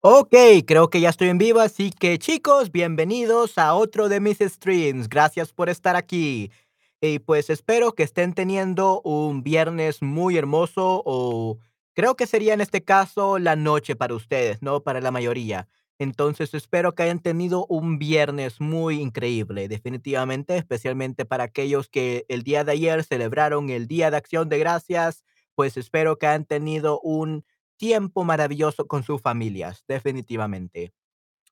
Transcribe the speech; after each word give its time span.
Ok, 0.00 0.32
creo 0.66 0.90
que 0.90 1.00
ya 1.00 1.08
estoy 1.08 1.28
en 1.28 1.38
vivo, 1.38 1.58
así 1.58 1.90
que 1.90 2.18
chicos, 2.20 2.70
bienvenidos 2.70 3.58
a 3.58 3.74
otro 3.74 4.08
de 4.08 4.20
mis 4.20 4.38
streams. 4.38 5.08
Gracias 5.08 5.52
por 5.52 5.68
estar 5.68 5.96
aquí. 5.96 6.52
Y 7.00 7.18
pues 7.18 7.50
espero 7.50 7.92
que 7.92 8.04
estén 8.04 8.32
teniendo 8.32 9.00
un 9.02 9.42
viernes 9.42 10.00
muy 10.00 10.36
hermoso 10.36 11.02
o 11.04 11.58
creo 11.94 12.14
que 12.14 12.28
sería 12.28 12.54
en 12.54 12.60
este 12.60 12.84
caso 12.84 13.38
la 13.40 13.56
noche 13.56 13.96
para 13.96 14.14
ustedes, 14.14 14.62
¿no? 14.62 14.82
Para 14.84 15.00
la 15.00 15.10
mayoría. 15.10 15.68
Entonces 15.98 16.54
espero 16.54 16.94
que 16.94 17.02
hayan 17.02 17.18
tenido 17.18 17.66
un 17.66 17.98
viernes 17.98 18.60
muy 18.60 19.00
increíble, 19.00 19.66
definitivamente, 19.66 20.56
especialmente 20.56 21.24
para 21.24 21.42
aquellos 21.44 21.88
que 21.88 22.24
el 22.28 22.44
día 22.44 22.62
de 22.62 22.70
ayer 22.72 23.02
celebraron 23.02 23.68
el 23.70 23.88
Día 23.88 24.12
de 24.12 24.16
Acción 24.16 24.48
de 24.48 24.58
Gracias, 24.60 25.24
pues 25.56 25.76
espero 25.76 26.18
que 26.18 26.28
hayan 26.28 26.44
tenido 26.44 27.00
un 27.00 27.44
tiempo 27.78 28.24
maravilloso 28.24 28.86
con 28.86 29.02
sus 29.02 29.22
familias, 29.22 29.84
definitivamente. 29.88 30.92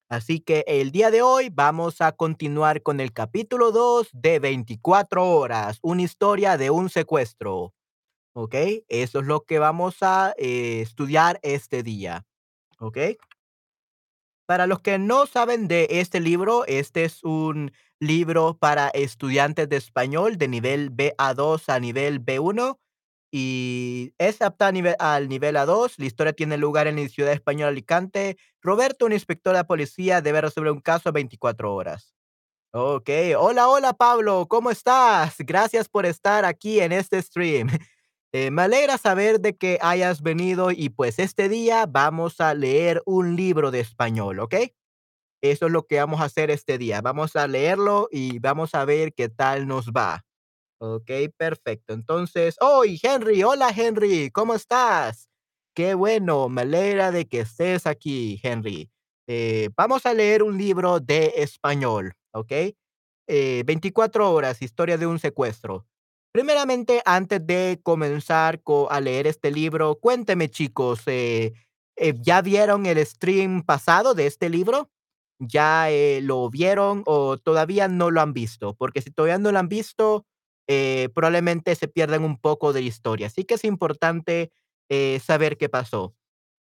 Así 0.08 0.40
que 0.40 0.64
el 0.68 0.92
día 0.92 1.10
de 1.10 1.22
hoy 1.22 1.48
vamos 1.50 2.00
a 2.00 2.12
continuar 2.12 2.82
con 2.82 3.00
el 3.00 3.12
capítulo 3.12 3.72
2 3.72 4.10
de 4.12 4.38
24 4.38 5.24
horas, 5.24 5.78
una 5.82 6.02
historia 6.02 6.56
de 6.56 6.70
un 6.70 6.90
secuestro. 6.90 7.72
¿Ok? 8.34 8.54
Eso 8.88 9.20
es 9.20 9.26
lo 9.26 9.44
que 9.44 9.58
vamos 9.58 9.96
a 10.02 10.34
eh, 10.36 10.80
estudiar 10.82 11.40
este 11.42 11.82
día. 11.82 12.24
¿Ok? 12.78 12.98
Para 14.46 14.68
los 14.68 14.80
que 14.80 14.98
no 14.98 15.26
saben 15.26 15.66
de 15.66 15.88
este 15.90 16.20
libro, 16.20 16.64
este 16.66 17.04
es 17.04 17.24
un 17.24 17.72
libro 17.98 18.56
para 18.58 18.88
estudiantes 18.90 19.68
de 19.68 19.76
español 19.76 20.36
de 20.36 20.46
nivel 20.46 20.92
BA2 20.92 21.68
a 21.68 21.80
nivel 21.80 22.24
B1 22.24 22.78
y 23.38 24.14
es 24.16 24.40
apta 24.40 24.68
al 24.68 25.28
nivel 25.28 25.56
A2. 25.56 25.92
La 25.98 26.06
historia 26.06 26.32
tiene 26.32 26.56
lugar 26.56 26.86
en 26.86 26.96
la 26.96 27.06
ciudad 27.06 27.34
española 27.34 27.68
Alicante. 27.68 28.38
Roberto, 28.62 29.04
un 29.04 29.12
inspector 29.12 29.54
de 29.54 29.62
policía, 29.64 30.22
debe 30.22 30.40
resolver 30.40 30.72
un 30.72 30.80
caso 30.80 31.10
a 31.10 31.12
24 31.12 31.74
horas. 31.74 32.14
Ok, 32.72 33.10
hola, 33.36 33.68
hola 33.68 33.92
Pablo, 33.92 34.46
¿cómo 34.48 34.70
estás? 34.70 35.34
Gracias 35.40 35.86
por 35.86 36.06
estar 36.06 36.46
aquí 36.46 36.80
en 36.80 36.92
este 36.92 37.20
stream. 37.20 37.68
Eh, 38.32 38.50
me 38.50 38.62
alegra 38.62 38.98
saber 38.98 39.40
de 39.40 39.56
que 39.56 39.78
hayas 39.80 40.20
venido 40.20 40.70
y 40.70 40.90
pues 40.90 41.18
este 41.20 41.48
día 41.48 41.86
vamos 41.88 42.38
a 42.40 42.52
leer 42.52 43.00
un 43.06 43.34
libro 43.34 43.70
de 43.70 43.80
español, 43.80 44.40
¿ok? 44.40 44.56
Eso 45.40 45.66
es 45.66 45.72
lo 45.72 45.86
que 45.86 46.00
vamos 46.00 46.20
a 46.20 46.24
hacer 46.24 46.50
este 46.50 46.76
día. 46.76 47.00
Vamos 47.00 47.34
a 47.36 47.46
leerlo 47.46 48.08
y 48.10 48.38
vamos 48.40 48.74
a 48.74 48.84
ver 48.84 49.14
qué 49.14 49.30
tal 49.30 49.66
nos 49.66 49.90
va. 49.90 50.25
Ok, 50.78 51.10
perfecto. 51.38 51.94
Entonces, 51.94 52.56
¡oh! 52.60 52.82
Henry! 53.02 53.42
Hola, 53.42 53.70
Henry, 53.74 54.30
¿cómo 54.30 54.54
estás? 54.54 55.28
Qué 55.74 55.94
bueno, 55.94 56.48
me 56.48 56.62
alegra 56.62 57.10
de 57.10 57.26
que 57.26 57.40
estés 57.40 57.86
aquí, 57.86 58.38
Henry. 58.42 58.90
Eh, 59.26 59.70
vamos 59.76 60.04
a 60.06 60.12
leer 60.14 60.42
un 60.42 60.56
libro 60.58 61.00
de 61.00 61.32
español, 61.36 62.12
¿ok? 62.32 62.52
Eh, 63.28 63.62
24 63.66 64.30
horas, 64.32 64.60
historia 64.62 64.98
de 64.98 65.06
un 65.06 65.18
secuestro. 65.18 65.86
Primeramente, 66.32 67.02
antes 67.06 67.44
de 67.46 67.80
comenzar 67.82 68.62
co- 68.62 68.90
a 68.90 69.00
leer 69.00 69.26
este 69.26 69.50
libro, 69.50 69.96
cuénteme, 69.98 70.50
chicos, 70.50 71.00
eh, 71.06 71.54
eh, 71.96 72.14
¿ya 72.20 72.42
vieron 72.42 72.84
el 72.86 73.04
stream 73.06 73.62
pasado 73.62 74.14
de 74.14 74.26
este 74.26 74.50
libro? 74.50 74.90
¿Ya 75.38 75.90
eh, 75.90 76.20
lo 76.22 76.48
vieron 76.50 77.02
o 77.06 77.36
todavía 77.38 77.88
no 77.88 78.10
lo 78.10 78.20
han 78.22 78.32
visto? 78.32 78.74
Porque 78.74 79.02
si 79.02 79.10
todavía 79.10 79.38
no 79.38 79.52
lo 79.52 79.58
han 79.58 79.68
visto, 79.68 80.24
eh, 80.68 81.08
probablemente 81.14 81.74
se 81.74 81.88
pierdan 81.88 82.24
un 82.24 82.38
poco 82.38 82.72
de 82.72 82.80
la 82.82 82.88
historia. 82.88 83.26
Así 83.28 83.44
que 83.44 83.54
es 83.54 83.64
importante 83.64 84.50
eh, 84.88 85.20
saber 85.24 85.56
qué 85.56 85.68
pasó. 85.68 86.14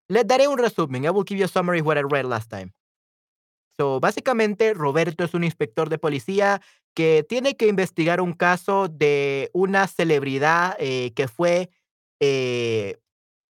Les 0.09 0.27
daré 0.27 0.49
un 0.49 0.59
resumen. 0.59 1.05
I 1.05 1.11
will 1.11 1.25
give 1.27 1.39
you 1.39 1.47
a 1.47 1.49
summary 1.49 1.81
of 1.81 1.87
what 1.87 1.97
I 1.99 2.03
read 2.03 2.27
last 2.27 2.51
time. 2.51 2.73
So, 3.77 3.99
básicamente, 4.01 4.73
Roberto 4.75 5.25
es 5.25 5.35
un 5.35 5.43
inspector 5.45 5.89
de 5.89 5.99
policía 5.99 6.61
que 6.95 7.25
tiene 7.29 7.57
que 7.57 7.67
investigar 7.67 8.21
un 8.21 8.33
caso 8.35 8.89
de 8.89 9.51
una 9.53 9.89
celebridad 9.89 10.77
eh, 10.79 11.13
que 11.17 11.27
fue 11.27 11.71
eh, 12.21 12.99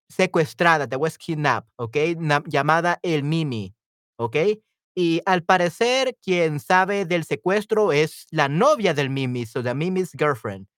secuestrada, 0.09 0.89
that 0.89 0.99
was 0.99 1.19
kidnapped, 1.19 1.71
¿ok? 1.77 1.97
Na- 2.19 2.43
llamada 2.47 2.99
el 3.03 3.23
Mimi, 3.23 3.75
¿ok? 4.19 4.37
Y 4.97 5.21
al 5.27 5.43
parecer, 5.43 6.17
quien 6.23 6.61
sabe 6.61 7.05
del 7.05 7.25
secuestro 7.25 7.93
es 7.93 8.27
la 8.31 8.49
novia 8.49 8.95
del 8.95 9.11
Mimi, 9.11 9.45
so 9.45 9.63
the 9.63 9.75
Mimi's 9.75 10.13
girlfriend 10.17 10.69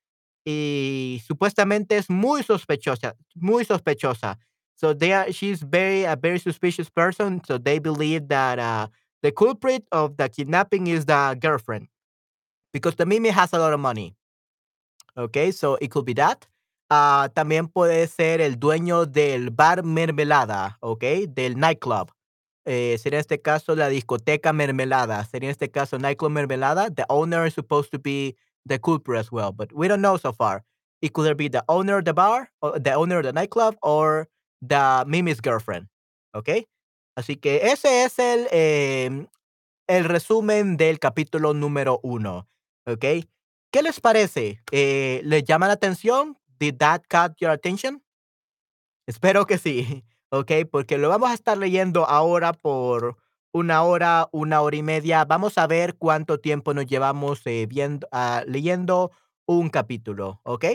y 0.47 1.21
supuestamente 1.27 1.97
es 1.97 2.09
muy 2.09 2.45
sospechosa, 2.45 3.17
muy 3.35 3.65
sospechosa. 3.65 4.39
So 4.77 4.95
they 4.95 5.13
are, 5.13 5.33
she's 5.33 5.63
very 5.63 6.05
a 6.05 6.15
very 6.15 6.39
suspicious 6.39 6.89
person. 6.89 7.43
So 7.45 7.59
they 7.59 7.81
believe 7.81 8.29
that 8.29 8.59
uh, 8.59 8.87
the 9.23 9.33
culprit 9.33 9.85
of 9.91 10.17
the 10.17 10.29
kidnapping 10.29 10.87
is 10.87 11.07
the 11.07 11.37
girlfriend 11.41 11.89
because 12.73 12.95
the 12.95 13.07
Mimi 13.07 13.31
has 13.31 13.53
a 13.53 13.59
lot 13.59 13.73
of 13.73 13.81
money. 13.81 14.15
Okay, 15.17 15.51
so 15.51 15.77
it 15.81 15.91
could 15.91 16.05
be 16.05 16.15
that. 16.15 16.47
Ah, 16.89 17.29
también 17.35 17.67
puede 17.67 18.07
ser 18.07 18.41
el 18.41 18.57
dueño 18.61 19.11
del 19.11 19.51
bar 19.51 19.83
Mermelada, 19.83 20.77
okay, 20.81 21.27
del 21.27 21.59
nightclub. 21.59 22.13
Eh, 22.67 22.99
sería 22.99 23.19
en 23.19 23.21
este 23.21 23.41
caso 23.41 23.75
la 23.77 23.89
discoteca 23.89 24.53
Mermelada. 24.53 25.25
Sería 25.25 25.49
en 25.49 25.53
este 25.53 25.71
caso 25.71 25.99
nightclub 25.99 26.33
Mermelada. 26.33 26.91
The 26.91 27.05
owner 27.09 27.47
is 27.47 27.55
supposed 27.55 27.91
to 27.93 27.99
be 27.99 28.37
the 28.67 28.79
culprit 28.79 29.21
as 29.21 29.31
well, 29.31 29.53
but 29.53 29.73
we 29.73 29.89
don't 29.89 30.01
know 30.01 30.19
so 30.19 30.33
far. 30.33 30.65
It 31.01 31.13
could 31.13 31.37
be 31.37 31.49
the 31.49 31.63
owner 31.69 31.99
of 31.99 32.05
the 32.05 32.13
bar, 32.13 32.51
the 32.81 32.95
owner 32.95 33.19
of 33.19 33.25
the 33.25 33.33
nightclub, 33.33 33.77
or 33.83 34.29
the 34.61 35.05
Mimi's 35.07 35.41
girlfriend. 35.41 35.87
Okay. 36.35 36.67
Así 37.17 37.37
que 37.41 37.71
ese 37.71 38.05
es 38.05 38.19
el, 38.19 38.47
em, 38.51 39.27
el 39.87 40.05
resumen 40.05 40.77
del 40.77 40.99
capítulo 40.99 41.55
número 41.55 42.01
uno. 42.03 42.49
¿Ok? 42.87 43.05
¿Qué 43.71 43.83
les 43.83 44.01
parece? 44.01 44.61
Eh, 44.71 45.21
¿Les 45.25 45.45
llama 45.45 45.67
la 45.67 45.75
atención? 45.75 46.37
¿Did 46.59 46.79
that 46.79 47.03
catch 47.09 47.37
your 47.41 47.51
attention? 47.51 48.03
Espero 49.07 49.47
que 49.47 49.59
sí, 49.59 50.05
¿ok? 50.31 50.53
Porque 50.71 50.99
lo 50.99 51.09
vamos 51.09 51.31
a 51.31 51.35
estar 51.35 51.59
leyendo 51.59 52.07
ahora 52.09 52.53
por 52.53 53.17
una 53.53 53.83
hora, 53.83 54.29
una 54.33 54.61
hora 54.61 54.77
y 54.77 54.83
media. 54.83 55.25
Vamos 55.25 55.59
a 55.59 55.67
ver 55.67 55.97
cuánto 55.97 56.41
tiempo 56.41 56.75
nos 56.75 56.87
llevamos 56.87 57.43
eh, 57.47 57.67
viendo, 57.67 58.07
ah, 58.13 58.43
leyendo 58.47 59.13
un 59.47 59.71
capítulo, 59.71 60.41
¿ok? 60.45 60.67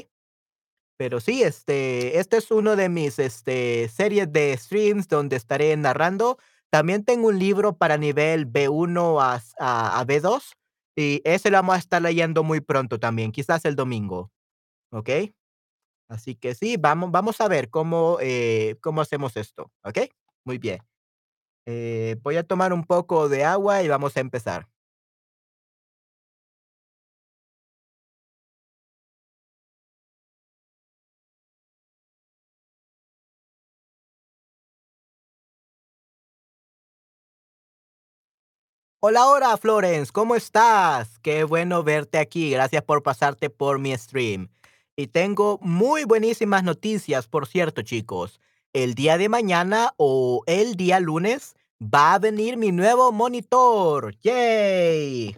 Pero 0.97 1.19
sí, 1.19 1.43
este, 1.43 2.19
este 2.19 2.37
es 2.37 2.51
uno 2.51 2.75
de 2.75 2.89
mis 2.89 3.19
este, 3.19 3.89
series 3.89 4.31
de 4.31 4.55
streams 4.57 5.07
donde 5.07 5.35
estaré 5.35 5.75
narrando. 5.75 6.37
También 6.69 7.03
tengo 7.03 7.27
un 7.29 7.39
libro 7.39 7.75
para 7.75 7.97
nivel 7.97 8.47
B1 8.47 9.19
a, 9.21 9.41
a, 9.59 9.99
a 9.99 10.05
B2 10.05 10.41
y 10.95 11.21
ese 11.23 11.49
lo 11.49 11.57
vamos 11.57 11.75
a 11.75 11.79
estar 11.79 12.01
leyendo 12.01 12.43
muy 12.43 12.61
pronto 12.61 12.99
también, 12.99 13.31
quizás 13.31 13.65
el 13.65 13.75
domingo, 13.75 14.31
¿ok? 14.91 15.09
Así 16.11 16.35
que 16.35 16.55
sí, 16.55 16.75
vamos, 16.77 17.09
vamos 17.09 17.39
a 17.39 17.47
ver 17.47 17.69
cómo, 17.69 18.17
eh, 18.19 18.75
cómo 18.81 18.99
hacemos 18.99 19.37
esto, 19.37 19.71
¿ok? 19.85 19.99
Muy 20.43 20.57
bien. 20.57 20.79
Eh, 21.67 22.17
voy 22.23 22.37
a 22.37 22.43
tomar 22.43 22.73
un 22.73 22.85
poco 22.85 23.29
de 23.29 23.45
agua 23.45 23.83
y 23.83 23.87
vamos 23.89 24.17
a 24.17 24.21
empezar. 24.21 24.67
Hola, 39.03 39.27
hola, 39.27 39.57
Florence, 39.57 40.11
¿cómo 40.11 40.35
estás? 40.35 41.17
Qué 41.19 41.43
bueno 41.43 41.83
verte 41.83 42.19
aquí. 42.19 42.51
Gracias 42.51 42.83
por 42.83 43.01
pasarte 43.03 43.49
por 43.49 43.79
mi 43.79 43.95
stream. 43.97 44.47
Y 44.95 45.07
tengo 45.07 45.57
muy 45.61 46.03
buenísimas 46.03 46.63
noticias, 46.63 47.27
por 47.27 47.47
cierto, 47.47 47.81
chicos. 47.81 48.39
El 48.73 48.93
día 48.93 49.17
de 49.17 49.29
mañana 49.29 49.93
o 49.97 50.43
el 50.47 50.75
día 50.75 50.99
lunes 50.99 51.55
va 51.81 52.13
a 52.13 52.19
venir 52.19 52.57
mi 52.57 52.71
nuevo 52.71 53.11
monitor. 53.11 54.15
¡Yay! 54.21 55.35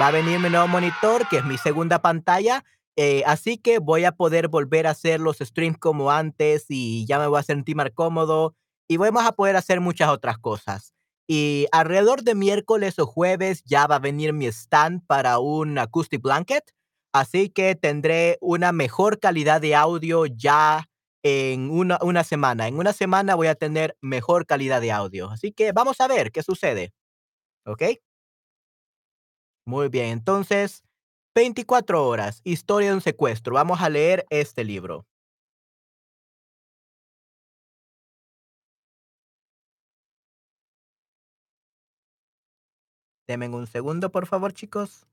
Va 0.00 0.06
a 0.08 0.10
venir 0.10 0.38
mi 0.40 0.48
nuevo 0.48 0.68
monitor, 0.68 1.28
que 1.28 1.38
es 1.38 1.44
mi 1.44 1.58
segunda 1.58 2.00
pantalla. 2.00 2.64
eh, 2.96 3.22
así 3.26 3.56
que 3.56 3.78
voy 3.78 4.04
a 4.04 4.12
poder 4.12 4.48
volver 4.48 4.86
a 4.86 4.90
hacer 4.90 5.18
los 5.20 5.38
streams 5.38 5.78
como 5.78 6.10
antes 6.10 6.66
y 6.68 7.06
ya 7.06 7.18
me 7.18 7.26
voy 7.26 7.40
a 7.40 7.42
sentir 7.42 7.74
más 7.74 7.90
cómodo 7.94 8.54
y 8.86 8.98
vamos 8.98 9.24
a 9.24 9.32
poder 9.32 9.56
hacer 9.56 9.80
muchas 9.80 10.10
otras 10.10 10.36
cosas. 10.38 10.92
Y 11.26 11.66
alrededor 11.72 12.22
de 12.22 12.34
miércoles 12.34 12.98
o 12.98 13.06
jueves 13.06 13.62
ya 13.64 13.86
va 13.86 13.96
a 13.96 13.98
venir 13.98 14.34
mi 14.34 14.46
stand 14.46 15.06
para 15.06 15.38
un 15.38 15.78
acoustic 15.78 16.20
blanket. 16.20 16.64
Así 17.12 17.50
que 17.50 17.74
tendré 17.74 18.38
una 18.40 18.72
mejor 18.72 19.20
calidad 19.20 19.60
de 19.60 19.74
audio 19.74 20.26
ya 20.26 20.88
en 21.22 21.70
una, 21.70 21.98
una, 22.02 22.24
semana. 22.24 22.68
En 22.68 22.78
una 22.78 22.92
semana 22.92 23.34
voy 23.34 23.48
a 23.48 23.54
tener 23.54 23.96
mejor 24.00 24.46
calidad 24.46 24.80
de 24.80 24.92
audio. 24.92 25.30
Así 25.30 25.52
que 25.52 25.72
vamos 25.72 26.00
a 26.00 26.08
ver 26.08 26.32
qué 26.32 26.42
sucede. 26.42 26.92
¿Ok? 27.66 27.82
Muy 29.66 29.88
bien, 29.88 30.06
entonces, 30.10 30.82
24 31.34 32.06
horas, 32.06 32.40
historia 32.44 32.88
de 32.90 32.94
un 32.96 33.00
secuestro. 33.00 33.54
Vamos 33.54 33.80
a 33.80 33.88
leer 33.88 34.26
este 34.30 34.64
libro. 34.64 35.06
Denme 43.28 43.48
un 43.48 43.66
segundo, 43.66 44.10
por 44.12 44.26
favor, 44.26 44.52
chicos. 44.52 45.06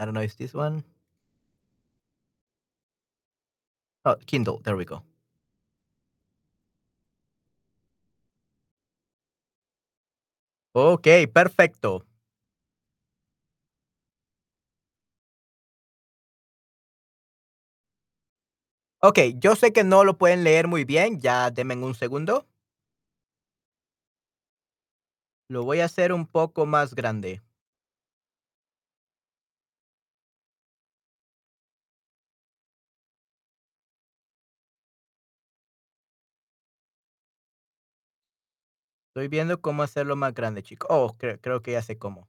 I 0.00 0.04
don't 0.06 0.14
know 0.14 0.22
if 0.22 0.36
this 0.36 0.54
one. 0.54 0.82
Oh, 4.04 4.16
Kindle, 4.26 4.60
there 4.64 4.76
we 4.76 4.84
go. 4.84 5.02
Okey, 10.74 11.26
perfecto. 11.26 12.04
Okey, 19.02 19.36
yo 19.40 19.56
sé 19.56 19.72
que 19.72 19.82
no 19.82 20.04
lo 20.04 20.18
pueden 20.18 20.44
leer 20.44 20.68
muy 20.68 20.84
bien, 20.84 21.20
ya 21.20 21.50
denme 21.50 21.74
un 21.76 21.94
segundo. 21.94 22.46
Lo 25.50 25.64
voy 25.64 25.80
a 25.80 25.86
hacer 25.86 26.12
un 26.12 26.26
poco 26.26 26.64
más 26.64 26.94
grande. 26.94 27.42
Estoy 39.20 39.28
viendo 39.28 39.60
cómo 39.60 39.82
hacerlo 39.82 40.16
más 40.16 40.32
grande, 40.32 40.62
chico. 40.62 40.86
Oh, 40.88 41.14
cre 41.18 41.38
creo 41.38 41.60
que 41.60 41.72
ya 41.72 41.82
sé 41.82 41.98
cómo. 41.98 42.26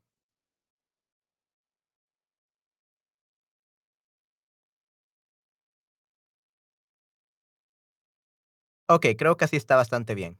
Okey, 8.89 9.15
creo 9.15 9.37
que 9.37 9.45
así 9.45 9.55
está 9.57 9.75
bastante 9.75 10.13
bien. 10.15 10.37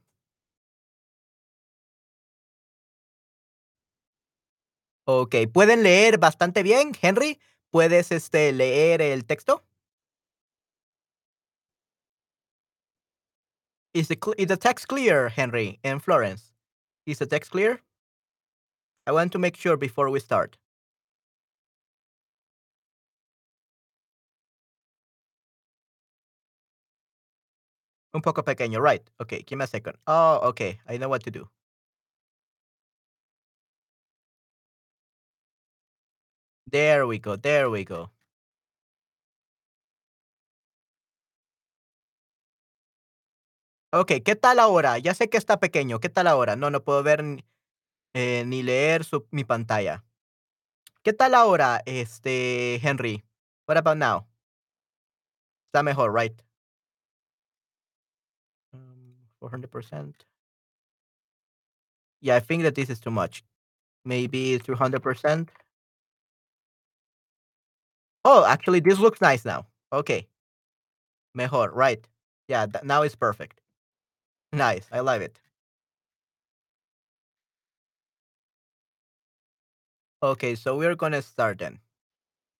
Okey, 5.06 5.46
¿pueden 5.48 5.82
leer 5.82 6.18
bastante 6.18 6.62
bien, 6.62 6.92
Henry? 7.00 7.40
¿Puedes, 7.70 8.12
este, 8.12 8.52
leer 8.52 9.02
el 9.02 9.24
texto? 9.24 9.64
Is 13.94 14.08
the 14.08 14.16
is 14.38 14.46
the 14.46 14.56
text 14.56 14.88
clear, 14.88 15.28
Henry 15.28 15.78
and 15.84 16.02
Florence? 16.02 16.52
Is 17.06 17.18
the 17.18 17.26
text 17.26 17.50
clear? 17.50 17.80
I 19.06 19.12
want 19.12 19.32
to 19.32 19.38
make 19.38 19.56
sure 19.56 19.76
before 19.76 20.08
we 20.10 20.20
start. 20.20 20.56
Un 28.14 28.20
poco 28.22 28.42
pequeño, 28.42 28.80
right. 28.80 29.02
Okay, 29.20 29.42
give 29.42 29.58
me 29.58 29.64
a 29.64 29.66
second. 29.66 29.96
Oh, 30.06 30.40
okay, 30.50 30.80
I 30.88 30.96
know 30.98 31.08
what 31.08 31.22
to 31.24 31.30
do. 31.30 31.48
There 36.66 37.06
we 37.06 37.18
go, 37.18 37.36
there 37.36 37.70
we 37.70 37.84
go. 37.84 38.10
Okey, 43.94 44.22
¿qué 44.22 44.36
tal 44.36 44.58
ahora? 44.58 44.96
Ya 44.98 45.12
sé 45.12 45.28
que 45.28 45.36
está 45.36 45.60
pequeño, 45.60 46.00
¿qué 46.00 46.08
tal 46.08 46.26
ahora? 46.26 46.56
No, 46.56 46.70
no 46.70 46.82
puedo 46.82 47.02
ver 47.02 47.20
n 47.20 47.44
eh, 48.14 48.44
ni 48.46 48.62
leer 48.62 49.04
su 49.04 49.26
mi 49.32 49.44
pantalla. 49.44 50.04
¿Qué 51.04 51.12
tal 51.12 51.34
ahora, 51.34 51.82
este, 51.86 52.80
Henry? 52.82 53.24
What 53.68 53.78
about 53.78 53.98
now? 53.98 54.26
Está 55.72 55.82
mejor, 55.82 56.12
right? 56.12 56.34
Mm, 58.74 59.14
400%. 59.38 60.26
Yeah, 62.20 62.36
I 62.36 62.40
think 62.40 62.62
that 62.62 62.74
this 62.74 62.88
is 62.88 63.00
too 63.00 63.10
much. 63.10 63.44
Maybe 64.04 64.58
200%? 64.60 65.50
Oh, 68.24 68.44
actually, 68.44 68.80
this 68.80 68.98
looks 68.98 69.20
nice 69.20 69.44
now. 69.44 69.66
Okay. 69.92 70.26
Mejor, 71.34 71.70
right. 71.72 72.06
Yeah, 72.48 72.66
now 72.82 73.02
it's 73.02 73.14
perfect. 73.16 73.61
Nice, 74.52 74.86
I 74.92 75.00
love 75.00 75.20
it. 75.22 75.38
Okay, 80.22 80.54
so 80.54 80.76
we're 80.76 80.94
gonna 80.94 81.22
start 81.22 81.58
then. 81.58 81.78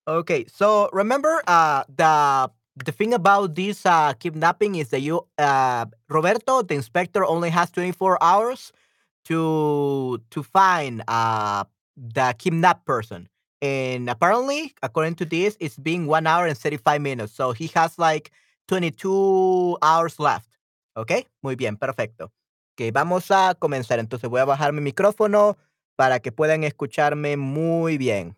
Okay, 0.08 0.46
so 0.48 0.90
remember, 0.92 1.42
uh, 1.48 1.84
the 1.88 2.50
the 2.84 2.92
thing 2.92 3.14
about 3.14 3.54
this 3.56 3.86
uh, 3.86 4.14
kidnapping 4.14 4.76
is 4.76 4.90
that 4.90 5.00
you, 5.02 5.26
uh, 5.38 5.86
Roberto, 6.08 6.62
the 6.62 6.74
inspector, 6.74 7.24
only 7.24 7.50
has 7.50 7.70
24 7.70 8.22
hours 8.22 8.72
to 9.26 10.20
to 10.30 10.42
find 10.44 11.02
uh, 11.08 11.64
the 11.96 12.34
kidnapped 12.38 12.86
person, 12.86 13.28
and 13.62 14.10
apparently, 14.10 14.74
according 14.82 15.16
to 15.16 15.26
this, 15.26 15.56
it's 15.60 15.78
been 15.78 16.06
one 16.06 16.26
hour 16.26 16.46
and 16.46 16.58
35 16.58 17.02
minutes, 17.02 17.32
so 17.34 17.52
he 17.52 17.68
has 17.74 17.98
like 17.98 18.32
22 18.68 19.78
hours 19.82 20.20
left. 20.20 20.51
Okay, 20.96 21.26
muy 21.40 21.56
bien, 21.56 21.76
perfecto. 21.78 22.32
Okay, 22.74 22.90
vamos 22.90 23.30
a 23.30 23.54
comenzar. 23.58 23.98
Entonces 23.98 24.28
voy 24.28 24.40
a 24.40 24.44
bajar 24.44 24.72
mi 24.72 24.80
micrófono 24.80 25.56
para 25.96 26.20
que 26.20 26.32
puedan 26.32 26.64
escucharme 26.64 27.36
muy 27.36 27.96
bien. 27.98 28.36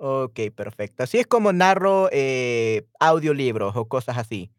Okey, 0.00 0.50
perfecto. 0.50 1.02
Así 1.02 1.18
es 1.18 1.26
como 1.26 1.52
narro, 1.52 2.08
eh, 2.12 2.86
audiolibros 3.00 3.74
o 3.76 3.88
cosas 3.88 4.16
así, 4.16 4.52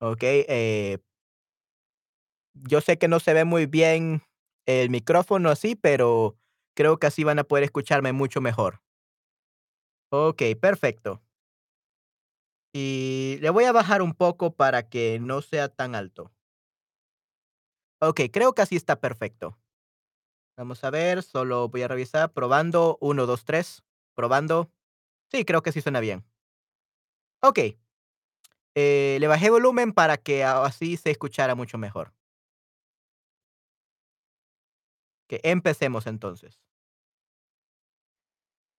okey, 0.00 0.46
eh 0.48 0.98
yo 2.54 2.80
sé 2.80 2.98
que 2.98 3.08
no 3.08 3.20
se 3.20 3.34
ve 3.34 3.44
muy 3.44 3.66
bien 3.66 4.22
el 4.66 4.90
micrófono 4.90 5.50
así, 5.50 5.76
pero 5.76 6.36
creo 6.74 6.98
que 6.98 7.06
así 7.06 7.24
van 7.24 7.38
a 7.38 7.44
poder 7.44 7.64
escucharme 7.64 8.12
mucho 8.12 8.40
mejor. 8.40 8.80
Okey, 10.12 10.54
perfecto. 10.54 11.20
Y 12.78 13.38
le 13.40 13.48
voy 13.48 13.64
a 13.64 13.72
bajar 13.72 14.02
un 14.02 14.12
poco 14.12 14.54
para 14.54 14.86
que 14.90 15.18
no 15.18 15.40
sea 15.40 15.70
tan 15.70 15.94
alto. 15.94 16.30
Okey, 18.00 18.28
creo 18.30 18.52
que 18.54 18.60
así 18.62 18.76
está 18.76 19.00
perfecto. 19.00 19.56
Vamos 20.58 20.84
a 20.84 20.90
ver, 20.90 21.22
solo 21.22 21.68
voy 21.68 21.82
a 21.82 21.88
revisar, 21.88 22.32
probando, 22.32 22.98
1, 23.00 23.26
2, 23.26 23.44
3, 23.44 23.82
probando. 24.14 24.70
Sí, 25.32 25.44
creo 25.44 25.62
que 25.62 25.72
sí 25.72 25.80
suena 25.82 26.00
bien. 26.00 26.24
Okey. 27.42 27.78
Eh, 28.74 29.16
le 29.20 29.26
bajé 29.28 29.50
volumen 29.50 29.92
para 29.92 30.18
que 30.18 30.44
así 30.44 30.96
se 30.98 31.10
escuchara 31.10 31.54
mucho 31.54 31.78
mejor. 31.78 32.12
Que 35.28 35.40
empecemos 35.44 36.06
entonces. 36.06 36.60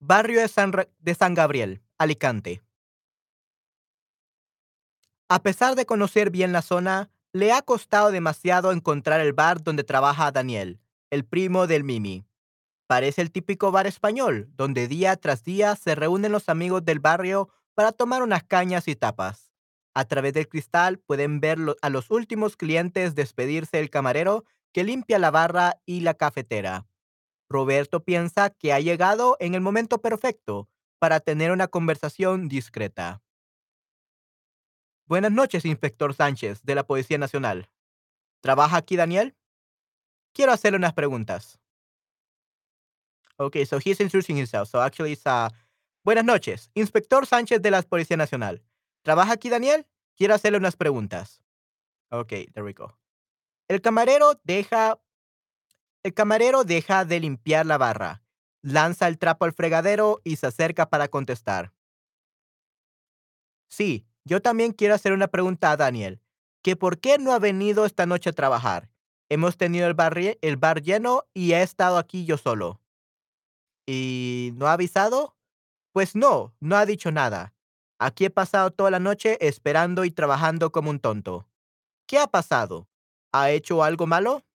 Barrio 0.02 0.42
de 0.42 0.48
San 0.48 0.72
de 1.00 1.16
San 1.16 1.34
Gabriel, 1.34 1.82
Alicante. 1.98 2.62
A 5.30 5.44
pesar 5.44 5.76
de 5.76 5.86
conocer 5.86 6.30
bien 6.30 6.54
la 6.54 6.62
zona, 6.62 7.10
le 7.34 7.52
ha 7.52 7.62
costado 7.62 8.12
demasiado 8.12 8.72
encontrar 8.72 9.20
el 9.20 9.34
bar 9.34 9.62
donde 9.62 9.84
trabaja 9.84 10.32
Daniel, 10.32 10.80
el 11.10 11.26
primo 11.26 11.68
del 11.68 11.84
Mimi. 11.84 12.26
Parece 12.88 13.22
el 13.22 13.32
típico 13.32 13.70
bar 13.70 13.88
español, 13.88 14.50
donde 14.56 14.88
día 14.88 15.18
tras 15.18 15.44
día 15.44 15.76
se 15.76 15.96
reúnen 15.96 16.32
los 16.32 16.48
amigos 16.48 16.86
del 16.86 17.02
barrio 17.02 17.50
para 17.74 17.92
tomar 17.92 18.24
unas 18.24 18.44
cañas 18.44 18.88
y 18.88 18.96
tapas. 18.96 19.52
A 19.94 20.06
través 20.06 20.32
del 20.32 20.48
cristal 20.48 20.98
pueden 21.00 21.42
ver 21.42 21.58
a 21.82 21.90
los 21.90 22.10
últimos 22.10 22.56
clientes 22.56 23.14
despedirse 23.14 23.78
del 23.78 23.90
camarero 23.90 24.46
que 24.72 24.86
limpia 24.86 25.20
la 25.20 25.32
barra 25.32 25.82
y 25.86 26.02
la 26.02 26.14
cafetera. 26.14 26.88
Roberto 27.50 28.04
piensa 28.04 28.50
que 28.52 28.72
ha 28.72 28.80
llegado 28.80 29.36
en 29.42 29.56
el 29.56 29.62
momento 29.62 30.00
perfecto 30.02 30.70
para 31.00 31.20
tener 31.20 31.52
una 31.52 31.68
conversación 31.68 32.48
discreta. 32.48 33.22
Buenas 35.08 35.32
noches, 35.32 35.66
inspector 35.66 36.14
Sánchez, 36.14 36.62
de 36.64 36.76
la 36.76 36.86
Policía 36.86 37.18
Nacional. 37.18 37.70
¿Trabaja 38.42 38.78
aquí 38.78 38.98
Daniel? 38.98 39.36
Quiero 40.34 40.52
hacerle 40.52 40.78
unas 40.78 40.94
preguntas. 40.94 41.60
Okay, 43.38 43.66
so 43.66 43.78
he's 43.78 44.00
introducing 44.02 44.38
himself. 44.38 44.70
So 44.70 44.82
actually 44.82 45.14
it's 45.14 45.26
uh, 45.26 45.50
Buenas 46.08 46.24
noches, 46.24 46.72
inspector 46.74 47.26
Sánchez 47.26 47.62
de 47.62 47.70
la 47.70 47.82
Policía 47.82 48.16
Nacional. 48.16 48.64
¿Trabaja 49.02 49.34
aquí 49.34 49.50
Daniel? 49.50 49.86
Quiero 50.16 50.34
hacerle 50.34 50.58
unas 50.58 50.78
preguntas. 50.78 51.42
Okay, 52.10 52.46
there 52.54 52.64
we 52.64 52.72
go. 52.72 52.98
El 53.68 53.82
camarero 53.82 54.40
deja 54.46 54.98
el 56.04 56.14
camarero 56.14 56.64
deja 56.64 57.04
de 57.04 57.20
limpiar 57.20 57.66
la 57.66 57.78
barra, 57.78 58.24
lanza 58.62 59.10
el 59.10 59.18
trapo 59.18 59.44
al 59.44 59.52
fregadero 59.52 60.22
y 60.24 60.38
se 60.38 60.48
acerca 60.48 60.90
para 60.90 61.10
contestar. 61.10 61.74
Sí, 63.68 64.06
yo 64.28 64.42
también 64.42 64.74
quiero 64.74 64.94
hacer 64.94 65.14
una 65.14 65.28
pregunta 65.28 65.72
a 65.72 65.78
Daniel, 65.78 66.22
que 66.62 66.76
por 66.76 67.00
qué 67.00 67.18
no 67.18 67.32
ha 67.32 67.40
venido 67.40 67.86
esta 67.86 68.06
noche 68.06 68.30
a 68.30 68.34
trabajar. 68.34 68.90
Hemos 69.30 69.58
tenido 69.58 69.88
el 69.88 69.94
bar, 69.94 70.82
lleno 70.82 71.24
y 71.34 71.54
he 71.54 71.62
estado 71.62 71.98
aquí 71.98 72.26
yo 72.26 72.38
solo. 72.38 72.82
¿Y 73.86 74.52
no 74.56 74.68
ha 74.68 74.74
avisado? 74.74 75.36
Pues 75.94 76.16
no, 76.16 76.54
no 76.60 76.76
ha 76.76 76.86
dicho 76.86 77.12
nada. 77.12 77.54
Aquí 78.00 78.26
he 78.26 78.30
pasado 78.30 78.72
toda 78.72 78.92
la 78.92 79.00
noche 79.00 79.38
esperando 79.40 80.06
y 80.06 80.12
trabajando 80.12 80.72
como 80.72 80.90
un 80.90 81.00
tonto. 81.00 81.48
¿Qué 82.06 82.20
ha 82.20 82.28
pasado? 82.28 82.88
¿Ha 83.32 83.52
hecho 83.52 83.84
algo 83.84 84.06
malo? 84.06 84.46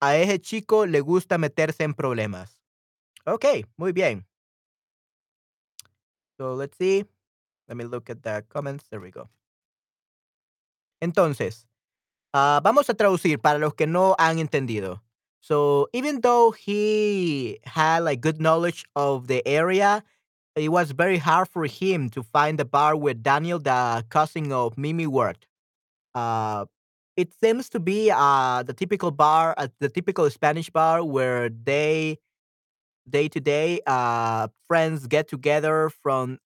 A 0.00 0.16
ese 0.16 0.40
chico 0.40 0.86
le 0.86 1.00
gusta 1.00 1.38
meterse 1.38 1.84
en 1.84 1.94
problemas. 1.94 2.60
Ok, 3.26 3.44
muy 3.76 3.92
bien. 3.92 4.26
So 6.38 6.56
let's 6.56 6.76
see. 6.78 7.06
Let 7.70 7.76
me 7.76 7.84
look 7.84 8.10
at 8.10 8.24
the 8.24 8.44
comments. 8.48 8.84
There 8.90 9.00
we 9.00 9.12
go. 9.12 9.30
Entonces, 11.00 11.66
uh, 12.34 12.60
vamos 12.64 12.90
a 12.90 12.94
traducir 12.94 13.40
para 13.40 13.60
los 13.60 13.74
que 13.74 13.86
no 13.86 14.16
han 14.18 14.38
entendido. 14.38 15.00
So 15.40 15.86
even 15.92 16.20
though 16.20 16.50
he 16.50 17.60
had 17.64 18.00
like 18.00 18.20
good 18.20 18.40
knowledge 18.40 18.84
of 18.96 19.28
the 19.28 19.46
area, 19.46 20.02
it 20.56 20.68
was 20.70 20.90
very 20.90 21.16
hard 21.16 21.48
for 21.48 21.64
him 21.66 22.10
to 22.10 22.24
find 22.24 22.58
the 22.58 22.64
bar 22.64 22.96
where 22.96 23.14
Daniel, 23.14 23.60
the 23.60 24.04
cousin 24.10 24.50
of 24.50 24.76
Mimi, 24.76 25.06
worked. 25.06 25.46
Uh, 26.12 26.66
it 27.16 27.32
seems 27.40 27.68
to 27.70 27.78
be 27.78 28.10
uh, 28.10 28.64
the 28.64 28.74
typical 28.74 29.12
bar, 29.12 29.54
uh, 29.56 29.68
the 29.78 29.88
typical 29.88 30.28
Spanish 30.28 30.70
bar 30.70 31.04
where 31.04 31.48
they 31.48 32.18
day 33.08 33.28
to 33.28 33.40
day 33.40 33.80
friends 34.66 35.06
get 35.06 35.28
together 35.28 35.88
from 36.02 36.38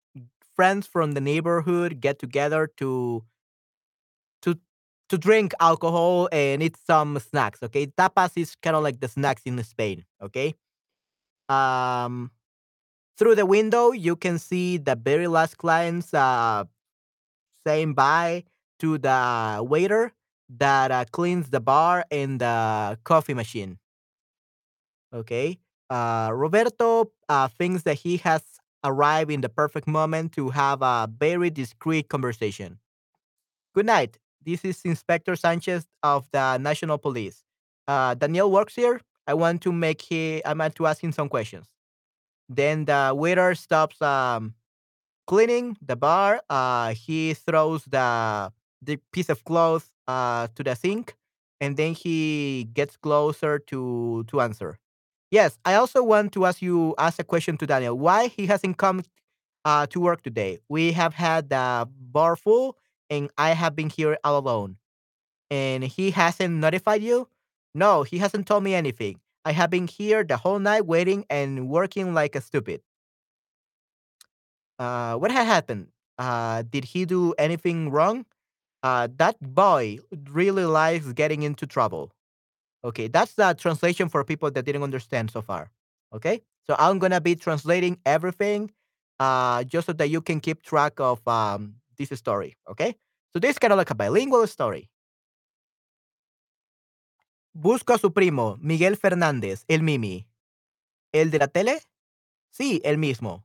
friends 0.57 0.87
from 0.87 1.13
the 1.13 1.21
neighborhood 1.21 2.01
get 2.01 2.19
together 2.19 2.71
to 2.79 3.25
to 4.43 4.59
to 5.09 5.19
drink 5.19 5.53
alcohol 5.61 6.29
and 6.33 6.63
eat 6.63 6.77
some 6.87 7.19
snacks. 7.19 7.63
Okay, 7.63 7.87
tapas 7.87 8.33
is 8.37 8.57
kind 8.57 8.77
of 8.77 8.83
like 8.83 9.01
the 9.01 9.09
snacks 9.09 9.43
in 9.45 9.63
Spain. 9.65 10.05
Okay, 10.23 10.55
um, 11.49 12.31
through 13.19 13.35
the 13.35 13.47
window 13.47 13.93
you 13.93 14.17
can 14.17 14.39
see 14.39 14.79
the 14.79 14.97
very 14.97 15.27
last 15.29 15.59
clients 15.59 16.13
uh, 16.15 16.65
saying 17.67 17.95
bye 17.95 18.45
to 18.81 18.99
the 18.99 19.61
waiter 19.63 20.13
that 20.49 20.91
uh, 20.91 21.05
cleans 21.11 21.51
the 21.51 21.61
bar 21.61 22.05
and 22.11 22.41
the 22.41 22.99
coffee 23.05 23.35
machine. 23.35 23.79
Okay, 25.13 25.59
uh, 25.91 26.31
Roberto 26.33 27.13
uh, 27.29 27.49
thinks 27.49 27.83
that 27.85 27.95
he 27.95 28.17
has 28.19 28.43
arrived 28.85 29.31
in 29.31 29.41
the 29.41 29.49
perfect 29.49 29.89
moment 29.89 30.33
to 30.33 30.51
have 30.51 30.83
a 30.83 31.09
very 31.19 31.51
discreet 31.51 32.09
conversation. 32.09 32.79
Good 33.75 33.87
night. 33.87 34.19
This 34.45 34.65
is 34.65 34.83
Inspector 34.85 35.35
Sanchez 35.37 35.87
of 36.03 36.29
the 36.33 36.59
National 36.59 36.99
Police. 36.99 37.43
Uh, 37.89 38.15
Daniel 38.15 38.51
works 38.51 38.75
here. 38.75 39.01
I 39.27 39.35
want 39.35 39.63
to 39.63 39.73
make 39.73 40.03
he. 40.03 40.45
I 40.45 40.53
want 40.53 40.75
to 40.77 40.87
ask 40.87 41.03
him 41.03 41.13
some 41.13 41.29
questions. 41.29 41.67
Then 42.49 42.85
the 42.85 43.13
waiter 43.17 43.55
stops 43.55 44.01
um, 44.03 44.55
cleaning 45.27 45.77
the 45.85 45.97
bar. 45.97 46.43
Uh, 46.51 46.95
he 46.95 47.35
throws 47.35 47.85
the 47.85 48.53
the 48.83 48.99
piece 49.13 49.31
of 49.31 49.45
cloth 49.45 49.91
uh, 50.09 50.49
to 50.55 50.63
the 50.63 50.75
sink, 50.75 51.17
and 51.61 51.77
then 51.77 51.95
he 51.95 52.69
gets 52.75 52.97
closer 52.97 53.59
to 53.61 54.25
to 54.29 54.41
answer. 54.41 54.79
Yes, 55.31 55.59
I 55.65 55.75
also 55.75 56.03
want 56.03 56.33
to 56.33 56.47
ask 56.47 56.63
you 56.63 56.95
ask 56.99 57.19
a 57.19 57.25
question 57.25 57.57
to 57.59 57.67
Daniel. 57.67 57.97
Why 57.99 58.29
he 58.29 58.47
hasn't 58.47 58.79
come 58.79 59.03
uh, 59.65 59.87
to 59.89 60.01
work 60.01 60.23
today? 60.23 60.61
We 60.69 60.93
have 60.93 61.15
had 61.15 61.51
the 61.51 61.89
bar 62.01 62.37
full, 62.37 62.77
and 63.11 63.31
I 63.39 63.51
have 63.51 63.77
been 63.77 63.91
here 63.91 64.19
all 64.25 64.39
alone. 64.39 64.77
And 65.51 65.85
he 65.85 66.11
hasn't 66.13 66.55
notified 66.55 67.03
you? 67.03 67.29
No, 67.75 68.03
he 68.05 68.19
hasn't 68.19 68.47
told 68.47 68.65
me 68.65 68.75
anything. 68.75 69.21
I 69.45 69.53
have 69.53 69.71
been 69.71 69.87
here 69.89 70.25
the 70.25 70.37
whole 70.39 70.59
night 70.59 70.87
waiting 70.87 71.25
and 71.31 71.69
working 71.69 72.15
like 72.15 72.35
a 72.37 72.41
stupid. 72.41 72.83
Uh, 74.79 75.15
what 75.17 75.31
had 75.31 75.47
happened? 75.47 75.89
Uh, 76.19 76.63
did 76.69 76.85
he 76.85 77.05
do 77.05 77.33
anything 77.39 77.91
wrong? 77.91 78.27
Uh, 78.83 79.09
that 79.19 79.37
boy 79.41 79.99
really 80.31 80.65
likes 80.65 81.13
getting 81.13 81.43
into 81.43 81.67
trouble. 81.67 82.13
Okay, 82.85 83.09
that's 83.09 83.33
the 83.35 83.55
translation 83.55 84.09
for 84.11 84.23
people 84.25 84.51
that 84.51 84.65
didn't 84.65 84.83
understand 84.83 85.31
so 85.31 85.41
far. 85.41 85.71
Okay, 86.13 86.43
so 86.67 86.77
I'm 86.79 86.99
gonna 86.99 87.21
be 87.21 87.35
translating 87.35 87.99
everything, 88.05 88.71
uh, 89.19 89.65
just 89.65 89.87
so 89.87 89.93
that 89.95 90.11
you 90.11 90.21
can 90.21 90.39
keep 90.41 90.63
track 90.63 91.01
of 91.01 91.27
um, 91.27 91.77
this 91.97 92.11
story. 92.19 92.57
Okay, 92.69 92.95
so 93.33 93.39
this 93.39 93.53
is 93.53 93.59
kind 93.59 93.73
of 93.73 93.79
like 93.79 93.91
a 93.91 93.95
bilingual 93.95 94.47
story. 94.47 94.91
Busco 97.57 97.95
a 97.95 97.99
su 97.99 98.13
primo, 98.13 98.59
Miguel 98.61 98.97
Fernández, 98.97 99.65
el 99.69 99.83
Mimi. 99.83 100.27
¿El 101.13 101.31
de 101.31 101.39
la 101.39 101.47
tele? 101.47 101.81
Sí, 102.51 102.81
el 102.85 102.99
mismo. 102.99 103.45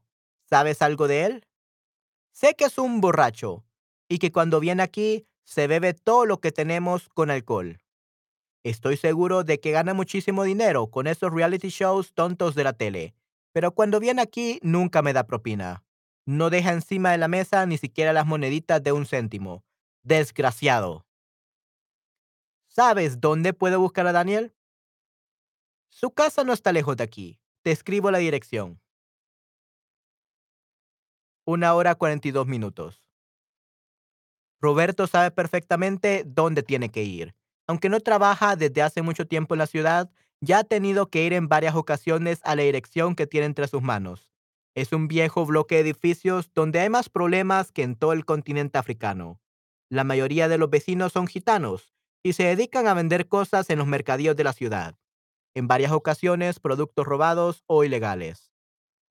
¿Sabes 0.50 0.82
algo 0.82 1.08
de 1.08 1.26
él? 1.26 1.44
Sé 2.32 2.56
que 2.56 2.66
es 2.66 2.78
un 2.78 3.02
borracho 3.02 3.64
y 4.10 4.18
que 4.18 4.32
cuando 4.32 4.60
viene 4.60 4.82
aquí 4.84 5.28
se 5.44 5.68
bebe 5.68 5.94
todo 5.94 6.26
lo 6.26 6.40
que 6.40 6.52
tenemos 6.52 7.08
con 7.10 7.30
alcohol. 7.30 7.80
Estoy 8.64 8.98
seguro 8.98 9.44
de 9.44 9.60
que 9.60 9.72
gana 9.72 9.94
muchísimo 9.94 10.44
dinero 10.44 10.88
con 10.88 11.08
esos 11.08 11.32
reality 11.32 11.70
shows 11.70 12.14
tontos 12.14 12.56
de 12.56 12.66
la 12.66 12.74
tele, 12.74 13.16
pero 13.54 13.74
cuando 13.74 14.00
viene 14.00 14.22
aquí 14.22 14.60
nunca 14.62 15.02
me 15.02 15.14
da 15.14 15.26
propina. 15.26 15.84
No 16.26 16.50
deja 16.50 16.74
encima 16.74 17.12
de 17.12 17.18
la 17.18 17.28
mesa 17.28 17.66
ni 17.66 17.78
siquiera 17.78 18.14
las 18.14 18.26
moneditas 18.26 18.84
de 18.84 18.92
un 18.92 19.06
céntimo. 19.06 19.64
Desgraciado. 20.04 21.06
¿Sabes 22.68 23.20
dónde 23.20 23.54
puedo 23.54 23.80
buscar 23.80 24.06
a 24.08 24.12
Daniel? 24.12 24.54
Su 25.90 26.12
casa 26.12 26.44
no 26.44 26.54
está 26.54 26.72
lejos 26.72 26.98
de 26.98 27.04
aquí. 27.04 27.40
Te 27.64 27.72
escribo 27.72 28.12
la 28.12 28.20
dirección. 28.20 28.80
Una 31.46 31.74
hora 31.74 31.96
cuarenta 31.96 32.28
y 32.28 32.32
dos 32.32 32.46
minutos. 32.46 33.02
Roberto 34.62 35.08
sabe 35.08 35.32
perfectamente 35.32 36.24
dónde 36.26 36.62
tiene 36.62 36.90
que 36.90 37.04
ir. 37.04 37.39
Aunque 37.70 37.88
no 37.88 38.00
trabaja 38.00 38.56
desde 38.56 38.82
hace 38.82 39.04
mucho 39.04 39.28
tiempo 39.28 39.54
en 39.54 39.60
la 39.60 39.68
ciudad, 39.68 40.10
ya 40.42 40.58
ha 40.58 40.64
tenido 40.64 41.12
que 41.12 41.24
ir 41.24 41.34
en 41.34 41.48
varias 41.48 41.76
ocasiones 41.76 42.40
a 42.44 42.56
la 42.56 42.64
dirección 42.64 43.14
que 43.14 43.28
tiene 43.28 43.46
entre 43.46 43.68
sus 43.68 43.84
manos. 43.84 44.28
Es 44.74 44.92
un 44.92 45.08
viejo 45.08 45.46
bloque 45.46 45.76
de 45.76 45.82
edificios 45.82 46.50
donde 46.56 46.80
hay 46.80 46.90
más 46.90 47.10
problemas 47.10 47.72
que 47.72 47.84
en 47.84 47.96
todo 47.96 48.14
el 48.14 48.26
continente 48.26 48.80
africano. 48.80 49.40
La 49.88 50.04
mayoría 50.04 50.48
de 50.48 50.58
los 50.58 50.72
vecinos 50.72 51.14
son 51.14 51.28
gitanos 51.28 51.94
y 52.24 52.34
se 52.34 52.46
dedican 52.46 52.88
a 52.88 52.96
vender 52.96 53.28
cosas 53.28 53.70
en 53.70 53.78
los 53.78 53.86
mercadillos 53.86 54.36
de 54.36 54.46
la 54.46 54.54
ciudad. 54.54 54.96
En 55.54 55.68
varias 55.68 55.92
ocasiones, 55.92 56.60
productos 56.60 57.06
robados 57.06 57.64
o 57.68 57.84
ilegales. 57.84 58.52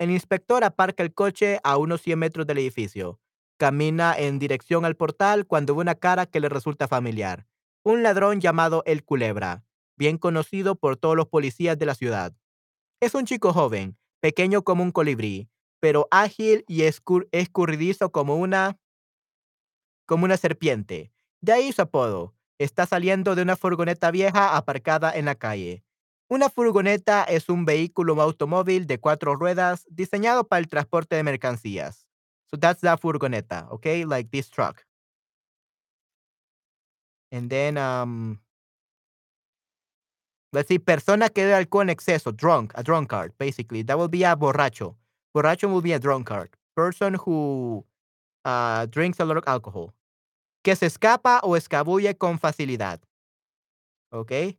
El 0.00 0.10
inspector 0.10 0.64
aparca 0.64 1.04
el 1.04 1.14
coche 1.14 1.60
a 1.62 1.76
unos 1.76 2.02
100 2.02 2.18
metros 2.18 2.44
del 2.48 2.58
edificio. 2.58 3.20
Camina 3.56 4.18
en 4.18 4.40
dirección 4.40 4.84
al 4.84 4.96
portal 4.96 5.46
cuando 5.46 5.76
ve 5.76 5.82
una 5.82 5.94
cara 5.94 6.26
que 6.26 6.40
le 6.40 6.48
resulta 6.48 6.88
familiar. 6.88 7.46
Un 7.84 8.02
ladrón 8.02 8.40
llamado 8.40 8.82
El 8.86 9.04
Culebra, 9.04 9.64
bien 9.96 10.18
conocido 10.18 10.74
por 10.74 10.96
todos 10.96 11.16
los 11.16 11.28
policías 11.28 11.78
de 11.78 11.86
la 11.86 11.94
ciudad. 11.94 12.34
Es 13.00 13.14
un 13.14 13.24
chico 13.24 13.52
joven, 13.52 13.96
pequeño 14.20 14.62
como 14.62 14.82
un 14.82 14.90
colibrí, 14.90 15.48
pero 15.80 16.08
ágil 16.10 16.64
y 16.66 16.82
escurridizo 16.82 18.10
como 18.10 18.36
una 18.36 18.78
como 20.06 20.24
una 20.24 20.36
serpiente. 20.36 21.12
De 21.40 21.52
ahí 21.52 21.70
su 21.72 21.82
apodo. 21.82 22.34
Está 22.58 22.86
saliendo 22.86 23.36
de 23.36 23.42
una 23.42 23.56
furgoneta 23.56 24.10
vieja 24.10 24.56
aparcada 24.56 25.12
en 25.12 25.26
la 25.26 25.36
calle. 25.36 25.84
Una 26.28 26.50
furgoneta 26.50 27.22
es 27.22 27.48
un 27.48 27.64
vehículo 27.64 28.20
automóvil 28.20 28.86
de 28.86 28.98
cuatro 28.98 29.36
ruedas 29.36 29.86
diseñado 29.88 30.48
para 30.48 30.60
el 30.60 30.68
transporte 30.68 31.14
de 31.14 31.22
mercancías. 31.22 32.08
So 32.50 32.58
that's 32.58 32.80
the 32.80 32.96
furgoneta, 32.96 33.68
okay? 33.70 34.04
Like 34.04 34.30
this 34.30 34.50
truck. 34.50 34.87
And 37.30 37.50
then, 37.50 37.76
um, 37.76 38.40
let's 40.52 40.68
see, 40.68 40.78
persona 40.78 41.28
que 41.28 41.44
bebe 41.44 41.54
alcohol 41.54 41.82
en 41.82 41.90
exceso, 41.90 42.32
drunk, 42.32 42.72
a 42.74 42.82
drunkard, 42.82 43.32
basically. 43.38 43.82
That 43.82 43.98
will 43.98 44.08
be 44.08 44.24
a 44.24 44.34
borracho. 44.34 44.96
Borracho 45.36 45.70
will 45.70 45.82
be 45.82 45.92
a 45.92 45.98
drunkard. 45.98 46.50
Person 46.74 47.14
who 47.14 47.84
uh, 48.44 48.86
drinks 48.86 49.20
a 49.20 49.24
lot 49.24 49.36
of 49.36 49.44
alcohol. 49.46 49.92
Que 50.62 50.74
se 50.74 50.86
escapa 50.86 51.40
o 51.42 51.56
escabulle 51.56 52.16
con 52.16 52.38
facilidad. 52.38 53.00
Okay? 54.12 54.56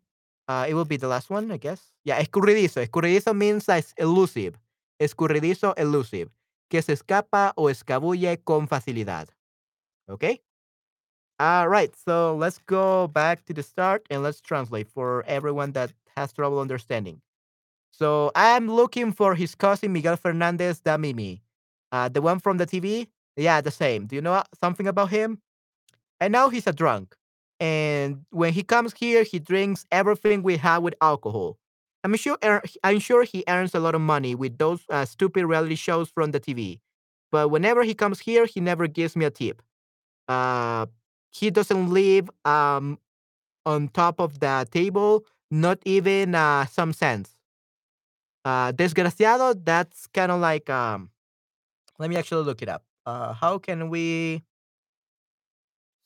Uh, 0.48 0.66
it 0.68 0.74
will 0.74 0.86
be 0.86 0.98
the 0.98 1.08
last 1.08 1.30
one, 1.30 1.52
I 1.52 1.58
guess. 1.58 1.82
Yeah, 2.04 2.22
escurridizo. 2.22 2.86
Escurridizo 2.86 3.36
means 3.36 3.68
like 3.68 3.86
elusive. 3.98 4.56
Escurridizo, 5.00 5.74
elusive. 5.78 6.30
que 6.70 6.82
se 6.82 6.94
escapa 6.94 7.52
o 7.56 7.70
escabulle 7.70 8.42
con 8.44 8.68
facilidad. 8.68 9.28
Okay? 10.08 10.42
All 11.40 11.70
right, 11.70 11.94
so 11.96 12.36
let's 12.36 12.60
go 12.68 13.08
back 13.08 13.46
to 13.46 13.54
the 13.54 13.64
start 13.64 14.06
and 14.10 14.22
let's 14.24 14.42
translate 14.42 14.90
for 14.90 15.24
everyone 15.26 15.72
that 15.72 15.94
has 16.18 16.34
trouble 16.34 16.60
understanding. 16.60 17.22
So 17.92 18.32
I'm 18.36 18.70
looking 18.72 19.12
for 19.14 19.36
his 19.36 19.56
cousin 19.56 19.94
Miguel 19.94 20.18
Fernandez 20.18 20.82
Damimi. 20.82 21.42
Uh, 21.92 22.10
the 22.10 22.22
one 22.22 22.40
from 22.40 22.58
the 22.58 22.66
TV? 22.68 23.08
Yeah, 23.38 23.62
the 23.62 23.72
same. 23.72 24.08
Do 24.08 24.16
you 24.16 24.22
know 24.22 24.44
something 24.62 24.88
about 24.88 25.10
him? 25.12 25.40
And 26.20 26.32
now 26.32 26.50
he's 26.50 26.68
a 26.68 26.74
drunk. 26.74 27.16
And 27.60 28.26
when 28.32 28.54
he 28.54 28.64
comes 28.64 28.94
here, 28.94 29.24
he 29.24 29.40
drinks 29.40 29.86
everything 29.92 30.44
we 30.44 30.58
have 30.58 30.84
with 30.84 30.96
alcohol. 31.02 31.58
I'm 32.04 32.16
sure 32.16 32.38
er, 32.44 32.64
I'm 32.84 33.00
sure 33.00 33.24
he 33.24 33.44
earns 33.48 33.76
a 33.76 33.80
lot 33.80 33.96
of 33.96 34.02
money 34.02 34.36
with 34.36 34.58
those 34.58 34.82
uh, 34.90 35.06
stupid 35.06 35.46
reality 35.46 35.76
shows 35.76 36.10
from 36.10 36.32
the 36.32 36.40
TV. 36.40 36.80
But 37.32 37.50
whenever 37.50 37.84
he 37.84 37.94
comes 37.96 38.20
here, 38.20 38.46
he 38.46 38.62
never 38.62 38.88
gives 38.88 39.16
me 39.16 39.26
a 39.26 39.32
tip. 39.32 39.62
Uh, 40.28 40.88
he 41.32 41.50
doesn't 41.50 41.90
live 41.90 42.30
um, 42.46 42.98
on 43.66 43.90
top 43.90 44.20
of 44.20 44.40
the 44.40 44.68
table 44.72 45.26
not 45.52 45.80
even 45.86 46.36
uh, 46.36 46.66
some 46.66 46.94
sense. 46.94 47.36
Uh, 48.46 48.72
desgraciado, 48.72 49.54
that's 49.64 50.08
kind 50.08 50.32
of 50.32 50.40
like 50.40 50.70
um. 50.70 51.10
Let 52.00 52.10
me 52.10 52.18
actually 52.18 52.46
look 52.46 52.62
it 52.62 52.70
up. 52.70 52.84
Uh, 53.06 53.34
how 53.34 53.60
can 53.60 53.90
we 53.90 54.44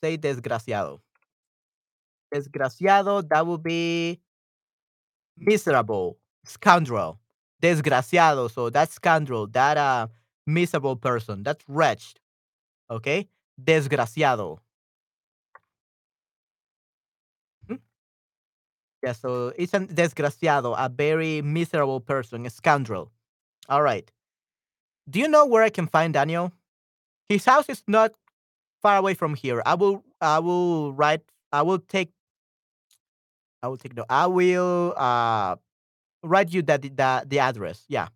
say 0.01 0.17
desgraciado? 0.17 1.01
Desgraciado, 2.33 3.21
that 3.29 3.45
would 3.45 3.63
be 3.63 4.19
miserable, 5.37 6.17
scoundrel, 6.45 7.19
desgraciado. 7.61 8.51
So 8.51 8.69
that's 8.69 8.93
scoundrel, 8.93 9.47
that 9.47 9.77
uh 9.77 10.07
miserable 10.45 10.95
person, 10.95 11.43
that's 11.43 11.63
wretched. 11.67 12.19
Okay, 12.91 13.29
desgraciado. 13.63 14.59
Yeah, 19.03 19.11
so 19.11 19.51
it's 19.57 19.73
a 19.73 19.81
desgraciado, 19.81 20.75
a 20.77 20.87
very 20.87 21.41
miserable 21.41 21.99
person, 21.99 22.45
a 22.45 22.49
scoundrel. 22.49 23.11
All 23.67 23.81
right. 23.81 24.09
Do 25.09 25.19
you 25.19 25.27
know 25.27 25.45
where 25.45 25.61
I 25.61 25.69
can 25.69 25.87
find 25.87 26.13
Daniel? 26.13 26.53
His 27.27 27.43
house 27.43 27.67
is 27.67 27.83
not 27.85 28.13
far 28.81 28.97
away 28.97 29.13
from 29.13 29.35
here. 29.35 29.61
I 29.65 29.75
will 29.75 30.05
I 30.21 30.39
will 30.39 30.93
write 30.93 31.21
I 31.51 31.63
will 31.63 31.79
take 31.79 32.11
I 33.61 33.67
will 33.67 33.77
take 33.77 33.95
no 33.95 34.05
I 34.09 34.27
will 34.27 34.93
uh 34.95 35.57
write 36.23 36.53
you 36.53 36.61
that 36.63 36.81
the 36.83 37.25
the 37.27 37.39
address. 37.39 37.83
Yeah. 37.89 38.07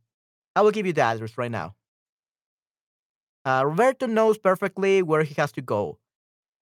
I 0.55 0.61
will 0.61 0.71
give 0.71 0.85
you 0.85 0.93
the 0.93 1.01
address 1.01 1.37
right 1.37 1.51
now. 1.51 1.75
Uh, 3.45 3.63
Roberto 3.65 4.07
knows 4.07 4.37
perfectly 4.37 5.01
where 5.01 5.23
he 5.23 5.35
has 5.35 5.51
to 5.53 5.61
go. 5.61 5.99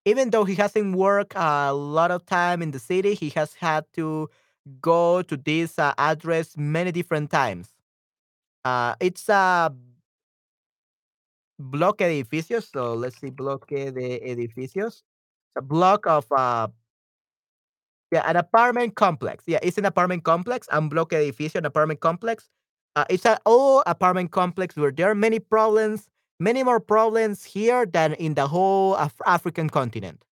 Even 0.06 0.30
though 0.30 0.44
he 0.44 0.54
hasn't 0.54 0.96
worked 0.96 1.34
a 1.36 1.74
lot 1.74 2.10
of 2.10 2.24
time 2.24 2.62
in 2.62 2.70
the 2.70 2.78
city, 2.78 3.14
he 3.14 3.28
has 3.30 3.52
had 3.54 3.84
to 3.94 4.30
go 4.80 5.20
to 5.22 5.36
this 5.36 5.78
uh, 5.78 5.92
address 5.98 6.56
many 6.56 6.92
different 6.92 7.30
times. 7.30 7.68
Uh, 8.64 8.94
it's 9.00 9.28
a 9.28 9.74
bloque 11.60 11.98
edificios. 11.98 12.70
So 12.72 12.94
let's 12.94 13.20
see, 13.20 13.30
bloque 13.30 13.92
de 13.92 14.20
edificios. 14.20 15.02
It's 15.50 15.58
a 15.58 15.62
block 15.62 16.06
of 16.06 16.26
uh, 16.32 16.68
yeah, 18.12 18.22
an 18.30 18.36
apartment 18.36 18.94
complex. 18.94 19.44
Yeah, 19.46 19.58
it's 19.62 19.78
an 19.78 19.84
apartment 19.84 20.24
complex. 20.24 20.68
Un 20.70 20.88
bloque 20.88 21.12
edificio, 21.12 21.56
an 21.56 21.66
apartment 21.66 22.00
complex. 22.00 22.48
Uh, 22.94 23.04
it's 23.10 23.26
an 23.26 23.38
old 23.44 23.82
apartment 23.86 24.30
complex 24.30 24.76
where 24.76 24.92
there 24.92 25.10
are 25.10 25.14
many 25.14 25.38
problems, 25.38 26.08
many 26.38 26.62
more 26.62 26.80
problems 26.80 27.44
here 27.44 27.86
than 27.86 28.14
in 28.14 28.34
the 28.34 28.46
whole 28.46 28.94
Af- 28.96 29.20
African 29.26 29.68
continent. 29.68 30.24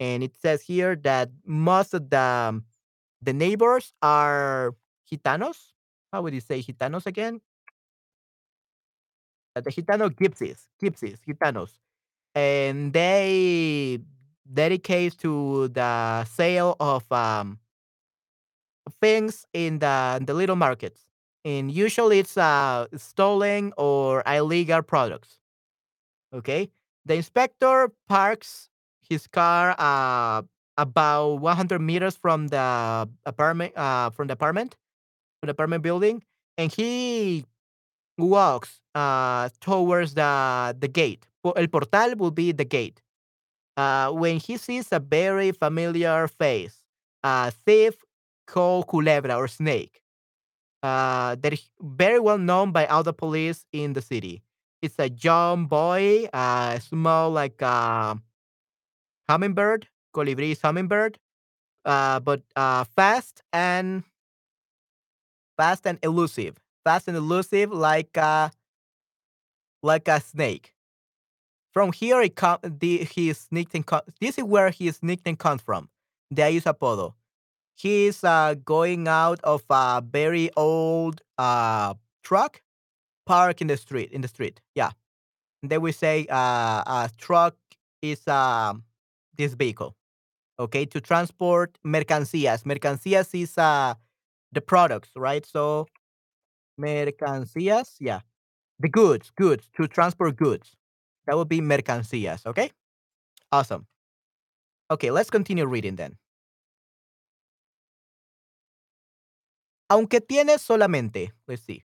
And 0.00 0.22
it 0.22 0.36
says 0.36 0.62
here 0.62 0.96
that 0.96 1.30
most 1.46 1.94
of 1.94 2.10
the 2.10 2.18
um, 2.18 2.64
the 3.22 3.32
neighbors 3.32 3.92
are 4.02 4.74
gitanos. 5.10 5.72
How 6.12 6.22
would 6.22 6.34
you 6.34 6.40
say 6.40 6.62
gitanos 6.62 7.06
again? 7.06 7.40
Uh, 9.56 9.60
the 9.60 9.70
gitano 9.70 10.10
gypsies, 10.10 10.66
gypsies, 10.82 11.18
gitanos, 11.26 11.70
and 12.34 12.92
they 12.92 14.00
dedicate 14.52 15.16
to 15.18 15.68
the 15.68 16.24
sale 16.24 16.76
of 16.80 17.10
um, 17.12 17.58
things 19.00 19.46
in 19.52 19.78
the 19.78 20.20
the 20.26 20.34
little 20.34 20.56
markets. 20.56 21.00
And 21.44 21.70
usually 21.70 22.18
it's 22.18 22.36
uh, 22.36 22.86
stolen 22.96 23.72
or 23.76 24.22
illegal 24.26 24.82
products. 24.82 25.38
Okay. 26.32 26.70
The 27.04 27.14
inspector 27.14 27.90
parks 28.08 28.70
his 29.08 29.26
car 29.26 29.74
uh, 29.78 30.42
about 30.76 31.36
100 31.40 31.80
meters 31.80 32.16
from 32.16 32.48
the 32.48 33.08
apartment 33.26 33.76
uh, 33.76 34.10
from 34.10 34.28
the 34.28 34.32
apartment 34.32 34.76
from 35.40 35.48
the 35.48 35.52
apartment 35.52 35.82
building, 35.82 36.22
and 36.58 36.72
he 36.72 37.44
walks 38.18 38.80
uh, 38.94 39.48
towards 39.60 40.14
the 40.14 40.76
the 40.78 40.88
gate. 40.88 41.26
El 41.56 41.68
portal 41.68 42.16
will 42.16 42.32
be 42.32 42.52
the 42.52 42.64
gate. 42.64 43.02
Uh, 43.76 44.10
when 44.12 44.38
he 44.38 44.56
sees 44.56 44.88
a 44.92 45.00
very 45.00 45.52
familiar 45.52 46.28
face, 46.28 46.84
a 47.24 47.50
thief 47.50 47.94
called 48.46 48.86
Culebra 48.88 49.36
or 49.36 49.48
Snake, 49.48 50.00
uh, 50.84 51.34
that 51.40 51.54
is 51.54 51.70
very 51.80 52.20
well 52.20 52.36
known 52.36 52.70
by 52.70 52.84
all 52.86 53.02
the 53.02 53.12
police 53.14 53.64
in 53.72 53.94
the 53.94 54.02
city. 54.02 54.42
It's 54.82 54.98
a 54.98 55.08
young 55.08 55.64
boy, 55.64 56.28
uh, 56.34 56.78
small 56.78 57.30
like 57.30 57.62
a 57.62 58.20
hummingbird, 59.26 59.88
colibri 60.14 60.60
hummingbird, 60.60 61.18
uh, 61.86 62.20
but 62.20 62.42
uh, 62.54 62.84
fast 62.84 63.42
and 63.50 64.04
fast 65.56 65.86
and 65.86 65.98
elusive, 66.02 66.60
fast 66.84 67.08
and 67.08 67.16
elusive 67.16 67.72
like 67.72 68.14
a 68.18 68.52
like 69.82 70.06
a 70.06 70.20
snake. 70.20 70.74
From 71.72 71.92
here, 71.92 72.20
it 72.20 72.36
com- 72.36 72.60
the, 72.62 72.98
his 72.98 73.48
nickname. 73.50 73.84
This 74.20 74.36
is 74.36 74.44
where 74.44 74.70
his 74.70 75.02
nickname 75.02 75.36
comes 75.36 75.62
from. 75.62 75.88
De 76.32 76.42
ahí 76.42 76.62
su 76.62 76.68
apodo. 76.70 77.14
He's 77.76 78.22
uh, 78.22 78.54
going 78.64 79.08
out 79.08 79.40
of 79.42 79.64
a 79.68 80.02
very 80.02 80.50
old 80.56 81.20
uh, 81.38 81.94
truck 82.22 82.62
parked 83.26 83.60
in 83.60 83.66
the 83.66 83.76
street. 83.76 84.10
In 84.12 84.20
the 84.20 84.28
street, 84.28 84.60
yeah. 84.74 84.90
And 85.62 85.70
then 85.70 85.80
we 85.80 85.92
say 85.92 86.26
uh, 86.30 86.82
a 86.86 87.10
truck 87.18 87.56
is 88.02 88.26
um, 88.28 88.84
this 89.36 89.54
vehicle, 89.54 89.96
okay, 90.58 90.84
to 90.86 91.00
transport 91.00 91.78
mercancías. 91.84 92.64
Mercancías 92.64 93.34
is 93.40 93.56
uh, 93.58 93.94
the 94.52 94.60
products, 94.60 95.10
right? 95.16 95.44
So 95.44 95.86
mercancías, 96.80 97.96
yeah, 97.98 98.20
the 98.78 98.88
goods, 98.88 99.30
goods 99.36 99.68
to 99.76 99.88
transport 99.88 100.36
goods. 100.36 100.76
That 101.26 101.36
would 101.36 101.48
be 101.48 101.60
mercancías, 101.60 102.44
okay? 102.46 102.70
Awesome. 103.50 103.86
Okay, 104.90 105.10
let's 105.10 105.30
continue 105.30 105.66
reading 105.66 105.96
then. 105.96 106.16
Aunque 109.94 110.20
tiene 110.20 110.58
solamente, 110.58 111.34
let's 111.46 111.62
see. 111.62 111.84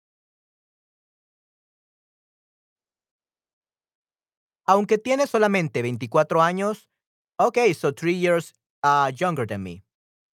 Aunque 4.67 4.99
tiene 4.99 5.27
solamente 5.27 5.81
24 5.81 6.43
años, 6.43 6.91
okay, 7.39 7.73
so 7.73 7.95
three 7.95 8.15
years 8.15 8.53
uh, 8.83 9.09
younger 9.09 9.47
than 9.47 9.63
me. 9.63 9.87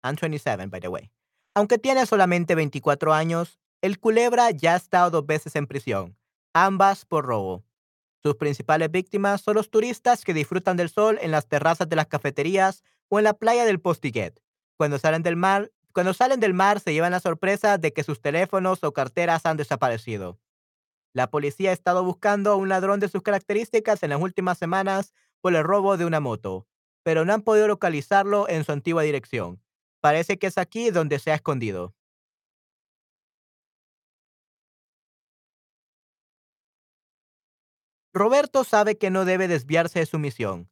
I'm 0.04 0.16
27, 0.16 0.72
by 0.72 0.80
the 0.80 0.88
way. 0.88 1.12
Aunque 1.54 1.78
tiene 1.78 2.08
solamente 2.08 2.56
24 2.56 3.14
años, 3.14 3.60
el 3.84 4.00
culebra 4.00 4.50
ya 4.50 4.74
ha 4.74 4.78
estado 4.78 5.12
dos 5.12 5.28
veces 5.28 5.56
en 5.56 5.68
prisión, 5.68 6.18
ambas 6.56 7.06
por 7.06 7.28
robo. 7.28 7.64
Sus 8.24 8.34
principales 8.34 8.90
víctimas 8.90 9.42
son 9.42 9.54
los 9.54 9.70
turistas 9.70 10.26
que 10.26 10.34
disfrutan 10.34 10.76
del 10.76 10.90
sol 10.90 11.20
en 11.22 11.30
las 11.30 11.48
terrazas 11.48 11.88
de 11.88 11.98
las 11.98 12.08
cafeterías 12.08 12.84
o 13.10 13.20
en 13.20 13.26
la 13.26 13.36
playa 13.36 13.64
del 13.66 13.80
Postiguet. 13.80 14.42
Cuando 14.76 14.98
salen 14.98 15.22
del 15.22 15.36
mar, 15.36 15.72
cuando 15.93 16.13
salen 16.13 16.39
del 16.39 16.54
mar 16.54 16.80
se 16.80 16.93
llevan 16.93 17.12
la 17.12 17.19
sorpresa 17.19 17.78
de 17.78 17.93
que 17.93 18.04
sus 18.04 18.21
teléfonos 18.21 18.84
o 18.84 18.93
carteras 18.93 19.45
han 19.45 19.58
desaparecido. 19.58 20.39
La 21.13 21.30
policía 21.30 21.71
ha 21.71 21.73
estado 21.73 22.04
buscando 22.04 22.52
a 22.52 22.56
un 22.56 22.69
ladrón 22.69 22.99
de 22.99 23.10
sus 23.10 23.21
características 23.23 24.04
en 24.04 24.12
las 24.12 24.21
últimas 24.21 24.58
semanas 24.58 25.13
por 25.41 25.56
el 25.56 25.63
robo 25.63 25.97
de 25.97 26.06
una 26.06 26.19
moto, 26.19 26.67
pero 27.04 27.25
no 27.25 27.34
han 27.34 27.41
podido 27.41 27.67
localizarlo 27.67 28.47
en 28.47 28.63
su 28.63 28.71
antigua 28.71 29.04
dirección. 29.04 29.62
Parece 30.02 30.38
que 30.38 30.47
es 30.47 30.58
aquí 30.58 30.91
donde 30.91 31.19
se 31.19 31.32
ha 31.32 31.36
escondido. 31.36 31.95
Roberto 38.13 38.63
sabe 38.63 38.97
que 38.97 39.10
no 39.10 39.25
debe 39.25 39.47
desviarse 39.47 39.99
de 39.99 40.06
su 40.06 40.19
misión, 40.19 40.69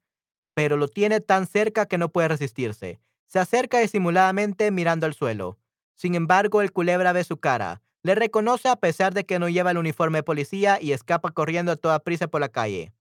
pero 0.54 0.78
lo 0.78 0.88
tiene 0.88 1.22
tan 1.22 1.48
cerca 1.48 1.86
que 1.86 1.98
no 1.98 2.10
puede 2.10 2.30
resistirse. 2.30 3.00
Se 3.28 3.40
acerca 3.40 3.80
disimuladamente 3.80 4.72
mirando 4.72 5.06
al 5.06 5.14
suelo. 5.14 5.60
Sin 5.96 6.16
embargo, 6.16 6.62
el 6.62 6.72
culebra 6.72 7.14
ve 7.14 7.24
su 7.24 7.38
cara. 7.38 7.82
Le 8.04 8.16
reconoce 8.16 8.70
a 8.70 8.76
pesar 8.78 9.14
de 9.14 9.26
que 9.26 9.38
no 9.38 9.50
lleva 9.50 9.72
el 9.72 9.78
uniforme 9.78 10.20
de 10.20 10.24
policía 10.24 10.80
y 10.82 10.94
escapa 10.94 11.32
corriendo 11.32 11.72
a 11.72 11.76
toda 11.76 12.00
prisa 12.00 12.28
por 12.28 12.42
la 12.42 12.50
calle. 12.50 12.94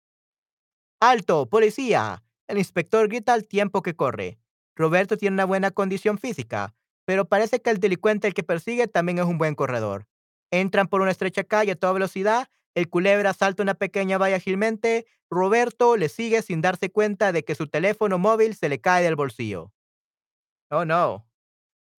¡Alto! 1.00 1.46
¡Policía! 1.46 2.22
El 2.48 2.58
inspector 2.58 3.06
grita 3.08 3.34
al 3.34 3.46
tiempo 3.46 3.82
que 3.82 3.94
corre. 3.94 4.38
Roberto 4.74 5.16
tiene 5.16 5.34
una 5.34 5.44
buena 5.44 5.70
condición 5.70 6.18
física, 6.18 6.74
pero 7.04 7.24
parece 7.26 7.60
que 7.60 7.70
el 7.70 7.78
delincuente 7.78 8.26
el 8.26 8.34
que 8.34 8.42
persigue 8.42 8.88
también 8.88 9.18
es 9.18 9.24
un 9.24 9.38
buen 9.38 9.54
corredor. 9.54 10.06
Entran 10.50 10.88
por 10.88 11.00
una 11.00 11.10
estrecha 11.10 11.44
calle 11.44 11.72
a 11.72 11.76
toda 11.76 11.92
velocidad, 11.92 12.48
el 12.74 12.88
culebra 12.88 13.32
salta 13.32 13.62
una 13.62 13.74
pequeña 13.74 14.18
valla 14.18 14.36
ágilmente, 14.36 15.06
Roberto 15.30 15.96
le 15.96 16.08
sigue 16.08 16.42
sin 16.42 16.60
darse 16.60 16.90
cuenta 16.90 17.32
de 17.32 17.44
que 17.44 17.54
su 17.54 17.68
teléfono 17.68 18.18
móvil 18.18 18.54
se 18.54 18.68
le 18.68 18.80
cae 18.80 19.02
del 19.02 19.16
bolsillo. 19.16 19.72
Oh 20.70 20.84
no. 20.84 21.26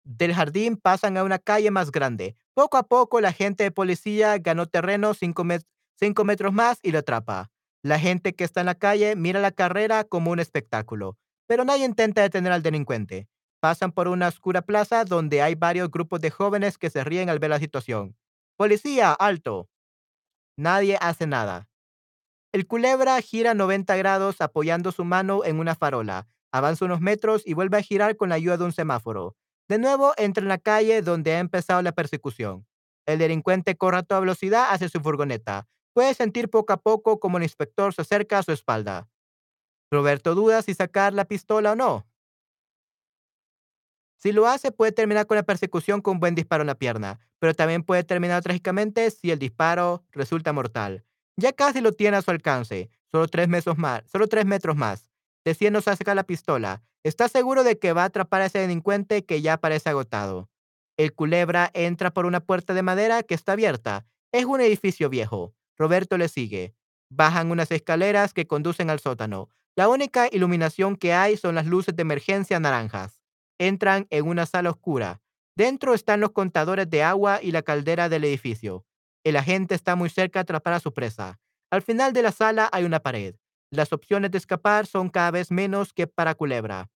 Del 0.05 0.33
jardín 0.33 0.77
pasan 0.77 1.17
a 1.17 1.23
una 1.23 1.39
calle 1.39 1.71
más 1.71 1.91
grande. 1.91 2.35
Poco 2.53 2.77
a 2.77 2.83
poco 2.83 3.21
la 3.21 3.33
gente 3.33 3.63
de 3.63 3.71
policía 3.71 4.37
ganó 4.39 4.67
terreno 4.67 5.13
cinco, 5.13 5.43
met- 5.43 5.65
cinco 5.99 6.23
metros 6.25 6.53
más 6.53 6.79
y 6.83 6.91
lo 6.91 6.99
atrapa. 6.99 7.51
La 7.83 7.99
gente 7.99 8.33
que 8.35 8.43
está 8.43 8.61
en 8.61 8.67
la 8.67 8.75
calle 8.75 9.15
mira 9.15 9.39
la 9.39 9.51
carrera 9.51 10.03
como 10.03 10.31
un 10.31 10.39
espectáculo, 10.39 11.17
pero 11.47 11.65
nadie 11.65 11.85
intenta 11.85 12.21
detener 12.21 12.51
al 12.51 12.63
delincuente. 12.63 13.27
Pasan 13.61 13.91
por 13.91 14.07
una 14.07 14.27
oscura 14.27 14.61
plaza 14.61 15.05
donde 15.05 15.41
hay 15.41 15.55
varios 15.55 15.89
grupos 15.91 16.19
de 16.21 16.31
jóvenes 16.31 16.77
que 16.77 16.89
se 16.89 17.03
ríen 17.03 17.29
al 17.29 17.39
ver 17.39 17.49
la 17.51 17.59
situación. 17.59 18.15
Policía, 18.57 19.13
alto. 19.13 19.69
Nadie 20.57 20.97
hace 21.01 21.27
nada. 21.27 21.67
El 22.53 22.67
culebra 22.67 23.19
gira 23.21 23.53
90 23.53 23.95
grados 23.97 24.41
apoyando 24.41 24.91
su 24.91 25.05
mano 25.05 25.43
en 25.45 25.59
una 25.59 25.75
farola. 25.75 26.27
Avanza 26.57 26.85
unos 26.85 27.01
metros 27.01 27.43
y 27.45 27.53
vuelve 27.53 27.77
a 27.77 27.83
girar 27.83 28.17
con 28.17 28.29
la 28.29 28.35
ayuda 28.35 28.57
de 28.57 28.63
un 28.63 28.73
semáforo. 28.73 29.35
De 29.67 29.77
nuevo 29.77 30.13
entra 30.17 30.41
en 30.41 30.47
la 30.47 30.57
calle 30.57 31.03
donde 31.03 31.35
ha 31.35 31.39
empezado 31.39 31.83
la 31.83 31.91
persecución. 31.91 32.65
El 33.05 33.19
delincuente 33.19 33.77
corre 33.77 33.97
a 33.97 34.03
toda 34.03 34.21
velocidad 34.21 34.69
hacia 34.71 34.89
su 34.89 34.99
furgoneta. 34.99 35.67
Puede 35.93 36.15
sentir 36.15 36.49
poco 36.49 36.73
a 36.73 36.77
poco 36.77 37.19
como 37.19 37.37
el 37.37 37.43
inspector 37.43 37.93
se 37.93 38.01
acerca 38.01 38.39
a 38.39 38.43
su 38.43 38.51
espalda. 38.51 39.07
Roberto 39.91 40.33
duda 40.33 40.63
si 40.63 40.73
sacar 40.73 41.13
la 41.13 41.25
pistola 41.25 41.73
o 41.73 41.75
no. 41.75 42.07
Si 44.17 44.31
lo 44.31 44.47
hace, 44.47 44.71
puede 44.71 44.91
terminar 44.91 45.27
con 45.27 45.37
la 45.37 45.43
persecución 45.43 46.01
con 46.01 46.15
un 46.15 46.19
buen 46.19 46.33
disparo 46.33 46.63
en 46.63 46.67
la 46.67 46.75
pierna, 46.75 47.19
pero 47.37 47.53
también 47.53 47.83
puede 47.83 48.03
terminar 48.03 48.41
trágicamente 48.41 49.11
si 49.11 49.29
el 49.29 49.37
disparo 49.37 50.03
resulta 50.11 50.53
mortal. 50.53 51.05
Ya 51.35 51.53
casi 51.53 51.81
lo 51.81 51.91
tiene 51.91 52.17
a 52.17 52.23
su 52.23 52.31
alcance, 52.31 52.89
solo 53.11 53.27
tres 53.27 53.47
más, 53.77 54.09
solo 54.11 54.27
tres 54.27 54.45
metros 54.47 54.75
más. 54.75 55.07
Decidiéndose 55.47 55.89
a 55.89 55.95
sacar 55.95 56.17
la 56.17 56.25
pistola, 56.25 56.83
está 57.05 57.29
seguro 57.29 57.63
de 57.63 57.79
que 57.79 57.93
va 57.93 58.01
a 58.01 58.07
atrapar 58.07 58.41
a 58.41 58.47
ese 58.47 58.59
delincuente 58.59 59.23
que 59.23 59.41
ya 59.41 59.55
parece 59.55 59.89
agotado. 59.89 60.49
El 60.97 61.13
culebra 61.13 61.71
entra 61.73 62.11
por 62.11 62.25
una 62.25 62.41
puerta 62.41 62.73
de 62.73 62.81
madera 62.81 63.23
que 63.23 63.33
está 63.33 63.53
abierta. 63.53 64.05
Es 64.33 64.43
un 64.43 64.59
edificio 64.59 65.09
viejo. 65.09 65.55
Roberto 65.77 66.17
le 66.17 66.27
sigue. 66.27 66.75
Bajan 67.09 67.49
unas 67.49 67.71
escaleras 67.71 68.33
que 68.33 68.45
conducen 68.45 68.89
al 68.89 68.99
sótano. 68.99 69.47
La 69.77 69.87
única 69.87 70.27
iluminación 70.29 70.97
que 70.97 71.13
hay 71.13 71.37
son 71.37 71.55
las 71.55 71.65
luces 71.65 71.95
de 71.95 72.01
emergencia 72.01 72.59
naranjas. 72.59 73.21
Entran 73.57 74.05
en 74.09 74.27
una 74.27 74.45
sala 74.45 74.71
oscura. 74.71 75.21
Dentro 75.55 75.93
están 75.93 76.19
los 76.19 76.31
contadores 76.31 76.89
de 76.89 77.03
agua 77.03 77.39
y 77.41 77.51
la 77.51 77.61
caldera 77.61 78.09
del 78.09 78.25
edificio. 78.25 78.85
El 79.23 79.37
agente 79.37 79.75
está 79.75 79.95
muy 79.95 80.09
cerca 80.09 80.39
de 80.39 80.41
atrapar 80.41 80.73
a 80.73 80.81
su 80.81 80.91
presa. 80.91 81.39
Al 81.71 81.83
final 81.83 82.11
de 82.11 82.23
la 82.23 82.33
sala 82.33 82.67
hay 82.73 82.83
una 82.83 82.99
pared. 82.99 83.35
Las 83.69 83.91
opciones 83.91 84.31
de 84.31 84.37
escapar 84.37 84.85
son 84.85 85.09
cada 85.09 85.31
vez 85.31 85.51
menos 85.51 85.93
que 85.93 86.07
para 86.07 86.35
Culebra. 86.35 86.89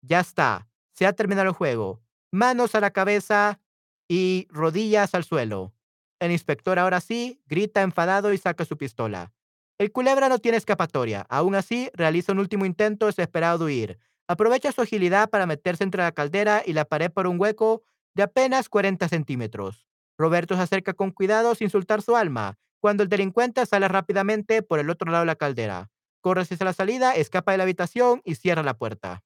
Ya 0.00 0.20
está. 0.20 0.68
Se 0.92 1.06
ha 1.06 1.12
terminado 1.12 1.48
el 1.48 1.54
juego. 1.54 2.00
Manos 2.30 2.74
a 2.74 2.80
la 2.80 2.92
cabeza 2.92 3.60
y 4.08 4.46
rodillas 4.50 5.14
al 5.14 5.24
suelo. 5.24 5.72
El 6.20 6.32
inspector 6.32 6.78
ahora 6.78 7.00
sí 7.00 7.40
grita 7.46 7.82
enfadado 7.82 8.32
y 8.32 8.38
saca 8.38 8.64
su 8.64 8.76
pistola. 8.76 9.32
El 9.78 9.92
culebra 9.92 10.28
no 10.28 10.38
tiene 10.38 10.58
escapatoria. 10.58 11.24
Aún 11.28 11.54
así, 11.54 11.90
realiza 11.94 12.32
un 12.32 12.40
último 12.40 12.66
intento 12.66 13.06
desesperado 13.06 13.58
de 13.58 13.64
huir. 13.64 13.98
Aprovecha 14.26 14.72
su 14.72 14.82
agilidad 14.82 15.30
para 15.30 15.46
meterse 15.46 15.84
entre 15.84 16.02
la 16.02 16.12
caldera 16.12 16.62
y 16.66 16.72
la 16.72 16.84
pared 16.84 17.12
por 17.12 17.28
un 17.28 17.40
hueco 17.40 17.82
de 18.14 18.24
apenas 18.24 18.68
40 18.68 19.08
centímetros. 19.08 19.86
Roberto 20.18 20.56
se 20.56 20.62
acerca 20.62 20.94
con 20.94 21.12
cuidado 21.12 21.54
sin 21.54 21.70
soltar 21.70 22.02
su 22.02 22.16
alma, 22.16 22.58
cuando 22.80 23.02
el 23.02 23.08
delincuente 23.08 23.64
sale 23.66 23.88
rápidamente 23.88 24.62
por 24.62 24.78
el 24.78 24.90
otro 24.90 25.10
lado 25.10 25.22
de 25.22 25.26
la 25.26 25.36
caldera. 25.36 25.90
Corre 26.20 26.42
hacia 26.42 26.56
la 26.64 26.72
salida, 26.72 27.14
escapa 27.14 27.52
de 27.52 27.58
la 27.58 27.64
habitación 27.64 28.22
y 28.24 28.34
cierra 28.34 28.62
la 28.62 28.74
puerta. 28.78 29.22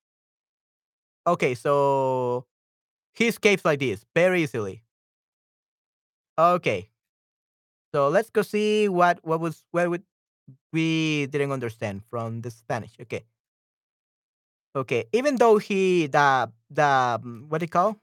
Okay, 1.25 1.55
so 1.55 2.47
he 3.15 3.29
escapes 3.29 3.65
like 3.65 3.79
this 3.79 4.07
very 4.15 4.43
easily. 4.43 4.83
Okay. 6.39 6.91
So 7.95 8.09
let's 8.09 8.31
go 8.31 8.43
see 8.43 8.89
what 8.89 9.21
what 9.23 9.41
was 9.41 9.65
what 9.71 9.89
would 9.89 10.03
we 10.73 11.27
didn't 11.31 11.53
understand 11.53 12.03
from 12.09 12.41
the 12.41 12.51
Spanish. 12.51 12.97
Okay. 13.01 13.25
Okay. 14.75 15.05
Even 15.13 15.37
though 15.37 15.59
he 15.59 16.07
the 16.09 16.51
the 16.71 17.21
mm, 17.23 17.49
what 17.49 17.61
do 17.61 17.65
you 17.65 17.69
call 17.69 18.01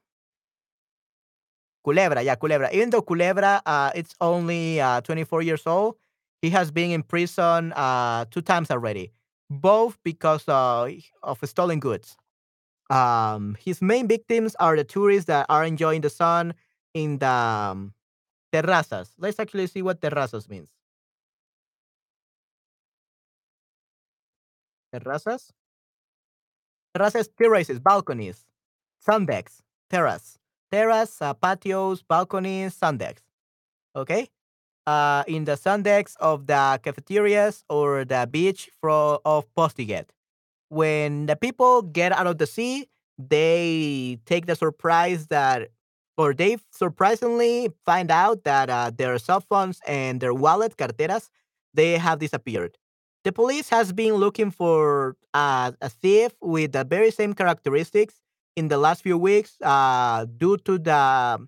Culebra, 1.90 2.24
yeah, 2.24 2.36
Culebra. 2.36 2.72
Even 2.72 2.90
though 2.92 3.02
Culebra, 3.02 3.62
uh, 3.66 3.92
it's 3.96 4.16
only 4.22 4.80
uh, 4.80 5.02
24 5.02 5.42
years 5.42 5.66
old, 5.66 5.96
he 6.42 6.50
has 6.52 6.72
been 6.72 6.92
in 6.92 7.04
prison 7.04 7.74
uh, 7.74 8.26
two 8.32 8.42
times 8.42 8.70
already, 8.72 9.12
both 9.50 9.98
because 10.04 10.48
uh, 10.48 10.90
of 11.24 11.40
stolen 11.46 11.80
goods. 11.80 12.16
Um, 12.90 13.58
his 13.60 13.82
main 13.82 14.08
victims 14.08 14.56
are 14.60 14.76
the 14.76 14.84
tourists 14.86 15.28
that 15.28 15.46
are 15.50 15.66
enjoying 15.66 16.02
the 16.02 16.10
sun 16.10 16.54
in 16.94 17.20
the 17.20 17.28
um, 17.30 17.94
terrazas. 18.54 19.10
Let's 19.20 19.40
actually 19.40 19.68
see 19.68 19.82
what 19.84 20.02
terrazas 20.02 20.50
means. 20.50 20.70
Terrazas? 24.92 25.52
Terrazas, 26.94 27.30
terraces, 27.36 27.80
balconies, 27.80 28.46
sun 29.00 29.28
decks, 29.28 29.64
terrace. 29.92 30.39
Terrace, 30.72 31.22
uh, 31.22 31.34
patios, 31.34 32.04
balconies, 32.04 32.76
sun 32.76 32.98
decks. 32.98 33.24
Okay? 33.96 34.30
Uh, 34.86 35.24
in 35.28 35.46
the 35.46 35.56
sun 35.56 35.84
decks 35.84 36.16
of 36.20 36.48
the 36.48 36.80
cafeterias 36.84 37.64
or 37.70 38.06
the 38.06 38.28
beach 38.30 38.70
for, 38.82 39.20
of 39.26 39.46
Postiguet. 39.56 40.06
When 40.70 41.26
the 41.26 41.36
people 41.36 41.82
get 41.82 42.12
out 42.12 42.28
of 42.28 42.38
the 42.38 42.48
sea, 42.48 42.88
they 43.18 44.20
take 44.26 44.46
the 44.46 44.56
surprise 44.56 45.28
that, 45.28 45.70
or 46.18 46.34
they 46.34 46.58
surprisingly 46.72 47.70
find 47.86 48.12
out 48.12 48.44
that 48.46 48.70
uh, 48.70 48.92
their 48.96 49.18
cell 49.20 49.42
phones 49.42 49.80
and 49.86 50.22
their 50.22 50.34
wallet, 50.34 50.78
carteras, 50.78 51.30
they 51.74 51.98
have 51.98 52.20
disappeared. 52.20 52.78
The 53.24 53.32
police 53.32 53.70
has 53.70 53.92
been 53.92 54.14
looking 54.14 54.50
for 54.50 55.18
uh, 55.34 55.74
a 55.82 55.90
thief 55.90 56.32
with 56.42 56.72
the 56.72 56.84
very 56.84 57.12
same 57.12 57.34
characteristics 57.34 58.16
in 58.60 58.68
the 58.68 58.78
last 58.78 59.02
few 59.02 59.18
weeks 59.18 59.56
uh, 59.62 60.26
due 60.38 60.58
to 60.58 60.78
the 60.78 61.48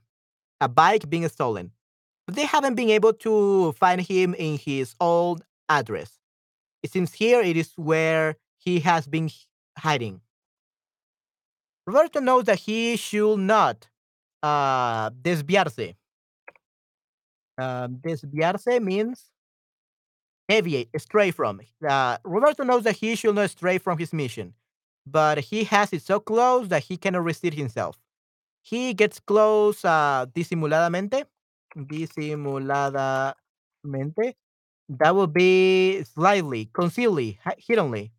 a 0.62 0.70
bike 0.70 1.10
being 1.10 1.28
stolen. 1.28 1.72
But 2.26 2.36
they 2.36 2.46
haven't 2.46 2.76
been 2.76 2.90
able 2.90 3.14
to 3.26 3.74
find 3.74 4.00
him 4.00 4.34
in 4.36 4.58
his 4.58 4.96
old 5.00 5.44
address. 5.68 6.20
It 6.82 6.92
seems 6.92 7.14
here 7.14 7.42
it 7.42 7.58
is 7.58 7.74
where 7.76 8.38
he 8.58 8.80
has 8.80 9.08
been 9.08 9.30
hiding. 9.78 10.22
Roberto 11.86 12.20
knows 12.22 12.46
that 12.46 12.60
he 12.60 12.96
should 12.96 13.40
not 13.40 13.90
uh, 14.42 15.10
desviarse. 15.22 15.94
Uh, 17.58 17.88
desviarse 17.88 18.80
means 18.80 19.26
deviate, 20.48 20.90
stray 20.98 21.32
from. 21.32 21.60
Uh, 21.88 22.18
Roberto 22.24 22.64
knows 22.64 22.84
that 22.84 22.96
he 22.96 23.16
should 23.16 23.36
not 23.36 23.50
stray 23.50 23.80
from 23.80 23.98
his 23.98 24.14
mission 24.14 24.54
but 25.06 25.40
he 25.40 25.64
has 25.66 25.94
it 25.94 26.02
so 26.02 26.20
close 26.20 26.68
that 26.70 26.84
he 26.84 26.98
cannot 26.98 27.24
resist 27.24 27.56
himself. 27.58 27.98
He 28.64 28.94
gets 28.94 29.20
close 29.20 29.86
uh, 29.86 30.26
disimuladamente. 30.34 31.26
Disimuladamente. 31.78 33.36
That 34.90 35.16
will 35.16 35.28
be 35.28 36.04
slightly, 36.04 36.68
concealedly, 36.74 37.40
hiddenly. 37.68 38.12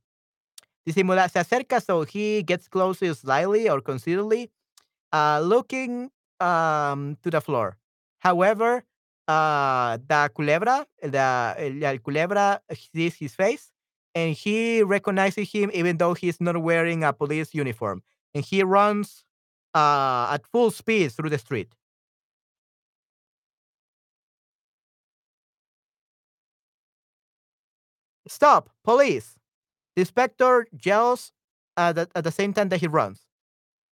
Disimula 0.87 1.29
se 1.29 1.39
acerca, 1.41 1.81
so 1.81 2.03
he 2.05 2.43
gets 2.43 2.69
close 2.69 2.99
slightly 3.19 3.69
or 3.71 3.81
concealedly, 3.81 4.51
uh, 5.13 5.41
looking 5.43 6.11
um, 6.41 7.17
to 7.23 7.31
the 7.31 7.41
floor. 7.41 7.79
However, 8.21 8.85
uh, 9.29 9.99
the 10.09 10.31
culebra, 10.35 10.87
the, 11.03 11.57
el 11.85 11.99
culebra 12.01 12.63
sees 12.95 13.17
his 13.17 13.35
face 13.35 13.72
and 14.15 14.35
he 14.35 14.83
recognizes 14.83 15.51
him 15.53 15.71
even 15.75 15.97
though 15.99 16.15
he's 16.15 16.41
not 16.41 16.61
wearing 16.63 17.05
a 17.05 17.13
police 17.13 17.55
uniform. 17.55 18.03
And 18.35 18.45
he 18.45 18.63
runs 18.63 19.25
uh, 19.75 20.29
at 20.33 20.47
full 20.47 20.71
speed 20.71 21.13
through 21.13 21.31
the 21.31 21.39
street. 21.39 21.69
Stop, 28.29 28.71
police! 28.85 29.35
The 29.97 30.03
inspector 30.03 30.67
yells 30.85 31.33
at 31.77 31.95
the, 31.97 32.09
at 32.15 32.25
the 32.25 32.33
same 32.33 32.53
time 32.55 32.69
that 32.71 32.81
he 32.81 32.89
runs. 32.89 33.27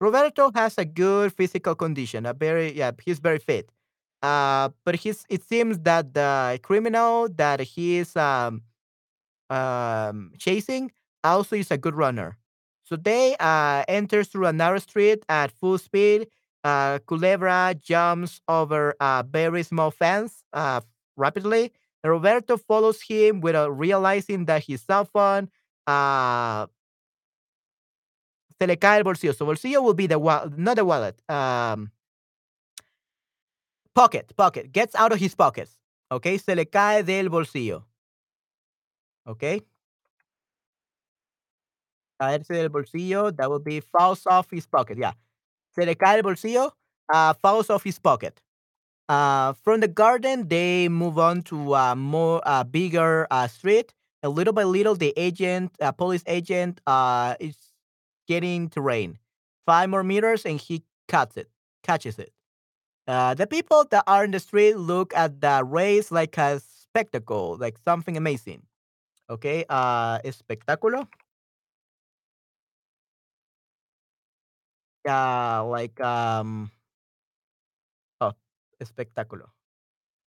Roberto 0.01 0.51
has 0.55 0.77
a 0.77 0.85
good 0.85 1.33
physical 1.33 1.75
condition, 1.75 2.25
a 2.25 2.33
very 2.33 2.73
yeah, 2.73 2.91
he's 3.05 3.19
very 3.19 3.39
fit. 3.39 3.71
Uh, 4.23 4.69
but 4.85 4.95
he's 4.97 5.25
it 5.29 5.43
seems 5.43 5.79
that 5.81 6.13
the 6.13 6.59
criminal 6.63 7.29
that 7.29 7.61
he's 7.61 8.15
um 8.17 8.63
um, 9.49 10.31
chasing 10.37 10.91
also 11.23 11.55
is 11.55 11.71
a 11.71 11.77
good 11.77 11.95
runner. 11.95 12.37
So 12.83 12.95
they 12.95 13.35
uh, 13.39 13.83
enters 13.87 14.27
through 14.27 14.45
a 14.47 14.53
narrow 14.53 14.79
street 14.79 15.25
at 15.27 15.51
full 15.51 15.77
speed. 15.77 16.27
Uh, 16.63 16.99
Culebra 16.99 17.79
jumps 17.79 18.41
over 18.47 18.95
a 18.99 19.25
very 19.29 19.63
small 19.63 19.91
fence 19.91 20.43
uh, 20.53 20.81
rapidly. 21.15 21.71
Roberto 22.03 22.57
follows 22.57 23.01
him 23.01 23.41
without 23.41 23.77
realizing 23.77 24.45
that 24.45 24.63
his 24.63 24.81
cell 24.81 25.05
phone 25.05 25.49
uh, 25.85 26.67
se 28.59 28.67
le 28.67 28.77
cae 28.77 28.97
el 28.97 29.03
bolsillo. 29.03 29.33
So 29.33 29.45
bolsillo 29.45 29.81
will 29.83 29.93
be 29.93 30.07
the 30.07 30.19
wallet, 30.19 30.57
not 30.57 30.77
the 30.77 30.85
wallet. 30.85 31.21
Um, 31.29 31.91
pocket, 33.93 34.31
pocket. 34.35 34.71
Gets 34.71 34.95
out 34.95 35.11
of 35.11 35.19
his 35.19 35.35
pockets. 35.35 35.75
Okay, 36.11 36.37
se 36.37 36.55
le 36.55 36.65
cae 36.65 37.01
del 37.03 37.29
bolsillo. 37.29 37.86
Okay. 39.27 39.61
Caerse 42.19 42.47
del 42.47 42.69
bolsillo, 42.69 43.35
that 43.35 43.49
would 43.49 43.63
be 43.63 43.79
falls 43.79 44.25
off 44.25 44.49
his 44.51 44.65
pocket. 44.65 44.97
Yeah. 44.97 45.13
Se 45.75 45.85
le 45.85 45.95
cae 45.95 46.17
el 46.17 46.23
bolsillo, 46.23 46.71
uh, 47.13 47.33
falls 47.33 47.69
off 47.69 47.83
his 47.83 47.99
pocket. 47.99 48.41
Uh, 49.09 49.53
from 49.53 49.79
the 49.81 49.87
garden, 49.87 50.47
they 50.47 50.89
move 50.89 51.19
on 51.19 51.41
to 51.43 51.75
a 51.75 51.95
more 51.95 52.41
uh, 52.45 52.63
bigger 52.63 53.27
uh, 53.31 53.47
street. 53.47 53.93
And 54.23 54.33
little 54.33 54.53
by 54.53 54.63
little, 54.63 54.95
the 54.95 55.13
agent, 55.17 55.71
uh, 55.81 55.91
police 55.91 56.23
agent, 56.27 56.81
uh, 56.87 57.35
is 57.39 57.55
getting 58.27 58.69
to 58.69 58.81
rain. 58.81 59.19
Five 59.65 59.89
more 59.89 60.03
meters, 60.03 60.45
and 60.45 60.59
he 60.59 60.83
cuts 61.07 61.37
it, 61.37 61.49
catches 61.83 62.19
it. 62.19 62.31
Uh, 63.07 63.33
the 63.33 63.47
people 63.47 63.85
that 63.91 64.03
are 64.07 64.23
in 64.25 64.31
the 64.31 64.39
street 64.39 64.75
look 64.77 65.15
at 65.15 65.41
the 65.41 65.63
race 65.63 66.11
like 66.11 66.37
a 66.37 66.59
spectacle, 66.61 67.57
like 67.59 67.77
something 67.77 68.17
amazing. 68.17 68.63
Okay, 69.29 69.65
uh, 69.69 70.19
espectáculo. 70.23 71.07
Yeah, 75.05 75.59
like 75.61 75.99
um, 76.01 76.71
oh, 78.21 78.33
espectáculo. 78.81 79.49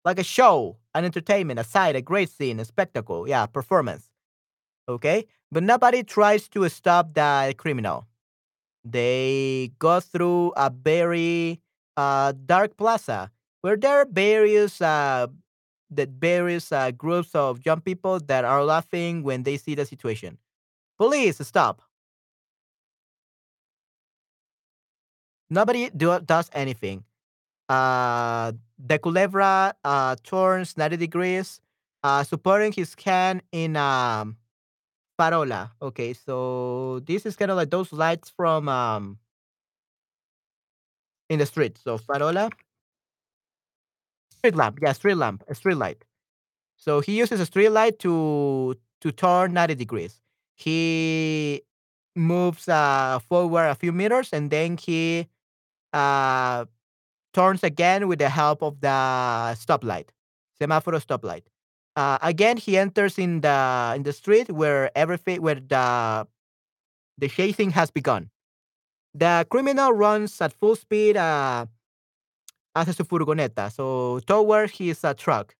Like 0.04 0.18
a 0.18 0.24
show, 0.24 0.78
an 0.94 1.04
entertainment, 1.04 1.61
a 1.61 1.64
sight, 1.64 1.96
a 1.96 2.02
great 2.02 2.30
scene, 2.30 2.61
a 2.61 2.64
spectacle. 2.64 3.28
Yeah, 3.28 3.46
performance. 3.46 4.08
Okay, 4.88 5.26
but 5.52 5.62
nobody 5.62 6.02
tries 6.04 6.48
to 6.50 6.68
stop 6.68 7.14
the 7.14 7.54
criminal. 7.58 8.06
They 8.84 9.72
go 9.78 10.00
through 10.00 10.52
a 10.56 10.70
very 10.70 11.61
uh, 11.96 12.34
dark 12.46 12.76
plaza 12.76 13.30
where 13.62 13.76
there 13.76 14.00
are 14.00 14.06
various 14.11 14.80
uh, 14.82 15.28
the 15.90 16.07
various 16.07 16.72
uh, 16.72 16.90
groups 16.90 17.35
of 17.35 17.64
young 17.64 17.81
people 17.81 18.20
that 18.20 18.44
are 18.44 18.64
laughing 18.64 19.22
when 19.22 19.42
they 19.42 19.57
see 19.57 19.74
the 19.74 19.87
situation. 19.87 20.38
Police, 20.98 21.38
stop! 21.46 21.83
Nobody 25.51 25.90
do, 25.90 26.18
does 26.20 26.51
anything. 26.53 27.05
Uh, 27.68 28.53
the 28.79 28.98
culebra 28.98 29.72
uh, 29.85 30.16
turns 30.22 30.77
90 30.77 30.96
degrees, 30.96 31.61
uh, 32.03 32.22
supporting 32.22 32.72
his 32.72 32.94
hand 33.03 33.42
in 33.53 33.77
um, 33.77 34.37
farola. 35.18 35.70
Okay, 35.81 36.12
so 36.12 37.01
this 37.07 37.27
is 37.27 37.37
kind 37.37 37.51
of 37.51 37.57
like 37.57 37.70
those 37.70 37.92
lights 37.92 38.31
from 38.31 38.68
um, 38.68 39.18
in 41.29 41.38
the 41.38 41.46
street. 41.46 41.79
So 41.79 41.98
farola, 41.98 42.51
street 44.38 44.57
lamp. 44.57 44.79
Yeah, 44.81 44.92
street 44.92 45.16
lamp, 45.16 45.44
a 45.48 45.55
street 45.55 45.77
light. 45.77 46.05
So 46.77 47.01
he 47.01 47.18
uses 47.18 47.40
a 47.40 47.46
street 47.46 47.70
light 47.70 47.98
to 48.01 48.77
to 49.01 49.12
turn 49.12 49.53
90 49.53 49.74
degrees. 49.74 50.20
He 50.57 51.62
moves 52.16 52.68
uh, 52.68 53.20
forward 53.20 53.66
a 53.68 53.74
few 53.74 53.92
meters 53.92 54.31
and 54.33 54.51
then 54.51 54.77
he 54.77 55.29
uh, 55.92 56.64
turns 57.35 57.62
again 57.64 58.09
with 58.09 58.18
the 58.18 58.29
help 58.29 58.62
of 58.62 58.81
the 58.81 58.88
stoplight, 59.55 60.11
semaphore 60.61 60.94
stoplight. 60.94 61.44
Uh, 61.96 62.18
again, 62.22 62.57
he 62.57 62.79
enters 62.79 63.18
in 63.18 63.40
the 63.40 63.92
in 63.96 64.03
the 64.05 64.12
street 64.12 64.51
where 64.51 64.90
everything 64.96 65.42
where 65.42 65.57
the 65.57 66.27
the 67.18 67.29
chasing 67.29 67.70
has 67.70 67.90
begun. 67.90 68.31
The 69.14 69.46
criminal 69.51 69.92
runs 69.92 70.40
at 70.40 70.53
full 70.53 70.77
speed 70.77 71.16
uh, 71.16 71.66
hacia 72.78 72.92
su 72.92 73.04
furgoneta, 73.04 73.70
so 73.70 74.20
toward 74.26 74.70
his 74.70 75.04
uh, 75.04 75.14
truck. 75.14 75.54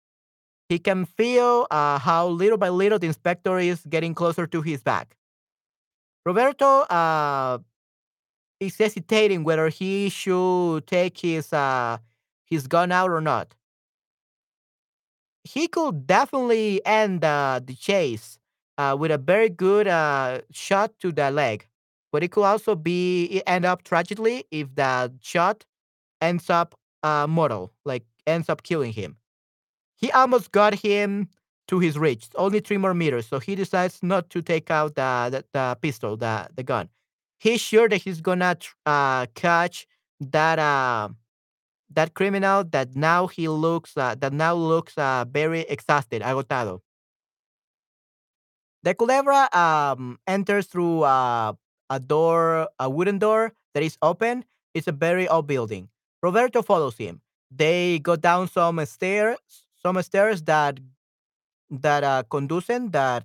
He 0.69 0.79
can 0.79 1.07
feel 1.07 1.67
uh, 1.71 1.99
how 1.99 2.29
little 2.29 2.59
by 2.59 2.69
little 2.69 2.99
the 2.99 3.07
inspector 3.07 3.59
is 3.59 3.81
getting 3.89 4.15
closer 4.15 4.47
to 4.47 4.61
his 4.61 4.83
back. 4.83 5.17
Roberto 6.27 6.83
uh, 6.83 7.59
is 8.61 8.77
hesitating 8.77 9.45
whether 9.45 9.69
he 9.69 10.11
should 10.11 10.87
take 10.87 11.19
his 11.19 11.53
uh, 11.53 11.99
his 12.45 12.67
gun 12.67 12.93
out 12.93 13.11
or 13.11 13.21
not. 13.21 13.55
He 15.45 15.69
could 15.69 16.07
definitely 16.07 16.85
end 16.85 17.25
uh, 17.25 17.61
the 17.65 17.75
chase 17.75 18.39
uh, 18.77 18.95
with 18.99 19.11
a 19.11 19.19
very 19.19 19.49
good 19.49 19.89
uh, 19.89 20.43
shot 20.53 20.93
to 21.01 21.13
the 21.13 21.31
leg, 21.31 21.67
but 22.13 22.23
it 22.23 22.31
could 22.31 22.45
also 22.45 22.75
be 22.75 23.43
end 23.47 23.65
up 23.65 23.83
tragically 23.83 24.45
if 24.51 24.75
the 24.75 25.13
shot 25.23 25.65
ends 26.21 26.51
up 26.51 26.75
uh, 27.03 27.27
mortal, 27.29 27.73
like 27.85 28.05
ends 28.27 28.49
up 28.49 28.63
killing 28.63 28.93
him. 28.93 29.17
He 29.97 30.11
almost 30.13 30.53
got 30.53 30.75
him 30.75 31.29
to 31.69 31.79
his 31.81 31.99
reach, 31.99 32.29
only 32.37 32.61
three 32.61 32.79
more 32.79 32.95
meters. 32.95 33.27
So 33.27 33.39
he 33.39 33.55
decides 33.55 34.03
not 34.03 34.31
to 34.31 34.43
take 34.43 34.71
out 34.71 34.95
the 34.95 35.29
the, 35.33 35.45
the 35.53 35.79
pistol, 35.83 36.17
the 36.17 36.49
the 36.55 36.63
gun. 36.63 36.89
He's 37.39 37.61
sure 37.61 37.89
that 37.89 37.99
he's 38.03 38.21
gonna 38.21 38.57
uh, 38.87 39.27
catch 39.35 39.87
that 40.21 40.59
uh, 40.59 41.09
that 41.91 42.15
criminal 42.15 42.65
that 42.65 42.97
now 42.97 43.27
he 43.27 43.49
looks 43.49 43.97
uh, 43.97 44.15
that 44.17 44.33
now 44.33 44.55
looks 44.55 44.97
uh, 44.99 45.25
very 45.31 45.61
exhausted, 45.63 46.23
agotado. 46.23 46.81
The 48.83 48.95
culebra 48.95 49.49
um, 49.55 50.19
enters 50.27 50.67
through 50.67 51.03
uh, 51.03 51.53
a 51.91 52.01
door, 52.01 52.69
a 52.79 52.89
wooden 52.91 53.19
door 53.19 53.53
that 53.75 53.83
is 53.83 53.99
open. 54.03 54.45
It's 54.75 54.87
a 54.87 54.93
very 54.93 55.29
old 55.29 55.47
building. 55.47 55.89
Roberto 56.23 56.63
follows 56.63 56.97
him. 56.97 57.21
They 57.51 57.99
go 58.01 58.17
down 58.17 58.49
some 58.49 58.85
stairs, 58.87 59.39
some 59.83 60.01
stairs 60.03 60.43
that 60.43 60.81
that 61.71 62.05
uh, 62.05 62.23
conducen 62.31 62.93
that 62.93 63.25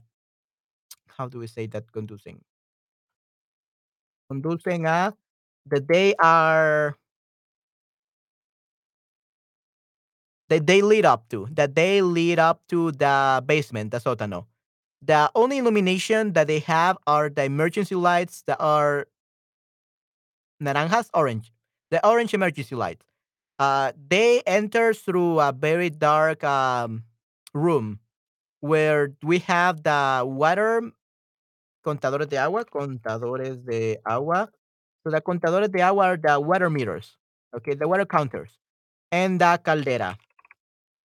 how 1.17 1.27
do 1.27 1.39
we 1.39 1.47
say 1.47 1.65
that 1.67 1.91
conducing 1.91 2.41
conducen 4.29 4.85
a 4.85 5.13
that 5.65 5.87
they 5.87 6.13
are 6.19 6.97
that 10.49 10.67
they 10.67 10.81
lead 10.81 11.05
up 11.05 11.27
to 11.29 11.47
that 11.51 11.75
they 11.75 12.01
lead 12.01 12.39
up 12.39 12.61
to 12.67 12.91
the 12.91 13.43
basement, 13.45 13.91
the 13.91 13.97
sótano. 13.99 14.45
The 15.01 15.31
only 15.35 15.57
illumination 15.59 16.33
that 16.33 16.47
they 16.47 16.59
have 16.59 16.97
are 17.07 17.29
the 17.29 17.43
emergency 17.43 17.95
lights 17.95 18.43
that 18.47 18.57
are 18.59 19.07
naranjas, 20.61 21.09
orange, 21.13 21.51
the 21.93 22.05
orange 22.07 22.33
emergency 22.33 22.73
light. 22.73 23.03
Uh, 23.59 23.91
they 24.09 24.41
enter 24.47 24.95
through 24.95 25.39
a 25.39 25.51
very 25.53 25.91
dark 25.91 26.43
um, 26.43 27.03
room 27.53 27.99
where 28.61 29.13
we 29.21 29.37
have 29.37 29.83
the 29.83 30.23
water 30.25 30.81
contadores 31.85 32.27
de 32.27 32.37
agua, 32.37 32.65
contadores 32.65 33.63
de 33.63 33.99
agua. 34.05 34.49
So 35.03 35.11
the 35.11 35.21
contadores 35.21 35.71
de 35.71 35.81
agua 35.81 36.05
are 36.05 36.17
the 36.17 36.39
water 36.39 36.69
meters, 36.71 37.15
okay, 37.55 37.75
the 37.75 37.87
water 37.87 38.05
counters, 38.05 38.57
and 39.11 39.39
the 39.39 39.59
caldera. 39.63 40.17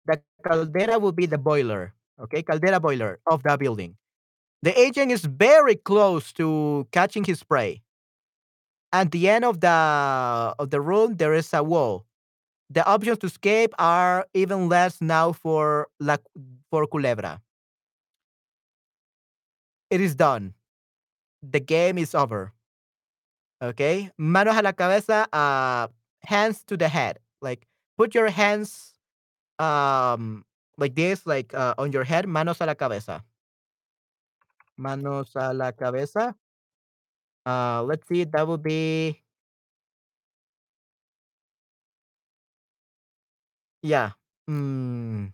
The 0.06 0.20
caldera 0.46 1.00
will 1.00 1.14
be 1.14 1.28
the 1.28 1.38
boiler, 1.38 1.94
okay, 2.20 2.42
caldera 2.44 2.82
boiler 2.82 3.20
of 3.26 3.42
the 3.44 3.56
building. 3.58 3.96
The 4.64 4.78
agent 4.78 5.12
is 5.14 5.24
very 5.24 5.76
close 5.76 6.34
to 6.34 6.88
catching 6.92 7.24
his 7.24 7.42
prey. 7.42 7.84
At 8.94 9.12
the 9.12 9.28
end 9.28 9.44
of 9.44 9.60
the 9.60 9.70
of 10.60 10.70
the 10.70 10.80
room, 10.82 11.18
there 11.18 11.34
is 11.34 11.54
a 11.54 11.64
wall. 11.64 12.06
The 12.70 12.86
options 12.86 13.20
to 13.20 13.28
escape 13.28 13.74
are 13.80 14.28
even 14.34 14.70
less 14.70 15.02
now 15.02 15.32
for 15.34 15.90
la 16.00 16.18
for 16.70 16.88
Culebra. 16.88 17.42
It 19.90 20.02
is 20.02 20.16
done. 20.16 20.54
The 21.44 21.60
game 21.60 21.98
is 21.98 22.16
over. 22.16 22.54
Okay, 23.62 24.12
manos 24.18 24.58
a 24.58 24.62
la 24.62 24.74
cabeza, 24.74 25.28
uh, 25.34 25.88
hands 26.24 26.64
to 26.66 26.78
the 26.78 26.88
head. 26.90 27.20
Like 27.42 27.68
put 27.98 28.14
your 28.16 28.30
hands 28.30 28.94
um 29.60 30.46
like 30.78 30.96
this, 30.96 31.26
like 31.26 31.54
uh, 31.54 31.76
on 31.78 31.92
your 31.94 32.04
head. 32.06 32.28
Manos 32.28 32.62
a 32.62 32.66
la 32.68 32.76
cabeza. 32.76 33.24
Manos 34.78 35.36
a 35.36 35.54
la 35.54 35.72
cabeza. 35.72 36.36
Uh, 37.46 37.84
let's 37.84 38.08
see. 38.08 38.24
That 38.26 38.48
would 38.48 38.64
be 38.64 39.22
yeah. 43.82 44.12
Mm, 44.50 45.34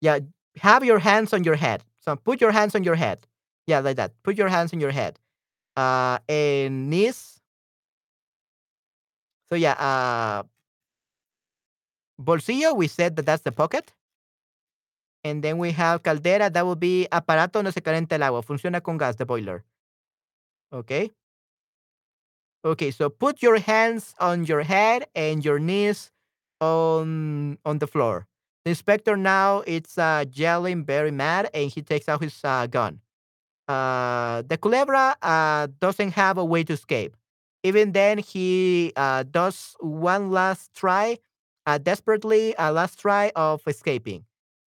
yeah. 0.00 0.18
Have 0.56 0.84
your 0.84 0.98
hands 0.98 1.32
on 1.32 1.44
your 1.44 1.54
head. 1.56 1.84
So 2.00 2.16
put 2.16 2.40
your 2.40 2.50
hands 2.52 2.74
on 2.74 2.84
your 2.84 2.94
head. 2.96 3.26
Yeah, 3.66 3.80
like 3.80 3.96
that. 3.96 4.12
Put 4.22 4.36
your 4.36 4.48
hands 4.48 4.72
on 4.72 4.80
your 4.80 4.90
head. 4.90 5.18
Uh, 5.76 6.18
and 6.28 6.90
knees. 6.90 7.40
So 9.50 9.56
yeah. 9.56 9.72
Uh, 9.72 10.42
bolsillo. 12.18 12.76
We 12.76 12.86
said 12.88 13.16
that 13.16 13.26
that's 13.26 13.42
the 13.42 13.52
pocket. 13.52 13.92
And 15.24 15.42
then 15.42 15.58
we 15.58 15.72
have 15.72 16.02
caldera. 16.02 16.50
That 16.50 16.66
would 16.66 16.80
be 16.80 17.06
aparato 17.12 17.62
no 17.62 17.70
se 17.70 17.80
calienta 17.82 18.12
el 18.14 18.22
agua. 18.22 18.42
Funciona 18.42 18.82
con 18.82 18.96
gas, 18.98 19.16
the 19.16 19.26
boiler. 19.26 19.64
Okay. 20.72 21.10
Okay. 22.64 22.90
So 22.90 23.08
put 23.08 23.42
your 23.42 23.58
hands 23.58 24.14
on 24.20 24.44
your 24.44 24.62
head 24.62 25.06
and 25.14 25.44
your 25.44 25.58
knees 25.58 26.10
on 26.60 27.58
on 27.64 27.78
the 27.78 27.86
floor. 27.86 28.26
The 28.64 28.70
inspector 28.70 29.16
now 29.16 29.64
it's 29.66 29.96
uh, 29.96 30.24
yelling 30.32 30.84
very 30.84 31.10
mad, 31.10 31.48
and 31.54 31.70
he 31.70 31.80
takes 31.82 32.08
out 32.08 32.22
his 32.22 32.36
uh, 32.44 32.66
gun. 32.66 33.00
uh, 33.68 34.42
the 34.48 34.58
Culebra 34.58 35.16
uh, 35.22 35.68
doesn't 35.80 36.12
have 36.12 36.38
a 36.38 36.44
way 36.44 36.64
to 36.64 36.74
escape. 36.74 37.16
Even 37.64 37.92
then, 37.92 38.18
he 38.18 38.92
uh, 38.96 39.24
does 39.24 39.76
one 39.80 40.30
last 40.32 40.74
try, 40.74 41.18
uh, 41.66 41.78
desperately 41.78 42.54
a 42.58 42.72
last 42.72 43.00
try 43.00 43.32
of 43.36 43.62
escaping. 43.66 44.24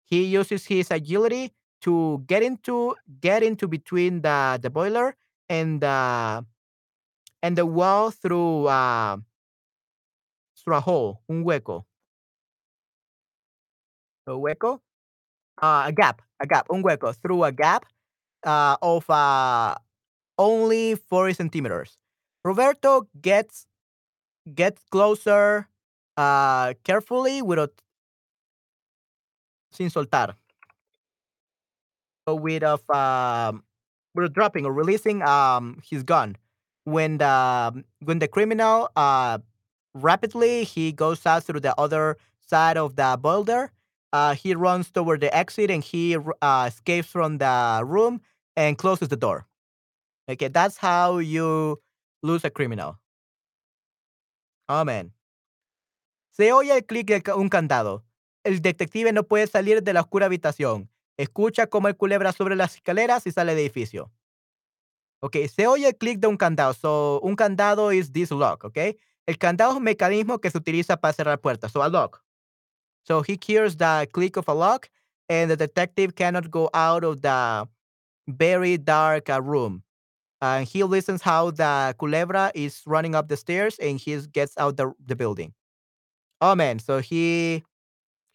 He 0.04 0.24
uses 0.24 0.66
his 0.66 0.90
agility 0.90 1.52
to 1.82 2.22
get 2.26 2.42
into 2.42 2.96
get 3.20 3.42
into 3.42 3.68
between 3.68 4.22
the 4.22 4.58
the 4.62 4.70
boiler 4.70 5.16
and 5.48 5.80
the 5.80 6.44
and 7.42 7.56
the 7.56 7.66
wall 7.66 8.10
through 8.10 8.66
uh, 8.66 9.16
through 10.56 10.76
a 10.76 10.80
hole, 10.80 11.22
un 11.28 11.44
hueco. 11.44 11.84
A 14.26 14.32
hueco? 14.32 14.80
Uh, 15.62 15.84
a 15.86 15.92
gap, 15.92 16.22
a 16.40 16.46
gap, 16.46 16.66
un 16.70 16.82
hueco, 16.82 17.14
through 17.14 17.44
a 17.44 17.52
gap 17.52 17.86
uh, 18.44 18.76
of 18.82 19.08
uh, 19.10 19.74
only 20.38 20.94
40 20.94 21.34
centimeters. 21.34 21.98
Roberto 22.44 23.08
gets 23.20 23.66
gets 24.54 24.82
closer 24.90 25.68
uh, 26.16 26.74
carefully 26.84 27.42
without 27.42 27.72
sin 29.72 29.88
soltar. 29.90 30.34
So 32.26 32.34
with 32.34 32.62
of 32.62 32.82
um, 32.90 33.62
with 34.16 34.32
dropping 34.32 34.64
or 34.64 34.72
releasing 34.72 35.22
um, 35.22 35.80
his 35.88 36.02
gun. 36.02 36.36
When 36.84 37.18
the 37.18 37.84
when 38.04 38.20
the 38.20 38.28
criminal 38.28 38.88
uh, 38.96 39.38
rapidly 39.94 40.64
he 40.64 40.92
goes 40.92 41.26
out 41.26 41.44
through 41.44 41.60
the 41.60 41.74
other 41.78 42.16
side 42.46 42.76
of 42.76 42.96
the 42.96 43.18
boulder. 43.20 43.72
Uh, 44.12 44.34
he 44.34 44.54
runs 44.54 44.90
toward 44.90 45.20
the 45.20 45.34
exit 45.36 45.70
and 45.70 45.82
he 45.82 46.16
uh, 46.40 46.70
escapes 46.72 47.08
from 47.08 47.38
the 47.38 47.82
room 47.84 48.20
and 48.56 48.78
closes 48.78 49.08
the 49.08 49.16
door. 49.16 49.46
Okay, 50.28 50.48
that's 50.48 50.78
how 50.78 51.18
you 51.18 51.80
lose 52.22 52.44
a 52.44 52.50
criminal. 52.50 52.98
Amen. 54.68 55.12
Se 56.32 56.52
oye 56.52 56.72
el 56.72 56.82
clic 56.82 57.06
de 57.06 57.32
un 57.34 57.48
candado. 57.48 58.02
El 58.44 58.60
detective 58.60 59.12
no 59.12 59.22
puede 59.24 59.46
salir 59.48 59.82
de 59.82 59.92
la 59.92 60.00
oscura 60.00 60.26
habitación. 60.26 60.88
Escucha 61.16 61.66
cómo 61.66 61.88
el 61.88 61.96
culebra 61.96 62.32
sobre 62.32 62.56
las 62.56 62.76
escaleras 62.76 63.26
y 63.26 63.32
sale 63.32 63.54
del 63.54 63.60
edificio. 63.60 64.12
Ok, 65.20 65.36
se 65.54 65.66
oye 65.66 65.88
el 65.88 65.96
clic 65.96 66.20
de 66.20 66.26
un 66.26 66.36
candado. 66.36 66.74
So, 66.74 67.20
un 67.22 67.36
candado 67.36 67.90
is 67.92 68.12
this 68.12 68.30
lock, 68.30 68.64
ok? 68.64 68.78
El 69.26 69.38
candado 69.38 69.72
es 69.72 69.76
un 69.78 69.84
mecanismo 69.84 70.38
que 70.38 70.50
se 70.50 70.58
utiliza 70.58 70.96
para 70.98 71.14
cerrar 71.14 71.40
puertas. 71.40 71.72
So, 71.72 71.82
a 71.82 71.88
lock. 71.88 72.22
So, 73.02 73.22
he 73.22 73.38
hears 73.40 73.76
the 73.76 74.08
click 74.12 74.36
of 74.36 74.48
a 74.48 74.54
lock 74.54 74.88
and 75.28 75.50
the 75.50 75.56
detective 75.56 76.14
cannot 76.14 76.50
go 76.50 76.68
out 76.74 77.02
of 77.02 77.22
the 77.22 77.66
very 78.28 78.76
dark 78.76 79.30
uh, 79.30 79.40
room. 79.40 79.82
And 80.40 80.66
he 80.66 80.84
listens 80.84 81.22
how 81.22 81.50
the 81.50 81.94
culebra 81.98 82.50
is 82.54 82.82
running 82.84 83.14
up 83.14 83.28
the 83.28 83.36
stairs 83.36 83.78
and 83.78 83.98
he 83.98 84.20
gets 84.32 84.56
out 84.58 84.76
the, 84.76 84.92
the 85.04 85.16
building. 85.16 85.54
Oh 86.40 86.54
man, 86.54 86.78
so 86.78 86.98
he 86.98 87.64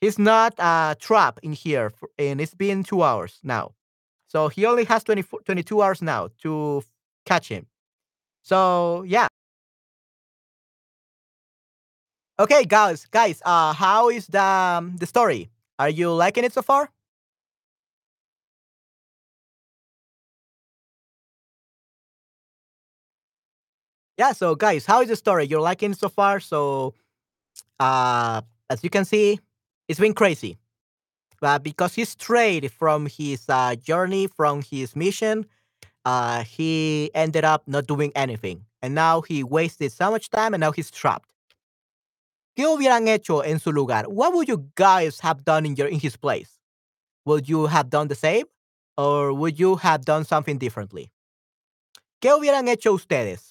he's 0.02 0.20
not 0.20 0.60
uh, 0.60 0.96
trapped 1.00 1.40
in 1.44 1.54
here 1.54 1.92
for, 1.92 2.10
and 2.18 2.42
it's 2.42 2.56
been 2.56 2.84
two 2.84 3.04
hours 3.04 3.40
now. 3.44 3.74
So 4.28 4.48
he 4.50 4.66
only 4.66 4.86
has 4.86 5.04
20, 5.04 5.24
22 5.46 5.82
hours 5.82 6.02
now 6.02 6.30
to 6.44 6.84
catch 7.26 7.50
him. 7.50 7.68
So 8.44 9.04
yeah. 9.04 9.28
Okay, 12.40 12.64
guys, 12.66 13.06
guys, 13.06 13.42
uh, 13.46 13.74
how 13.74 14.10
is 14.10 14.28
the 14.28 14.42
um, 14.42 14.98
the 14.98 15.06
story? 15.06 15.50
Are 15.78 15.90
you 15.90 16.12
liking 16.12 16.44
it 16.44 16.54
so 16.54 16.62
far? 16.62 16.90
Yeah, 24.18 24.34
so 24.34 24.56
guys, 24.56 24.86
how 24.86 25.02
is 25.02 25.10
the 25.10 25.16
story? 25.16 25.46
You're 25.46 25.62
liking 25.62 25.94
so 25.94 26.10
far? 26.10 26.40
So, 26.40 26.94
uh, 27.80 28.42
as 28.70 28.84
you 28.84 28.90
can 28.90 29.06
see, 29.06 29.40
it's 29.92 30.00
been 30.00 30.14
crazy. 30.14 30.58
But 31.42 31.64
because 31.64 31.96
he 31.96 32.06
strayed 32.06 32.72
from 32.72 33.08
his 33.08 33.44
uh, 33.50 33.76
journey, 33.76 34.28
from 34.28 34.62
his 34.62 34.96
mission, 34.96 35.46
uh, 36.06 36.46
he 36.46 37.12
ended 37.14 37.44
up 37.44 37.64
not 37.68 37.88
doing 37.88 38.14
anything. 38.16 38.64
And 38.82 38.96
now 38.96 39.20
he 39.20 39.44
wasted 39.44 39.92
so 39.92 40.10
much 40.10 40.30
time 40.30 40.54
and 40.54 40.62
now 40.62 40.72
he's 40.72 40.92
trapped. 40.92 41.34
¿Qué 42.58 42.64
hubieran 42.66 43.08
hecho 43.08 43.42
en 43.42 43.60
su 43.60 43.72
lugar? 43.72 44.04
What 44.04 44.34
would 44.34 44.48
you 44.48 44.70
guys 44.76 45.20
have 45.20 45.44
done 45.44 45.66
in 45.66 45.76
your 45.76 45.88
in 45.88 46.00
his 46.00 46.16
place? 46.16 46.52
Would 47.26 47.50
you 47.50 47.66
have 47.66 47.90
done 47.90 48.08
the 48.08 48.16
same? 48.16 48.46
Or 48.98 49.34
would 49.34 49.60
you 49.60 49.76
have 49.76 50.06
done 50.06 50.24
something 50.24 50.58
differently? 50.58 51.12
¿Qué 52.22 52.32
hubieran 52.32 52.70
hecho 52.70 52.94
ustedes? 52.94 53.51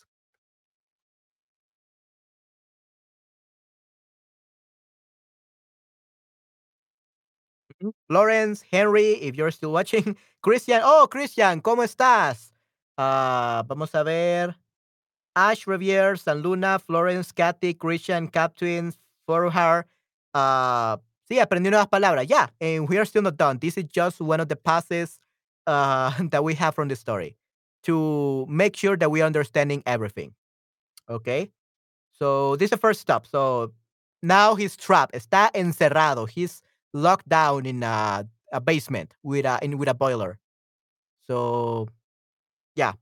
Lawrence, 8.08 8.62
Henry, 8.70 9.12
if 9.12 9.34
you're 9.34 9.50
still 9.50 9.72
watching. 9.72 10.16
Christian, 10.42 10.80
oh, 10.84 11.08
Christian, 11.10 11.60
¿cómo 11.60 11.84
estás? 11.84 12.52
Ah, 12.96 13.62
vamos 13.66 13.94
a 13.94 14.02
ver. 14.04 14.54
Ash 15.36 15.66
Revier, 15.66 16.16
San 16.16 16.42
Luna, 16.42 16.78
Florence, 16.78 17.32
Kathy, 17.32 17.74
Christian, 17.74 18.28
Captain, 18.28 18.92
Forhar. 19.28 19.84
Uh, 20.34 20.96
sí, 21.30 21.38
aprendí 21.38 21.70
nuevas 21.70 21.88
palabras. 21.88 22.26
Yeah, 22.28 22.48
and 22.60 22.88
we 22.88 22.98
are 22.98 23.04
still 23.04 23.22
not 23.22 23.36
done. 23.36 23.58
This 23.58 23.78
is 23.78 23.84
just 23.84 24.20
one 24.20 24.40
of 24.40 24.48
the 24.48 24.56
passes 24.56 25.18
uh, 25.66 26.12
that 26.30 26.42
we 26.44 26.54
have 26.54 26.74
from 26.74 26.88
the 26.88 26.96
story 26.96 27.36
to 27.84 28.46
make 28.48 28.76
sure 28.76 28.96
that 28.96 29.10
we 29.10 29.22
are 29.22 29.26
understanding 29.26 29.82
everything. 29.86 30.34
Okay? 31.08 31.50
So 32.12 32.56
this 32.56 32.66
is 32.66 32.70
the 32.70 32.76
first 32.76 33.00
stop. 33.00 33.26
So 33.26 33.72
now 34.22 34.54
he's 34.54 34.76
trapped. 34.76 35.14
Está 35.14 35.50
encerrado. 35.54 36.28
He's 36.28 36.62
locked 36.92 37.28
down 37.28 37.66
in 37.66 37.82
a, 37.82 38.26
a 38.52 38.60
basement 38.60 39.14
with 39.22 39.44
a 39.44 39.58
in 39.62 39.78
with 39.78 39.88
a 39.88 39.94
boiler. 39.94 40.38
So 41.26 41.88
yeah, 42.76 42.92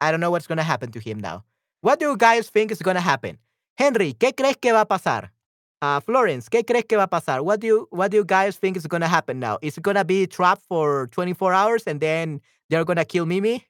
I 0.00 0.10
don't 0.10 0.20
know 0.20 0.30
what's 0.30 0.46
gonna 0.46 0.62
happen 0.62 0.90
to 0.92 1.00
him 1.00 1.18
now. 1.20 1.44
What 1.80 2.00
do 2.00 2.10
you 2.10 2.16
guys 2.16 2.50
think 2.50 2.70
is 2.70 2.82
gonna 2.82 3.00
happen? 3.00 3.38
Henry, 3.76 4.14
¿qué 4.14 4.34
crees 4.34 4.56
que 4.60 4.72
va 4.72 4.80
a 4.82 4.86
pasar? 4.86 5.30
Uh, 5.80 6.00
Florence, 6.00 6.48
¿qué 6.48 6.64
crees 6.66 6.84
que 6.84 6.96
va 6.96 7.04
a 7.04 7.08
pasar? 7.08 7.44
What 7.44 7.60
do 7.60 7.66
you 7.66 7.86
what 7.90 8.10
do 8.10 8.16
you 8.16 8.24
guys 8.24 8.56
think 8.56 8.76
is 8.76 8.86
gonna 8.86 9.06
happen 9.06 9.38
now? 9.38 9.58
Is 9.62 9.78
it 9.78 9.82
gonna 9.82 10.04
be 10.04 10.26
trapped 10.26 10.62
for 10.68 11.06
24 11.12 11.52
hours 11.52 11.84
and 11.86 12.00
then 12.00 12.40
they're 12.68 12.84
gonna 12.84 13.04
kill 13.04 13.26
Mimi? 13.26 13.64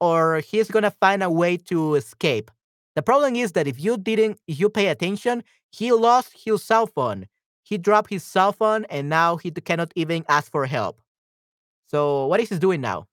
Or 0.00 0.40
he's 0.40 0.68
gonna 0.68 0.90
find 0.90 1.22
a 1.22 1.30
way 1.30 1.56
to 1.68 1.94
escape? 1.94 2.50
The 2.96 3.02
problem 3.02 3.36
is 3.36 3.52
that 3.52 3.68
if 3.68 3.80
you 3.80 3.96
didn't 3.96 4.40
if 4.48 4.58
you 4.58 4.68
pay 4.68 4.88
attention, 4.88 5.44
he 5.70 5.92
lost 5.92 6.32
his 6.44 6.62
cell 6.64 6.86
phone. 6.86 7.26
He 7.62 7.78
dropped 7.78 8.10
his 8.10 8.24
cell 8.24 8.52
phone 8.52 8.84
and 8.86 9.08
now 9.08 9.36
he 9.36 9.50
cannot 9.50 9.92
even 9.96 10.24
ask 10.28 10.50
for 10.50 10.66
help. 10.66 11.00
So 11.88 12.26
what 12.26 12.40
is 12.40 12.50
he 12.50 12.58
doing 12.58 12.80
now? 12.80 13.08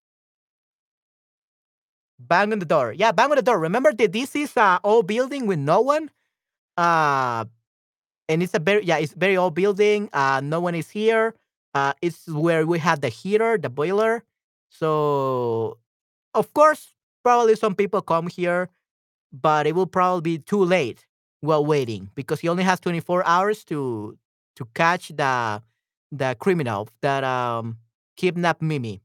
Bang 2.19 2.51
on 2.51 2.59
the 2.59 2.65
door. 2.65 2.91
Yeah, 2.93 3.11
bang 3.11 3.29
on 3.31 3.37
the 3.37 3.41
door. 3.41 3.59
Remember 3.59 3.93
that 3.93 4.11
this 4.11 4.35
is 4.35 4.55
a 4.57 4.79
old 4.83 5.07
building 5.07 5.47
with 5.47 5.59
no 5.59 5.81
one? 5.81 6.09
Uh 6.77 7.45
and 8.29 8.43
it's 8.43 8.53
a 8.55 8.59
very 8.59 8.85
yeah, 8.85 8.97
it's 8.97 9.13
very 9.13 9.37
old 9.37 9.55
building. 9.55 10.09
Uh 10.13 10.41
no 10.43 10.59
one 10.61 10.75
is 10.75 10.89
here. 10.89 11.35
Uh 11.75 11.93
it's 12.01 12.27
where 12.27 12.67
we 12.67 12.79
have 12.79 13.01
the 13.01 13.09
heater, 13.09 13.57
the 13.57 13.69
boiler. 13.69 14.23
So 14.69 15.77
of 16.35 16.53
course, 16.53 16.93
probably 17.23 17.55
some 17.55 17.75
people 17.75 18.01
come 18.01 18.27
here, 18.27 18.69
but 19.33 19.67
it 19.67 19.75
will 19.75 19.87
probably 19.87 20.37
be 20.37 20.43
too 20.43 20.63
late 20.63 21.07
while 21.41 21.65
waiting 21.65 22.09
because 22.15 22.39
he 22.41 22.49
only 22.49 22.63
has 22.63 22.79
24 22.79 23.25
hours 23.27 23.63
to 23.65 24.17
to 24.59 24.67
catch 24.75 25.09
the 25.09 25.63
the 26.11 26.35
criminal 26.39 26.89
that 27.01 27.23
um 27.25 27.79
kidnapped 28.17 28.61
Mimi. 28.63 29.01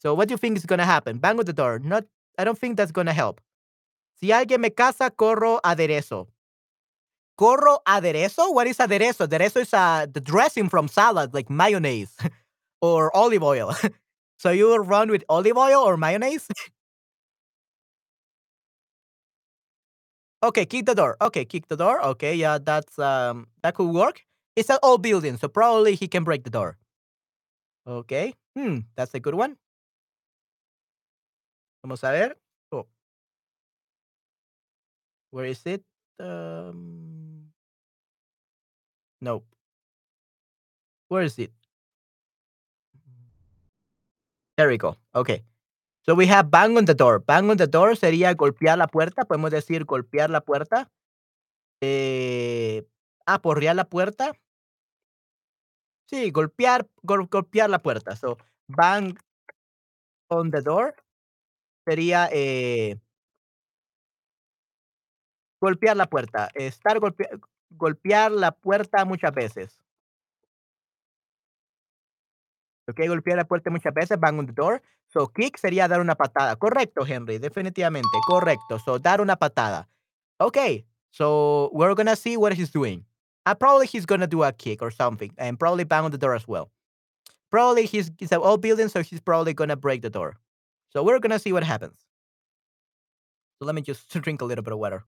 So 0.00 0.14
what 0.14 0.28
do 0.28 0.34
you 0.34 0.38
think 0.38 0.58
is 0.58 0.66
gonna 0.66 0.86
happen? 0.86 1.18
Bang 1.18 1.38
on 1.40 1.46
the 1.46 1.54
door. 1.54 1.80
Not 1.80 2.04
I 2.38 2.44
don't 2.44 2.58
think 2.58 2.76
that's 2.78 2.92
gonna 2.92 3.14
help. 3.14 3.40
Si 4.20 4.28
alguien 4.32 4.60
me 4.60 4.70
casa, 4.70 5.10
corro 5.10 5.60
aderezo. 5.64 6.28
Corro 7.38 7.78
aderezo? 7.86 8.52
What 8.52 8.66
is 8.66 8.78
aderezo? 8.78 9.26
Aderezo 9.26 9.60
is 9.60 9.72
uh, 9.74 10.06
the 10.12 10.20
dressing 10.20 10.68
from 10.68 10.88
salad, 10.88 11.34
like 11.34 11.50
mayonnaise 11.50 12.14
or 12.82 13.14
olive 13.16 13.42
oil. 13.42 13.74
so 14.38 14.50
you 14.50 14.74
run 14.76 15.10
with 15.10 15.24
olive 15.28 15.56
oil 15.56 15.80
or 15.82 15.96
mayonnaise? 15.96 16.48
okay, 20.42 20.66
kick 20.66 20.86
the 20.86 20.94
door. 20.94 21.16
Okay, 21.20 21.44
kick 21.44 21.68
the 21.68 21.76
door. 21.76 22.02
Okay, 22.14 22.34
yeah, 22.34 22.58
that's 22.62 22.98
um 22.98 23.46
that 23.62 23.74
could 23.74 23.88
work. 23.90 24.22
It's 24.54 24.70
an 24.70 24.78
old 24.82 25.02
building, 25.02 25.38
so 25.38 25.48
probably 25.48 25.94
he 25.94 26.08
can 26.08 26.24
break 26.24 26.44
the 26.44 26.50
door. 26.50 26.76
Okay. 27.86 28.34
Hmm, 28.56 28.80
that's 28.96 29.14
a 29.14 29.20
good 29.20 29.34
one. 29.34 29.56
Vamos 31.82 32.04
a 32.04 32.12
ver. 32.12 32.36
Oh. 32.70 32.86
Where 35.30 35.46
is 35.46 35.64
it? 35.66 35.82
Um, 36.20 37.50
nope. 39.20 39.44
Where 41.08 41.22
is 41.22 41.38
it? 41.38 41.52
There 44.56 44.68
we 44.68 44.76
go. 44.78 44.96
Okay. 45.14 45.42
So 46.04 46.14
we 46.14 46.26
have 46.26 46.50
bang 46.50 46.76
on 46.76 46.84
the 46.84 46.94
door. 46.94 47.18
Bang 47.20 47.50
on 47.50 47.56
the 47.56 47.66
door 47.66 47.96
sería 47.96 48.34
golpear 48.34 48.76
la 48.76 48.86
puerta. 48.86 49.24
Podemos 49.24 49.50
decir 49.50 49.84
golpear 49.84 50.30
la 50.30 50.40
puerta. 50.40 50.90
Eh, 51.80 52.82
aporrear 53.26 53.76
la 53.76 53.84
puerta. 53.84 54.32
Sí, 56.12 56.30
golpear, 56.30 56.86
gol- 57.02 57.26
golpear 57.28 57.70
la 57.70 57.78
puerta. 57.78 58.14
So 58.16 58.36
bang 58.68 59.16
on 60.28 60.50
the 60.50 60.60
door 60.62 60.94
sería 61.86 62.28
eh, 62.32 62.98
golpear 65.60 65.96
la 65.96 66.06
puerta. 66.06 66.50
Estar 66.54 66.98
golpe- 67.00 67.28
golpear 67.70 68.30
la 68.32 68.52
puerta 68.52 69.04
muchas 69.04 69.32
veces. 69.34 69.78
Ok, 72.88 73.00
golpear 73.06 73.36
la 73.36 73.44
puerta 73.44 73.70
muchas 73.70 73.94
veces, 73.94 74.18
bang 74.18 74.38
on 74.38 74.46
the 74.46 74.52
door. 74.52 74.82
So, 75.08 75.28
kick 75.28 75.56
sería 75.56 75.88
dar 75.88 76.00
una 76.00 76.16
patada. 76.16 76.56
Correcto, 76.56 77.04
Henry, 77.06 77.38
definitivamente. 77.38 78.08
Correcto. 78.26 78.78
So, 78.78 78.98
dar 78.98 79.20
una 79.20 79.36
patada. 79.36 79.88
Okay, 80.38 80.84
so 81.10 81.70
we're 81.72 81.94
gonna 81.94 82.16
see 82.16 82.36
what 82.36 82.52
he's 82.54 82.72
doing. 82.72 83.04
Uh, 83.46 83.54
probably 83.54 83.86
he's 83.86 84.06
gonna 84.06 84.26
do 84.26 84.42
a 84.42 84.52
kick 84.52 84.82
or 84.82 84.90
something, 84.90 85.32
and 85.38 85.58
probably 85.58 85.84
bang 85.84 86.04
on 86.04 86.10
the 86.10 86.18
door 86.18 86.34
as 86.34 86.46
well. 86.46 86.70
Probably 87.50 87.86
he's 87.86 88.10
it's 88.20 88.32
an 88.32 88.40
old 88.40 88.62
building, 88.62 88.88
so 88.88 89.02
he's 89.02 89.20
probably 89.20 89.54
gonna 89.54 89.76
break 89.76 90.02
the 90.02 90.10
door. 90.10 90.36
So 90.90 91.02
we're 91.04 91.20
gonna 91.20 91.38
see 91.40 91.52
what 91.52 91.64
happens. 91.64 91.98
So 93.58 93.64
let 93.66 93.74
me 93.74 93.80
just 93.82 94.08
drink 94.22 94.42
a 94.42 94.44
little 94.44 94.62
bit 94.64 94.72
of 94.74 94.78
water. 94.78 95.04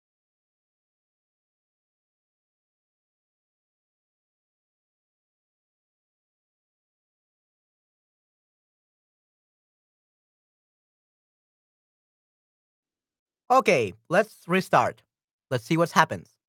Okay, 13.51 13.93
let's 14.09 14.43
restart. 14.49 15.03
Let's 15.51 15.65
see 15.65 15.77
what 15.77 15.91
happens. 15.93 16.40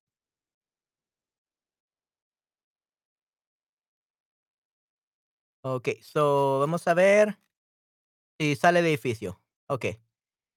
Okay, 5.63 6.01
so 6.01 6.59
vamos 6.59 6.87
a 6.87 6.93
ver 6.93 7.37
si 8.39 8.55
sale 8.55 8.79
el 8.79 8.87
edificio. 8.87 9.39
Okay. 9.67 9.99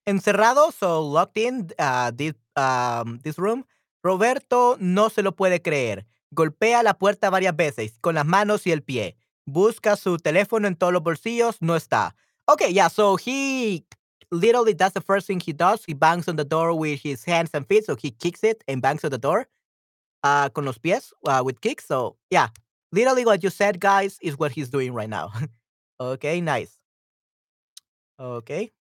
Encerrado, 0.06 0.72
so 0.72 1.00
locked 1.02 1.38
in 1.38 1.68
uh, 1.78 2.10
this, 2.10 2.34
um, 2.56 3.18
this 3.22 3.38
room, 3.38 3.64
Roberto 4.02 4.76
no 4.80 5.08
se 5.08 5.22
lo 5.22 5.32
puede 5.32 5.62
creer. 5.62 6.06
Golpea 6.30 6.82
la 6.82 6.94
puerta 6.94 7.30
varias 7.30 7.54
veces 7.54 7.98
con 8.00 8.14
las 8.14 8.26
manos 8.26 8.66
y 8.66 8.72
el 8.72 8.82
pie. 8.82 9.16
Busca 9.46 9.96
su 9.96 10.16
teléfono 10.18 10.68
en 10.68 10.76
todos 10.76 10.92
los 10.92 11.02
bolsillos, 11.02 11.60
no 11.60 11.76
está. 11.76 12.14
Okay, 12.46 12.72
yeah, 12.72 12.88
so 12.88 13.16
he 13.16 13.84
literally 14.30 14.74
that's 14.74 14.94
the 14.94 15.00
first 15.00 15.26
thing 15.26 15.40
he 15.40 15.52
does. 15.52 15.84
He 15.86 15.94
bangs 15.94 16.28
on 16.28 16.36
the 16.36 16.44
door 16.44 16.74
with 16.74 17.00
his 17.02 17.24
hands 17.24 17.50
and 17.54 17.66
feet, 17.66 17.84
so 17.84 17.96
he 17.96 18.10
kicks 18.10 18.42
it 18.42 18.64
and 18.68 18.82
bangs 18.82 19.04
on 19.04 19.10
the 19.10 19.18
door 19.18 19.48
uh, 20.22 20.48
con 20.50 20.64
los 20.64 20.78
pies 20.78 21.12
uh, 21.26 21.42
with 21.44 21.60
kicks. 21.60 21.86
So 21.86 22.16
yeah, 22.30 22.48
literally 22.94 23.24
what 23.24 23.42
you 23.42 23.50
said, 23.50 23.80
guys, 23.80 24.18
is 24.22 24.38
what 24.38 24.52
he's 24.52 24.68
doing 24.70 24.94
right 24.94 25.08
now. 25.08 25.32
okay, 26.00 26.40
nice. 26.40 26.78
Okay. 28.18 28.72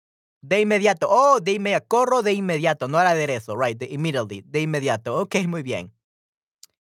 De 0.42 0.62
inmediato. 0.62 1.08
Oh, 1.10 1.40
de 1.40 1.56
inmediato. 1.56 1.88
Corro 1.88 2.22
de 2.22 2.34
inmediato. 2.34 2.88
No 2.88 2.98
al 3.00 3.08
aderezo. 3.08 3.56
Right. 3.56 3.78
De 3.78 3.92
immediately. 3.92 4.42
De 4.42 4.62
inmediato. 4.62 5.18
Ok, 5.22 5.36
muy 5.48 5.64
bien. 5.64 5.92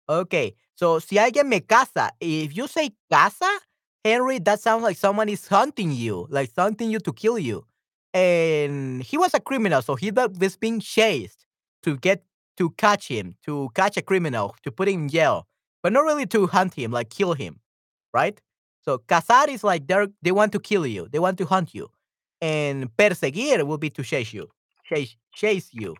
Ok. 0.08 0.56
So, 0.76 1.00
si 1.00 1.18
alguien 1.18 1.48
me 1.48 1.62
caza, 1.62 2.12
if 2.20 2.54
you 2.54 2.68
say 2.68 2.92
casa, 3.10 3.48
Henry, 4.04 4.40
that 4.40 4.60
sounds 4.60 4.84
like 4.84 4.98
someone 4.98 5.30
is 5.30 5.48
hunting 5.48 5.92
you, 5.92 6.28
like 6.30 6.52
hunting 6.58 6.92
you 6.92 7.00
to 7.00 7.14
kill 7.14 7.38
you. 7.40 7.66
And 8.14 9.02
he 9.02 9.18
was 9.18 9.34
a 9.34 9.40
criminal, 9.40 9.82
so 9.82 9.96
he 9.96 10.12
was 10.12 10.58
being 10.58 10.80
chased 10.80 11.46
to 11.84 11.96
get 11.98 12.24
to 12.58 12.70
catch 12.72 13.08
him, 13.08 13.36
to 13.46 13.70
catch 13.74 13.98
a 13.98 14.02
criminal, 14.02 14.56
to 14.64 14.72
put 14.72 14.88
him 14.90 15.04
in 15.04 15.10
jail, 15.10 15.48
but 15.84 15.94
not 15.94 16.06
really 16.06 16.26
to 16.28 16.48
hunt 16.48 16.74
him, 16.74 16.92
like 16.92 17.10
kill 17.10 17.34
him, 17.34 17.60
right? 18.14 18.40
So, 18.82 18.98
cazar 19.00 19.50
is 19.50 19.64
like 19.64 19.88
they 19.88 20.08
they 20.22 20.32
want 20.32 20.52
to 20.54 20.60
kill 20.60 20.88
you, 20.88 21.08
they 21.12 21.20
want 21.20 21.38
to 21.40 21.46
hunt 21.46 21.76
you. 21.76 21.90
And 22.42 22.96
perseguir 22.98 23.64
will 23.66 23.78
be 23.78 23.90
to 23.92 24.04
chase 24.04 24.34
you. 24.34 24.50
Chase 24.86 25.16
chase 25.34 25.70
you. 25.74 25.96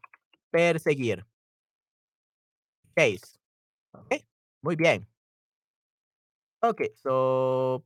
Perseguir. 0.54 1.22
Chase. 2.98 3.38
Okay. 3.96 4.24
Muy 4.64 4.76
bien. 4.76 5.06
Okay, 6.64 6.90
so 7.04 7.84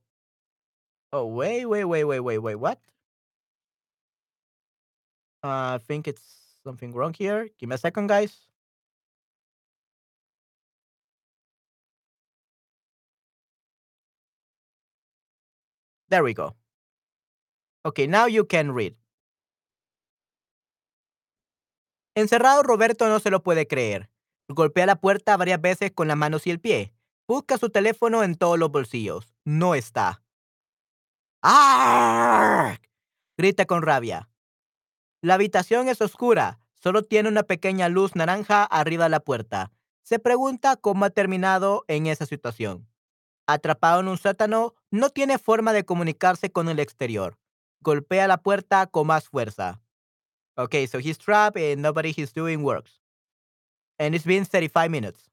oh 1.11 1.25
wait, 1.25 1.65
wait, 1.65 1.85
wait, 1.85 2.03
wait, 2.03 2.19
wait, 2.19 2.37
wait, 2.37 2.55
what? 2.55 2.79
Uh, 5.43 5.77
I 5.77 5.79
think 5.87 6.07
it's 6.07 6.23
something 6.63 6.93
wrong 6.93 7.13
here. 7.13 7.49
Give 7.59 7.69
me 7.69 7.75
a 7.75 7.77
second, 7.77 8.07
guys. 8.07 8.46
There 16.09 16.23
we 16.23 16.33
go. 16.33 16.55
Okay, 17.85 18.07
now 18.07 18.27
you 18.27 18.45
can 18.45 18.73
read. 18.73 18.95
Encerrado, 22.15 22.63
Roberto 22.63 23.07
no 23.07 23.19
se 23.19 23.29
lo 23.29 23.43
puede 23.43 23.67
creer. 23.67 24.09
Golpea 24.49 24.85
la 24.85 24.95
puerta 24.95 25.37
varias 25.37 25.61
veces 25.61 25.91
con 25.91 26.07
las 26.07 26.17
manos 26.17 26.47
y 26.47 26.51
el 26.51 26.59
pie. 26.59 26.93
Busca 27.27 27.57
su 27.57 27.69
teléfono 27.69 28.23
en 28.23 28.35
todos 28.35 28.57
los 28.57 28.71
bolsillos. 28.71 29.33
No 29.43 29.75
está. 29.75 30.23
¡Ah! 31.43 32.77
Grita 33.37 33.65
con 33.65 33.81
rabia. 33.83 34.29
La 35.21 35.35
habitación 35.35 35.89
es 35.89 36.01
oscura. 36.01 36.59
Solo 36.75 37.03
tiene 37.03 37.29
una 37.29 37.43
pequeña 37.43 37.89
luz 37.89 38.15
naranja 38.15 38.63
arriba 38.63 39.05
de 39.05 39.09
la 39.09 39.19
puerta. 39.19 39.71
Se 40.03 40.19
pregunta 40.19 40.77
cómo 40.77 41.05
ha 41.05 41.09
terminado 41.09 41.83
en 41.87 42.07
esa 42.07 42.25
situación. 42.25 42.87
Atrapado 43.47 44.01
en 44.01 44.09
un 44.09 44.17
sótano, 44.17 44.75
no 44.91 45.09
tiene 45.09 45.39
forma 45.39 45.71
de 45.71 45.85
comunicarse 45.85 46.51
con 46.51 46.67
el 46.67 46.79
exterior. 46.79 47.37
Golpea 47.79 48.27
la 48.27 48.37
puerta 48.37 48.87
con 48.87 49.07
más 49.07 49.29
fuerza. 49.29 49.79
Okay, 50.57 50.87
so 50.87 50.99
he's 50.99 51.17
trapped 51.17 51.57
and 51.57 51.81
nobody 51.81 52.09
he's 52.09 52.33
doing 52.33 52.63
works. 52.63 53.01
And 53.97 54.13
it's 54.13 54.25
been 54.25 54.45
35 54.45 54.89
minutes. 54.89 55.31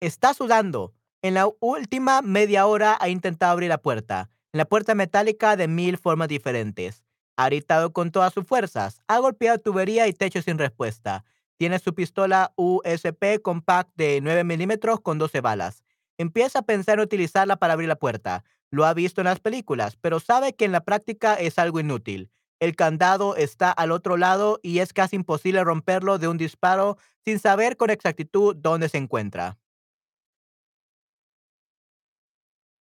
Está 0.00 0.34
sudando. 0.34 0.94
En 1.22 1.34
la 1.34 1.48
última 1.60 2.20
media 2.22 2.66
hora 2.66 2.96
ha 3.00 3.08
intentado 3.08 3.52
abrir 3.52 3.70
la 3.70 3.78
puerta. 3.78 4.28
La 4.52 4.66
puerta 4.66 4.94
metálica 4.94 5.56
de 5.56 5.68
mil 5.68 5.98
formas 5.98 6.28
diferentes. 6.28 7.02
Ha 7.36 7.46
gritado 7.46 7.92
con 7.92 8.12
todas 8.12 8.32
sus 8.32 8.46
fuerzas. 8.46 9.00
Ha 9.08 9.18
golpeado 9.18 9.58
tubería 9.58 10.06
y 10.06 10.12
techo 10.12 10.42
sin 10.42 10.58
respuesta. 10.58 11.24
Tiene 11.56 11.78
su 11.78 11.94
pistola 11.94 12.52
USP 12.56 13.40
compact 13.42 13.90
de 13.96 14.20
9 14.20 14.44
milímetros 14.44 15.00
con 15.00 15.18
12 15.18 15.40
balas. 15.40 15.83
Empieza 16.18 16.60
a 16.60 16.62
pensar 16.62 16.98
en 16.98 17.04
utilizarla 17.04 17.56
para 17.56 17.72
abrir 17.72 17.88
la 17.88 17.96
puerta. 17.96 18.44
Lo 18.70 18.84
ha 18.84 18.94
visto 18.94 19.20
en 19.20 19.26
las 19.26 19.40
películas, 19.40 19.96
pero 20.00 20.20
sabe 20.20 20.54
que 20.54 20.64
en 20.64 20.72
la 20.72 20.84
práctica 20.84 21.34
es 21.34 21.58
algo 21.58 21.80
inútil. 21.80 22.30
El 22.60 22.76
candado 22.76 23.36
está 23.36 23.70
al 23.70 23.90
otro 23.90 24.16
lado 24.16 24.60
y 24.62 24.78
es 24.78 24.92
casi 24.92 25.16
imposible 25.16 25.62
romperlo 25.64 26.18
de 26.18 26.28
un 26.28 26.38
disparo 26.38 26.96
sin 27.24 27.38
saber 27.38 27.76
con 27.76 27.90
exactitud 27.90 28.56
dónde 28.56 28.88
se 28.88 28.98
encuentra. 28.98 29.58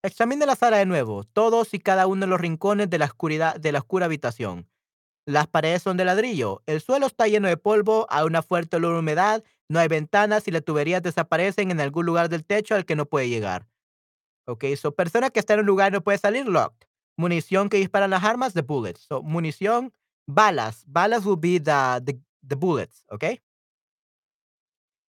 Examine 0.04 0.46
la 0.46 0.56
sala 0.56 0.78
de 0.78 0.86
nuevo, 0.86 1.24
todos 1.24 1.74
y 1.74 1.80
cada 1.80 2.08
uno 2.08 2.22
de 2.22 2.28
los 2.28 2.40
rincones 2.40 2.90
de 2.90 2.98
la 2.98 3.06
oscuridad 3.06 3.56
de 3.56 3.72
la 3.72 3.80
oscura 3.80 4.06
habitación. 4.06 4.68
Las 5.26 5.48
paredes 5.48 5.82
son 5.82 5.96
de 5.96 6.04
ladrillo, 6.04 6.62
el 6.66 6.82
suelo 6.82 7.06
está 7.08 7.28
lleno 7.28 7.48
de 7.48 7.56
polvo, 7.56 8.06
hay 8.10 8.26
una 8.26 8.42
fuerte 8.42 8.76
olor 8.76 8.96
humedad, 8.96 9.42
no 9.70 9.80
hay 9.80 9.88
ventanas 9.88 10.48
y 10.50 10.52
las 10.52 10.64
tuberías 10.64 11.02
desaparecen 11.02 11.72
en 11.72 11.80
algún 11.80 12.06
lugar 12.06 12.28
del 12.28 12.44
techo 12.44 12.76
al 12.76 12.86
que 12.86 12.98
no 12.98 13.06
puede 13.06 13.30
llegar. 13.30 13.66
Ok, 14.46 14.66
so 14.76 14.92
persona 14.94 15.30
que 15.30 15.40
está 15.40 15.54
en 15.54 15.62
un 15.62 15.66
lugar 15.66 15.94
no 15.94 16.04
puede 16.04 16.18
salir, 16.18 16.46
locked. 16.48 16.88
Munición 17.16 17.70
que 17.70 17.78
disparan 17.78 18.10
las 18.10 18.24
armas, 18.24 18.54
the 18.54 18.62
bullets. 18.62 19.02
So 19.02 19.22
munición, 19.22 19.94
balas. 20.28 20.84
Balas 20.88 21.26
will 21.26 21.40
be 21.40 21.60
the, 21.60 22.02
the, 22.04 22.20
the 22.46 22.56
bullets, 22.56 23.06
ok. 23.08 23.24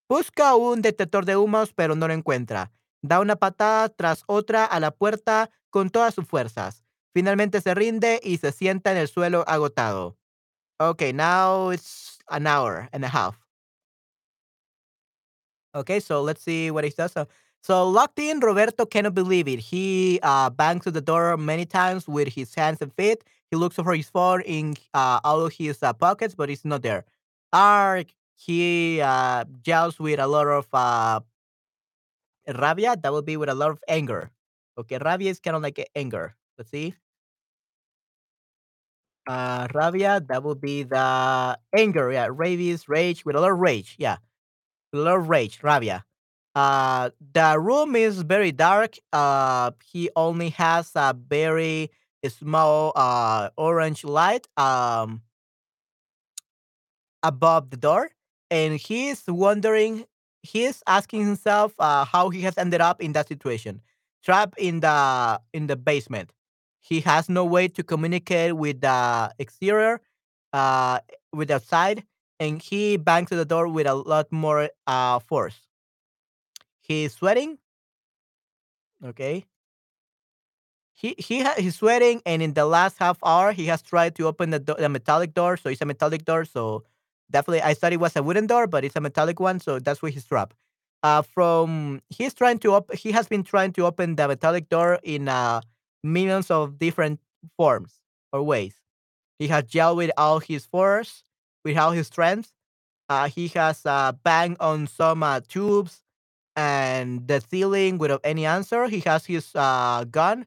Busca 0.08 0.56
un 0.56 0.82
detector 0.82 1.26
de 1.26 1.36
humos, 1.36 1.74
pero 1.74 1.96
no 1.96 2.08
lo 2.08 2.14
encuentra. 2.14 2.72
Da 3.02 3.20
una 3.20 3.36
patada 3.36 3.90
tras 3.90 4.24
otra 4.28 4.64
a 4.64 4.80
la 4.80 4.92
puerta 4.92 5.50
con 5.70 5.90
todas 5.90 6.14
sus 6.14 6.26
fuerzas. 6.26 6.85
Finalmente 7.16 7.62
se 7.62 7.74
rinde 7.74 8.20
y 8.22 8.38
se 8.38 8.52
sienta 8.52 8.92
en 8.92 8.98
el 8.98 9.08
suelo 9.08 9.46
agotado. 9.48 10.18
Okay, 10.82 11.14
now 11.14 11.70
it's 11.70 12.20
an 12.28 12.46
hour 12.46 12.90
and 12.92 13.06
a 13.06 13.08
half. 13.08 13.40
Okay, 15.74 16.02
so 16.02 16.22
let's 16.22 16.42
see 16.42 16.72
what 16.72 16.84
he 16.84 16.90
does. 16.90 17.14
So, 17.14 17.26
so 17.64 17.90
locked 17.90 18.20
in, 18.20 18.42
Roberto 18.42 18.86
cannot 18.86 19.14
believe 19.14 19.48
it. 19.48 19.60
He 19.60 20.20
uh, 20.24 20.50
bangs 20.50 20.88
on 20.88 20.92
the 20.92 21.00
door 21.00 21.38
many 21.38 21.66
times 21.66 22.06
with 22.06 22.28
his 22.28 22.54
hands 22.54 22.82
and 22.82 22.92
feet. 22.94 23.24
He 23.50 23.56
looks 23.56 23.78
for 23.78 23.96
his 23.96 24.10
phone 24.10 24.42
in 24.42 24.76
uh, 24.94 25.22
all 25.24 25.46
of 25.46 25.54
his 25.54 25.82
uh, 25.82 25.94
pockets, 25.94 26.36
but 26.36 26.50
it's 26.50 26.66
not 26.66 26.82
there. 26.82 27.06
Ark, 27.54 28.08
he 28.36 29.00
uh, 29.00 29.46
yells 29.66 30.00
with 30.00 30.20
a 30.20 30.28
lot 30.28 30.48
of 30.48 30.68
uh, 30.74 31.22
rabia. 32.60 32.98
That 33.02 33.14
would 33.14 33.26
be 33.26 33.38
with 33.38 33.48
a 33.48 33.56
lot 33.56 33.72
of 33.72 33.82
anger. 33.88 34.32
Okay, 34.78 34.98
rabia 34.98 35.32
is 35.32 35.40
kind 35.40 35.56
of 35.56 35.64
like 35.64 35.90
anger. 35.96 36.36
Let's 36.58 36.72
see. 36.72 36.94
Uh, 39.28 39.68
rabia, 39.74 40.22
that 40.30 40.44
would 40.44 40.62
be 40.62 40.84
the 40.84 41.58
anger, 41.76 42.12
yeah, 42.12 42.28
rabies, 42.32 42.88
rage, 42.88 43.26
with 43.26 43.36
a 43.36 43.40
lot 43.42 43.52
of 43.52 43.58
rage, 43.58 43.96
yeah, 43.98 44.18
a 44.94 44.98
lot 44.98 45.18
of 45.18 45.30
rage, 45.30 45.60
rabia. 45.64 46.06
Uh, 46.56 47.12
the 47.34 47.60
room 47.60 47.96
is 47.96 48.22
very 48.24 48.52
dark. 48.52 48.96
Uh, 49.14 49.72
he 49.92 50.10
only 50.16 50.50
has 50.52 50.92
a 50.96 51.16
very 51.16 51.92
small 52.28 52.92
uh 52.96 53.50
orange 53.58 54.04
light 54.04 54.48
um 54.58 55.22
above 57.24 57.70
the 57.70 57.78
door, 57.78 58.10
and 58.50 58.78
he's 58.80 59.24
wondering. 59.28 60.06
He's 60.42 60.84
asking 60.86 61.26
himself 61.26 61.74
uh, 61.80 62.06
how 62.06 62.30
he 62.30 62.42
has 62.42 62.56
ended 62.58 62.80
up 62.80 63.02
in 63.02 63.14
that 63.14 63.28
situation, 63.28 63.82
trapped 64.24 64.58
in 64.60 64.80
the 64.82 65.42
in 65.54 65.68
the 65.68 65.76
basement. 65.76 66.32
He 66.86 67.02
has 67.02 67.30
no 67.30 67.46
way 67.46 67.68
to 67.70 67.84
communicate 67.84 68.56
with 68.56 68.82
the 68.82 69.34
exterior, 69.40 70.02
uh, 70.54 71.00
with 71.34 71.50
the 71.50 71.56
outside, 71.56 72.04
and 72.40 72.62
he 72.62 72.98
bangs 72.98 73.30
the 73.30 73.46
door 73.46 73.68
with 73.68 73.88
a 73.88 73.96
lot 73.96 74.32
more 74.32 74.70
uh 74.88 75.20
force. 75.20 75.58
He's 76.80 77.14
sweating. 77.14 77.60
Okay, 79.04 79.46
He 80.94 81.14
he 81.18 81.44
he's 81.58 81.76
sweating, 81.76 82.22
and 82.26 82.42
in 82.42 82.54
the 82.54 82.66
last 82.66 82.98
half 83.00 83.18
hour, 83.24 83.52
he 83.52 83.66
has 83.68 83.82
tried 83.82 84.16
to 84.16 84.28
open 84.28 84.52
the, 84.52 84.60
do- 84.60 84.76
the 84.80 84.88
metallic 84.90 85.34
door. 85.34 85.58
So 85.58 85.70
it's 85.70 85.82
a 85.82 85.86
metallic 85.86 86.24
door. 86.24 86.46
So 86.46 86.84
definitely, 87.30 87.62
I 87.64 87.74
thought 87.74 87.92
it 87.94 88.00
was 88.00 88.16
a 88.16 88.24
wooden 88.24 88.48
door, 88.48 88.66
but 88.68 88.86
it's 88.86 88.96
a 88.96 89.02
metallic 89.02 89.40
one. 89.40 89.60
So 89.60 89.80
that's 89.80 90.02
where 90.02 90.12
he's 90.12 90.26
trapped. 90.26 90.56
Uh, 91.04 91.22
from 91.22 92.02
he's 92.10 92.34
trying 92.34 92.60
to 92.60 92.74
op- 92.74 92.94
he 92.96 93.12
has 93.12 93.28
been 93.28 93.44
trying 93.44 93.74
to 93.74 93.86
open 93.86 94.16
the 94.16 94.28
metallic 94.28 94.70
door 94.70 95.00
in 95.04 95.28
uh 95.28 95.60
millions 96.06 96.52
of 96.52 96.80
different 96.80 97.20
forms 97.58 97.96
or 98.34 98.44
ways. 98.44 98.76
He 99.40 99.48
has 99.50 99.74
yelled 99.74 99.98
with 99.98 100.12
all 100.18 100.40
his 100.40 100.66
force, 100.66 101.24
with 101.66 101.78
all 101.78 101.92
his 101.92 102.08
strength. 102.08 102.54
Uh, 103.10 103.30
he 103.30 103.48
has 103.50 103.86
uh, 103.86 104.14
banged 104.24 104.58
on 104.60 104.88
some 104.88 105.24
uh, 105.24 105.42
tubes 105.48 106.02
and 106.56 107.28
the 107.28 107.42
ceiling 107.42 107.98
without 107.98 108.22
any 108.24 108.46
answer. 108.46 108.88
He 108.88 109.02
has 109.02 109.26
his 109.26 109.52
uh, 109.56 110.06
gun 110.06 110.46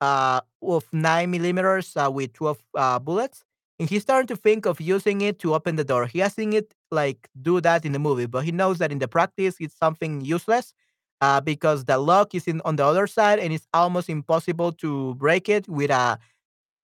uh, 0.00 0.40
of 0.62 0.84
9 0.92 1.30
millimeters 1.30 1.96
uh, 1.96 2.10
with 2.12 2.32
12 2.34 2.58
uh, 2.76 2.98
bullets. 2.98 3.44
And 3.78 3.88
he's 3.88 4.02
starting 4.02 4.28
to 4.28 4.36
think 4.36 4.66
of 4.66 4.80
using 4.80 5.22
it 5.22 5.38
to 5.40 5.54
open 5.54 5.76
the 5.76 5.84
door. 5.84 6.06
He 6.06 6.20
has 6.20 6.34
seen 6.34 6.52
it 6.52 6.74
like 6.90 7.28
do 7.40 7.60
that 7.62 7.84
in 7.84 7.92
the 7.92 7.98
movie, 7.98 8.26
but 8.26 8.44
he 8.44 8.52
knows 8.52 8.78
that 8.78 8.92
in 8.92 8.98
the 8.98 9.08
practice 9.08 9.56
it's 9.60 9.76
something 9.76 10.20
useless 10.22 10.74
uh, 11.22 11.40
because 11.40 11.86
the 11.86 11.98
lock 11.98 12.34
is 12.34 12.48
in 12.48 12.62
on 12.66 12.76
the 12.76 12.86
other 12.86 13.08
side 13.08 13.40
and 13.40 13.54
it's 13.54 13.68
almost 13.74 14.10
impossible 14.10 14.72
to 14.74 15.14
break 15.16 15.48
it 15.48 15.68
with 15.68 15.90
a 15.92 16.18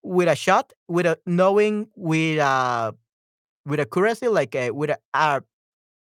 with 0.02 0.28
a 0.28 0.36
shot, 0.36 0.72
with 0.88 1.06
a 1.06 1.18
knowing 1.26 1.88
with 1.96 2.38
a 2.38 2.94
with 3.66 3.80
accuracy, 3.80 4.28
like 4.28 4.54
a, 4.54 4.70
with 4.70 4.90
a, 4.90 4.98
uh, 5.14 5.40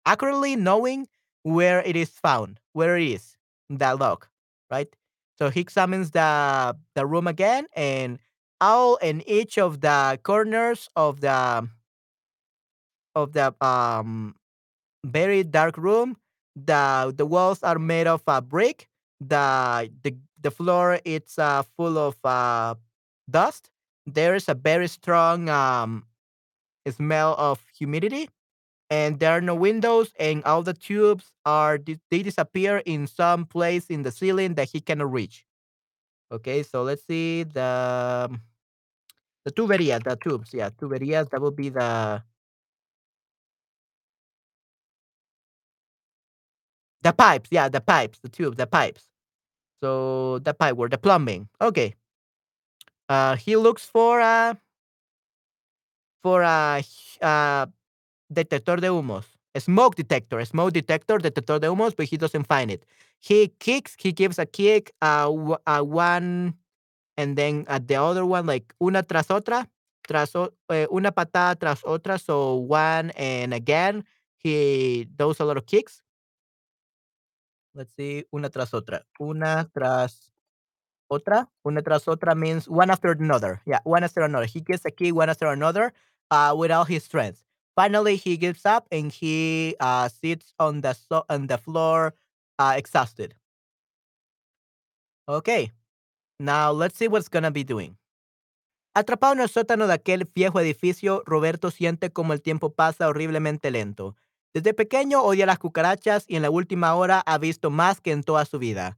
accurately 0.05 0.55
knowing 0.55 1.07
where 1.43 1.81
it 1.83 1.95
is 1.95 2.09
found, 2.09 2.59
where 2.73 2.97
it 2.97 3.07
is, 3.07 3.37
that 3.69 3.99
lock, 3.99 4.29
right? 4.71 4.93
So 5.37 5.49
he 5.49 5.61
examines 5.61 6.11
the 6.11 6.75
the 6.95 7.05
room 7.05 7.27
again, 7.27 7.67
and 7.75 8.19
all 8.61 8.97
in 8.97 9.23
each 9.27 9.57
of 9.57 9.81
the 9.81 10.19
corners 10.23 10.89
of 10.95 11.21
the 11.21 11.67
of 13.15 13.33
the 13.33 13.53
um 13.65 14.35
very 15.05 15.43
dark 15.43 15.77
room, 15.77 16.17
the 16.65 17.13
the 17.15 17.25
walls 17.25 17.63
are 17.63 17.79
made 17.79 18.07
of 18.07 18.21
uh, 18.27 18.41
brick. 18.41 18.87
The 19.19 19.91
the 20.03 20.15
the 20.41 20.51
floor 20.51 20.99
it's 21.05 21.37
uh, 21.39 21.63
full 21.77 21.97
of 21.97 22.17
uh, 22.23 22.75
dust. 23.29 23.71
There 24.05 24.35
is 24.35 24.49
a 24.49 24.55
very 24.55 24.87
strong 24.87 25.49
um, 25.49 26.05
smell 26.89 27.35
of 27.37 27.63
humidity 27.77 28.29
and 28.89 29.19
there 29.19 29.31
are 29.31 29.41
no 29.41 29.55
windows 29.55 30.11
and 30.19 30.43
all 30.45 30.63
the 30.63 30.73
tubes 30.73 31.31
are 31.45 31.79
they 32.11 32.23
disappear 32.23 32.79
in 32.85 33.07
some 33.07 33.45
place 33.45 33.87
in 33.87 34.03
the 34.03 34.11
ceiling 34.11 34.55
that 34.55 34.69
he 34.69 34.81
cannot 34.81 35.11
reach 35.11 35.45
okay 36.31 36.63
so 36.63 36.83
let's 36.83 37.05
see 37.07 37.43
the 37.43 38.29
the 39.45 39.51
tuberia 39.51 39.99
the 40.03 40.15
tubes 40.17 40.53
yeah 40.53 40.69
tuberias 40.69 41.29
that 41.29 41.41
will 41.41 41.51
be 41.51 41.69
the 41.69 42.21
the 47.09 47.13
pipes 47.13 47.49
yeah 47.51 47.67
the 47.69 47.81
pipes 47.81 48.19
the 48.25 48.29
tubes 48.29 48.57
the 48.57 48.67
pipes 48.67 49.03
so 49.81 50.39
the 50.47 50.53
pipe 50.53 50.75
work 50.77 50.91
the 50.91 50.97
plumbing 50.97 51.47
okay 51.69 51.89
uh 53.09 53.35
he 53.35 53.55
looks 53.55 53.85
for 53.85 54.19
a 54.19 54.57
for 56.21 56.41
a, 56.43 56.81
uh 57.21 57.65
detector 58.31 58.77
de 58.77 58.87
humos, 58.89 59.25
a 59.55 59.59
smoke 59.59 59.95
detector, 59.95 60.39
a 60.39 60.45
smoke 60.45 60.73
detector, 60.73 61.17
detector 61.17 61.59
de 61.59 61.67
humos, 61.67 61.95
but 61.95 62.05
he 62.07 62.17
doesn't 62.17 62.45
find 62.47 62.71
it. 62.71 62.85
He 63.19 63.49
kicks, 63.59 63.95
he 63.99 64.11
gives 64.11 64.39
a 64.39 64.45
kick, 64.45 64.91
uh, 65.01 65.31
uh 65.65 65.81
one, 65.81 66.53
and 67.17 67.37
then 67.37 67.65
at 67.67 67.87
the 67.87 67.95
other 67.95 68.25
one, 68.25 68.45
like 68.45 68.73
una 68.81 69.03
tras 69.03 69.27
otra, 69.29 69.67
tras 70.07 70.35
o- 70.35 70.53
eh, 70.69 70.87
una 70.91 71.11
patada 71.11 71.55
tras 71.59 71.81
otra. 71.83 72.19
So 72.19 72.55
one 72.55 73.11
and 73.11 73.53
again, 73.53 74.03
he 74.37 75.07
does 75.15 75.39
a 75.39 75.45
lot 75.45 75.57
of 75.57 75.65
kicks. 75.65 76.01
Let's 77.73 77.93
see, 77.95 78.25
una 78.31 78.49
tras 78.49 78.73
otra, 78.73 79.05
una 79.19 79.69
tras 79.73 80.31
Otra, 81.11 81.49
una 81.63 81.81
tras 81.81 82.07
otra 82.07 82.35
means 82.35 82.67
one 82.67 82.91
after 82.91 83.11
another. 83.11 83.61
Yeah, 83.65 83.79
one 83.83 84.03
after 84.03 84.21
another. 84.21 84.45
He 84.45 84.61
gets 84.61 84.85
a 84.85 84.91
key 84.91 85.11
one 85.11 85.29
after 85.29 85.47
another 85.47 85.91
uh, 86.29 86.53
with 86.55 86.71
all 86.71 86.85
his 86.85 87.03
strength. 87.03 87.43
Finally, 87.75 88.15
he 88.17 88.37
gives 88.37 88.63
up 88.65 88.87
and 88.91 89.11
he 89.11 89.75
uh, 89.79 90.07
sits 90.09 90.53
on 90.59 90.81
the 90.81 90.93
so- 90.93 91.25
on 91.27 91.47
the 91.47 91.57
floor, 91.57 92.13
uh, 92.59 92.75
exhausted. 92.77 93.33
Okay, 95.27 95.71
now 96.39 96.71
let's 96.71 96.97
see 96.97 97.07
what's 97.07 97.29
gonna 97.29 97.51
be 97.51 97.63
doing. 97.63 97.97
Atrapado 98.95 99.33
en 99.33 99.41
el 99.41 99.49
sótano 99.49 99.87
de 99.87 99.93
aquel 99.93 100.25
viejo 100.25 100.59
edificio, 100.59 101.23
Roberto 101.25 101.71
siente 101.71 102.11
como 102.11 102.33
el 102.33 102.41
tiempo 102.41 102.71
pasa 102.71 103.07
horriblemente 103.07 103.71
lento. 103.71 104.15
Desde 104.53 104.73
pequeño 104.73 105.21
odia 105.21 105.45
las 105.45 105.59
cucarachas 105.59 106.25
y 106.27 106.35
en 106.35 106.41
la 106.41 106.49
última 106.49 106.95
hora 106.95 107.21
ha 107.25 107.37
visto 107.37 107.69
más 107.69 108.01
que 108.01 108.11
en 108.11 108.23
toda 108.23 108.45
su 108.45 108.57
vida. 108.57 108.97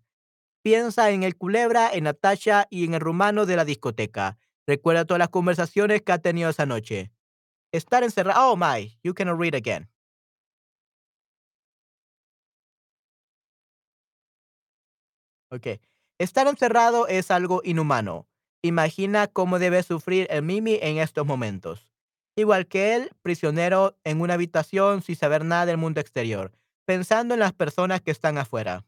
Piensa 0.63 1.09
en 1.09 1.23
el 1.23 1.35
culebra, 1.35 1.89
en 1.91 2.05
Natasha 2.05 2.67
y 2.69 2.85
en 2.85 2.93
el 2.93 3.01
rumano 3.01 3.45
de 3.45 3.55
la 3.55 3.65
discoteca. 3.65 4.37
Recuerda 4.67 5.05
todas 5.05 5.19
las 5.19 5.29
conversaciones 5.29 6.01
que 6.03 6.11
ha 6.11 6.19
tenido 6.19 6.49
esa 6.49 6.65
noche. 6.65 7.11
Estar 7.73 8.03
encerrado. 8.03 8.51
Oh 8.51 8.55
my, 8.55 8.97
you 9.03 9.13
cannot 9.13 9.39
read 9.39 9.55
again. 9.55 9.89
Ok. 15.49 15.81
Estar 16.17 16.47
encerrado 16.47 17.07
es 17.07 17.31
algo 17.31 17.61
inhumano. 17.65 18.27
Imagina 18.61 19.27
cómo 19.27 19.59
debe 19.59 19.83
sufrir 19.83 20.27
el 20.29 20.43
Mimi 20.43 20.77
en 20.81 20.97
estos 20.99 21.25
momentos. 21.25 21.90
Igual 22.35 22.67
que 22.67 22.95
él, 22.95 23.11
prisionero 23.21 23.97
en 24.03 24.21
una 24.21 24.35
habitación 24.35 25.01
sin 25.01 25.15
saber 25.15 25.43
nada 25.43 25.65
del 25.65 25.77
mundo 25.77 25.99
exterior, 25.99 26.53
pensando 26.85 27.33
en 27.33 27.41
las 27.41 27.53
personas 27.53 28.01
que 28.01 28.11
están 28.11 28.37
afuera. 28.37 28.85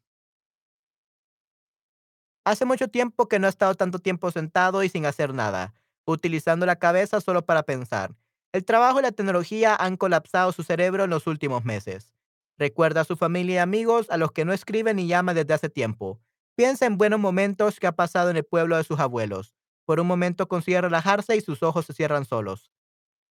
Hace 2.45 2.65
mucho 2.65 2.87
tiempo 2.89 3.27
que 3.27 3.39
no 3.39 3.47
he 3.47 3.49
estado 3.49 3.75
tanto 3.75 3.99
tiempo 3.99 4.31
sentado 4.31 4.83
y 4.83 4.89
sin 4.89 5.05
hacer 5.05 5.33
nada, 5.33 5.73
utilizando 6.05 6.65
la 6.65 6.77
cabeza 6.77 7.21
solo 7.21 7.45
para 7.45 7.63
pensar. 7.63 8.15
El 8.51 8.65
trabajo 8.65 8.99
y 8.99 9.03
la 9.03 9.11
tecnología 9.11 9.75
han 9.75 9.97
colapsado 9.97 10.51
su 10.51 10.63
cerebro 10.63 11.05
en 11.05 11.09
los 11.09 11.25
últimos 11.27 11.65
meses. 11.65 12.13
Recuerda 12.57 13.01
a 13.01 13.05
su 13.05 13.15
familia 13.17 13.55
y 13.55 13.57
amigos 13.57 14.09
a 14.09 14.17
los 14.17 14.31
que 14.31 14.45
no 14.45 14.53
escribe 14.53 14.93
ni 14.93 15.07
llama 15.07 15.33
desde 15.33 15.53
hace 15.53 15.69
tiempo. 15.69 16.21
Piensa 16.55 16.85
en 16.85 16.97
buenos 16.97 17.19
momentos 17.19 17.79
que 17.79 17.87
ha 17.87 17.95
pasado 17.95 18.29
en 18.29 18.37
el 18.37 18.43
pueblo 18.43 18.77
de 18.77 18.83
sus 18.83 18.99
abuelos. 18.99 19.55
Por 19.85 19.99
un 19.99 20.07
momento 20.07 20.47
consigue 20.47 20.81
relajarse 20.81 21.35
y 21.35 21.41
sus 21.41 21.63
ojos 21.63 21.85
se 21.85 21.93
cierran 21.93 22.25
solos. 22.25 22.71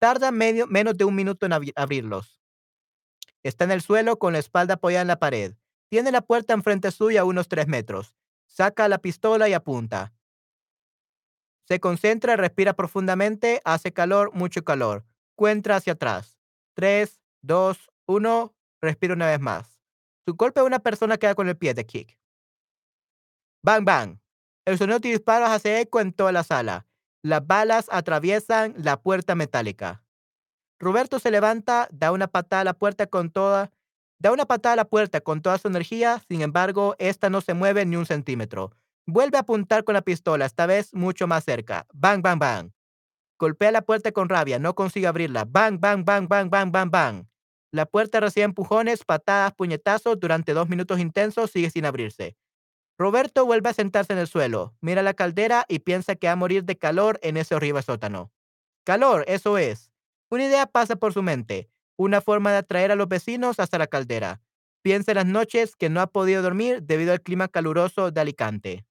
Tarda 0.03 0.31
menos 0.31 0.97
de 0.97 1.05
un 1.05 1.15
minuto 1.15 1.45
en 1.45 1.53
abri- 1.53 1.71
abrirlos. 1.77 2.41
Está 3.41 3.63
en 3.63 3.71
el 3.71 3.81
suelo 3.81 4.19
con 4.19 4.33
la 4.33 4.39
espalda 4.39 4.73
apoyada 4.73 5.03
en 5.03 5.07
la 5.07 5.17
pared. 5.17 5.55
Tiene 5.89 6.11
la 6.11 6.19
puerta 6.19 6.53
enfrente 6.53 6.91
suya 6.91 7.21
a 7.21 7.23
unos 7.23 7.47
tres 7.47 7.69
metros. 7.69 8.13
Saca 8.45 8.89
la 8.89 8.97
pistola 8.97 9.47
y 9.47 9.53
apunta. 9.53 10.11
Se 11.69 11.79
concentra, 11.79 12.35
respira 12.35 12.73
profundamente, 12.73 13.61
hace 13.63 13.93
calor, 13.93 14.33
mucho 14.33 14.65
calor. 14.65 15.05
Cuenta 15.35 15.77
hacia 15.77 15.93
atrás. 15.93 16.37
Tres, 16.73 17.21
dos, 17.41 17.89
uno. 18.05 18.53
Respira 18.81 19.13
una 19.13 19.27
vez 19.27 19.39
más. 19.39 19.79
Su 20.27 20.35
golpe 20.35 20.59
a 20.59 20.65
una 20.65 20.79
persona 20.79 21.17
queda 21.17 21.33
con 21.33 21.47
el 21.47 21.55
pie 21.55 21.73
de 21.73 21.85
kick. 21.85 22.19
Bang, 23.63 23.85
bang. 23.85 24.19
El 24.65 24.77
sonido 24.77 24.99
de 24.99 25.11
disparos 25.11 25.49
hace 25.49 25.79
eco 25.79 26.01
en 26.01 26.11
toda 26.11 26.33
la 26.33 26.43
sala. 26.43 26.87
Las 27.23 27.47
balas 27.47 27.87
atraviesan 27.89 28.73
la 28.77 29.01
puerta 29.01 29.33
metálica. 29.33 30.03
Roberto 30.77 31.19
se 31.19 31.31
levanta, 31.31 31.87
da 31.89 32.11
una 32.11 32.27
patada 32.27 32.61
a 32.61 32.65
la 32.65 32.73
puerta 32.73 33.07
con 33.07 33.31
toda, 33.31 33.71
da 34.19 34.33
una 34.33 34.45
patada 34.45 34.73
a 34.73 34.75
la 34.75 34.85
puerta 34.85 35.21
con 35.21 35.41
toda 35.41 35.57
su 35.57 35.69
energía, 35.69 36.21
sin 36.27 36.41
embargo, 36.41 36.95
esta 36.99 37.29
no 37.29 37.39
se 37.39 37.53
mueve 37.53 37.85
ni 37.85 37.95
un 37.95 38.05
centímetro. 38.05 38.71
Vuelve 39.05 39.37
a 39.37 39.41
apuntar 39.41 39.85
con 39.85 39.93
la 39.93 40.01
pistola, 40.01 40.45
esta 40.45 40.65
vez 40.65 40.93
mucho 40.93 41.25
más 41.25 41.45
cerca. 41.45 41.87
Bang, 41.93 42.21
bang, 42.21 42.39
bang. 42.39 42.71
Golpea 43.39 43.71
la 43.71 43.83
puerta 43.83 44.11
con 44.11 44.27
rabia, 44.27 44.59
no 44.59 44.75
consigue 44.75 45.07
abrirla. 45.07 45.45
Bang, 45.45 45.79
bang, 45.79 46.03
bang, 46.03 46.27
bang, 46.27 46.49
bang, 46.49 46.71
bang, 46.71 46.91
bang. 46.91 47.25
La 47.71 47.85
puerta 47.85 48.19
recibe 48.19 48.43
empujones, 48.43 49.05
patadas, 49.05 49.53
puñetazos. 49.53 50.19
Durante 50.19 50.53
dos 50.53 50.67
minutos 50.67 50.99
intensos 50.99 51.51
sigue 51.51 51.69
sin 51.69 51.85
abrirse. 51.85 52.35
Roberto 52.97 53.45
vuelve 53.45 53.69
a 53.69 53.73
sentarse 53.73 54.13
en 54.13 54.19
el 54.19 54.27
suelo, 54.27 54.75
mira 54.79 55.01
la 55.01 55.13
caldera 55.13 55.65
y 55.67 55.79
piensa 55.79 56.15
que 56.15 56.27
va 56.27 56.33
a 56.33 56.37
morir 56.37 56.63
de 56.63 56.77
calor 56.77 57.19
en 57.23 57.37
ese 57.37 57.55
horrible 57.55 57.81
sótano. 57.81 58.31
Calor, 58.83 59.25
eso 59.27 59.57
es. 59.57 59.91
Una 60.29 60.45
idea 60.45 60.67
pasa 60.67 60.95
por 60.95 61.13
su 61.13 61.23
mente, 61.23 61.69
una 61.95 62.21
forma 62.21 62.51
de 62.51 62.57
atraer 62.57 62.91
a 62.91 62.95
los 62.95 63.07
vecinos 63.07 63.59
hasta 63.59 63.77
la 63.77 63.87
caldera. 63.87 64.41
Piensa 64.81 65.11
en 65.11 65.15
las 65.15 65.25
noches 65.25 65.75
que 65.75 65.89
no 65.89 66.01
ha 66.01 66.07
podido 66.07 66.41
dormir 66.41 66.83
debido 66.83 67.13
al 67.13 67.21
clima 67.21 67.47
caluroso 67.47 68.11
de 68.11 68.21
Alicante. 68.21 68.85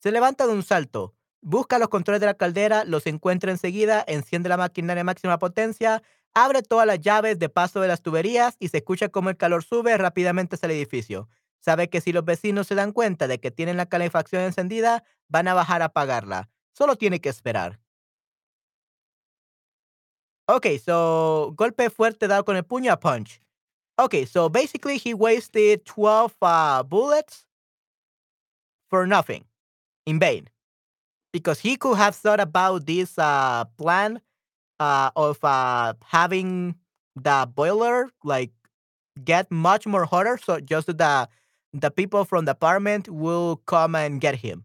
Se 0.00 0.12
levanta 0.12 0.46
de 0.46 0.52
un 0.52 0.62
salto, 0.62 1.14
busca 1.40 1.78
los 1.78 1.88
controles 1.88 2.20
de 2.20 2.26
la 2.26 2.34
caldera, 2.34 2.84
los 2.84 3.06
encuentra 3.06 3.50
enseguida, 3.50 4.04
enciende 4.06 4.48
la 4.48 4.56
maquinaria 4.56 5.00
a 5.00 5.04
máxima 5.04 5.38
potencia, 5.38 6.02
abre 6.44 6.62
todas 6.62 6.86
las 6.86 7.00
llaves 7.00 7.38
de 7.38 7.48
paso 7.48 7.80
de 7.80 7.88
las 7.88 8.02
tuberías 8.02 8.56
y 8.58 8.68
se 8.68 8.78
escucha 8.78 9.08
como 9.08 9.30
el 9.30 9.36
calor 9.36 9.64
sube 9.64 9.96
rápidamente 9.96 10.56
hacia 10.56 10.66
el 10.66 10.72
edificio. 10.72 11.28
Sabe 11.60 11.90
que 11.90 12.00
si 12.00 12.12
los 12.12 12.24
vecinos 12.24 12.66
se 12.66 12.74
dan 12.74 12.92
cuenta 12.92 13.26
de 13.26 13.40
que 13.40 13.50
tienen 13.50 13.76
la 13.76 13.86
calefacción 13.86 14.42
encendida, 14.42 15.04
van 15.28 15.48
a 15.48 15.54
bajar 15.54 15.82
a 15.82 15.86
apagarla. 15.86 16.48
Solo 16.72 16.96
tiene 16.96 17.20
que 17.20 17.28
esperar. 17.28 17.80
Okay, 20.46 20.78
so 20.78 21.52
golpe 21.56 21.90
fuerte 21.90 22.26
dado 22.26 22.44
con 22.44 22.56
el 22.56 22.64
puño 22.64 22.92
a 22.92 22.98
punch. 22.98 23.42
Okay, 23.98 24.24
so 24.24 24.48
basically 24.48 24.96
he 24.96 25.12
wasted 25.12 25.84
12 25.84 26.34
uh, 26.40 26.82
bullets 26.84 27.44
for 28.88 29.06
nothing, 29.06 29.44
in 30.06 30.18
vain, 30.18 30.48
because 31.32 31.60
he 31.60 31.76
could 31.76 31.98
have 31.98 32.14
thought 32.14 32.40
about 32.40 32.86
this 32.86 33.18
uh, 33.18 33.64
plan 33.76 34.20
uh, 34.80 35.10
of 35.16 35.42
uh, 35.44 35.94
having 36.04 36.76
the 37.16 37.48
boiler 37.54 38.10
like 38.24 38.50
get 39.24 39.50
much 39.50 39.86
more 39.86 40.04
hotter, 40.04 40.38
so 40.42 40.60
just 40.60 40.86
the 40.86 41.28
the 41.72 41.90
people 41.90 42.24
from 42.24 42.44
the 42.46 42.52
apartment 42.52 43.08
will 43.08 43.56
come 43.66 43.94
and 43.94 44.20
get 44.20 44.36
him 44.36 44.64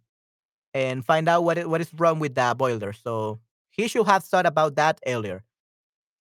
and 0.74 1.06
find 1.06 1.30
out 1.30 1.44
what 1.44 1.66
what 1.68 1.82
is 1.82 1.94
wrong 1.96 2.20
with 2.20 2.36
the 2.36 2.56
boiler. 2.58 2.94
So 2.94 3.40
he 3.72 3.88
should 3.88 4.08
have 4.08 4.24
thought 4.24 4.46
about 4.46 4.76
that 4.76 5.00
earlier. 5.08 5.44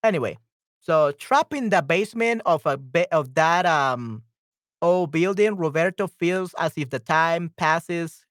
Anyway, 0.03 0.39
so 0.81 1.13
trapped 1.13 1.55
in 1.55 1.71
the 1.71 1.83
basement 1.83 2.43
of 2.47 2.65
a 2.67 2.77
ba- 2.77 3.13
of 3.15 3.35
that 3.35 3.67
um 3.67 4.23
old 4.83 5.13
building, 5.13 5.57
Roberto 5.57 6.09
feels 6.09 6.55
as 6.59 6.75
if 6.77 6.91
the 6.91 6.99
time 7.01 7.53
passes 7.57 8.25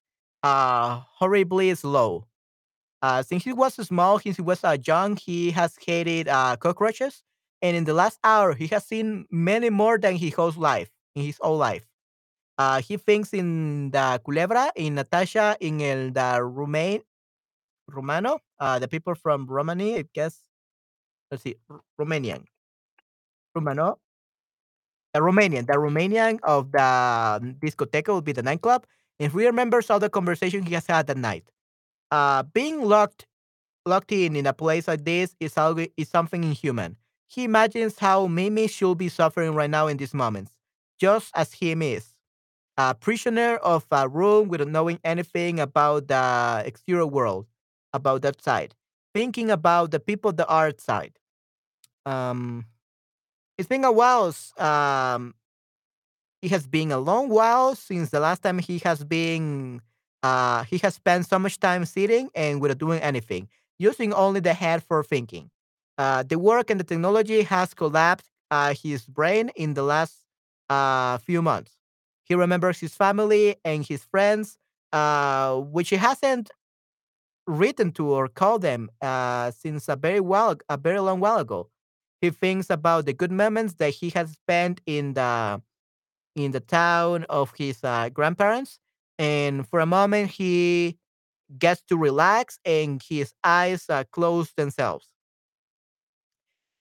uh 0.44 1.02
horribly 1.20 1.74
slow. 1.76 2.26
Uh, 3.02 3.24
since 3.24 3.44
he 3.44 3.54
was 3.54 3.74
small, 3.76 4.20
since 4.20 4.36
he 4.38 4.42
was 4.44 4.64
uh, 4.64 4.78
young, 4.86 5.16
he 5.18 5.52
has 5.52 5.76
hated 5.86 6.28
uh, 6.28 6.56
cockroaches, 6.58 7.24
and 7.62 7.76
in 7.76 7.84
the 7.86 7.94
last 7.94 8.20
hour, 8.24 8.54
he 8.54 8.68
has 8.68 8.86
seen 8.86 9.26
many 9.32 9.70
more 9.70 9.98
than 9.98 10.16
his 10.16 10.34
whole 10.36 10.52
life 10.56 10.90
in 11.16 11.24
his 11.24 11.38
whole 11.42 11.58
life. 11.58 11.86
Uh, 12.58 12.82
he 12.82 12.98
thinks 12.98 13.34
in 13.34 13.92
the 13.92 14.22
culebra, 14.26 14.72
in 14.76 14.96
Natasha, 14.96 15.58
in 15.60 15.82
el 15.82 16.12
the 16.12 16.44
Romain 16.44 17.02
Romano, 17.88 18.40
uh, 18.60 18.80
the 18.80 18.88
people 18.88 19.16
from 19.16 19.48
Romania, 19.48 20.00
I 20.00 20.06
guess. 20.14 20.42
Let's 21.32 21.44
see, 21.44 21.56
R- 21.70 21.82
Romanian, 22.00 22.46
Romano, 23.56 24.00
the 25.14 25.20
Romanian, 25.20 25.66
the 25.68 25.74
Romanian 25.74 26.40
of 26.44 26.72
the 26.72 26.82
um, 26.84 27.56
discoteca 27.62 28.14
will 28.14 28.22
be 28.22 28.32
the 28.32 28.44
nightclub. 28.44 28.86
And 29.20 29.32
he 29.32 29.46
remembers 29.46 29.90
all 29.90 30.00
the 30.00 30.10
conversation 30.10 30.64
he 30.64 30.74
has 30.74 30.88
had 30.88 31.08
that 31.08 31.18
night. 31.18 31.44
Uh, 32.12 32.44
being 32.44 32.84
locked 32.84 33.26
locked 33.86 34.12
in 34.12 34.36
in 34.36 34.46
a 34.46 34.54
place 34.54 34.88
like 34.88 35.06
this 35.06 35.36
is 35.40 35.58
always 35.58 35.90
is 35.98 36.10
something 36.10 36.44
inhuman. 36.44 36.98
He 37.28 37.46
imagines 37.46 37.98
how 38.00 38.28
Mimi 38.28 38.68
should 38.68 38.98
be 38.98 39.10
suffering 39.10 39.56
right 39.56 39.70
now 39.70 39.88
in 39.88 39.98
these 39.98 40.14
moments, 40.14 40.52
just 41.00 41.32
as 41.36 41.54
him 41.54 41.82
is. 41.82 42.14
A 42.78 42.96
prisoner 42.96 43.58
of 43.58 43.86
a 43.92 44.08
room 44.08 44.50
without 44.50 44.68
knowing 44.70 45.00
anything 45.04 45.60
about 45.60 46.08
the 46.08 46.64
exterior 46.66 47.06
world, 47.06 47.48
about 47.94 48.22
that 48.24 48.42
side, 48.42 48.76
thinking 49.14 49.52
about 49.52 49.92
the 49.92 50.00
people 50.00 50.32
that 50.34 50.48
are 50.48 50.68
outside. 50.68 51.14
Um, 52.06 52.66
it's 53.58 53.68
been 53.68 53.84
a 53.84 53.92
while. 53.92 54.34
Um, 54.58 55.36
it 56.42 56.52
has 56.52 56.68
been 56.68 56.92
a 56.92 57.00
long 57.00 57.30
while 57.30 57.76
since 57.76 58.10
the 58.10 58.20
last 58.20 58.42
time 58.42 58.60
he 58.60 58.80
has 58.80 59.04
been 59.04 59.82
uh 60.24 60.64
he 60.64 60.78
has 60.80 60.96
spent 60.96 61.26
so 61.26 61.40
much 61.40 61.60
time 61.60 61.86
sitting 61.86 62.30
and 62.36 62.62
without 62.62 62.78
doing 62.78 63.02
anything 63.02 63.48
using 63.80 64.14
only 64.14 64.40
the 64.40 64.54
head 64.54 64.84
for 64.84 65.04
thinking 65.04 65.50
uh 65.98 66.24
the 66.24 66.38
work 66.40 66.70
and 66.70 66.80
the 66.80 66.84
technology 66.84 67.42
has 67.44 67.74
collapsed 67.74 68.28
uh, 68.52 68.74
his 68.74 69.06
brain 69.06 69.50
in 69.56 69.74
the 69.74 69.84
last 69.84 70.16
uh 70.70 71.18
few 71.20 71.42
months 71.42 71.78
he 72.24 72.36
remembers 72.36 72.80
his 72.80 72.94
family 72.94 73.56
and 73.66 73.86
his 73.86 74.04
friends 74.04 74.58
uh 74.94 75.56
which 75.58 75.90
he 75.90 75.96
hasn't 75.96 76.52
written 77.48 77.92
to 77.92 78.08
or 78.10 78.28
called 78.28 78.62
them 78.62 78.90
uh 79.02 79.52
since 79.52 79.90
a 79.90 79.96
very 79.96 80.20
while 80.20 80.56
a 80.70 80.78
very 80.78 81.00
long 81.00 81.20
while 81.20 81.38
ago 81.40 81.70
he 82.22 82.30
thinks 82.30 82.70
about 82.70 83.06
the 83.06 83.14
good 83.14 83.32
moments 83.32 83.76
that 83.76 83.90
he 83.92 84.10
has 84.12 84.32
spent 84.32 84.80
in 84.86 85.14
the 85.14 85.62
in 86.36 86.52
the 86.52 86.60
town 86.62 87.26
of 87.30 87.54
his 87.58 87.82
grandparents. 88.14 88.80
And 89.22 89.70
for 89.70 89.80
a 89.80 89.86
moment, 89.86 90.32
he 90.32 90.98
gets 91.60 91.84
to 91.90 91.98
relax 91.98 92.58
and 92.66 93.00
his 93.08 93.34
eyes 93.44 93.86
uh, 93.88 94.04
close 94.12 94.52
themselves. 94.54 95.08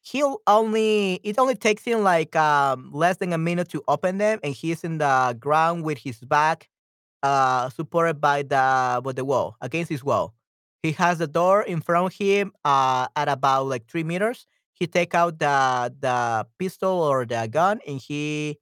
He'll 0.00 0.40
only, 0.46 1.20
it 1.22 1.38
only 1.38 1.54
takes 1.54 1.84
him 1.84 2.02
like 2.02 2.34
um, 2.34 2.90
less 2.92 3.18
than 3.18 3.34
a 3.34 3.38
minute 3.38 3.68
to 3.70 3.82
open 3.86 4.16
them, 4.16 4.40
and 4.42 4.54
he's 4.54 4.82
in 4.84 4.96
the 4.98 5.36
ground 5.38 5.84
with 5.84 5.98
his 5.98 6.18
back 6.20 6.70
uh, 7.22 7.68
supported 7.68 8.20
by 8.20 8.42
the 8.42 9.00
by 9.04 9.12
the 9.12 9.24
wall 9.24 9.56
against 9.60 9.90
his 9.90 10.02
wall. 10.02 10.34
He 10.82 10.92
has 10.92 11.18
the 11.18 11.26
door 11.26 11.62
in 11.62 11.82
front 11.82 12.06
of 12.06 12.14
him 12.18 12.52
uh, 12.64 13.08
at 13.14 13.28
about 13.28 13.66
like 13.66 13.86
three 13.90 14.04
meters. 14.04 14.46
He 14.72 14.86
take 14.86 15.14
out 15.14 15.38
the 15.38 15.94
the 16.00 16.46
pistol 16.58 17.02
or 17.02 17.26
the 17.26 17.46
gun 17.52 17.80
and 17.86 18.00
he 18.00 18.58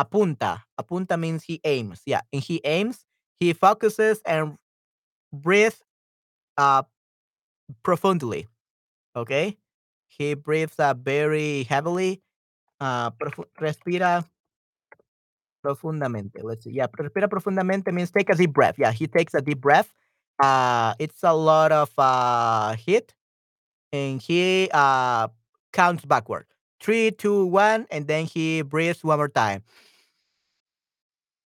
apunta. 0.00 0.62
Apunta 0.80 1.18
means 1.18 1.44
he 1.44 1.60
aims. 1.64 2.02
Yeah, 2.06 2.22
and 2.32 2.42
he 2.42 2.60
aims. 2.64 3.04
He 3.40 3.52
focuses 3.54 4.20
and 4.26 4.56
breathes 5.32 5.82
uh, 6.58 6.84
profoundly. 7.82 8.48
Okay, 9.16 9.58
he 10.08 10.34
breathes 10.34 10.78
uh, 10.78 10.94
very 10.94 11.64
heavily. 11.64 12.22
Uh, 12.80 13.10
respira 13.60 14.24
Profundamente. 15.64 16.40
Let's 16.42 16.64
see. 16.64 16.72
Yeah, 16.72 16.86
respira 16.98 17.28
profundamente 17.28 17.92
means 17.92 18.10
take 18.10 18.30
a 18.30 18.34
deep 18.34 18.52
breath. 18.52 18.76
Yeah, 18.78 18.92
he 18.92 19.06
takes 19.06 19.34
a 19.34 19.42
deep 19.42 19.60
breath. 19.60 19.92
Uh, 20.42 20.94
it's 20.98 21.22
a 21.22 21.34
lot 21.34 21.70
of 21.70 21.90
uh, 21.98 22.74
heat, 22.76 23.12
and 23.92 24.22
he 24.22 24.70
uh, 24.72 25.28
counts 25.72 26.04
backward. 26.04 26.46
Three, 26.80 27.10
two, 27.12 27.46
one, 27.46 27.86
and 27.90 28.06
then 28.08 28.26
he 28.26 28.62
breathes 28.62 29.04
one 29.04 29.18
more 29.18 29.28
time. 29.28 29.62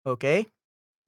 Okay. 0.06 0.46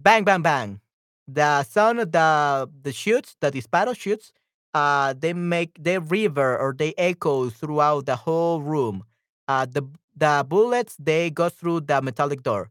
Bang, 0.01 0.25
bang, 0.25 0.43
bang. 0.43 0.81
The 1.27 1.63
sound 1.65 2.01
of 2.01 2.13
the 2.13 2.69
the 2.83 2.93
shoots, 2.93 3.37
the 3.41 3.51
disparo 3.51 3.97
shoots, 3.97 4.33
uh, 4.75 5.15
they 5.17 5.33
make 5.33 5.73
they 5.81 5.99
river 5.99 6.59
or 6.59 6.75
they 6.77 6.93
echo 6.99 7.49
throughout 7.49 8.07
the 8.07 8.17
whole 8.17 8.61
room. 8.61 9.05
Uh, 9.49 9.65
the 9.67 9.83
the 10.17 10.45
bullets 10.47 10.97
they 10.99 11.31
go 11.31 11.49
through 11.49 11.81
the 11.83 12.03
metallic 12.03 12.43
door. 12.43 12.71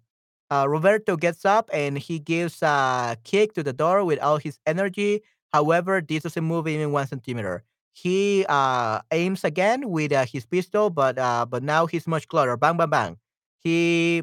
Uh, 0.51 0.67
Roberto 0.69 1.17
gets 1.17 1.45
up 1.45 1.69
and 1.73 1.97
he 1.97 2.19
gives 2.19 2.61
a 2.61 3.17
kick 3.23 3.53
to 3.53 3.63
the 3.63 3.73
door 3.73 4.03
with 4.05 4.19
all 4.19 4.37
his 4.37 4.59
energy. 4.67 5.21
However, 5.51 5.99
this 6.01 6.23
doesn't 6.23 6.43
move 6.43 6.67
even 6.67 6.91
one 6.91 7.07
centimeter. 7.07 7.63
He 7.93 8.45
uh, 8.49 9.01
aims 9.11 9.43
again 9.43 9.89
with 9.89 10.11
uh, 10.13 10.25
his 10.25 10.45
pistol, 10.45 10.89
but 10.91 11.17
uh, 11.17 11.45
but 11.49 11.63
now 11.63 11.87
he's 11.87 12.05
much 12.05 12.27
closer. 12.27 12.55
Bang, 12.57 12.77
bang, 12.77 12.89
bang. 12.89 13.17
He 13.59 14.21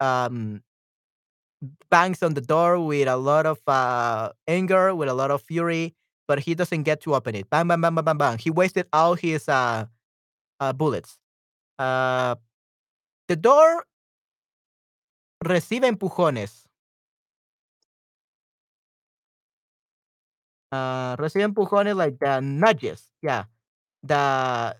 um 0.00 0.62
bangs 1.90 2.22
on 2.22 2.34
the 2.34 2.40
door 2.40 2.80
with 2.80 3.08
a 3.08 3.16
lot 3.16 3.46
of 3.46 3.58
uh, 3.66 4.30
anger, 4.48 4.94
with 4.94 5.08
a 5.08 5.14
lot 5.14 5.30
of 5.30 5.42
fury, 5.42 5.94
but 6.28 6.40
he 6.40 6.54
doesn't 6.54 6.82
get 6.84 7.00
to 7.02 7.14
open 7.14 7.34
it. 7.34 7.48
Bang, 7.50 7.68
bang, 7.68 7.80
bang, 7.80 7.94
bang, 7.94 8.04
bang, 8.04 8.18
bang. 8.18 8.38
He 8.38 8.50
wasted 8.50 8.86
all 8.92 9.14
his 9.14 9.48
uh, 9.48 9.86
uh, 10.60 10.72
bullets. 10.72 11.18
Uh, 11.78 12.36
the 13.28 13.36
door 13.36 13.84
recibe 15.44 15.84
empujones. 15.84 16.64
Uh, 20.72 21.16
recibe 21.16 21.44
empujones 21.44 21.96
like 21.96 22.18
the 22.18 22.40
nudges. 22.40 23.10
Yeah. 23.22 23.44
The, 24.02 24.76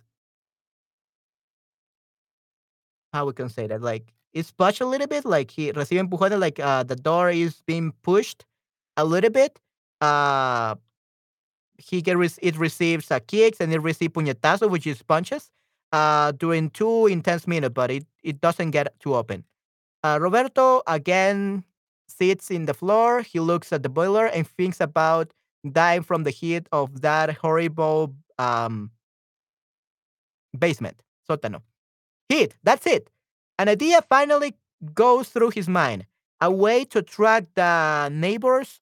how 3.12 3.26
we 3.26 3.32
can 3.32 3.48
say 3.48 3.66
that? 3.66 3.82
Like, 3.82 4.12
it's 4.36 4.52
pushed 4.52 4.82
a 4.82 4.86
little 4.86 5.08
bit. 5.08 5.24
Like, 5.24 5.50
he 5.50 5.72
recibe 5.72 6.00
empujones, 6.04 6.40
like 6.40 6.60
uh, 6.60 6.84
the 6.84 6.96
door 6.96 7.30
is 7.30 7.62
being 7.66 7.92
pushed 8.04 8.44
a 8.96 9.04
little 9.04 9.30
bit. 9.30 9.58
uh, 10.02 10.76
he 11.78 12.00
get 12.02 12.16
rec- 12.16 12.38
it 12.42 12.56
receives 12.56 13.10
uh, 13.10 13.18
kicks 13.26 13.60
and 13.60 13.72
it 13.72 13.80
receives 13.80 14.12
puñetazo, 14.12 14.70
which 14.70 14.86
is 14.86 15.02
punches, 15.02 15.50
uh, 15.92 16.32
during 16.32 16.70
two 16.70 17.06
intense 17.06 17.46
minutes, 17.46 17.74
but 17.74 17.90
it, 17.90 18.04
it 18.22 18.40
doesn't 18.40 18.70
get 18.70 18.98
too 19.00 19.14
open. 19.14 19.44
Uh, 20.04 20.18
Roberto 20.20 20.82
again 20.86 21.64
sits 22.08 22.50
in 22.50 22.66
the 22.66 22.74
floor. 22.74 23.22
He 23.22 23.40
looks 23.40 23.72
at 23.72 23.82
the 23.82 23.90
boiler 23.90 24.26
and 24.26 24.46
thinks 24.48 24.80
about 24.80 25.32
dying 25.72 26.02
from 26.02 26.24
the 26.24 26.30
heat 26.30 26.68
of 26.72 27.02
that 27.02 27.36
horrible 27.36 28.14
um, 28.38 28.90
basement, 30.58 31.02
sótano. 31.28 31.62
Heat, 32.28 32.56
that's 32.64 32.86
it. 32.86 33.10
An 33.58 33.68
idea 33.68 34.02
finally 34.02 34.54
goes 34.94 35.28
through 35.28 35.50
his 35.50 35.68
mind 35.68 36.06
a 36.40 36.50
way 36.50 36.84
to 36.84 36.98
attract 36.98 37.54
the 37.54 38.08
neighbors 38.10 38.80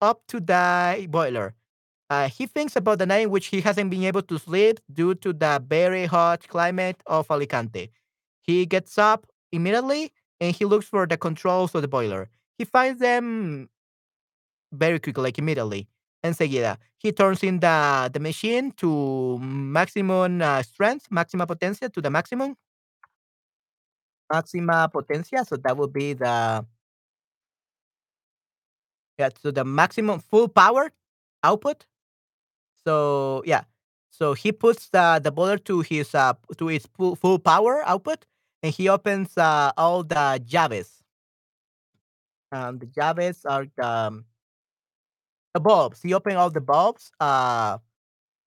up 0.00 0.22
to 0.28 0.40
the 0.40 1.06
boiler. 1.08 1.54
Uh, 2.10 2.28
he 2.28 2.46
thinks 2.46 2.76
about 2.76 2.98
the 2.98 3.06
night 3.06 3.24
in 3.24 3.30
which 3.30 3.46
he 3.46 3.60
hasn't 3.60 3.90
been 3.90 4.04
able 4.04 4.22
to 4.22 4.38
sleep 4.38 4.78
due 4.92 5.14
to 5.14 5.32
the 5.32 5.62
very 5.66 6.06
hot 6.06 6.46
climate 6.48 7.00
of 7.06 7.30
Alicante. 7.30 7.90
He 8.42 8.66
gets 8.66 8.98
up 8.98 9.26
immediately 9.52 10.12
and 10.40 10.54
he 10.54 10.64
looks 10.64 10.86
for 10.86 11.06
the 11.06 11.16
controls 11.16 11.74
of 11.74 11.82
the 11.82 11.88
boiler. 11.88 12.28
He 12.58 12.64
finds 12.64 13.00
them 13.00 13.68
very 14.72 14.98
quickly, 14.98 15.24
like 15.24 15.38
immediately. 15.38 15.88
Enseguida, 16.22 16.78
he 16.98 17.12
turns 17.12 17.42
in 17.42 17.60
the, 17.60 18.10
the 18.12 18.20
machine 18.20 18.72
to 18.72 19.38
maximum 19.38 20.42
uh, 20.42 20.62
strength, 20.62 21.06
maxima 21.10 21.46
potencia 21.46 21.88
to 21.88 22.00
the 22.00 22.10
maximum, 22.10 22.56
maxima 24.32 24.90
potencia. 24.92 25.44
So 25.46 25.56
that 25.56 25.76
would 25.76 25.92
be 25.92 26.12
the 26.14 26.64
yeah, 29.18 29.30
so 29.40 29.50
the 29.50 29.64
maximum 29.64 30.20
full 30.20 30.48
power 30.48 30.92
output. 31.42 31.86
So 32.84 33.42
yeah, 33.46 33.64
so 34.10 34.34
he 34.34 34.52
puts 34.52 34.88
the 34.88 35.20
the 35.22 35.32
boiler 35.32 35.58
to 35.58 35.80
his 35.80 36.14
uh 36.14 36.34
to 36.58 36.68
its 36.68 36.86
full, 36.96 37.16
full 37.16 37.38
power 37.38 37.82
output, 37.86 38.26
and 38.62 38.72
he 38.74 38.88
opens 38.88 39.36
uh, 39.36 39.72
all 39.76 40.02
the 40.02 40.40
llaves. 40.52 41.02
Um, 42.52 42.78
the 42.78 42.88
llaves 42.96 43.44
are 43.44 43.66
the, 43.76 43.86
um, 43.86 44.24
the 45.54 45.60
bulbs. 45.60 46.02
He 46.02 46.14
opens 46.14 46.36
all 46.36 46.50
the 46.50 46.60
bulbs. 46.60 47.10
Uh, 47.20 47.78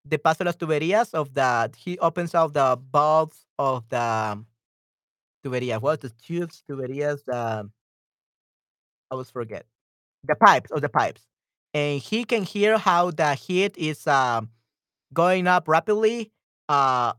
the 0.05 0.17
paso 0.17 0.43
las 0.43 0.55
tuberías 0.55 1.13
of 1.13 1.33
the. 1.33 1.71
He 1.77 1.99
opens 1.99 2.33
all 2.33 2.49
the 2.49 2.77
bulbs 2.91 3.45
of 3.57 3.87
the 3.89 4.43
um, 5.45 5.51
tubería. 5.51 5.81
What 5.81 6.01
the 6.01 6.09
tubes, 6.09 6.63
tuberías? 6.69 7.23
The 7.25 7.69
I 9.11 9.15
always 9.15 9.31
forget 9.31 9.65
the 10.23 10.35
pipes 10.35 10.71
of 10.71 10.81
the 10.81 10.89
pipes, 10.89 11.21
and 11.73 12.01
he 12.01 12.23
can 12.25 12.43
hear 12.43 12.77
how 12.77 13.11
the 13.11 13.35
heat 13.35 13.77
is 13.77 14.07
um 14.07 14.49
going 15.13 15.47
up 15.47 15.67
rapidly 15.67 16.31
uh, 16.69 17.13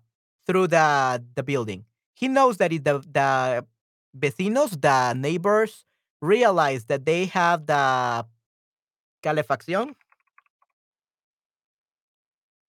through 0.47 0.68
the 0.68 1.23
the 1.35 1.43
building. 1.43 1.85
He 2.14 2.29
knows 2.29 2.59
that 2.59 2.71
the 2.71 3.03
the 3.11 3.66
vecinos, 4.18 4.81
the 4.81 5.14
neighbors, 5.14 5.85
realize 6.23 6.87
that 6.87 7.07
they 7.07 7.27
have 7.27 7.66
the 7.66 8.27
calefacción 9.23 9.95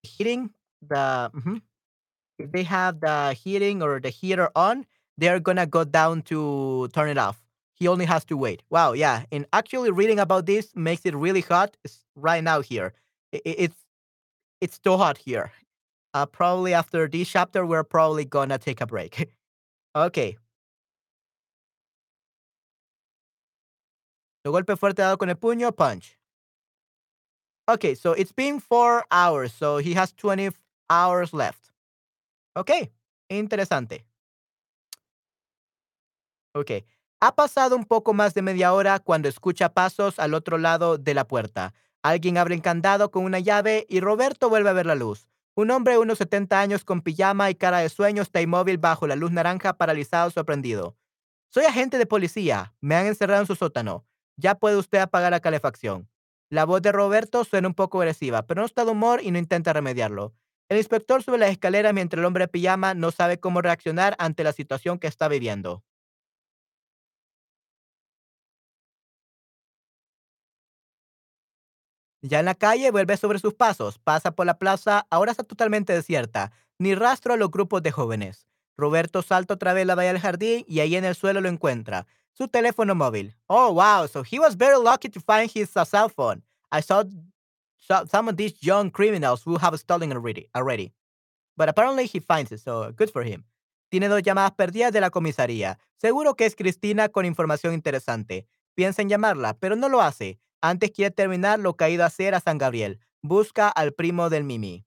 heating, 0.03 0.49
the 0.81 1.31
mhm, 1.33 1.61
if 2.39 2.51
they 2.51 2.63
have 2.63 2.99
the 3.01 3.33
heating 3.33 3.81
or 3.81 3.99
the 3.99 4.09
heater 4.09 4.49
on, 4.55 4.85
they're 5.21 5.41
gonna 5.41 5.67
go 5.67 5.85
down 5.85 6.23
to 6.23 6.89
turn 6.93 7.09
it 7.09 7.19
off. 7.19 7.41
He 7.75 7.87
only 7.89 8.05
has 8.05 8.25
to 8.27 8.37
wait. 8.37 8.63
Wow, 8.71 8.93
yeah. 8.93 9.25
And 9.31 9.47
actually, 9.53 9.91
reading 9.91 10.19
about 10.19 10.47
this 10.47 10.75
makes 10.75 11.05
it 11.05 11.15
really 11.15 11.41
hot 11.41 11.77
s- 11.85 12.05
right 12.15 12.43
now 12.43 12.61
here. 12.61 12.93
It's 13.33 13.77
it's 14.61 14.79
too 14.79 14.97
hot 14.97 15.17
here. 15.19 15.51
Uh, 16.13 16.25
probably 16.25 16.73
after 16.73 17.07
this 17.07 17.29
chapter, 17.29 17.65
we're 17.65 17.83
probably 17.83 18.25
gonna 18.25 18.57
take 18.59 18.81
a 18.81 18.87
break. 18.87 19.29
okay. 19.95 20.37
The 24.43 24.51
golpe 24.51 24.75
fuerte 24.77 25.01
dado 25.01 25.17
con 25.17 25.29
el 25.29 25.35
puño, 25.37 25.71
punch. 25.75 26.15
Okay, 27.69 27.95
so 27.95 28.11
it's 28.13 28.31
been 28.31 28.59
four 28.59 29.05
hours, 29.11 29.53
so 29.53 29.77
he 29.77 29.93
has 29.93 30.11
20 30.13 30.49
hours 30.89 31.33
left. 31.33 31.71
Okay, 32.57 32.91
interesante. 33.31 34.03
Ok. 36.53 36.71
Ha 37.19 37.35
pasado 37.35 37.75
un 37.75 37.85
poco 37.85 38.13
más 38.13 38.33
de 38.33 38.41
media 38.41 38.73
hora 38.73 38.99
cuando 38.99 39.29
escucha 39.29 39.69
pasos 39.69 40.19
al 40.19 40.33
otro 40.33 40.57
lado 40.57 40.97
de 40.97 41.13
la 41.13 41.27
puerta. 41.27 41.73
Alguien 42.01 42.37
abre 42.37 42.55
el 42.55 42.61
candado 42.61 43.11
con 43.11 43.23
una 43.23 43.39
llave 43.39 43.85
y 43.87 43.99
Roberto 43.99 44.49
vuelve 44.49 44.69
a 44.69 44.73
ver 44.73 44.87
la 44.87 44.95
luz. 44.95 45.27
Un 45.53 45.69
hombre 45.69 45.93
de 45.93 45.99
unos 45.99 46.17
70 46.17 46.59
años 46.59 46.83
con 46.83 47.01
pijama 47.01 47.49
y 47.49 47.55
cara 47.55 47.79
de 47.79 47.89
sueño 47.89 48.23
está 48.23 48.41
inmóvil 48.41 48.79
bajo 48.79 49.05
la 49.05 49.15
luz 49.15 49.31
naranja, 49.31 49.73
paralizado, 49.73 50.31
sorprendido. 50.31 50.97
Soy 51.49 51.65
agente 51.65 51.97
de 51.97 52.05
policía. 52.05 52.73
Me 52.81 52.95
han 52.95 53.05
encerrado 53.05 53.41
en 53.41 53.47
su 53.47 53.55
sótano. 53.55 54.05
Ya 54.37 54.55
puede 54.55 54.77
usted 54.77 54.99
apagar 54.99 55.31
la 55.31 55.41
calefacción. 55.41 56.09
La 56.49 56.65
voz 56.65 56.81
de 56.81 56.91
Roberto 56.91 57.43
suena 57.43 57.67
un 57.67 57.75
poco 57.75 57.99
agresiva, 57.99 58.47
pero 58.47 58.61
no 58.61 58.65
está 58.65 58.83
de 58.83 58.91
humor 58.91 59.21
y 59.23 59.31
no 59.31 59.37
intenta 59.37 59.73
remediarlo. 59.73 60.33
El 60.69 60.77
inspector 60.77 61.21
sube 61.21 61.37
las 61.37 61.51
escaleras 61.51 61.93
mientras 61.93 62.19
el 62.19 62.25
hombre 62.25 62.45
de 62.45 62.47
pijama 62.47 62.93
no 62.93 63.11
sabe 63.11 63.39
cómo 63.39 63.61
reaccionar 63.61 64.15
ante 64.17 64.43
la 64.43 64.53
situación 64.53 64.97
que 64.97 65.07
está 65.07 65.27
viviendo. 65.27 65.83
Ya 72.21 72.39
en 72.39 72.45
la 72.45 72.55
calle 72.55 72.91
vuelve 72.91 73.17
sobre 73.17 73.39
sus 73.39 73.53
pasos, 73.53 73.97
pasa 73.97 74.31
por 74.31 74.45
la 74.45 74.59
plaza, 74.59 75.07
ahora 75.09 75.31
está 75.31 75.43
totalmente 75.43 75.93
desierta, 75.93 76.51
ni 76.77 76.93
rastro 76.93 77.33
a 77.33 77.37
los 77.37 77.49
grupos 77.49 77.81
de 77.81 77.91
jóvenes. 77.91 78.47
Roberto 78.77 79.21
salta 79.21 79.55
otra 79.55 79.73
vez 79.73 79.85
la 79.85 79.95
valla 79.95 80.13
del 80.13 80.21
jardín 80.21 80.63
y 80.67 80.79
ahí 80.79 80.95
en 80.95 81.05
el 81.05 81.15
suelo 81.15 81.41
lo 81.41 81.49
encuentra. 81.49 82.05
Su 82.33 82.47
teléfono 82.47 82.95
móvil. 82.95 83.35
Oh, 83.47 83.73
wow, 83.73 84.07
so 84.07 84.23
he 84.23 84.39
was 84.39 84.55
very 84.55 84.77
lucky 84.77 85.09
to 85.09 85.19
find 85.19 85.49
his 85.53 85.75
uh, 85.75 85.83
cell 85.83 86.09
phone. 86.09 86.43
I 86.71 86.81
saw, 86.81 87.03
some 88.07 88.29
of 88.29 88.37
these 88.37 88.55
young 88.61 88.89
criminals 88.89 89.43
who 89.43 89.57
have 89.57 89.77
stolen 89.77 90.11
already, 90.13 90.47
already. 90.55 90.93
But 91.57 91.69
apparently 91.69 92.05
he 92.05 92.19
finds 92.19 92.51
it, 92.51 92.59
so 92.59 92.91
good 92.95 93.11
for 93.11 93.23
him. 93.23 93.43
Tiene 93.89 94.07
dos 94.07 94.21
llamadas 94.23 94.51
perdidas 94.51 94.93
de 94.93 95.01
la 95.01 95.09
comisaría. 95.09 95.77
Seguro 95.97 96.35
que 96.35 96.45
es 96.45 96.55
Cristina 96.55 97.09
con 97.09 97.25
información 97.25 97.73
interesante. 97.73 98.47
Piensa 98.73 99.01
en 99.01 99.09
llamarla, 99.09 99.55
pero 99.59 99.75
no 99.75 99.89
lo 99.89 100.01
hace. 100.01 100.39
Antes 100.63 100.91
quiere 100.91 101.09
terminar 101.09 101.59
lo 101.59 101.75
que 101.75 101.85
ha 101.85 101.89
ido 101.89 102.03
a 102.03 102.07
hacer 102.07 102.35
a 102.35 102.39
San 102.39 102.59
Gabriel. 102.59 102.99
Busca 103.23 103.67
al 103.67 103.93
primo 103.93 104.29
del 104.29 104.43
Mimi. 104.43 104.85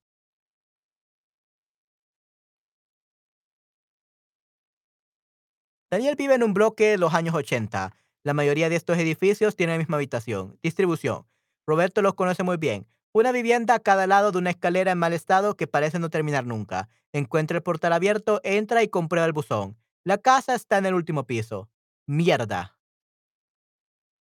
Daniel 5.90 6.14
vive 6.16 6.34
en 6.34 6.42
un 6.42 6.54
bloque 6.54 6.90
de 6.90 6.98
los 6.98 7.12
años 7.14 7.34
80. 7.34 7.92
La 8.22 8.34
mayoría 8.34 8.68
de 8.68 8.76
estos 8.76 8.98
edificios 8.98 9.56
tienen 9.56 9.74
la 9.74 9.78
misma 9.78 9.96
habitación. 9.96 10.58
Distribución. 10.62 11.26
Roberto 11.66 12.02
los 12.02 12.14
conoce 12.14 12.42
muy 12.42 12.56
bien. 12.56 12.86
Una 13.12 13.32
vivienda 13.32 13.74
a 13.74 13.80
cada 13.80 14.06
lado 14.06 14.32
de 14.32 14.38
una 14.38 14.50
escalera 14.50 14.92
en 14.92 14.98
mal 14.98 15.12
estado 15.12 15.56
que 15.56 15.66
parece 15.66 15.98
no 15.98 16.08
terminar 16.10 16.46
nunca. 16.46 16.88
Encuentra 17.12 17.56
el 17.56 17.62
portal 17.62 17.92
abierto, 17.92 18.40
entra 18.44 18.82
y 18.82 18.88
comprueba 18.88 19.26
el 19.26 19.32
buzón. 19.32 19.76
La 20.04 20.18
casa 20.18 20.54
está 20.54 20.78
en 20.78 20.86
el 20.86 20.94
último 20.94 21.26
piso. 21.26 21.68
Mierda. 22.06 22.73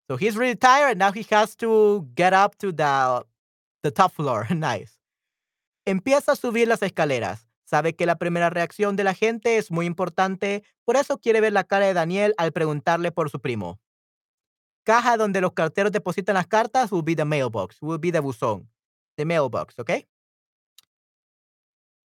So 0.10 0.18
he's 0.18 0.36
really 0.36 0.56
tired. 0.56 0.98
Now 0.98 1.12
he 1.12 1.24
has 1.30 1.56
to 1.58 2.08
get 2.16 2.34
up 2.34 2.58
to 2.58 2.72
the, 2.72 3.24
the 3.84 3.92
top 3.92 4.12
floor. 4.12 4.48
nice. 4.56 4.98
Empieza 5.86 6.32
a 6.32 6.36
subir 6.36 6.68
las 6.68 6.82
escaleras. 6.82 7.46
Sabe 7.64 7.94
que 7.94 8.08
la 8.08 8.16
primera 8.16 8.50
reacción 8.50 8.96
de 8.96 9.04
la 9.04 9.14
gente 9.14 9.58
es 9.58 9.70
muy 9.70 9.86
importante, 9.86 10.64
por 10.84 10.96
eso 10.96 11.20
quiere 11.20 11.42
ver 11.42 11.54
la 11.54 11.64
cara 11.64 11.86
de 11.86 11.94
Daniel 11.94 12.34
al 12.40 12.52
preguntarle 12.52 13.12
por 13.12 13.30
su 13.30 13.40
primo. 13.40 13.80
Caja 14.84 15.16
donde 15.16 15.42
los 15.42 15.54
carteros 15.54 15.92
depositan 15.92 16.34
las 16.34 16.48
cartas 16.48 16.92
will 16.92 17.04
be 17.04 17.16
the 17.16 17.26
mailbox, 17.26 17.78
will 17.80 18.00
be 18.00 18.12
the 18.12 18.20
buzón. 18.20 18.68
The 19.16 19.26
mailbox, 19.26 19.78
¿ok? 19.78 19.92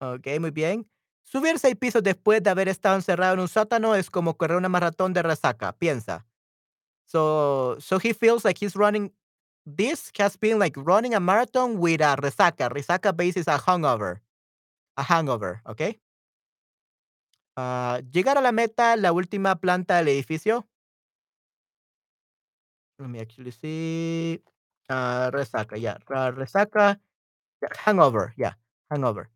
Ok, 0.01 0.27
muy 0.41 0.51
bien. 0.51 0.87
Subir 1.23 1.59
seis 1.59 1.77
pisos 1.77 2.03
después 2.03 2.43
de 2.43 2.51
haber 2.51 2.69
estado 2.69 2.97
encerrado 2.97 3.33
en 3.33 3.41
un 3.41 3.49
sótano 3.49 3.95
es 3.95 4.11
como 4.11 4.37
correr 4.37 4.59
una 4.59 4.69
maratón 4.69 5.15
de 5.15 5.23
resaca, 5.23 5.73
piensa. 5.73 6.27
So, 7.07 7.77
so 7.81 7.99
he 7.99 8.13
feels 8.13 8.45
like 8.45 8.59
he's 8.59 8.77
running. 8.77 9.11
This 9.67 10.11
has 10.19 10.37
been 10.37 10.59
like 10.59 10.75
running 10.77 11.15
a 11.15 11.21
marathon 11.21 11.79
with 11.79 12.01
a 12.01 12.17
resaca. 12.21 12.71
Resaca 12.71 13.17
base 13.17 13.37
is 13.37 13.49
a 13.49 13.59
hangover. 13.59 14.21
A 14.97 15.03
hangover, 15.05 15.61
Okay. 15.69 15.99
Ah, 17.57 18.01
llegar 18.13 18.37
a 18.39 18.41
la 18.41 18.53
meta, 18.53 18.97
la 18.97 19.13
última 19.13 19.57
planta 19.61 19.97
del 19.97 20.09
edificio. 20.09 20.67
Let 22.99 23.09
me 23.09 23.21
actually 23.21 23.51
see. 23.53 24.41
Ah, 24.89 25.31
resaca, 25.33 25.77
yeah. 25.77 25.99
ra- 26.09 26.31
Resaca, 26.31 27.01
ya, 27.63 27.69
hangover, 27.87 28.35
yeah, 28.37 28.55
Hangover. 28.91 29.31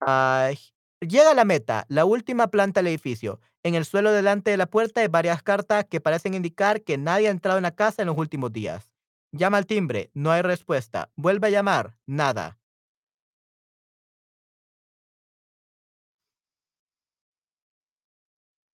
J- 0.00 0.58
llega 1.00 1.30
a 1.30 1.34
la 1.34 1.44
meta, 1.44 1.86
la 1.88 2.04
última 2.04 2.48
planta 2.48 2.80
del 2.80 2.88
edificio. 2.88 3.40
En 3.62 3.74
el 3.74 3.84
suelo 3.84 4.12
delante 4.12 4.50
de 4.50 4.56
la 4.56 4.66
puerta 4.66 5.00
hay 5.00 5.08
varias 5.08 5.42
cartas 5.42 5.84
que 5.84 6.00
parecen 6.00 6.34
indicar 6.34 6.82
que 6.82 6.98
nadie 6.98 7.28
ha 7.28 7.30
entrado 7.30 7.58
en 7.58 7.64
la 7.64 7.74
casa 7.74 8.02
en 8.02 8.08
los 8.08 8.18
últimos 8.18 8.52
días. 8.52 8.90
Llama 9.32 9.58
al 9.58 9.66
timbre, 9.66 10.10
no 10.14 10.30
hay 10.30 10.42
respuesta. 10.42 11.10
Vuelve 11.16 11.48
a 11.48 11.50
llamar, 11.50 11.94
nada. 12.06 12.58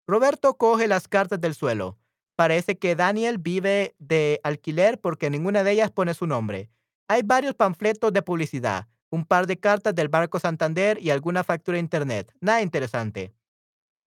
Roberto 0.07 0.57
coge 0.59 0.87
las 0.87 1.09
cartas 1.09 1.41
del 1.41 1.55
suelo. 1.55 1.99
Parece 2.37 2.79
que 2.79 2.95
Daniel 2.95 3.39
vive 3.39 3.95
de 3.99 4.41
alquiler 4.43 5.01
porque 5.01 5.31
ninguna 5.31 5.65
de 5.65 5.73
ellas 5.73 5.91
pone 5.91 6.15
su 6.15 6.27
nombre. 6.27 6.71
Hay 7.09 7.23
varios 7.23 7.55
panfletos 7.55 8.13
de 8.13 8.23
publicidad, 8.23 8.89
un 9.15 9.25
par 9.25 9.47
de 9.47 9.59
cartas 9.59 9.95
del 9.95 10.09
Banco 10.09 10.41
Santander 10.41 11.01
y 11.01 11.11
alguna 11.11 11.45
factura 11.45 11.77
de 11.77 11.81
internet. 11.81 12.35
Nada 12.41 12.63
interesante. 12.63 13.33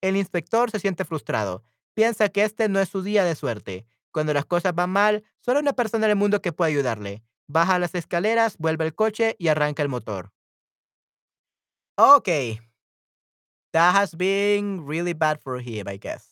El 0.02 0.18
inspector 0.18 0.70
se 0.70 0.80
siente 0.80 1.06
frustrado. 1.06 1.64
Piensa 1.94 2.28
que 2.30 2.44
este 2.44 2.68
no 2.68 2.80
es 2.80 2.90
su 2.90 3.02
día 3.02 3.24
de 3.24 3.36
suerte. 3.36 3.88
Cuando 4.12 4.34
las 4.34 4.46
cosas 4.46 4.76
van 4.76 4.90
mal, 4.90 5.24
solo 5.40 5.62
una 5.62 5.74
persona 5.74 6.06
en 6.06 6.12
el 6.12 6.18
mundo 6.18 6.42
que 6.42 6.52
puede 6.52 6.72
ayudarle. 6.72 7.24
Baja 7.48 7.80
las 7.80 7.96
escaleras, 7.96 8.58
vuelve 8.58 8.84
al 8.84 8.94
coche 8.94 9.36
y 9.40 9.48
arranca 9.48 9.82
el 9.82 9.90
motor. 9.90 10.34
Okay. 11.98 12.60
That 13.72 13.96
has 13.96 14.14
been 14.14 14.86
really 14.86 15.14
bad 15.14 15.40
for 15.40 15.60
him, 15.62 15.88
I 15.88 15.98
guess. 15.98 16.28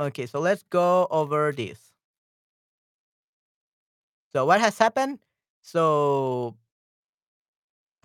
Okay, 0.00 0.26
so 0.26 0.38
let's 0.38 0.62
go 0.62 1.08
over 1.10 1.52
this. 1.52 1.92
So 4.32 4.46
what 4.46 4.60
has 4.60 4.78
happened? 4.78 5.18
So 5.62 6.56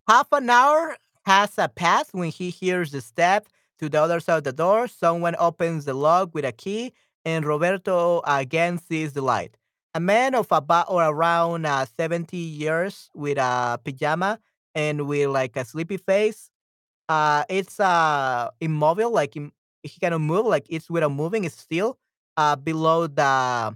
half 0.07 0.27
an 0.31 0.49
hour 0.49 0.97
has 1.25 1.57
passed 1.75 2.13
when 2.13 2.29
he 2.31 2.49
hears 2.49 2.91
the 2.91 3.01
step 3.01 3.47
to 3.79 3.89
the 3.89 4.01
other 4.01 4.19
side 4.19 4.37
of 4.39 4.43
the 4.43 4.53
door. 4.53 4.87
Someone 4.87 5.35
opens 5.39 5.85
the 5.85 5.93
lock 5.93 6.33
with 6.33 6.45
a 6.45 6.51
key, 6.51 6.93
and 7.25 7.45
Roberto 7.45 8.21
again 8.25 8.77
sees 8.77 9.13
the 9.13 9.21
light. 9.21 9.57
A 9.95 9.99
man 9.99 10.35
of 10.35 10.47
about 10.51 10.87
or 10.89 11.03
around 11.03 11.65
uh, 11.65 11.85
70 11.97 12.37
years 12.37 13.09
with 13.13 13.37
a 13.37 13.79
pajama 13.83 14.39
and 14.75 15.07
with 15.07 15.29
like 15.29 15.55
a 15.55 15.63
sleepy 15.65 15.97
face. 15.97 16.49
Uh, 17.09 17.43
it's 17.49 17.79
uh 17.79 18.49
immobile, 18.61 19.11
like 19.11 19.35
im- 19.37 19.53
he 19.83 19.99
cannot 19.99 20.21
move, 20.21 20.45
like 20.45 20.65
it's 20.69 20.89
without 20.89 21.11
moving, 21.11 21.45
it's 21.45 21.57
still 21.59 21.97
uh 22.37 22.55
below 22.55 23.07
the 23.07 23.75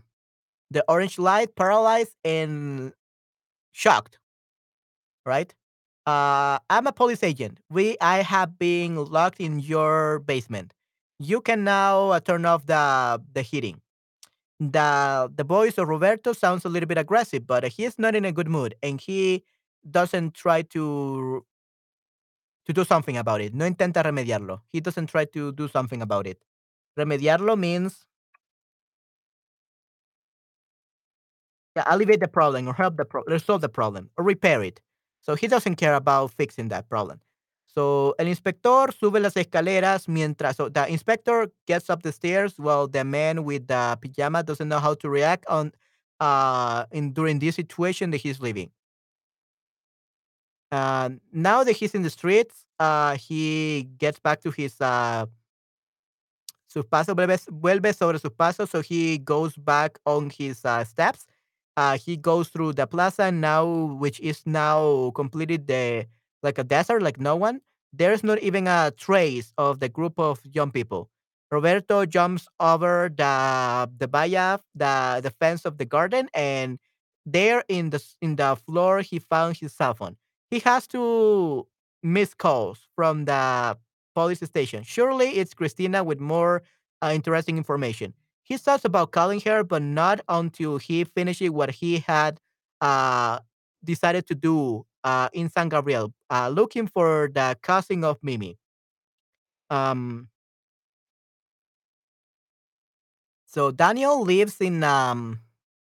the 0.71 0.83
orange 0.87 1.17
light, 1.19 1.55
paralyzed 1.55 2.15
and 2.23 2.93
shocked, 3.77 4.17
right? 5.25 5.53
Uh, 6.05 6.59
I'm 6.69 6.87
a 6.87 6.93
police 6.93 7.23
agent. 7.23 7.59
We 7.69 7.97
I 8.01 8.23
have 8.23 8.57
been 8.57 8.95
locked 8.95 9.39
in 9.39 9.59
your 9.59 10.19
basement. 10.19 10.73
You 11.19 11.41
can 11.41 11.63
now 11.63 12.11
uh, 12.11 12.19
turn 12.19 12.45
off 12.45 12.65
the 12.65 13.21
the 13.33 13.41
heating. 13.41 13.81
The 14.59 15.31
the 15.35 15.43
voice 15.43 15.77
of 15.77 15.89
Roberto 15.89 16.33
sounds 16.33 16.65
a 16.65 16.69
little 16.69 16.87
bit 16.87 16.97
aggressive, 16.97 17.47
but 17.47 17.65
he's 17.65 17.99
not 17.99 18.15
in 18.15 18.25
a 18.25 18.31
good 18.31 18.49
mood, 18.49 18.75
and 18.83 19.01
he 19.01 19.43
doesn't 19.89 20.33
try 20.35 20.63
to 20.73 21.45
to 22.65 22.73
do 22.73 22.83
something 22.83 23.17
about 23.17 23.41
it. 23.41 23.53
No 23.53 23.65
intenta 23.65 24.03
remediarlo. 24.03 24.61
He 24.71 24.79
doesn't 24.81 25.07
try 25.07 25.25
to 25.25 25.51
do 25.53 25.67
something 25.67 26.01
about 26.01 26.27
it. 26.27 26.43
Remediarlo 26.99 27.57
means 27.57 28.07
Alleviate 31.85 32.19
the 32.19 32.27
problem 32.27 32.67
or 32.67 32.73
help 32.73 32.97
the 32.97 33.05
pro- 33.05 33.23
resolve 33.27 33.61
the 33.61 33.69
problem 33.69 34.09
or 34.17 34.23
repair 34.23 34.63
it. 34.63 34.79
So 35.21 35.35
he 35.35 35.47
doesn't 35.47 35.75
care 35.75 35.95
about 35.95 36.31
fixing 36.31 36.69
that 36.69 36.87
problem. 36.89 37.19
So 37.65 38.15
el 38.17 38.27
inspector 38.27 38.91
sube 38.91 39.19
las 39.19 39.35
escaleras 39.35 40.07
mientras 40.07 40.55
so 40.57 40.69
the 40.69 40.87
inspector 40.89 41.51
gets 41.67 41.89
up 41.89 42.01
the 42.01 42.11
stairs 42.11 42.57
while 42.57 42.87
the 42.87 43.03
man 43.03 43.43
with 43.43 43.67
the 43.67 43.97
pajama 44.01 44.41
doesn't 44.43 44.67
know 44.67 44.79
how 44.79 44.95
to 44.95 45.09
react 45.09 45.45
on 45.47 45.71
uh 46.19 46.85
in 46.91 47.13
during 47.13 47.37
this 47.39 47.55
situation 47.55 48.09
that 48.11 48.17
he's 48.17 48.39
living. 48.39 48.71
Uh, 50.71 51.09
now 51.31 51.63
that 51.63 51.73
he's 51.73 51.93
in 51.93 52.01
the 52.01 52.09
streets, 52.09 52.65
uh 52.79 53.15
he 53.15 53.83
gets 53.99 54.19
back 54.19 54.41
to 54.41 54.49
his 54.51 54.81
uh 54.81 55.25
sus 56.67 56.85
pasos, 56.85 57.15
vuelve, 57.15 57.37
vuelve 57.49 57.93
sobre 57.93 58.19
sus 58.19 58.31
pasos, 58.31 58.69
so 58.69 58.81
he 58.81 59.17
goes 59.19 59.55
back 59.55 59.99
on 60.05 60.29
his 60.29 60.63
uh, 60.65 60.83
steps. 60.83 61.25
Uh, 61.77 61.97
he 61.97 62.17
goes 62.17 62.49
through 62.49 62.73
the 62.73 62.87
plaza 62.87 63.31
now, 63.31 63.65
which 64.01 64.19
is 64.21 64.41
now 64.47 65.11
completed 65.15 65.67
the 65.67 66.07
like 66.43 66.57
a 66.59 66.63
desert, 66.63 67.03
like 67.03 67.19
no 67.19 67.35
one. 67.35 67.61
There's 67.93 68.23
not 68.23 68.39
even 68.41 68.67
a 68.67 68.91
trace 68.97 69.53
of 69.57 69.79
the 69.79 69.89
group 69.89 70.19
of 70.19 70.41
young 70.45 70.71
people. 70.71 71.09
Roberto 71.51 72.05
jumps 72.05 72.47
over 72.59 73.09
the 73.15 73.89
the 73.97 74.07
valla, 74.07 74.59
the 74.75 75.21
the 75.23 75.31
fence 75.31 75.65
of 75.65 75.77
the 75.77 75.85
garden, 75.85 76.29
and 76.33 76.79
there 77.25 77.63
in 77.69 77.91
the 77.91 78.03
in 78.21 78.35
the 78.35 78.55
floor 78.65 79.01
he 79.01 79.19
found 79.19 79.57
his 79.57 79.73
cell 79.73 79.93
phone. 79.93 80.17
He 80.51 80.59
has 80.59 80.87
to 80.87 81.67
miss 82.03 82.33
calls 82.33 82.87
from 82.95 83.25
the 83.25 83.77
police 84.15 84.39
station. 84.41 84.83
Surely 84.83 85.37
it's 85.37 85.53
Cristina 85.53 86.03
with 86.03 86.19
more 86.19 86.63
uh, 87.01 87.11
interesting 87.13 87.57
information. 87.57 88.13
He 88.47 88.55
thought 88.55 88.85
about 88.85 89.11
calling 89.11 89.41
her, 89.41 89.61
but 89.65 89.81
not 89.81 90.21
until 90.29 90.77
he 90.77 91.03
finished 91.03 91.41
what 91.49 91.69
he 91.69 91.99
had 91.99 92.39
uh, 92.79 93.39
decided 93.83 94.25
to 94.27 94.35
do 94.35 94.85
uh, 95.03 95.27
in 95.33 95.49
San 95.49 95.67
Gabriel, 95.67 96.13
uh, 96.29 96.47
looking 96.47 96.87
for 96.87 97.29
the 97.33 97.57
cousin 97.61 98.05
of 98.05 98.17
Mimi. 98.23 98.57
Um, 99.69 100.29
so 103.45 103.71
Daniel 103.71 104.21
lives 104.21 104.61
in 104.61 104.81
um, 104.81 105.41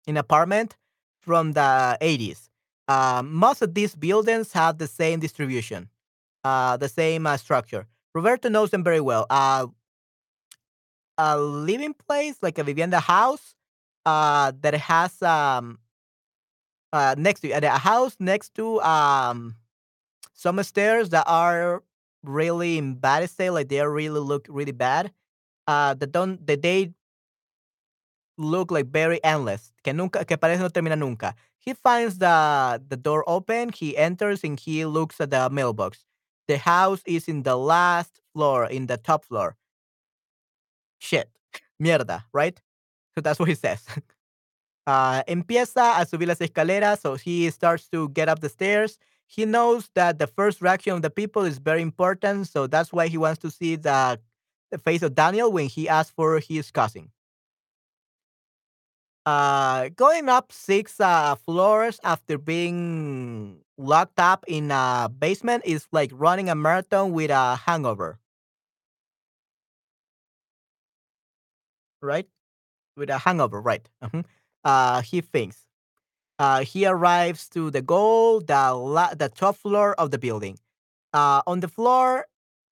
an 0.06 0.16
apartment 0.16 0.76
from 1.22 1.54
the 1.54 1.98
80s. 2.00 2.48
Uh, 2.86 3.22
most 3.24 3.62
of 3.62 3.74
these 3.74 3.96
buildings 3.96 4.52
have 4.52 4.78
the 4.78 4.86
same 4.86 5.18
distribution, 5.18 5.88
uh, 6.44 6.76
the 6.76 6.88
same 6.88 7.26
uh, 7.26 7.36
structure. 7.36 7.88
Roberto 8.14 8.48
knows 8.48 8.70
them 8.70 8.84
very 8.84 9.00
well. 9.00 9.26
A 11.16 11.38
living 11.38 11.94
place, 11.94 12.36
like 12.42 12.58
a 12.58 12.64
vivienda 12.64 12.98
house, 12.98 13.54
uh, 14.04 14.52
that 14.60 14.74
has 14.74 15.22
um 15.22 15.78
uh 16.92 17.14
next 17.18 17.40
to 17.40 17.50
a 17.50 17.78
house 17.78 18.16
next 18.20 18.54
to 18.54 18.80
um 18.82 19.54
some 20.34 20.62
stairs 20.62 21.10
that 21.10 21.24
are 21.26 21.82
really 22.24 22.78
in 22.78 22.94
bad 22.94 23.28
state, 23.30 23.50
like 23.50 23.68
they 23.68 23.80
really 23.86 24.20
look 24.20 24.46
really 24.48 24.72
bad. 24.72 25.12
Uh, 25.66 25.94
that 25.94 26.12
don't 26.12 26.44
that 26.46 26.62
they 26.62 26.92
look 28.36 28.70
like 28.70 28.86
very 28.86 29.22
endless, 29.24 29.72
que 29.84 29.92
nunca 29.92 30.24
que 30.24 30.36
parece 30.36 30.60
no 30.60 30.68
termina 30.68 30.98
nunca. 30.98 31.34
He 31.58 31.72
finds 31.74 32.18
the 32.18 32.82
the 32.88 32.96
door 32.96 33.24
open. 33.26 33.70
He 33.72 33.96
enters 33.96 34.44
and 34.44 34.58
he 34.58 34.84
looks 34.84 35.20
at 35.20 35.30
the 35.30 35.48
mailbox. 35.50 36.04
The 36.48 36.58
house 36.58 37.02
is 37.06 37.28
in 37.28 37.42
the 37.44 37.56
last 37.56 38.20
floor, 38.34 38.66
in 38.66 38.86
the 38.86 38.96
top 38.98 39.24
floor. 39.24 39.56
Shit, 41.04 41.28
mierda, 41.78 42.24
right? 42.32 42.58
So 43.14 43.20
that's 43.20 43.38
what 43.38 43.48
he 43.48 43.54
says. 43.54 43.84
Uh, 44.86 45.22
empieza 45.26 45.98
a 45.98 46.04
subir 46.04 46.28
las 46.28 46.42
escaleras, 46.42 47.00
so 47.00 47.14
he 47.14 47.50
starts 47.50 47.88
to 47.88 48.06
get 48.10 48.28
up 48.28 48.40
the 48.40 48.50
stairs. 48.50 48.98
He 49.26 49.46
knows 49.46 49.88
that 49.94 50.18
the 50.18 50.26
first 50.26 50.60
reaction 50.60 50.92
of 50.92 51.00
the 51.00 51.08
people 51.08 51.42
is 51.44 51.56
very 51.56 51.80
important, 51.80 52.48
so 52.48 52.66
that's 52.66 52.92
why 52.92 53.08
he 53.08 53.16
wants 53.16 53.38
to 53.40 53.50
see 53.50 53.76
the, 53.76 54.20
the 54.70 54.76
face 54.76 55.00
of 55.00 55.14
Daniel 55.14 55.50
when 55.50 55.68
he 55.68 55.88
asks 55.88 56.12
for 56.14 56.38
his 56.38 56.70
cousin. 56.70 57.10
Uh, 59.24 59.88
going 59.96 60.28
up 60.28 60.52
six 60.52 61.00
uh, 61.00 61.34
floors 61.34 61.98
after 62.04 62.36
being 62.36 63.56
locked 63.78 64.20
up 64.20 64.44
in 64.46 64.70
a 64.70 65.10
basement 65.18 65.62
is 65.64 65.88
like 65.92 66.10
running 66.12 66.50
a 66.50 66.54
marathon 66.54 67.12
with 67.12 67.30
a 67.30 67.56
hangover, 67.56 68.18
right? 72.04 72.28
With 72.96 73.10
a 73.10 73.18
hangover, 73.18 73.60
right? 73.60 73.88
Mhm. 74.04 74.24
Uh, 74.64 75.02
he 75.02 75.20
thinks. 75.20 75.66
Uh, 76.38 76.64
he 76.64 76.84
arrives 76.86 77.48
to 77.50 77.70
the 77.70 77.82
goal, 77.82 78.40
the 78.40 79.14
the 79.18 79.28
top 79.28 79.56
floor 79.56 79.94
of 79.94 80.10
the 80.10 80.18
building. 80.18 80.58
Uh, 81.12 81.42
on 81.46 81.60
the 81.60 81.68
floor 81.68 82.26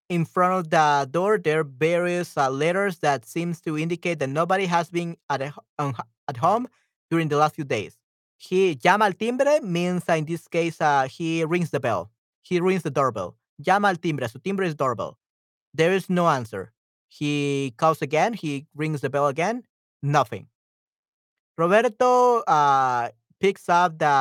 in 0.08 0.24
front 0.24 0.54
of 0.54 0.70
the 0.70 1.08
door, 1.10 1.38
there 1.38 1.60
are 1.60 1.64
various 1.64 2.36
uh, 2.36 2.50
letters 2.50 2.98
that 2.98 3.24
seems 3.24 3.60
to 3.62 3.78
indicate 3.78 4.18
that 4.18 4.28
nobody 4.28 4.66
has 4.66 4.90
been 4.90 5.16
at 5.30 5.42
a, 5.42 5.54
on, 5.78 5.94
at 6.28 6.36
home 6.38 6.66
during 7.10 7.28
the 7.28 7.36
last 7.36 7.54
few 7.54 7.64
days. 7.64 7.96
He 8.38 8.78
llama 8.84 9.06
al 9.06 9.12
timbre 9.12 9.60
means 9.62 10.02
uh, 10.08 10.14
in 10.14 10.24
this 10.24 10.48
case 10.48 10.80
uh, 10.80 11.06
he 11.08 11.44
rings 11.44 11.70
the 11.70 11.80
bell. 11.80 12.10
He 12.42 12.58
rings 12.60 12.82
the 12.82 12.90
doorbell. 12.90 13.36
Llama 13.64 13.88
al 13.88 13.96
timbre. 13.96 14.28
Su 14.28 14.38
timbre 14.40 14.64
is 14.66 14.74
doorbell. 14.74 15.16
There 15.72 15.92
is 15.92 16.10
no 16.10 16.28
answer. 16.28 16.72
He 17.18 17.74
calls 17.76 18.00
again. 18.00 18.32
He 18.32 18.66
rings 18.74 19.02
the 19.02 19.10
bell 19.10 19.28
again. 19.28 19.64
Nothing. 20.02 20.48
Roberto 21.58 22.40
uh, 22.48 23.10
picks 23.40 23.68
up 23.68 23.98
the 23.98 24.16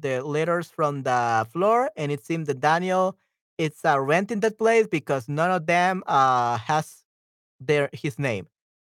the 0.00 0.24
letters 0.24 0.68
from 0.72 1.02
the 1.04 1.46
floor, 1.52 1.90
and 1.96 2.10
it 2.10 2.24
seems 2.24 2.46
that 2.48 2.60
Daniel 2.60 3.16
is 3.58 3.76
uh, 3.84 4.00
renting 4.00 4.40
that 4.40 4.56
place 4.58 4.86
because 4.88 5.28
none 5.28 5.50
of 5.50 5.66
them 5.66 6.02
uh, 6.06 6.56
has 6.58 7.04
their 7.60 7.90
his 7.92 8.18
name. 8.18 8.48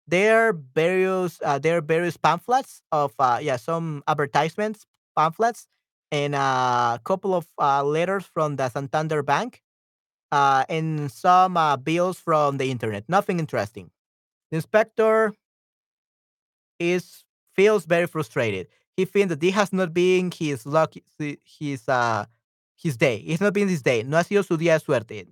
there 0.07 0.49
are 0.49 0.53
various 0.75 1.41
uh, 1.45 1.59
there 1.59 1.79
are 1.79 1.81
various 1.81 2.17
pamphlets 2.17 2.83
of 2.93 3.13
uh, 3.19 3.39
yeah 3.41 3.57
some 3.57 4.03
advertisements 4.09 4.87
pamphlets 5.17 5.69
and 6.11 6.35
a 6.35 7.01
couple 7.05 7.35
of 7.35 7.47
uh, 7.59 7.83
letters 7.85 8.25
from 8.27 8.57
the 8.57 8.69
Santander 8.69 9.23
Bank 9.23 9.63
uh, 10.33 10.65
and 10.71 11.13
some 11.13 11.57
uh, 11.59 11.77
bills 11.77 12.19
from 12.19 12.59
the 12.59 12.71
internet. 12.73 13.05
Nothing 13.09 13.41
interesting. 13.41 13.91
The 14.51 14.57
inspector 14.59 15.35
is 16.79 17.25
feels 17.55 17.85
very 17.85 18.07
frustrated. 18.07 18.69
He 18.97 19.05
feels 19.05 19.29
that 19.29 19.41
this 19.41 19.55
has 19.55 19.73
not 19.73 19.95
been 19.95 20.31
his 20.31 20.67
luck, 20.67 20.95
his 21.45 21.89
uh, 21.89 22.27
his 22.77 22.97
day. 22.97 23.19
It's 23.19 23.41
not 23.41 23.55
been 23.55 23.69
his 23.69 23.83
day. 23.83 24.03
No 24.03 24.17
ha 24.19 24.23
sido 24.25 24.45
su 24.45 24.57
día 24.57 24.79
de 24.79 24.81
suerte. 24.85 25.27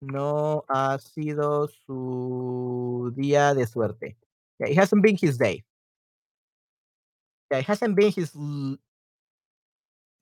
No 0.00 0.64
ha 0.68 0.98
sido 0.98 1.68
su 1.86 3.12
día 3.16 3.54
de 3.54 3.66
suerte. 3.66 4.16
Yeah, 4.60 4.68
it 4.68 4.76
hasn't 4.76 5.02
been 5.02 5.16
his 5.16 5.38
day. 5.38 5.64
Yeah, 7.50 7.58
it 7.58 7.64
hasn't 7.66 7.96
been 7.96 8.12
his 8.12 8.34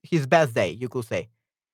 his 0.03 0.25
best 0.27 0.53
day, 0.53 0.71
you 0.71 0.89
could 0.89 1.05
say. 1.05 1.29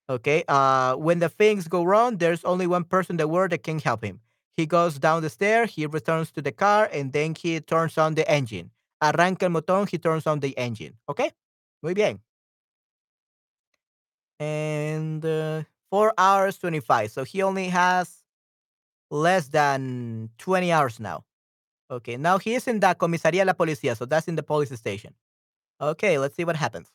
Okay. 0.09 0.43
Uh, 0.47 0.95
when 0.95 1.19
the 1.19 1.29
things 1.29 1.67
go 1.67 1.83
wrong, 1.83 2.17
there's 2.17 2.43
only 2.43 2.67
one 2.67 2.83
person 2.83 3.13
in 3.13 3.17
the 3.17 3.27
world 3.27 3.51
that 3.51 3.63
can 3.63 3.79
help 3.79 4.03
him. 4.03 4.19
He 4.57 4.65
goes 4.65 4.99
down 4.99 5.21
the 5.21 5.29
stair, 5.29 5.65
he 5.65 5.85
returns 5.85 6.31
to 6.31 6.41
the 6.41 6.51
car, 6.51 6.89
and 6.91 7.11
then 7.11 7.33
he 7.35 7.59
turns 7.59 7.97
on 7.97 8.13
the 8.15 8.29
engine. 8.29 8.69
Arranca 9.01 9.43
el 9.43 9.49
motor, 9.49 9.85
he 9.85 9.97
turns 9.97 10.27
on 10.27 10.39
the 10.39 10.57
engine. 10.57 10.93
Okay. 11.09 11.31
Muy 11.81 11.93
bien. 11.93 12.19
And 14.39 15.25
uh, 15.25 15.63
four 15.89 16.13
hours 16.17 16.57
25. 16.57 17.11
So 17.11 17.23
he 17.23 17.41
only 17.41 17.67
has 17.69 18.23
less 19.09 19.47
than 19.47 20.29
20 20.37 20.71
hours 20.71 20.99
now. 20.99 21.23
Okay. 21.89 22.17
Now 22.17 22.37
he 22.37 22.55
is 22.55 22.67
in 22.67 22.79
the 22.79 22.95
comisaría 22.95 23.41
de 23.41 23.45
la 23.45 23.53
policía. 23.53 23.97
So 23.97 24.05
that's 24.05 24.27
in 24.27 24.35
the 24.35 24.43
police 24.43 24.73
station. 24.77 25.13
Okay. 25.81 26.17
Let's 26.17 26.35
see 26.35 26.45
what 26.45 26.55
happens. 26.55 26.91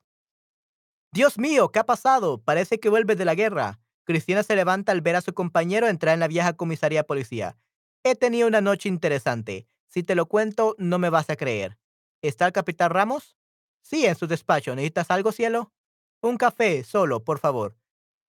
Dios 1.12 1.38
mío, 1.38 1.70
¿qué 1.70 1.78
ha 1.78 1.86
pasado? 1.86 2.42
Parece 2.42 2.78
que 2.78 2.90
vuelve 2.90 3.16
de 3.16 3.24
la 3.24 3.34
guerra. 3.34 3.80
Cristina 4.04 4.42
se 4.42 4.56
levanta 4.56 4.92
al 4.92 5.00
ver 5.00 5.16
a 5.16 5.20
su 5.22 5.32
compañero 5.32 5.88
entrar 5.88 6.14
en 6.14 6.20
la 6.20 6.28
vieja 6.28 6.52
comisaría 6.52 7.04
policía. 7.04 7.56
He 8.04 8.14
tenido 8.14 8.46
una 8.46 8.60
noche 8.60 8.88
interesante. 8.88 9.66
Si 9.88 10.02
te 10.02 10.14
lo 10.14 10.26
cuento, 10.26 10.74
no 10.78 10.98
me 10.98 11.10
vas 11.10 11.30
a 11.30 11.36
creer. 11.36 11.78
¿Está 12.22 12.46
el 12.46 12.52
capitán 12.52 12.90
Ramos? 12.90 13.36
Sí, 13.82 14.04
en 14.04 14.16
su 14.16 14.26
despacho. 14.26 14.74
¿Necesitas 14.74 15.10
algo, 15.10 15.32
cielo? 15.32 15.72
Un 16.20 16.36
café, 16.36 16.84
solo, 16.84 17.24
por 17.24 17.38
favor. 17.38 17.74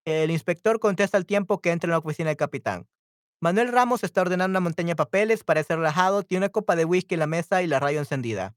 El 0.06 0.32
inspector 0.32 0.80
contesta 0.80 1.18
al 1.18 1.26
tiempo 1.26 1.60
que 1.60 1.72
entra 1.72 1.88
en 1.88 1.92
la 1.92 1.98
oficina 1.98 2.30
del 2.30 2.38
capitán. 2.38 2.88
Manuel 3.42 3.72
Ramos 3.72 4.04
está 4.04 4.22
ordenando 4.22 4.52
una 4.52 4.60
montaña 4.62 4.90
de 4.90 4.96
papeles, 4.96 5.44
parece 5.44 5.76
relajado, 5.76 6.24
tiene 6.24 6.46
una 6.46 6.50
copa 6.50 6.76
de 6.76 6.86
whisky 6.86 7.16
en 7.16 7.20
la 7.20 7.28
mesa 7.28 7.62
y 7.62 7.68
la 7.68 7.80
radio 7.80 8.00
encendida. 8.00 8.56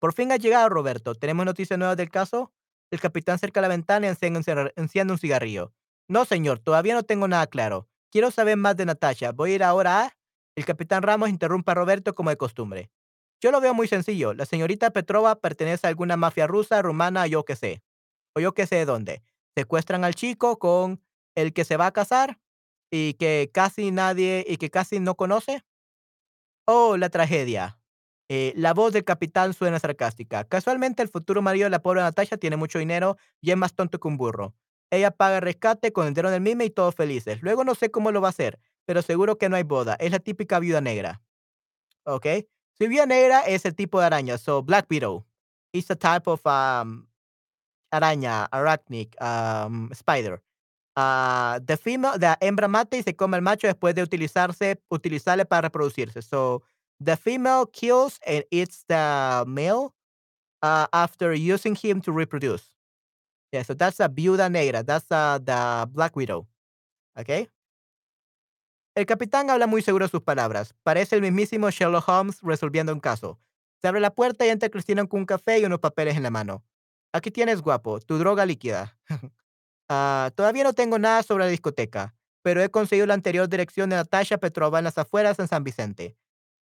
Por 0.00 0.12
fin 0.12 0.32
ha 0.32 0.36
llegado, 0.36 0.68
Roberto. 0.68 1.14
¿Tenemos 1.14 1.46
noticias 1.46 1.78
nuevas 1.78 1.96
del 1.96 2.10
caso? 2.10 2.52
El 2.90 3.00
capitán 3.00 3.38
cerca 3.38 3.60
la 3.60 3.68
ventana 3.68 4.06
y 4.06 4.10
enciende 4.10 5.12
un 5.12 5.18
cigarrillo. 5.18 5.72
No, 6.08 6.24
señor, 6.24 6.58
todavía 6.58 6.94
no 6.94 7.02
tengo 7.02 7.28
nada 7.28 7.46
claro. 7.46 7.88
Quiero 8.10 8.30
saber 8.30 8.56
más 8.56 8.76
de 8.76 8.86
Natasha. 8.86 9.32
Voy 9.32 9.52
a 9.52 9.54
ir 9.56 9.62
ahora 9.62 10.04
a... 10.04 10.16
El 10.56 10.64
capitán 10.64 11.02
Ramos 11.02 11.28
interrumpe 11.28 11.70
a 11.70 11.74
Roberto 11.74 12.14
como 12.14 12.30
de 12.30 12.36
costumbre. 12.36 12.90
Yo 13.40 13.52
lo 13.52 13.60
veo 13.60 13.74
muy 13.74 13.86
sencillo. 13.86 14.34
La 14.34 14.46
señorita 14.46 14.90
Petrova 14.90 15.36
pertenece 15.36 15.86
a 15.86 15.90
alguna 15.90 16.16
mafia 16.16 16.46
rusa, 16.46 16.82
rumana, 16.82 17.26
yo 17.26 17.44
qué 17.44 17.54
sé. 17.54 17.82
O 18.34 18.40
yo 18.40 18.52
qué 18.54 18.66
sé 18.66 18.76
de 18.76 18.84
dónde. 18.84 19.22
Secuestran 19.54 20.04
al 20.04 20.14
chico 20.14 20.58
con 20.58 21.00
el 21.36 21.52
que 21.52 21.64
se 21.64 21.76
va 21.76 21.86
a 21.86 21.92
casar 21.92 22.40
y 22.90 23.14
que 23.14 23.50
casi 23.52 23.90
nadie 23.90 24.44
y 24.48 24.56
que 24.56 24.70
casi 24.70 24.98
no 24.98 25.14
conoce. 25.14 25.62
Oh, 26.66 26.96
la 26.96 27.10
tragedia. 27.10 27.77
Eh, 28.30 28.52
la 28.56 28.74
voz 28.74 28.92
del 28.92 29.04
capitán 29.04 29.54
suena 29.54 29.78
sarcástica. 29.78 30.44
Casualmente, 30.44 31.02
el 31.02 31.08
futuro 31.08 31.40
marido 31.40 31.64
de 31.64 31.70
la 31.70 31.80
pobre 31.80 32.02
Natasha 32.02 32.36
tiene 32.36 32.56
mucho 32.56 32.78
dinero 32.78 33.16
y 33.40 33.50
es 33.50 33.56
más 33.56 33.74
tonto 33.74 33.98
que 33.98 34.08
un 34.08 34.18
burro. 34.18 34.54
Ella 34.90 35.10
paga 35.10 35.36
el 35.36 35.42
rescate 35.42 35.92
con 35.92 36.06
el 36.06 36.14
dinero 36.14 36.30
del 36.30 36.40
mime 36.40 36.64
y 36.66 36.70
todos 36.70 36.94
felices. 36.94 37.42
Luego 37.42 37.64
no 37.64 37.74
sé 37.74 37.90
cómo 37.90 38.12
lo 38.12 38.20
va 38.20 38.28
a 38.28 38.30
hacer, 38.30 38.58
pero 38.84 39.02
seguro 39.02 39.38
que 39.38 39.48
no 39.48 39.56
hay 39.56 39.62
boda. 39.62 39.96
Es 39.98 40.10
la 40.12 40.18
típica 40.18 40.58
viuda 40.58 40.80
negra. 40.80 41.22
¿Ok? 42.04 42.26
Su 42.72 42.86
viuda 42.88 43.06
negra 43.06 43.40
es 43.40 43.64
el 43.64 43.74
tipo 43.74 43.98
de 44.00 44.06
araña. 44.06 44.38
So, 44.38 44.62
Black 44.62 44.86
Widow. 44.90 45.26
It's 45.72 45.90
a 45.90 45.96
type 45.96 46.30
of 46.30 46.40
um, 46.46 47.06
araña, 47.90 48.46
arachnid, 48.50 49.08
um, 49.20 49.90
spider. 49.92 50.42
Ah, 50.96 51.60
the 51.64 51.76
female, 51.76 52.18
la 52.18 52.36
hembra 52.40 52.66
mata 52.66 52.96
y 52.96 53.02
se 53.02 53.14
come 53.14 53.36
al 53.36 53.42
macho 53.42 53.66
después 53.66 53.94
de 53.94 54.02
utilizarse, 54.02 54.80
utilizarle 54.88 55.44
para 55.44 55.62
reproducirse. 55.62 56.22
So, 56.22 56.62
the 57.00 57.16
female 57.16 57.66
kills 57.66 58.18
and 58.26 58.44
eats 58.50 58.84
the 58.88 59.44
male 59.46 59.94
uh, 60.62 60.86
after 60.92 61.32
using 61.32 61.74
him 61.74 62.00
to 62.02 62.12
reproduce. 62.12 62.70
Yeah, 63.52 63.62
so 63.62 63.74
that's 63.74 64.00
a 64.00 64.08
viuda 64.08 64.50
negra. 64.50 64.82
That's 64.82 65.10
uh, 65.10 65.38
the 65.42 65.88
Black 65.90 66.16
Widow. 66.16 66.46
Okay. 67.18 67.48
El 68.94 69.06
capitán 69.06 69.48
habla 69.48 69.66
muy 69.66 69.80
seguro 69.80 70.08
sus 70.08 70.22
palabras. 70.22 70.74
Parece 70.82 71.14
el 71.14 71.22
mismísimo 71.22 71.70
Sherlock 71.70 72.08
Holmes 72.08 72.40
resolviendo 72.42 72.92
un 72.92 73.00
caso. 73.00 73.38
Se 73.80 73.86
abre 73.86 74.00
la 74.00 74.10
puerta 74.10 74.44
y 74.44 74.48
entra 74.48 74.68
Cristina 74.68 75.06
con 75.06 75.20
un 75.20 75.26
café 75.26 75.60
y 75.60 75.64
unos 75.64 75.78
papeles 75.78 76.16
en 76.16 76.24
la 76.24 76.30
mano. 76.30 76.64
Aquí 77.12 77.30
tienes, 77.30 77.62
guapo, 77.62 78.00
tu 78.00 78.18
droga 78.18 78.44
líquida. 78.44 78.96
Ah, 79.90 80.30
todavía 80.34 80.64
no 80.64 80.74
tengo 80.74 80.98
nada 80.98 81.22
sobre 81.22 81.44
la 81.44 81.50
discoteca, 81.50 82.14
pero 82.42 82.62
he 82.62 82.68
conseguido 82.68 83.06
la 83.06 83.14
anterior 83.14 83.48
dirección 83.48 83.88
de 83.88 83.96
Natasha 83.96 84.36
Petrova 84.36 84.76
en 84.76 84.84
las 84.84 84.98
afueras 84.98 85.38
en 85.38 85.48
San 85.48 85.64
Vicente. 85.64 86.14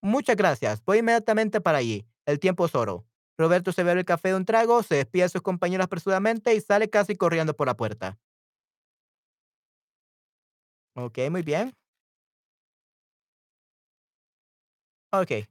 Muchas 0.03 0.37
gracias. 0.37 0.83
Voy 0.85 0.99
inmediatamente 0.99 1.61
para 1.61 1.79
allí. 1.79 2.05
El 2.27 2.39
tiempo 2.41 2.67
es 2.67 2.75
oro. 2.75 3.05
Roberto 3.39 3.73
se 3.73 3.83
bebe 3.83 4.01
el 4.01 4.07
café 4.07 4.29
de 4.29 4.35
un 4.37 4.45
trago, 4.45 4.83
se 4.83 4.97
despide 4.97 5.25
a 5.25 5.29
sus 5.29 5.43
compañeros 5.43 5.85
apresuradamente 5.87 6.55
y 6.55 6.61
sale 6.61 6.91
casi 6.91 7.17
corriendo 7.17 7.55
por 7.57 7.67
la 7.67 7.77
puerta. 7.77 8.19
Ok, 10.95 11.19
muy 11.31 11.43
bien. 11.43 11.75
Ok. 15.13 15.47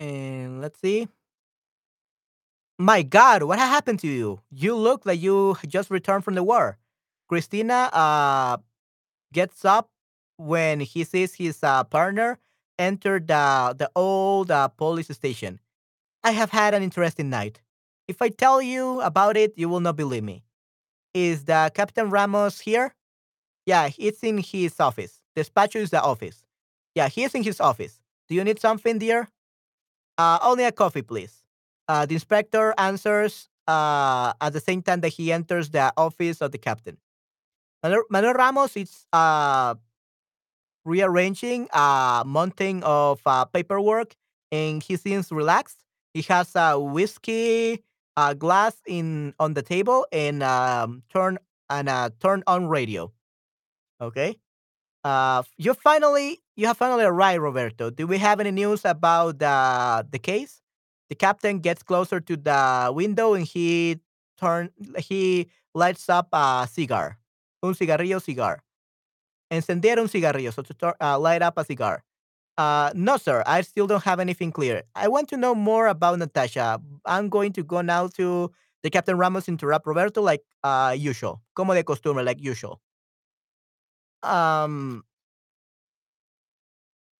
And 0.00 0.60
let's 0.60 0.78
see. 0.80 1.08
My 2.78 3.02
God, 3.02 3.42
what 3.44 3.58
ha- 3.58 3.66
happened 3.68 4.00
to 4.00 4.06
you? 4.08 4.40
You 4.50 4.76
look 4.76 5.06
like 5.06 5.20
you 5.20 5.56
just 5.66 5.90
returned 5.90 6.24
from 6.24 6.34
the 6.34 6.42
war. 6.42 6.78
Christina 7.28 7.88
uh, 7.92 8.58
gets 9.32 9.64
up 9.64 9.90
when 10.36 10.80
he 10.80 11.04
sees 11.04 11.34
his 11.34 11.62
uh, 11.62 11.84
partner 11.84 12.38
enter 12.78 13.18
the, 13.18 13.74
the 13.76 13.90
old 13.96 14.50
uh, 14.50 14.68
police 14.68 15.08
station. 15.08 15.60
I 16.22 16.32
have 16.32 16.50
had 16.50 16.74
an 16.74 16.82
interesting 16.82 17.30
night. 17.30 17.60
If 18.08 18.22
I 18.22 18.28
tell 18.28 18.60
you 18.60 19.00
about 19.00 19.36
it, 19.36 19.54
you 19.56 19.68
will 19.68 19.80
not 19.80 19.96
believe 19.96 20.24
me. 20.24 20.44
Is 21.14 21.44
the 21.44 21.70
Captain 21.74 22.10
Ramos 22.10 22.60
here? 22.60 22.94
Yeah, 23.64 23.90
it's 23.98 24.22
in 24.22 24.38
his 24.38 24.78
office. 24.78 25.20
Despacho 25.36 25.76
is 25.76 25.90
the 25.90 26.02
office. 26.02 26.44
Yeah, 26.94 27.08
he's 27.08 27.34
in 27.34 27.42
his 27.42 27.60
office. 27.60 28.00
Do 28.28 28.34
you 28.34 28.44
need 28.44 28.60
something, 28.60 28.98
dear? 28.98 29.28
Uh, 30.18 30.38
only 30.42 30.64
a 30.64 30.72
coffee, 30.72 31.02
please. 31.02 31.42
Uh, 31.88 32.06
the 32.06 32.14
inspector 32.14 32.74
answers 32.78 33.48
uh, 33.66 34.32
at 34.40 34.52
the 34.52 34.60
same 34.60 34.82
time 34.82 35.00
that 35.00 35.10
he 35.10 35.32
enters 35.32 35.70
the 35.70 35.92
office 35.96 36.40
of 36.40 36.52
the 36.52 36.58
captain. 36.58 36.96
Manuel, 37.82 38.34
Ramos 38.34 38.76
is 38.76 39.06
uh, 39.12 39.74
rearranging 40.84 41.68
a 41.72 42.22
mountain 42.26 42.82
of 42.82 43.20
uh, 43.26 43.44
paperwork 43.44 44.14
and 44.50 44.82
he 44.82 44.96
seems 44.96 45.30
relaxed. 45.30 45.78
He 46.14 46.22
has 46.22 46.52
a 46.54 46.78
whiskey 46.78 47.82
uh, 48.16 48.34
glass 48.34 48.76
in 48.86 49.34
on 49.38 49.54
the 49.54 49.62
table 49.62 50.06
and 50.12 50.42
um, 50.42 51.02
turn 51.12 51.38
and 51.68 51.88
a 51.88 52.12
turn 52.20 52.42
on 52.46 52.68
radio. 52.68 53.12
Okay. 54.00 54.36
Uh, 55.04 55.42
you 55.56 55.74
finally 55.74 56.40
you 56.56 56.66
have 56.66 56.76
finally 56.76 57.04
arrived, 57.04 57.42
Roberto. 57.42 57.90
Do 57.90 58.06
we 58.06 58.18
have 58.18 58.40
any 58.40 58.50
news 58.50 58.84
about 58.84 59.38
the 59.38 60.06
the 60.10 60.18
case? 60.18 60.62
The 61.08 61.14
captain 61.14 61.60
gets 61.60 61.82
closer 61.82 62.20
to 62.20 62.36
the 62.36 62.90
window 62.94 63.34
and 63.34 63.46
he 63.46 64.00
turn 64.40 64.70
he 64.98 65.48
lights 65.74 66.08
up 66.08 66.28
a 66.32 66.68
cigar, 66.70 67.18
un 67.62 67.74
cigarrillo 67.74 68.20
cigar. 68.20 68.62
Encender 69.50 69.98
un 69.98 70.08
cigarrillo, 70.08 70.52
so 70.52 70.62
to 70.62 70.74
tor- 70.74 70.96
uh, 71.00 71.18
light 71.18 71.42
up 71.42 71.58
a 71.58 71.64
cigar. 71.64 72.02
Uh, 72.58 72.90
no, 72.94 73.16
sir, 73.18 73.42
I 73.46 73.60
still 73.62 73.86
don't 73.86 74.04
have 74.04 74.20
anything 74.20 74.52
clear. 74.52 74.82
I 74.94 75.08
want 75.08 75.28
to 75.30 75.36
know 75.36 75.54
more 75.54 75.88
about 75.88 76.18
Natasha. 76.18 76.80
I'm 77.04 77.28
going 77.28 77.52
to 77.54 77.62
go 77.62 77.82
now 77.82 78.08
to 78.16 78.50
the 78.82 78.90
Captain 78.90 79.18
Ramos 79.18 79.48
interrupt 79.48 79.86
Roberto 79.86 80.22
like 80.22 80.42
uh, 80.64 80.94
usual, 80.96 81.42
como 81.54 81.74
de 81.74 81.84
costumbre, 81.84 82.24
like 82.24 82.40
usual. 82.40 82.80
Um, 84.22 85.04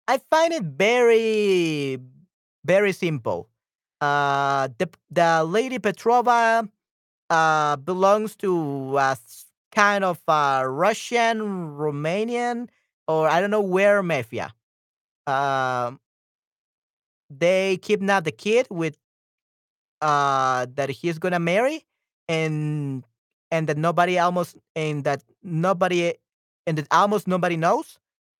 I 0.09 0.19
find 0.31 0.53
it 0.53 0.63
very, 0.63 1.99
very 2.65 2.93
simple. 2.93 3.49
Uh, 4.01 4.69
the 4.79 4.89
the 5.11 5.43
lady 5.45 5.79
Petrova 5.79 6.69
uh 7.31 7.77
belongs 7.77 8.37
to 8.37 8.99
a 8.99 9.17
kind 9.77 10.05
of 10.05 10.21
uh, 10.29 10.65
Russian 10.67 11.41
Romanian 11.77 12.69
or 13.09 13.29
I 13.29 13.41
don't 13.43 13.53
know 13.53 13.63
where 13.63 14.03
mafia. 14.03 14.55
Um, 15.27 16.01
they 17.31 17.79
kidnap 17.79 18.25
the 18.25 18.33
kid 18.33 18.67
with 18.71 18.97
uh 20.03 20.67
that 20.75 20.91
he's 20.91 21.19
gonna 21.19 21.39
marry, 21.41 21.85
and 22.29 23.05
and 23.51 23.69
that 23.69 23.77
nobody 23.79 24.19
almost 24.19 24.57
and 24.75 25.05
that 25.05 25.23
nobody 25.43 26.15
and 26.67 26.79
that 26.79 26.87
almost 26.91 27.27
nobody 27.27 27.57
knows. 27.57 27.99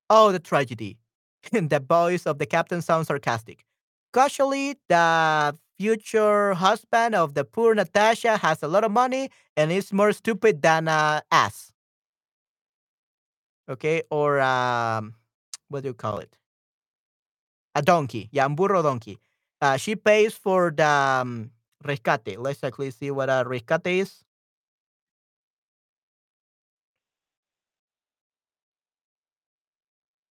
Oh, 0.09 0.31
the 0.31 0.39
tragedy. 0.39 0.97
the 1.51 1.79
voice 1.87 2.25
of 2.25 2.39
the 2.39 2.45
captain 2.45 2.81
sounds 2.81 3.07
sarcastic. 3.07 3.65
Casually, 4.13 4.77
the 4.89 5.55
future 5.77 6.53
husband 6.53 7.15
of 7.15 7.33
the 7.33 7.43
poor 7.45 7.75
Natasha 7.75 8.37
has 8.37 8.63
a 8.63 8.67
lot 8.67 8.83
of 8.83 8.91
money 8.91 9.29
and 9.55 9.71
is 9.71 9.93
more 9.93 10.11
stupid 10.13 10.61
than 10.61 10.87
a 10.87 11.21
ass. 11.31 11.71
Okay, 13.69 14.03
or 14.09 14.39
um, 14.39 15.15
what 15.69 15.81
do 15.83 15.89
you 15.89 15.93
call 15.93 16.19
it? 16.19 16.37
A 17.75 17.81
donkey. 17.81 18.29
Yeah, 18.31 18.47
burro 18.49 18.81
donkey. 18.81 19.19
Uh, 19.61 19.77
she 19.77 19.95
pays 19.95 20.33
for 20.35 20.71
the 20.75 20.85
um, 20.87 21.51
rescate. 21.83 22.37
Let's 22.37 22.63
actually 22.63 22.91
see 22.91 23.11
what 23.11 23.29
a 23.29 23.43
rescate 23.45 23.87
is. 24.01 24.23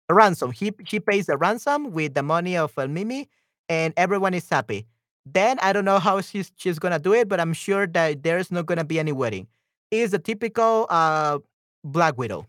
A 0.10 0.14
ransom. 0.14 0.52
He 0.52 0.72
she 0.86 1.00
pays 1.00 1.26
the 1.28 1.38
ransom 1.38 1.91
with 1.91 2.14
the 2.14 2.24
money 2.24 2.58
of 2.58 2.78
uh, 2.78 2.88
Mimi, 2.88 3.30
and 3.70 3.93
everyone 3.98 4.34
is 4.34 4.48
happy. 4.50 4.88
Then 5.26 5.57
I 5.61 5.73
don't 5.73 5.86
know 5.86 5.99
how 5.99 6.21
she's 6.21 6.51
she's 6.55 6.80
gonna 6.80 6.99
do 6.99 7.13
it, 7.13 7.28
but 7.28 7.39
I'm 7.39 7.53
sure 7.53 7.88
that 7.88 8.23
there's 8.23 8.51
not 8.51 8.65
gonna 8.67 8.86
be 8.86 8.99
any 8.99 9.11
wedding. 9.11 9.47
Is 9.91 10.13
a 10.13 10.19
typical 10.19 10.86
uh, 10.89 11.39
Black 11.84 12.17
Widow. 12.17 12.45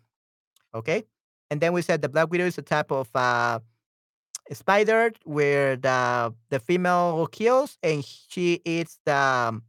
Okay, 0.74 1.05
and 1.51 1.61
then 1.61 1.72
we 1.72 1.83
said 1.83 2.03
the 2.03 2.09
Black 2.09 2.31
Widow 2.31 2.45
is 2.47 2.59
a 2.59 2.62
type 2.62 2.91
of 2.93 3.09
uh, 3.14 3.61
spider 4.53 5.12
where 5.24 5.77
the 5.77 6.35
the 6.51 6.61
female 6.61 7.27
kills 7.29 7.79
and 7.83 8.05
she 8.05 8.61
eats 8.64 8.99
the 9.07 9.61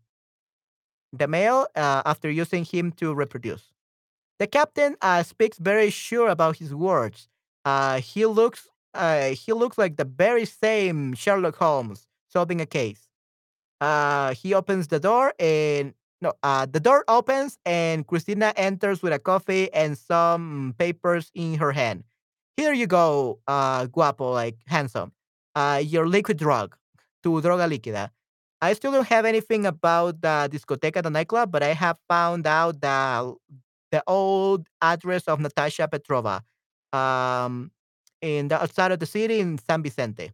the 1.14 1.28
male 1.28 1.68
uh, 1.76 2.01
after 2.05 2.30
using 2.30 2.66
him 2.66 2.91
to 2.93 3.14
reproduce. 3.14 3.72
The 4.39 4.47
captain 4.47 4.95
uh, 5.01 5.24
speaks 5.24 5.58
very 5.58 5.89
sure 5.89 6.30
about 6.30 6.58
his 6.58 6.74
words. 6.74 7.30
Uh, 7.66 7.99
he 8.01 8.26
looks 8.26 8.68
uh, 8.93 9.30
he 9.30 9.53
looks 9.53 9.78
like 9.78 9.97
the 9.97 10.05
very 10.05 10.45
same 10.45 11.14
Sherlock 11.14 11.55
Holmes 11.55 12.07
solving 12.28 12.62
a 12.62 12.66
case. 12.66 13.08
Uh, 13.80 14.34
he 14.34 14.54
opens 14.54 14.88
the 14.88 15.00
door 15.00 15.34
and 15.40 15.94
no, 16.22 16.34
uh, 16.42 16.66
the 16.66 16.80
door 16.80 17.04
opens 17.08 17.60
and 17.66 18.08
Cristina 18.08 18.54
enters 18.56 19.04
with 19.04 19.14
a 19.14 19.20
coffee 19.20 19.72
and 19.74 19.98
some 19.98 20.74
papers 20.78 21.32
in 21.36 21.56
her 21.56 21.72
hand. 21.72 22.04
Here 22.56 22.74
you 22.74 22.88
go, 22.88 23.40
uh, 23.48 23.86
guapo, 23.86 24.32
like 24.32 24.58
handsome. 24.66 25.12
Uh, 25.56 25.82
your 25.86 26.08
liquid 26.08 26.38
drug, 26.38 26.76
tu 27.22 27.40
droga 27.42 27.68
líquida. 27.70 28.10
I 28.62 28.74
still 28.74 28.92
don't 28.92 29.08
have 29.08 29.26
anything 29.26 29.68
about 29.68 30.22
the 30.22 30.50
discoteca, 30.52 31.04
the 31.04 31.12
nightclub, 31.12 31.52
but 31.52 31.62
I 31.62 31.74
have 31.74 31.98
found 32.10 32.48
out 32.48 32.82
the 32.82 33.36
the 33.92 34.04
old 34.08 34.68
address 34.82 35.24
of 35.28 35.40
Natasha 35.40 35.88
Petrova, 35.88 36.42
um, 36.92 37.72
in 38.22 38.48
the 38.48 38.62
outside 38.62 38.92
of 38.92 39.00
the 39.00 39.06
city 39.06 39.40
in 39.40 39.58
San 39.60 39.84
Vicente. 39.84 40.32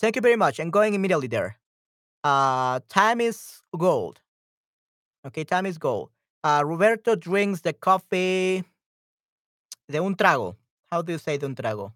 Thank 0.00 0.16
you 0.16 0.22
very 0.22 0.36
much. 0.36 0.58
I'm 0.58 0.70
going 0.70 0.94
immediately 0.94 1.28
there. 1.28 1.58
Uh, 2.24 2.80
time 2.88 3.20
is 3.20 3.60
gold. 3.76 4.20
Okay, 5.26 5.44
time 5.44 5.66
is 5.66 5.76
gold. 5.76 6.08
Uh, 6.42 6.62
Roberto 6.64 7.14
drinks 7.16 7.60
the 7.60 7.74
coffee 7.74 8.64
de 9.90 9.98
un 10.02 10.14
trago. 10.14 10.56
How 10.90 11.02
do 11.02 11.12
you 11.12 11.18
say 11.18 11.36
de 11.36 11.44
un 11.44 11.54
trago? 11.54 11.92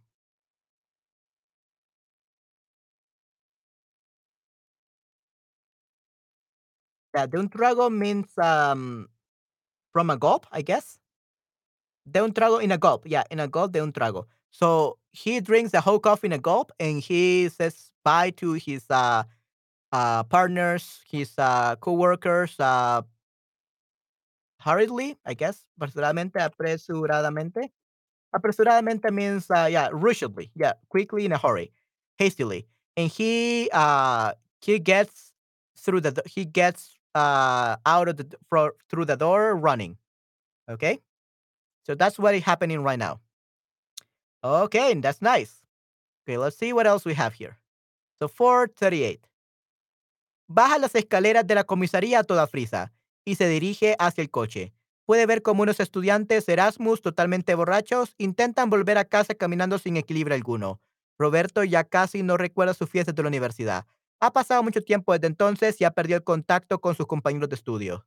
Yeah, 7.14 7.26
de 7.26 7.38
un 7.38 7.48
trago 7.48 7.90
means 7.90 8.36
um 8.36 9.08
from 9.94 10.10
a 10.10 10.18
gulp, 10.18 10.46
I 10.52 10.60
guess. 10.60 10.98
De 12.10 12.20
un 12.22 12.32
trago 12.34 12.62
in 12.62 12.70
a 12.70 12.76
gulp. 12.76 13.04
Yeah, 13.06 13.24
in 13.30 13.40
a 13.40 13.48
gulp, 13.48 13.72
de 13.72 13.80
un 13.80 13.92
trago. 13.92 14.26
So 14.50 14.98
he 15.14 15.40
drinks 15.40 15.72
the 15.72 15.80
whole 15.80 16.00
coffee 16.00 16.26
in 16.28 16.32
a 16.32 16.38
gulp 16.38 16.72
and 16.80 17.00
he 17.00 17.48
says 17.48 17.92
bye 18.04 18.30
to 18.32 18.54
his 18.54 18.84
uh, 18.90 19.24
uh, 19.92 20.24
partners, 20.24 21.00
his 21.10 21.32
uh, 21.38 21.76
co-workers, 21.76 22.56
uh, 22.60 23.02
hurriedly, 24.60 25.16
I 25.24 25.34
guess, 25.34 25.64
apresuradamente, 25.80 26.34
apresuradamente. 26.36 27.70
Apresuradamente 28.34 29.12
means, 29.12 29.50
uh, 29.50 29.68
yeah, 29.70 29.88
rushedly, 29.92 30.50
yeah, 30.56 30.74
quickly 30.90 31.24
in 31.24 31.32
a 31.32 31.38
hurry, 31.38 31.72
hastily. 32.18 32.66
And 32.96 33.10
he 33.10 33.70
uh 33.72 34.34
he 34.60 34.78
gets 34.78 35.32
through 35.78 36.00
the 36.02 36.22
he 36.26 36.44
gets 36.44 36.98
uh 37.14 37.76
out 37.86 38.08
of 38.08 38.16
the 38.18 38.26
through 38.90 39.06
the 39.06 39.16
door 39.16 39.56
running. 39.56 39.98
Okay, 40.70 41.00
so 41.84 41.94
that's 41.94 42.18
what 42.18 42.34
is 42.34 42.44
happening 42.44 42.82
right 42.82 42.98
now. 42.98 43.20
Okay, 44.46 44.92
that's 45.00 45.22
nice. 45.22 45.64
Okay, 46.22 46.36
let's 46.36 46.58
see 46.58 46.74
what 46.74 46.86
else 46.86 47.06
we 47.06 47.14
have 47.14 47.32
here. 47.32 47.56
So 48.18 48.28
438. 48.28 49.26
Baja 50.46 50.78
las 50.78 50.94
escaleras 50.94 51.46
de 51.46 51.54
la 51.54 51.64
comisaría 51.64 52.18
a 52.18 52.24
toda 52.24 52.46
frisa 52.46 52.92
y 53.24 53.36
se 53.36 53.48
dirige 53.48 53.96
hacia 53.98 54.20
el 54.20 54.30
coche. 54.30 54.74
Puede 55.06 55.24
ver 55.24 55.40
como 55.40 55.62
unos 55.62 55.80
estudiantes 55.80 56.46
Erasmus 56.46 57.00
totalmente 57.00 57.54
borrachos 57.54 58.14
intentan 58.18 58.68
volver 58.68 58.98
a 58.98 59.06
casa 59.06 59.34
caminando 59.34 59.78
sin 59.78 59.96
equilibrio 59.96 60.34
alguno. 60.34 60.78
Roberto 61.18 61.64
ya 61.64 61.84
casi 61.84 62.22
no 62.22 62.36
recuerda 62.36 62.74
sus 62.74 62.90
fiestas 62.90 63.14
de 63.14 63.22
la 63.22 63.28
universidad. 63.28 63.86
Ha 64.20 64.30
pasado 64.34 64.62
mucho 64.62 64.82
tiempo 64.82 65.14
desde 65.14 65.28
entonces 65.28 65.80
y 65.80 65.84
ha 65.84 65.92
perdido 65.92 66.18
el 66.18 66.24
contacto 66.24 66.82
con 66.82 66.94
sus 66.94 67.06
compañeros 67.06 67.48
de 67.48 67.56
estudio. 67.56 68.06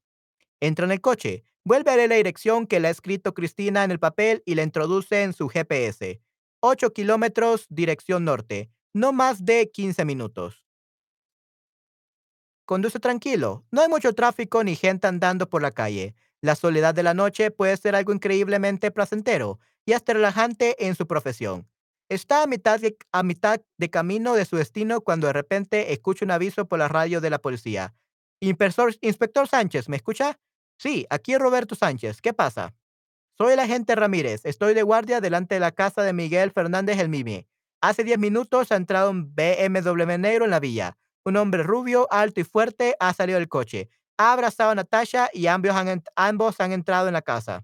Entra 0.59 0.85
en 0.85 0.91
el 0.91 1.01
coche, 1.01 1.43
vuelve 1.63 1.89
a 1.89 1.95
leer 1.95 2.09
la 2.09 2.15
dirección 2.15 2.67
que 2.67 2.79
le 2.79 2.89
ha 2.89 2.91
escrito 2.91 3.33
Cristina 3.33 3.83
en 3.83 3.89
el 3.89 3.99
papel 3.99 4.43
y 4.45 4.53
la 4.53 4.61
introduce 4.61 5.23
en 5.23 5.33
su 5.33 5.49
GPS. 5.49 6.21
8 6.59 6.91
kilómetros, 6.93 7.67
dirección 7.69 8.25
norte. 8.25 8.69
No 8.93 9.13
más 9.13 9.45
de 9.45 9.69
15 9.69 10.05
minutos. 10.05 10.63
Conduce 12.65 12.99
tranquilo. 12.99 13.63
No 13.71 13.81
hay 13.81 13.87
mucho 13.87 14.13
tráfico 14.13 14.63
ni 14.63 14.75
gente 14.75 15.07
andando 15.07 15.49
por 15.49 15.61
la 15.61 15.71
calle. 15.71 16.15
La 16.41 16.55
soledad 16.55 16.93
de 16.93 17.03
la 17.03 17.13
noche 17.13 17.51
puede 17.51 17.77
ser 17.77 17.95
algo 17.95 18.11
increíblemente 18.11 18.91
placentero 18.91 19.59
y 19.85 19.93
hasta 19.93 20.13
relajante 20.13 20.85
en 20.85 20.95
su 20.95 21.07
profesión. 21.07 21.67
Está 22.09 22.43
a 22.43 22.47
mitad 22.47 22.79
de, 22.79 23.89
camino 23.89 24.33
de 24.33 24.45
su 24.45 24.55
destino 24.55 25.01
cuando 25.01 25.27
de 25.27 25.33
repente 25.33 25.93
escucha 25.93 26.25
un 26.25 26.31
aviso 26.31 26.65
por 26.65 26.79
la 26.79 26.87
radio 26.87 27.21
de 27.21 27.29
la 27.29 27.39
policía. 27.39 27.93
Inspector, 28.39 28.95
Inspector 29.01 29.47
Sánchez, 29.47 29.89
¿me 29.89 29.97
escucha? 29.97 30.39
Sí, 30.77 31.05
aquí 31.09 31.33
es 31.33 31.39
Roberto 31.39 31.75
Sánchez. 31.75 32.21
¿Qué 32.21 32.33
pasa? 32.33 32.73
Soy 33.37 33.53
el 33.53 33.59
agente 33.59 33.95
Ramírez. 33.95 34.41
Estoy 34.45 34.73
de 34.73 34.81
guardia 34.81 35.21
delante 35.21 35.53
de 35.55 35.59
la 35.59 35.71
casa 35.71 36.01
de 36.01 36.11
Miguel 36.11 36.49
Fernández 36.49 36.97
El 36.97 37.09
Mimi. 37.09 37.45
Hace 37.81 38.03
10 38.03 38.17
minutos 38.17 38.71
ha 38.71 38.75
entrado 38.75 39.11
un 39.11 39.35
BMW 39.35 40.17
negro 40.17 40.45
en 40.45 40.49
la 40.49 40.59
villa. 40.59 40.97
Un 41.23 41.37
hombre 41.37 41.61
rubio, 41.61 42.07
alto 42.09 42.39
y 42.39 42.43
fuerte 42.43 42.95
ha 42.99 43.13
salido 43.13 43.37
del 43.37 43.47
coche. 43.47 43.89
Ha 44.17 44.33
abrazado 44.33 44.71
a 44.71 44.75
Natasha 44.75 45.29
y 45.31 45.45
ambos 45.45 45.71
han, 45.75 46.03
ambos 46.15 46.59
han 46.59 46.71
entrado 46.71 47.07
en 47.09 47.13
la 47.13 47.21
casa. 47.21 47.63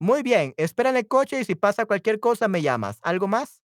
Muy 0.00 0.22
bien, 0.22 0.54
espera 0.56 0.88
en 0.88 0.96
el 0.96 1.08
coche 1.08 1.40
y 1.40 1.44
si 1.44 1.54
pasa 1.54 1.84
cualquier 1.84 2.18
cosa 2.18 2.48
me 2.48 2.62
llamas. 2.62 2.98
¿Algo 3.02 3.28
más? 3.28 3.60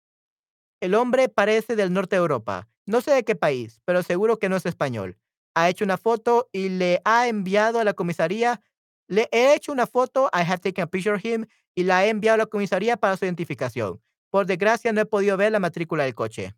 El 0.81 0.95
hombre 0.95 1.29
parece 1.29 1.75
del 1.75 1.93
norte 1.93 2.15
de 2.15 2.21
Europa. 2.21 2.69
No 2.85 3.01
sé 3.01 3.11
de 3.13 3.25
qué 3.25 3.35
país, 3.35 3.81
pero 3.85 4.05
seguro 4.05 4.39
que 4.39 4.49
no 4.49 4.55
es 4.55 4.67
español. 4.67 5.19
Ha 5.57 5.69
hecho 5.69 5.85
una 5.85 5.97
foto 5.97 6.49
y 6.53 6.69
le 6.69 7.01
ha 7.05 7.27
enviado 7.27 7.81
a 7.81 7.85
la 7.85 7.95
comisaría. 7.95 8.63
Le 9.09 9.29
he 9.33 9.55
hecho 9.55 9.73
una 9.73 9.87
foto, 9.87 10.29
I 10.33 10.43
have 10.43 10.61
taken 10.61 10.83
a 10.83 10.87
picture 10.87 11.15
of 11.15 11.25
him, 11.25 11.47
y 11.75 11.85
la 11.85 12.05
he 12.05 12.09
enviado 12.09 12.35
a 12.35 12.39
la 12.39 12.47
comisaría 12.47 12.97
para 12.97 13.17
su 13.17 13.25
identificación. 13.25 14.03
Por 14.31 14.47
desgracia, 14.47 14.93
no 14.93 15.01
he 15.01 15.07
podido 15.07 15.37
ver 15.37 15.53
la 15.53 15.61
matrícula 15.61 16.05
del 16.05 16.15
coche. 16.15 16.55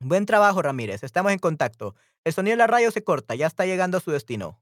Buen 0.00 0.26
trabajo, 0.26 0.62
Ramírez. 0.62 1.02
Estamos 1.02 1.32
en 1.32 1.38
contacto. 1.38 1.94
El 2.24 2.32
sonido 2.32 2.52
de 2.52 2.58
la 2.58 2.66
radio 2.66 2.90
se 2.90 3.02
corta. 3.02 3.34
Ya 3.34 3.46
está 3.46 3.64
llegando 3.64 3.96
a 3.96 4.00
su 4.00 4.10
destino. 4.10 4.60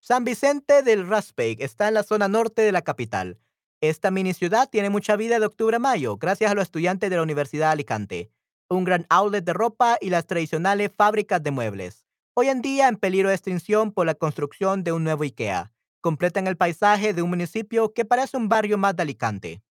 San 0.00 0.24
Vicente 0.24 0.82
del 0.82 1.08
Raspeig 1.08 1.62
está 1.62 1.88
en 1.88 1.94
la 1.94 2.02
zona 2.02 2.28
norte 2.28 2.60
de 2.60 2.72
la 2.72 2.82
capital. 2.82 3.40
Esta 3.80 4.10
mini 4.10 4.34
ciudad 4.34 4.68
tiene 4.68 4.90
mucha 4.90 5.16
vida 5.16 5.38
de 5.38 5.46
octubre 5.46 5.76
a 5.76 5.78
mayo, 5.78 6.18
gracias 6.18 6.50
a 6.50 6.54
los 6.54 6.64
estudiantes 6.64 7.08
de 7.08 7.16
la 7.16 7.22
Universidad 7.22 7.68
de 7.68 7.72
Alicante, 7.72 8.30
un 8.68 8.84
gran 8.84 9.06
outlet 9.08 9.44
de 9.44 9.54
ropa 9.54 9.96
y 10.00 10.10
las 10.10 10.26
tradicionales 10.26 10.90
fábricas 10.94 11.42
de 11.42 11.50
muebles. 11.50 12.03
Hoy 12.36 12.48
en 12.48 12.62
día 12.62 12.88
en 12.88 12.96
peligro 12.96 13.28
de 13.28 13.36
extinción 13.36 13.92
por 13.92 14.06
la 14.06 14.16
construcción 14.16 14.82
de 14.82 14.90
un 14.90 15.04
nuevo 15.04 15.22
IKEA. 15.22 15.72
Completan 16.00 16.48
el 16.48 16.56
paisaje 16.56 17.14
de 17.14 17.22
un 17.22 17.30
municipio 17.30 17.94
que 17.94 18.04
parece 18.04 18.36
un 18.36 18.48
barrio 18.48 18.76
más 18.76 18.96
de 18.96 19.02
Alicante. 19.02 19.62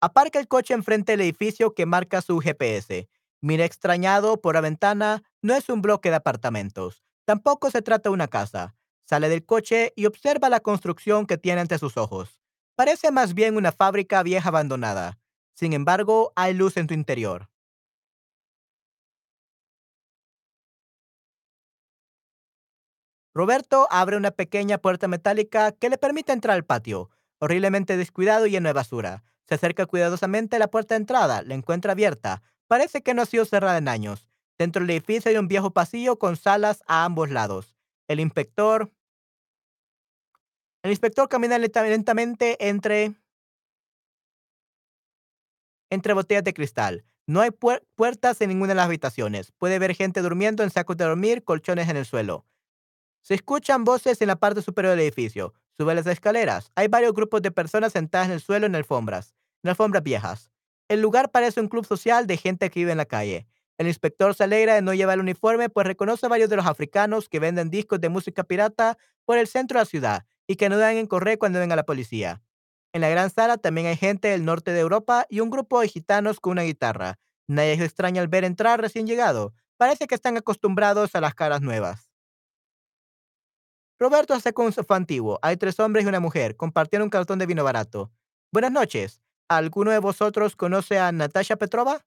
Aparca 0.00 0.38
el 0.38 0.46
coche 0.46 0.74
enfrente 0.74 1.10
del 1.12 1.22
edificio 1.22 1.74
que 1.74 1.84
marca 1.84 2.22
su 2.22 2.38
GPS. 2.38 3.08
Mira 3.40 3.64
extrañado 3.64 4.40
por 4.40 4.54
la 4.54 4.60
ventana, 4.60 5.24
no 5.42 5.52
es 5.52 5.68
un 5.68 5.82
bloque 5.82 6.10
de 6.10 6.16
apartamentos. 6.16 7.02
Tampoco 7.24 7.72
se 7.72 7.82
trata 7.82 8.08
de 8.08 8.14
una 8.14 8.28
casa. 8.28 8.76
Sale 9.04 9.28
del 9.28 9.44
coche 9.44 9.92
y 9.96 10.06
observa 10.06 10.48
la 10.48 10.60
construcción 10.60 11.26
que 11.26 11.38
tiene 11.38 11.60
ante 11.60 11.78
sus 11.78 11.96
ojos. 11.96 12.40
Parece 12.76 13.10
más 13.10 13.34
bien 13.34 13.56
una 13.56 13.72
fábrica 13.72 14.22
vieja 14.22 14.50
abandonada. 14.50 15.18
Sin 15.54 15.72
embargo, 15.72 16.32
hay 16.36 16.54
luz 16.54 16.76
en 16.76 16.86
tu 16.86 16.94
interior. 16.94 17.48
Roberto 23.38 23.86
abre 23.92 24.16
una 24.16 24.32
pequeña 24.32 24.78
puerta 24.78 25.06
metálica 25.06 25.70
que 25.70 25.88
le 25.88 25.96
permite 25.96 26.32
entrar 26.32 26.56
al 26.56 26.64
patio, 26.64 27.08
horriblemente 27.38 27.96
descuidado 27.96 28.46
y 28.46 28.50
lleno 28.50 28.68
de 28.68 28.72
basura. 28.72 29.22
Se 29.46 29.54
acerca 29.54 29.86
cuidadosamente 29.86 30.56
a 30.56 30.58
la 30.58 30.66
puerta 30.66 30.94
de 30.94 31.02
entrada, 31.02 31.42
la 31.42 31.54
encuentra 31.54 31.92
abierta. 31.92 32.42
Parece 32.66 33.00
que 33.00 33.14
no 33.14 33.22
ha 33.22 33.26
sido 33.26 33.44
cerrada 33.44 33.78
en 33.78 33.86
años. 33.86 34.26
Dentro 34.58 34.80
del 34.82 34.90
edificio 34.90 35.30
hay 35.30 35.36
un 35.36 35.46
viejo 35.46 35.70
pasillo 35.70 36.18
con 36.18 36.34
salas 36.34 36.82
a 36.88 37.04
ambos 37.04 37.30
lados. 37.30 37.76
El 38.08 38.18
inspector. 38.18 38.90
El 40.82 40.90
inspector 40.90 41.28
camina 41.28 41.58
lentamente 41.58 42.56
entre. 42.68 43.14
entre 45.90 46.12
botellas 46.12 46.42
de 46.42 46.54
cristal. 46.54 47.04
No 47.28 47.40
hay 47.40 47.52
puertas 47.52 48.40
en 48.40 48.48
ninguna 48.48 48.70
de 48.70 48.74
las 48.74 48.86
habitaciones. 48.86 49.52
Puede 49.52 49.78
ver 49.78 49.94
gente 49.94 50.22
durmiendo 50.22 50.64
en 50.64 50.70
sacos 50.70 50.96
de 50.96 51.04
dormir, 51.04 51.44
colchones 51.44 51.88
en 51.88 51.98
el 51.98 52.04
suelo. 52.04 52.44
Se 53.22 53.34
escuchan 53.34 53.84
voces 53.84 54.20
en 54.20 54.28
la 54.28 54.36
parte 54.36 54.62
superior 54.62 54.92
del 54.96 55.04
edificio. 55.04 55.54
Sube 55.76 55.94
las 55.94 56.06
escaleras. 56.06 56.70
Hay 56.74 56.88
varios 56.88 57.12
grupos 57.12 57.42
de 57.42 57.50
personas 57.50 57.92
sentadas 57.92 58.28
en 58.28 58.34
el 58.34 58.40
suelo 58.40 58.66
en 58.66 58.74
alfombras, 58.74 59.34
en 59.62 59.70
alfombras 59.70 60.02
viejas. 60.02 60.50
El 60.88 61.02
lugar 61.02 61.30
parece 61.30 61.60
un 61.60 61.68
club 61.68 61.84
social 61.84 62.26
de 62.26 62.36
gente 62.36 62.70
que 62.70 62.80
vive 62.80 62.92
en 62.92 62.98
la 62.98 63.04
calle. 63.04 63.46
El 63.76 63.86
inspector 63.86 64.34
se 64.34 64.44
alegra 64.44 64.74
de 64.74 64.82
no 64.82 64.92
llevar 64.92 65.14
el 65.14 65.20
uniforme, 65.20 65.68
pues 65.68 65.86
reconoce 65.86 66.26
a 66.26 66.28
varios 66.28 66.50
de 66.50 66.56
los 66.56 66.66
africanos 66.66 67.28
que 67.28 67.38
venden 67.38 67.70
discos 67.70 68.00
de 68.00 68.08
música 68.08 68.42
pirata 68.42 68.98
por 69.24 69.38
el 69.38 69.46
centro 69.46 69.78
de 69.78 69.82
la 69.82 69.88
ciudad 69.88 70.24
y 70.48 70.56
que 70.56 70.68
no 70.68 70.78
deben 70.78 71.06
correr 71.06 71.38
cuando 71.38 71.60
venga 71.60 71.76
la 71.76 71.84
policía. 71.84 72.42
En 72.92 73.02
la 73.02 73.08
gran 73.08 73.30
sala 73.30 73.58
también 73.58 73.86
hay 73.86 73.96
gente 73.96 74.28
del 74.28 74.44
norte 74.44 74.72
de 74.72 74.80
Europa 74.80 75.26
y 75.28 75.40
un 75.40 75.50
grupo 75.50 75.80
de 75.80 75.88
gitanos 75.88 76.40
con 76.40 76.52
una 76.52 76.62
guitarra. 76.62 77.18
Nadie 77.46 77.76
se 77.76 77.84
extraña 77.84 78.20
al 78.20 78.28
ver 78.28 78.44
entrar 78.44 78.80
recién 78.80 79.06
llegado. 79.06 79.52
Parece 79.76 80.06
que 80.06 80.14
están 80.14 80.36
acostumbrados 80.36 81.14
a 81.14 81.20
las 81.20 81.34
caras 81.34 81.60
nuevas. 81.60 82.07
Roberto 83.98 84.32
hace 84.32 84.52
con 84.52 84.72
su 84.72 84.84
antiguo. 84.90 85.40
Hay 85.42 85.56
tres 85.56 85.80
hombres 85.80 86.04
y 86.04 86.08
una 86.08 86.20
mujer. 86.20 86.56
Compartieron 86.56 87.06
un 87.06 87.10
cartón 87.10 87.38
de 87.38 87.46
vino 87.46 87.64
barato. 87.64 88.12
Buenas 88.52 88.70
noches. 88.70 89.20
¿Alguno 89.48 89.90
de 89.90 89.98
vosotros 89.98 90.54
conoce 90.54 90.98
a 90.98 91.10
Natasha 91.10 91.56
Petrova? 91.56 92.06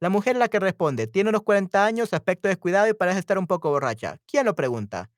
La 0.00 0.10
mujer 0.10 0.36
la 0.36 0.48
que 0.48 0.60
responde. 0.60 1.08
Tiene 1.08 1.30
unos 1.30 1.42
40 1.42 1.84
años, 1.84 2.12
aspecto 2.12 2.48
descuidado 2.48 2.88
y 2.88 2.94
parece 2.94 3.18
estar 3.18 3.38
un 3.38 3.46
poco 3.46 3.70
borracha. 3.70 4.18
¿Quién 4.26 4.46
lo 4.46 4.54
pregunta? 4.54 5.10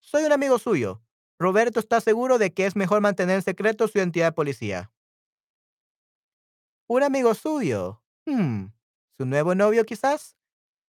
Soy 0.00 0.24
un 0.24 0.32
amigo 0.32 0.58
suyo. 0.58 1.02
Roberto 1.38 1.80
está 1.80 2.00
seguro 2.00 2.38
de 2.38 2.52
que 2.52 2.66
es 2.66 2.76
mejor 2.76 3.00
mantener 3.00 3.36
en 3.36 3.42
secreto 3.42 3.88
su 3.88 3.98
identidad 3.98 4.26
de 4.26 4.32
policía. 4.32 4.92
¿Un 6.86 7.02
amigo 7.02 7.34
suyo? 7.34 8.02
Hmm. 8.26 8.66
¿Su 9.16 9.24
nuevo 9.24 9.54
novio 9.54 9.84
quizás? 9.84 10.36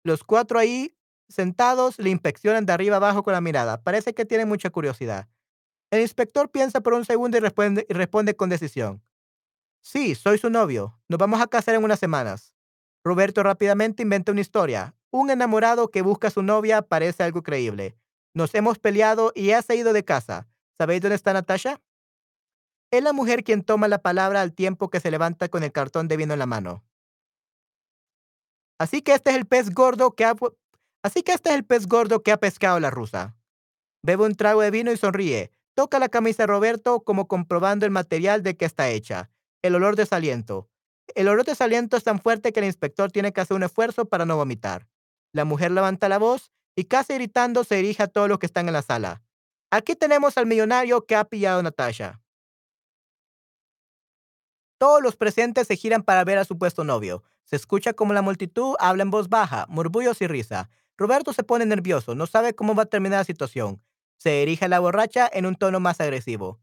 Los 0.04 0.24
cuatro 0.24 0.60
ahí 0.60 0.96
Sentados, 1.34 1.98
le 1.98 2.12
inspeccionan 2.12 2.68
de 2.68 2.74
arriba 2.74 2.98
abajo 2.98 3.24
con 3.24 3.34
la 3.34 3.42
mirada. 3.42 3.82
Parece 3.82 4.14
que 4.14 4.24
tiene 4.24 4.46
mucha 4.46 4.70
curiosidad. 4.70 5.28
El 5.90 6.02
inspector 6.02 6.52
piensa 6.52 6.82
por 6.82 6.94
un 6.94 7.06
segundo 7.06 7.38
y 7.38 7.40
responde, 7.40 8.36
con 8.36 8.50
decisión. 8.50 9.02
Sí, 9.82 10.14
soy 10.14 10.38
su 10.38 10.52
novio. 10.52 10.96
Nos 11.10 11.18
vamos 11.18 11.42
a 11.42 11.48
casar 11.48 11.74
en 11.74 11.84
unas 11.84 12.00
semanas. 12.00 12.54
Roberto 13.04 13.42
rápidamente 13.42 14.04
inventa 14.04 14.32
una 14.32 14.42
historia. 14.42 14.96
Un 15.10 15.32
enamorado 15.32 15.90
que 15.90 16.04
busca 16.04 16.28
a 16.28 16.32
su 16.32 16.44
novia 16.44 16.84
parece 16.84 17.24
algo 17.24 17.42
creíble. 17.42 17.98
Nos 18.36 18.54
hemos 18.54 18.78
peleado 18.78 19.32
y 19.34 19.48
se 19.48 19.74
ha 19.74 19.76
ido 19.76 19.92
de 19.92 20.06
casa. 20.06 20.48
¿Sabéis 20.78 21.02
dónde 21.02 21.16
está 21.16 21.34
Natasha? 21.34 21.82
Es 22.92 23.02
la 23.02 23.12
mujer 23.12 23.44
quien 23.44 23.64
toma 23.64 23.88
la 23.88 24.04
palabra 24.04 24.42
al 24.42 24.54
tiempo 24.54 24.92
que 24.92 25.00
se 25.00 25.10
levanta 25.10 25.50
con 25.50 25.64
el 25.64 25.72
cartón 25.72 26.08
de 26.08 26.16
vino 26.16 26.34
en 26.34 26.40
la 26.40 26.46
mano. 26.46 26.84
Así 28.78 29.02
que 29.02 29.14
este 29.14 29.32
es 29.32 29.38
el 29.38 29.48
pez 29.48 29.72
gordo 29.74 30.12
que 30.12 30.26
ha 30.26 30.36
Así 31.04 31.22
que 31.22 31.34
este 31.34 31.50
es 31.50 31.56
el 31.56 31.66
pez 31.66 31.88
gordo 31.88 32.24
que 32.24 32.32
ha 32.32 32.38
pescado 32.38 32.80
la 32.80 32.90
rusa. 32.90 33.36
Bebe 34.02 34.24
un 34.24 34.36
trago 34.36 34.62
de 34.62 34.72
vino 34.72 34.92
y 34.92 34.98
sonríe. 34.98 35.52
Toca 35.76 36.00
la 36.00 36.10
camisa 36.10 36.44
de 36.44 36.48
Roberto 36.48 37.02
como 37.02 37.28
comprobando 37.28 37.86
el 37.86 37.92
material 37.92 38.42
de 38.42 38.56
que 38.56 38.66
está 38.66 38.90
hecha. 38.90 39.30
El 39.62 39.76
olor 39.76 39.96
de 39.96 40.06
saliento. 40.06 40.70
El 41.16 41.28
olor 41.28 41.46
de 41.46 41.56
saliento 41.56 41.98
es 41.98 42.04
tan 42.04 42.20
fuerte 42.20 42.54
que 42.54 42.60
el 42.60 42.66
inspector 42.66 43.12
tiene 43.12 43.34
que 43.34 43.42
hacer 43.42 43.56
un 43.56 43.64
esfuerzo 43.64 44.06
para 44.06 44.26
no 44.26 44.38
vomitar. 44.38 44.88
La 45.34 45.46
mujer 45.46 45.72
levanta 45.72 46.10
la 46.10 46.20
voz 46.20 46.52
y 46.76 46.86
casi 46.86 47.14
gritando 47.16 47.64
se 47.64 47.76
dirige 47.76 48.04
a 48.04 48.08
todos 48.08 48.30
los 48.30 48.40
que 48.40 48.46
están 48.46 48.68
en 48.68 48.74
la 48.74 48.82
sala. 48.82 49.22
Aquí 49.72 49.96
tenemos 49.96 50.38
al 50.38 50.46
millonario 50.46 51.06
que 51.06 51.16
ha 51.16 51.26
pillado 51.26 51.60
a 51.60 51.64
Natasha. 51.64 52.22
Todos 54.78 55.02
los 55.02 55.16
presentes 55.16 55.68
se 55.68 55.76
giran 55.76 56.04
para 56.04 56.24
ver 56.24 56.38
a 56.38 56.44
su 56.44 56.50
supuesto 56.54 56.84
novio. 56.84 57.24
Se 57.46 57.56
escucha 57.56 57.94
como 57.94 58.14
la 58.14 58.22
multitud 58.22 58.76
habla 58.80 59.04
en 59.04 59.12
voz 59.12 59.30
baja, 59.30 59.66
murmullos 59.70 60.22
y 60.22 60.28
risa. 60.28 60.70
Roberto 60.98 61.34
se 61.34 61.44
pone 61.44 61.65
nervioso, 61.65 62.15
no 62.15 62.28
sabe 62.28 62.53
cómo 62.53 62.76
va 62.76 62.84
a 62.84 62.88
terminar 62.88 63.20
la 63.20 63.26
situación. 63.26 63.82
Se 64.18 64.30
dirige 64.40 64.65
a 64.65 64.68
la 64.68 64.80
borracha 64.80 65.30
en 65.32 65.45
un 65.45 65.56
tono 65.56 65.80
más 65.80 65.99
agresivo. 65.99 66.60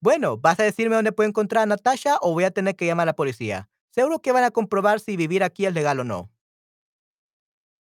Bueno, 0.00 0.36
¿vas 0.36 0.60
a 0.60 0.64
decirme 0.64 0.94
dónde 0.94 1.12
puedo 1.12 1.28
encontrar 1.28 1.62
a 1.64 1.66
Natasha 1.66 2.18
o 2.20 2.32
voy 2.32 2.44
a 2.44 2.50
tener 2.50 2.76
que 2.76 2.86
llamar 2.86 3.04
a 3.04 3.12
la 3.12 3.16
policía? 3.16 3.68
Seguro 3.90 4.20
que 4.20 4.32
van 4.32 4.44
a 4.44 4.50
comprobar 4.50 5.00
si 5.00 5.16
vivir 5.16 5.42
aquí 5.42 5.66
es 5.66 5.74
legal 5.74 5.98
o 6.00 6.04
no. 6.04 6.30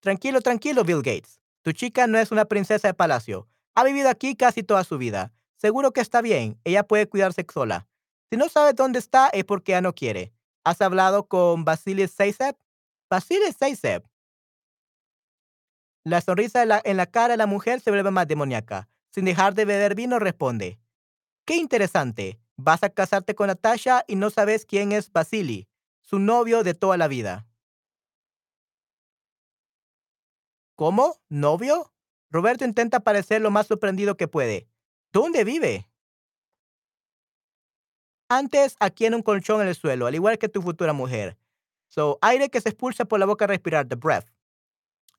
Tranquilo, 0.00 0.40
tranquilo, 0.40 0.84
Bill 0.84 1.00
Gates. 1.00 1.40
Tu 1.62 1.72
chica 1.72 2.06
no 2.09 2.18
es 2.18 2.32
una 2.32 2.44
princesa 2.44 2.88
de 2.88 2.94
palacio. 2.94 3.48
Ha 3.74 3.84
vivido 3.84 4.10
aquí 4.10 4.34
casi 4.34 4.62
toda 4.62 4.84
su 4.84 4.98
vida. 4.98 5.32
Seguro 5.56 5.92
que 5.92 6.00
está 6.00 6.20
bien. 6.20 6.60
Ella 6.64 6.82
puede 6.82 7.09
cuidarse 7.09 7.46
sola. 7.50 7.86
Si 8.28 8.36
no 8.36 8.48
sabes 8.48 8.74
dónde 8.74 8.98
está 8.98 9.28
es 9.28 9.44
porque 9.44 9.72
ya 9.72 9.80
no 9.80 9.94
quiere. 9.94 10.34
¿Has 10.64 10.80
hablado 10.80 11.28
con 11.28 11.64
Vasily 11.64 12.09
Seisev? 12.09 12.56
Vasily 13.09 13.52
Seisev 13.52 14.11
la 16.04 16.20
sonrisa 16.20 16.62
en 16.62 16.96
la, 16.96 17.06
cara 17.06 17.34
de 17.34 17.36
la 17.36 17.46
mujer 17.46 17.80
se 17.80 17.90
vuelve 17.90 18.10
más 18.10 18.26
demoníaca. 18.26 18.88
Sin 19.10 19.24
dejar 19.24 19.54
de 19.54 19.64
beber 19.64 19.94
vino, 19.94 20.18
responde: 20.18 20.78
Qué 21.44 21.56
interesante. 21.56 22.40
Vas 22.56 22.82
a 22.82 22.90
casarte 22.90 23.34
con 23.34 23.48
Natasha 23.48 24.04
y 24.06 24.16
no 24.16 24.30
sabes 24.30 24.66
quién 24.66 24.92
es 24.92 25.10
Vasily, 25.10 25.68
su 26.02 26.18
novio 26.18 26.62
de 26.62 26.74
toda 26.74 26.96
la 26.96 27.08
vida. 27.08 27.46
¿Cómo? 30.76 31.20
¿Novio? 31.28 31.92
Roberto 32.30 32.64
intenta 32.64 33.00
parecer 33.00 33.40
lo 33.40 33.50
más 33.50 33.66
sorprendido 33.66 34.16
que 34.16 34.28
puede. 34.28 34.68
¿Dónde 35.12 35.44
vive? 35.44 35.88
Antes, 38.28 38.76
aquí 38.80 39.04
en 39.04 39.14
un 39.14 39.22
colchón 39.22 39.60
en 39.60 39.68
el 39.68 39.74
suelo, 39.74 40.06
al 40.06 40.14
igual 40.14 40.38
que 40.38 40.48
tu 40.48 40.62
futura 40.62 40.92
mujer. 40.94 41.36
So, 41.88 42.18
aire 42.22 42.48
que 42.48 42.60
se 42.60 42.70
expulsa 42.70 43.04
por 43.04 43.20
la 43.20 43.26
boca 43.26 43.44
a 43.44 43.48
respirar, 43.48 43.86
the 43.86 43.96
breath. 43.96 44.26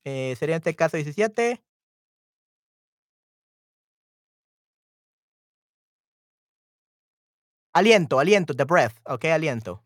Eh, 0.05 0.35
sería 0.37 0.57
este 0.57 0.75
caso 0.75 0.97
17. 0.97 1.63
Aliento, 7.73 8.19
aliento, 8.19 8.53
the 8.55 8.65
breath, 8.65 8.93
ok, 9.05 9.25
aliento. 9.25 9.83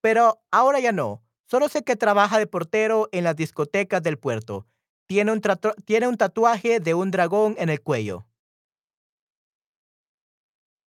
Pero 0.00 0.42
ahora 0.50 0.80
ya 0.80 0.92
no. 0.92 1.22
Solo 1.46 1.68
sé 1.68 1.82
que 1.82 1.96
trabaja 1.96 2.38
de 2.38 2.46
portero 2.46 3.08
en 3.10 3.24
las 3.24 3.36
discotecas 3.36 4.02
del 4.02 4.18
puerto. 4.18 4.66
Tiene 5.06 5.32
un, 5.32 5.40
tiene 5.84 6.08
un 6.08 6.16
tatuaje 6.16 6.78
de 6.78 6.94
un 6.94 7.10
dragón 7.10 7.54
en 7.58 7.70
el 7.70 7.80
cuello. 7.82 8.26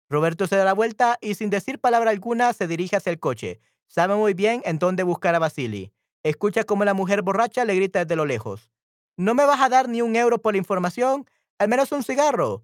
Roberto 0.10 0.48
se 0.48 0.56
da 0.56 0.66
la 0.66 0.74
vuelta 0.74 1.18
y 1.22 1.36
sin 1.36 1.50
decir 1.50 1.80
palabra 1.80 2.12
alguna 2.12 2.54
se 2.54 2.68
dirige 2.68 2.96
hacia 2.96 3.12
el 3.12 3.20
coche. 3.20 3.60
Sabe 3.88 4.16
muy 4.16 4.34
bien 4.34 4.62
en 4.66 4.80
dónde 4.80 5.04
buscar 5.04 5.36
a 5.36 5.40
Vasily. 5.40 5.94
Escucha 6.24 6.64
cómo 6.64 6.86
la 6.86 6.94
mujer 6.94 7.22
borracha 7.22 7.66
le 7.66 7.76
grita 7.76 8.00
desde 8.00 8.16
lo 8.16 8.26
lejos. 8.26 8.70
¿No 9.18 9.34
me 9.34 9.46
vas 9.46 9.62
a 9.62 9.70
dar 9.70 9.90
ni 9.90 10.02
un 10.02 10.16
euro 10.16 10.40
por 10.40 10.54
la 10.54 10.60
información? 10.60 11.30
Al 11.60 11.70
menos 11.70 11.92
un 11.92 12.04
cigarro. 12.04 12.64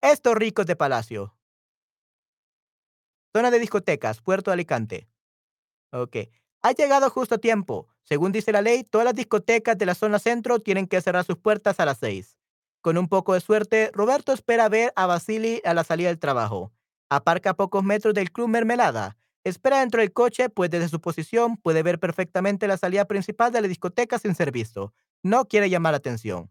Estos 0.00 0.34
ricos 0.34 0.66
de 0.66 0.76
palacio. 0.76 1.36
Zona 3.34 3.50
de 3.50 3.58
discotecas, 3.58 4.20
Puerto 4.20 4.50
Alicante. 4.50 5.08
Ok. 5.92 6.16
Ha 6.62 6.72
llegado 6.72 7.10
justo 7.10 7.36
a 7.36 7.38
tiempo. 7.38 7.88
Según 8.02 8.32
dice 8.32 8.52
la 8.52 8.62
ley, 8.62 8.82
todas 8.82 9.04
las 9.04 9.14
discotecas 9.14 9.76
de 9.78 9.86
la 9.86 9.94
zona 9.94 10.18
centro 10.18 10.58
tienen 10.58 10.86
que 10.86 11.00
cerrar 11.00 11.24
sus 11.24 11.36
puertas 11.36 11.78
a 11.80 11.84
las 11.84 11.98
seis. 11.98 12.36
Con 12.80 12.98
un 12.98 13.08
poco 13.08 13.34
de 13.34 13.40
suerte, 13.40 13.90
Roberto 13.92 14.32
espera 14.32 14.68
ver 14.68 14.92
a 14.96 15.06
Basili 15.06 15.60
a 15.64 15.74
la 15.74 15.84
salida 15.84 16.08
del 16.08 16.18
trabajo. 16.18 16.72
Aparca 17.10 17.50
a 17.50 17.54
pocos 17.54 17.84
metros 17.84 18.14
del 18.14 18.32
Club 18.32 18.48
Mermelada. 18.48 19.16
Espera 19.46 19.78
dentro 19.78 20.00
del 20.00 20.12
coche, 20.12 20.48
pues 20.48 20.70
desde 20.70 20.88
su 20.88 21.00
posición 21.00 21.56
puede 21.56 21.84
ver 21.84 22.00
perfectamente 22.00 22.66
la 22.66 22.76
salida 22.76 23.04
principal 23.04 23.52
de 23.52 23.60
la 23.60 23.68
discoteca 23.68 24.18
sin 24.18 24.34
ser 24.34 24.50
visto. 24.50 24.92
No 25.22 25.44
quiere 25.46 25.70
llamar 25.70 25.92
la 25.92 25.98
atención. 25.98 26.50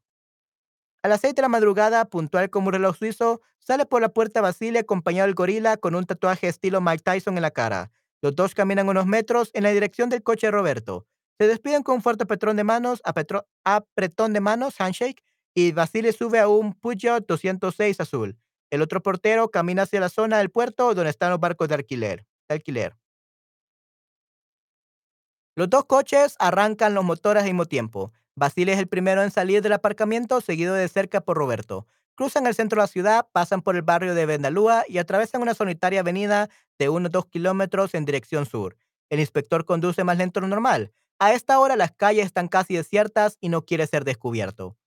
A 1.03 1.09
las 1.09 1.19
seis 1.19 1.35
de 1.35 1.41
la 1.41 1.49
madrugada, 1.49 2.05
puntual 2.05 2.49
como 2.49 2.67
un 2.67 2.73
reloj 2.73 2.95
suizo, 2.95 3.41
sale 3.59 3.85
por 3.85 4.01
la 4.01 4.07
puerta 4.07 4.39
Basile 4.39 4.79
acompañado 4.79 5.27
del 5.27 5.35
gorila 5.35 5.75
con 5.75 5.93
un 5.93 6.05
tatuaje 6.05 6.47
estilo 6.47 6.79
Mike 6.79 7.03
Tyson 7.03 7.35
en 7.35 7.41
la 7.41 7.51
cara. 7.51 7.91
Los 8.21 8.33
dos 8.33 8.55
caminan 8.55 8.87
unos 8.87 9.05
metros 9.05 9.51
en 9.53 9.63
la 9.63 9.71
dirección 9.71 10.09
del 10.09 10.23
coche 10.23 10.47
de 10.47 10.51
Roberto. 10.51 11.05
Se 11.37 11.49
despiden 11.49 11.83
con 11.83 11.95
un 11.95 12.01
fuerte 12.01 12.23
apretón 12.23 12.55
de 12.55 12.63
manos, 12.63 13.01
apretón 13.03 14.31
de 14.31 14.39
manos, 14.39 14.79
handshake, 14.79 15.21
y 15.53 15.73
Basile 15.73 16.13
sube 16.13 16.39
a 16.39 16.47
un 16.47 16.73
Peugeot 16.73 17.27
206 17.27 17.99
azul. 17.99 18.37
El 18.69 18.81
otro 18.81 19.03
portero 19.03 19.51
camina 19.51 19.81
hacia 19.81 19.99
la 19.99 20.07
zona 20.07 20.37
del 20.37 20.49
puerto 20.49 20.93
donde 20.93 21.09
están 21.09 21.31
los 21.31 21.41
barcos 21.41 21.67
de 21.67 21.75
alquiler. 21.75 22.25
Alquiler. 22.53 22.95
Los 25.55 25.69
dos 25.69 25.85
coches 25.85 26.35
arrancan 26.39 26.93
los 26.93 27.05
motores 27.05 27.43
al 27.43 27.49
mismo 27.49 27.65
tiempo. 27.65 28.11
Basile 28.35 28.73
es 28.73 28.79
el 28.79 28.87
primero 28.87 29.23
en 29.23 29.31
salir 29.31 29.61
del 29.61 29.73
aparcamiento, 29.73 30.41
seguido 30.41 30.73
de 30.73 30.87
cerca 30.89 31.21
por 31.21 31.37
Roberto. 31.37 31.87
Cruzan 32.15 32.45
el 32.47 32.55
centro 32.55 32.81
de 32.81 32.83
la 32.83 32.87
ciudad, 32.87 33.27
pasan 33.31 33.61
por 33.61 33.75
el 33.75 33.81
barrio 33.81 34.15
de 34.15 34.25
Vendalúa 34.25 34.83
y 34.87 34.97
atravesan 34.97 35.41
una 35.41 35.53
solitaria 35.53 36.01
avenida 36.01 36.49
de 36.77 36.89
unos 36.89 37.11
dos 37.11 37.25
kilómetros 37.27 37.93
en 37.93 38.03
dirección 38.03 38.45
sur. 38.45 38.77
El 39.09 39.21
inspector 39.21 39.63
conduce 39.63 40.03
más 40.03 40.17
lento 40.17 40.41
lo 40.41 40.47
normal. 40.47 40.91
A 41.19 41.33
esta 41.33 41.59
hora 41.59 41.77
las 41.77 41.91
calles 41.91 42.25
están 42.25 42.49
casi 42.49 42.75
desiertas 42.75 43.37
y 43.39 43.47
no 43.47 43.65
quiere 43.65 43.87
ser 43.87 44.03
descubierto. 44.03 44.77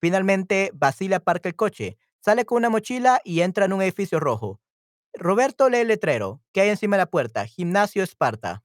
Finalmente, 0.00 0.70
Basile 0.74 1.14
aparca 1.14 1.48
el 1.48 1.54
coche, 1.54 1.98
sale 2.20 2.44
con 2.44 2.58
una 2.58 2.70
mochila 2.70 3.20
y 3.24 3.42
entra 3.42 3.66
en 3.66 3.72
un 3.72 3.82
edificio 3.82 4.18
rojo. 4.18 4.60
Roberto 5.18 5.68
lee 5.68 5.78
el 5.80 5.88
letrero 5.88 6.42
que 6.52 6.60
hay 6.62 6.68
encima 6.70 6.96
de 6.96 7.02
la 7.02 7.10
puerta, 7.10 7.46
Gimnasio 7.46 8.02
Esparta. 8.02 8.62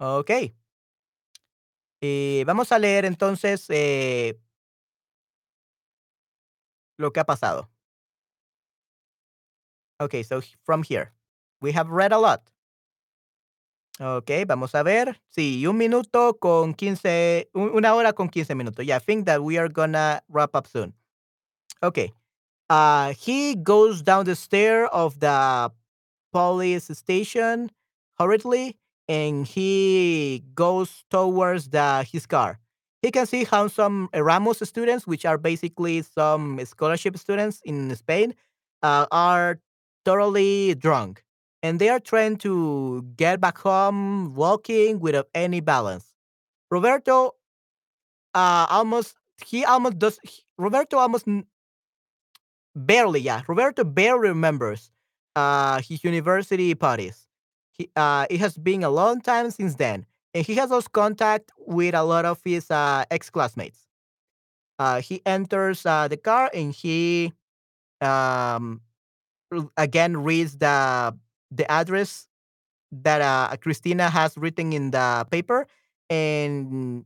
Ok. 0.00 0.30
Y 2.00 2.44
vamos 2.44 2.70
a 2.70 2.78
leer 2.78 3.04
entonces 3.04 3.66
eh, 3.70 4.38
lo 6.96 7.12
que 7.12 7.20
ha 7.20 7.24
pasado. 7.24 7.70
Okay, 10.00 10.22
so 10.22 10.40
from 10.62 10.82
here. 10.88 11.12
We 11.60 11.72
have 11.72 11.88
read 11.90 12.12
a 12.12 12.18
lot. 12.18 12.48
Ok, 14.00 14.30
vamos 14.46 14.76
a 14.76 14.84
ver. 14.84 15.20
Sí, 15.28 15.66
un 15.66 15.76
minuto 15.76 16.38
con 16.38 16.72
15, 16.74 17.50
un- 17.52 17.70
una 17.70 17.94
hora 17.94 18.12
con 18.12 18.28
15 18.28 18.54
minutos. 18.54 18.86
Yeah, 18.86 18.98
I 18.98 19.00
think 19.00 19.26
that 19.26 19.40
we 19.40 19.58
are 19.58 19.68
gonna 19.68 20.22
wrap 20.28 20.54
up 20.54 20.68
soon. 20.68 20.94
Okay. 21.82 22.12
Uh, 22.68 23.12
he 23.14 23.54
goes 23.54 24.02
down 24.02 24.24
the 24.24 24.36
stair 24.36 24.86
of 24.88 25.20
the 25.20 25.70
police 26.32 26.86
station 26.98 27.70
hurriedly 28.18 28.76
and 29.08 29.46
he 29.46 30.44
goes 30.54 31.04
towards 31.10 31.70
the 31.70 32.06
his 32.10 32.26
car. 32.26 32.58
He 33.02 33.10
can 33.10 33.26
see 33.26 33.44
how 33.44 33.68
some 33.68 34.08
Erasmus 34.12 34.58
students, 34.64 35.06
which 35.06 35.24
are 35.24 35.38
basically 35.38 36.02
some 36.02 36.60
scholarship 36.64 37.16
students 37.16 37.62
in 37.64 37.94
Spain, 37.96 38.34
uh, 38.82 39.06
are 39.10 39.60
thoroughly 40.04 40.74
drunk 40.74 41.24
and 41.62 41.78
they 41.80 41.88
are 41.88 42.00
trying 42.00 42.36
to 42.38 43.02
get 43.16 43.40
back 43.40 43.58
home 43.58 44.34
walking 44.34 45.00
without 45.00 45.28
any 45.34 45.60
balance. 45.60 46.06
Roberto 46.70 47.34
uh, 48.34 48.66
almost 48.70 49.16
he 49.44 49.64
almost 49.64 49.98
does 49.98 50.18
he- 50.22 50.42
Roberto 50.58 50.98
almost 50.98 51.26
Barely, 52.78 53.20
yeah. 53.20 53.42
Roberto 53.48 53.82
barely 53.82 54.28
remembers 54.28 54.92
uh, 55.34 55.80
his 55.82 56.04
university 56.04 56.74
parties. 56.76 57.26
He, 57.72 57.90
uh, 57.96 58.26
it 58.30 58.38
has 58.40 58.56
been 58.56 58.84
a 58.84 58.90
long 58.90 59.20
time 59.20 59.50
since 59.50 59.74
then, 59.74 60.06
and 60.32 60.46
he 60.46 60.54
has 60.54 60.70
lost 60.70 60.92
contact 60.92 61.50
with 61.58 61.94
a 61.94 62.04
lot 62.04 62.24
of 62.24 62.40
his 62.44 62.70
uh, 62.70 63.04
ex 63.10 63.30
classmates. 63.30 63.86
Uh, 64.78 65.00
he 65.00 65.22
enters 65.26 65.86
uh, 65.86 66.08
the 66.08 66.16
car 66.16 66.50
and 66.54 66.72
he 66.72 67.32
um, 68.00 68.80
again 69.76 70.16
reads 70.16 70.56
the 70.58 71.14
the 71.50 71.70
address 71.70 72.28
that 72.92 73.22
uh, 73.22 73.56
Cristina 73.58 74.10
has 74.10 74.36
written 74.38 74.72
in 74.72 74.90
the 74.92 75.26
paper, 75.30 75.66
and 76.10 77.04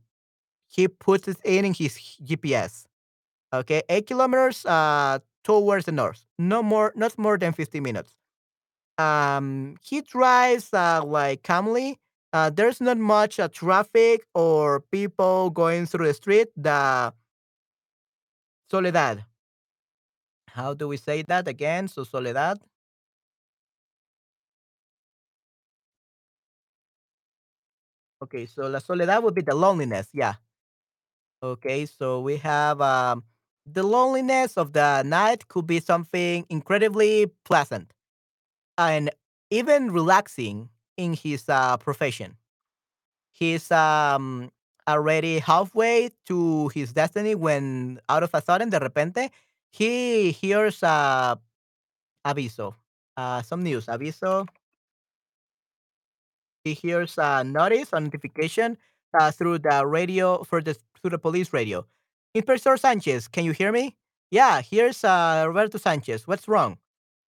he 0.69 0.87
puts 0.87 1.27
it 1.27 1.37
in 1.45 1.73
his 1.73 1.97
GPS. 2.23 2.85
Okay, 3.53 3.83
8 3.89 4.07
kilometers 4.07 4.65
uh, 4.65 5.19
towards 5.43 5.85
the 5.85 5.91
north. 5.91 6.25
No 6.37 6.63
more, 6.63 6.93
not 6.95 7.17
more 7.17 7.37
than 7.37 7.53
50 7.53 7.79
minutes. 7.79 8.15
Um, 8.97 9.77
he 9.81 10.01
drives 10.01 10.73
uh, 10.73 11.03
like 11.03 11.43
calmly. 11.43 11.99
Uh, 12.31 12.49
there's 12.49 12.81
not 12.81 12.97
much 12.97 13.39
uh, 13.39 13.47
traffic 13.49 14.25
or 14.33 14.81
people 14.91 15.49
going 15.49 15.85
through 15.85 16.07
the 16.07 16.13
street. 16.13 16.49
The 16.55 17.13
Soledad. 18.69 19.25
How 20.47 20.73
do 20.73 20.87
we 20.87 20.97
say 20.97 21.21
that 21.23 21.47
again? 21.47 21.87
So 21.87 22.03
Soledad. 22.03 22.59
Okay, 28.21 28.45
so 28.45 28.67
la 28.67 28.79
Soledad 28.79 29.21
would 29.23 29.35
be 29.35 29.41
the 29.41 29.53
loneliness. 29.53 30.07
Yeah. 30.13 30.35
Okay, 31.43 31.85
so 31.85 32.21
we 32.21 32.37
have 32.37 32.79
um, 32.79 33.23
the 33.65 33.83
loneliness 33.83 34.57
of 34.57 34.73
the 34.73 35.03
night 35.03 35.47
could 35.47 35.67
be 35.67 35.79
something 35.79 36.45
incredibly 36.49 37.27
pleasant 37.45 37.93
and 38.77 39.09
even 39.49 39.91
relaxing 39.91 40.69
in 40.97 41.13
his 41.13 41.47
uh, 41.49 41.77
profession. 41.77 42.37
He's 43.31 43.71
um, 43.71 44.51
already 44.87 45.39
halfway 45.39 46.11
to 46.27 46.69
his 46.69 46.93
destiny 46.93 47.35
when 47.35 47.99
out 48.09 48.23
of 48.23 48.31
a 48.33 48.41
sudden, 48.41 48.69
de 48.69 48.79
repente, 48.79 49.31
he 49.71 50.31
hears 50.31 50.83
uh, 50.83 51.35
aviso, 52.25 52.75
uh, 53.17 53.41
some 53.41 53.63
news. 53.63 53.87
Aviso, 53.87 54.47
he 56.63 56.73
hears 56.73 57.17
a 57.17 57.43
notice, 57.43 57.89
a 57.93 57.99
notification 57.99 58.77
uh, 59.19 59.31
through 59.31 59.59
the 59.59 59.85
radio 59.85 60.43
for 60.43 60.61
the 60.61 60.75
through 61.01 61.11
the 61.11 61.19
police 61.19 61.53
radio. 61.53 61.85
Inspector 62.33 62.77
Sanchez, 62.77 63.27
can 63.27 63.45
you 63.45 63.51
hear 63.51 63.71
me? 63.71 63.95
Yeah, 64.31 64.61
here's 64.61 65.03
uh, 65.03 65.43
Roberto 65.47 65.77
Sanchez. 65.77 66.27
What's 66.27 66.47
wrong? 66.47 66.77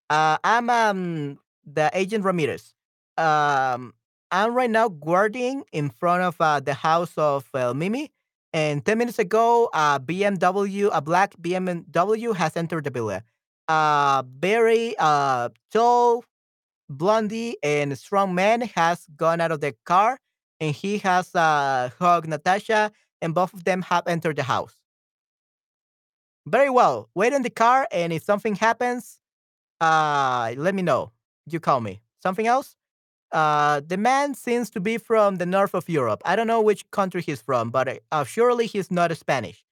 Uh, 0.09 0.37
I'm 0.43 0.69
um 0.69 1.39
the 1.65 1.89
agent 1.93 2.23
Ramirez. 2.25 2.73
Um, 3.17 3.93
I'm 4.31 4.53
right 4.55 4.69
now 4.69 4.89
guarding 4.89 5.63
in 5.71 5.89
front 5.89 6.23
of 6.23 6.35
uh, 6.39 6.59
the 6.59 6.73
house 6.73 7.13
of 7.17 7.47
uh, 7.53 7.73
Mimi, 7.73 8.11
and 8.53 8.85
ten 8.85 8.97
minutes 8.97 9.19
ago, 9.19 9.69
a 9.73 9.99
BMW, 9.99 10.89
a 10.93 11.01
black 11.01 11.35
BMW, 11.41 12.35
has 12.35 12.57
entered 12.57 12.85
the 12.85 12.89
villa. 12.91 13.23
A 13.67 14.25
very 14.39 14.95
uh 14.99 15.49
tall, 15.71 16.25
blondie, 16.89 17.57
and 17.63 17.97
strong 17.97 18.35
man 18.35 18.61
has 18.75 19.07
gone 19.17 19.41
out 19.41 19.51
of 19.51 19.61
the 19.61 19.75
car, 19.85 20.19
and 20.59 20.75
he 20.75 20.99
has 20.99 21.35
uh 21.35 21.89
hugged 21.99 22.27
Natasha, 22.29 22.91
and 23.21 23.35
both 23.35 23.53
of 23.53 23.63
them 23.65 23.81
have 23.83 24.07
entered 24.07 24.37
the 24.37 24.43
house. 24.43 24.75
Very 26.47 26.69
well. 26.69 27.09
Wait 27.15 27.33
in 27.33 27.41
the 27.41 27.49
car, 27.49 27.87
and 27.91 28.13
if 28.13 28.23
something 28.23 28.55
happens, 28.55 29.19
uh, 29.81 30.53
let 30.57 30.75
me 30.75 30.81
know. 30.81 31.11
You 31.47 31.59
call 31.59 31.81
me. 31.81 32.01
Something 32.21 32.47
else? 32.47 32.75
Uh, 33.31 33.81
the 33.85 33.97
man 33.97 34.33
seems 34.35 34.69
to 34.71 34.79
be 34.79 34.97
from 34.97 35.37
the 35.37 35.45
north 35.45 35.73
of 35.73 35.89
Europe. 35.89 36.21
I 36.25 36.35
don't 36.35 36.47
know 36.47 36.61
which 36.61 36.89
country 36.91 37.21
he's 37.21 37.41
from, 37.41 37.69
but 37.71 37.99
uh, 38.11 38.23
surely 38.23 38.67
he's 38.67 38.91
not 38.91 39.15
Spanish. 39.17 39.63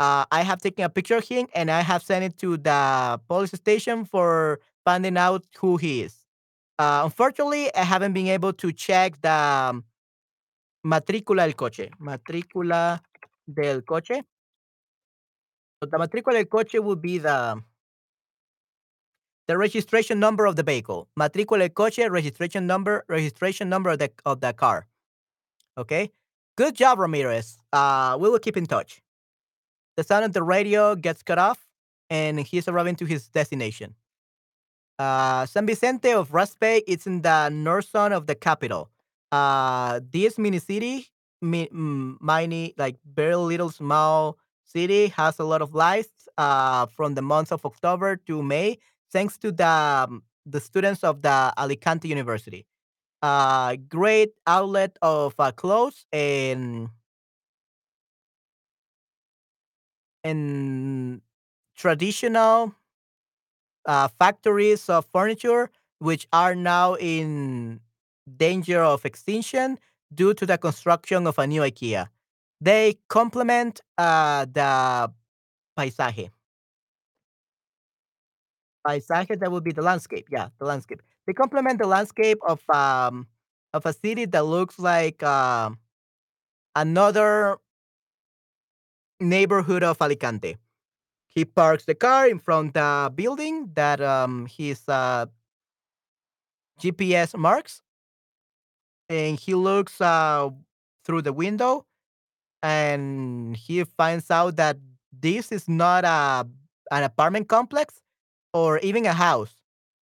Uh, 0.00 0.24
I 0.30 0.42
have 0.42 0.60
taken 0.60 0.84
a 0.84 0.88
picture 0.88 1.16
of 1.16 1.24
him 1.28 1.46
and 1.54 1.70
I 1.70 1.80
have 1.82 2.02
sent 2.02 2.24
it 2.24 2.38
to 2.38 2.56
the 2.56 3.20
police 3.28 3.52
station 3.52 4.04
for 4.04 4.60
finding 4.84 5.16
out 5.16 5.44
who 5.58 5.76
he 5.76 6.02
is. 6.02 6.16
Uh, 6.78 7.02
unfortunately, 7.04 7.72
I 7.74 7.84
haven't 7.84 8.12
been 8.12 8.26
able 8.28 8.52
to 8.54 8.72
check 8.72 9.20
the 9.20 9.30
um, 9.30 9.84
matrícula 10.84 11.44
del 11.46 11.52
coche. 11.52 11.90
Matrícula 12.00 13.00
del 13.52 13.82
coche. 13.82 14.22
So 15.82 15.88
the 15.90 15.98
matrícula 15.98 16.34
del 16.34 16.44
coche 16.46 16.78
would 16.78 17.02
be 17.02 17.18
the 17.18 17.62
the 19.46 19.58
registration 19.58 20.18
number 20.18 20.46
of 20.46 20.56
the 20.56 20.62
vehicle. 20.62 21.08
Matrícula 21.18 21.60
del 21.60 21.68
coche, 21.70 22.08
registration 22.08 22.66
number, 22.66 23.04
registration 23.08 23.68
number 23.68 23.90
of 23.90 23.98
the 23.98 24.10
of 24.24 24.40
the 24.40 24.52
car. 24.52 24.86
Okay. 25.76 26.10
Good 26.56 26.76
job, 26.76 26.98
Ramirez. 27.00 27.58
Uh, 27.72 28.16
we 28.20 28.30
will 28.30 28.38
keep 28.38 28.56
in 28.56 28.66
touch. 28.66 29.02
The 29.96 30.04
sound 30.04 30.24
of 30.24 30.32
the 30.32 30.42
radio 30.42 30.94
gets 30.94 31.22
cut 31.22 31.38
off, 31.38 31.66
and 32.10 32.38
he's 32.38 32.68
arriving 32.68 32.94
to 32.96 33.04
his 33.06 33.28
destination. 33.28 33.94
Uh, 34.98 35.44
San 35.46 35.66
Vicente 35.66 36.12
of 36.12 36.30
Raspeig 36.30 36.82
it's 36.86 37.06
in 37.06 37.22
the 37.22 37.48
north 37.48 37.90
zone 37.90 38.12
of 38.12 38.26
the 38.26 38.36
capital. 38.36 38.90
Uh, 39.32 40.00
this 40.12 40.38
mini 40.38 40.60
city, 40.60 41.08
mi- 41.42 41.68
mm, 41.74 42.16
mini, 42.20 42.72
like 42.78 42.96
very 43.04 43.34
little 43.34 43.70
small 43.70 44.38
city, 44.64 45.08
has 45.08 45.38
a 45.38 45.44
lot 45.44 45.62
of 45.62 45.74
lights 45.74 46.28
uh, 46.38 46.86
from 46.86 47.14
the 47.14 47.22
months 47.22 47.52
of 47.52 47.64
October 47.64 48.16
to 48.26 48.42
May, 48.42 48.78
thanks 49.12 49.36
to 49.38 49.52
the, 49.52 49.66
um, 49.66 50.22
the 50.46 50.60
students 50.60 51.04
of 51.04 51.22
the 51.22 51.52
Alicante 51.56 52.08
University. 52.08 52.66
Uh, 53.22 53.76
great 53.88 54.32
outlet 54.46 54.98
of 55.00 55.34
uh, 55.38 55.50
clothes 55.52 56.04
and 56.12 56.88
and 60.24 61.20
traditional 61.76 62.74
uh, 63.86 64.08
factories 64.18 64.88
of 64.88 65.06
furniture, 65.12 65.70
which 65.98 66.26
are 66.32 66.54
now 66.54 66.94
in 66.94 67.80
danger 68.36 68.82
of 68.82 69.04
extinction 69.04 69.78
due 70.12 70.34
to 70.34 70.46
the 70.46 70.58
construction 70.58 71.26
of 71.26 71.38
a 71.38 71.46
new 71.46 71.60
IKEA. 71.60 72.08
They 72.60 72.98
complement 73.08 73.80
uh, 73.98 74.46
the 74.46 75.12
paisaje. 75.78 76.30
Paisaje, 78.86 79.38
that 79.38 79.50
would 79.50 79.64
be 79.64 79.72
the 79.72 79.82
landscape. 79.82 80.26
Yeah, 80.30 80.48
the 80.58 80.66
landscape. 80.66 81.00
They 81.26 81.32
complement 81.32 81.78
the 81.78 81.86
landscape 81.86 82.38
of 82.46 82.60
um 82.68 83.26
of 83.72 83.86
a 83.86 83.92
city 83.92 84.26
that 84.26 84.44
looks 84.44 84.78
like 84.78 85.22
um 85.22 85.78
another 86.76 87.58
neighborhood 89.20 89.82
of 89.82 90.00
Alicante. 90.00 90.56
He 91.28 91.44
parks 91.44 91.84
the 91.84 91.94
car 91.94 92.28
in 92.28 92.38
front 92.38 92.76
of 92.76 93.08
the 93.08 93.12
building 93.14 93.70
that 93.74 94.00
um 94.00 94.46
his 94.46 94.88
uh, 94.88 95.26
GPS 96.78 97.34
marks, 97.36 97.82
and 99.08 99.38
he 99.38 99.54
looks 99.54 100.00
uh, 100.00 100.50
through 101.04 101.22
the 101.22 101.32
window, 101.32 101.86
and 102.64 103.56
he 103.56 103.84
finds 103.84 104.30
out 104.30 104.56
that 104.56 104.78
this 105.12 105.52
is 105.52 105.68
not 105.68 106.04
a 106.04 106.48
an 106.90 107.02
apartment 107.04 107.48
complex 107.48 108.00
or 108.54 108.78
even 108.80 109.04
a 109.06 109.12
house. 109.12 109.54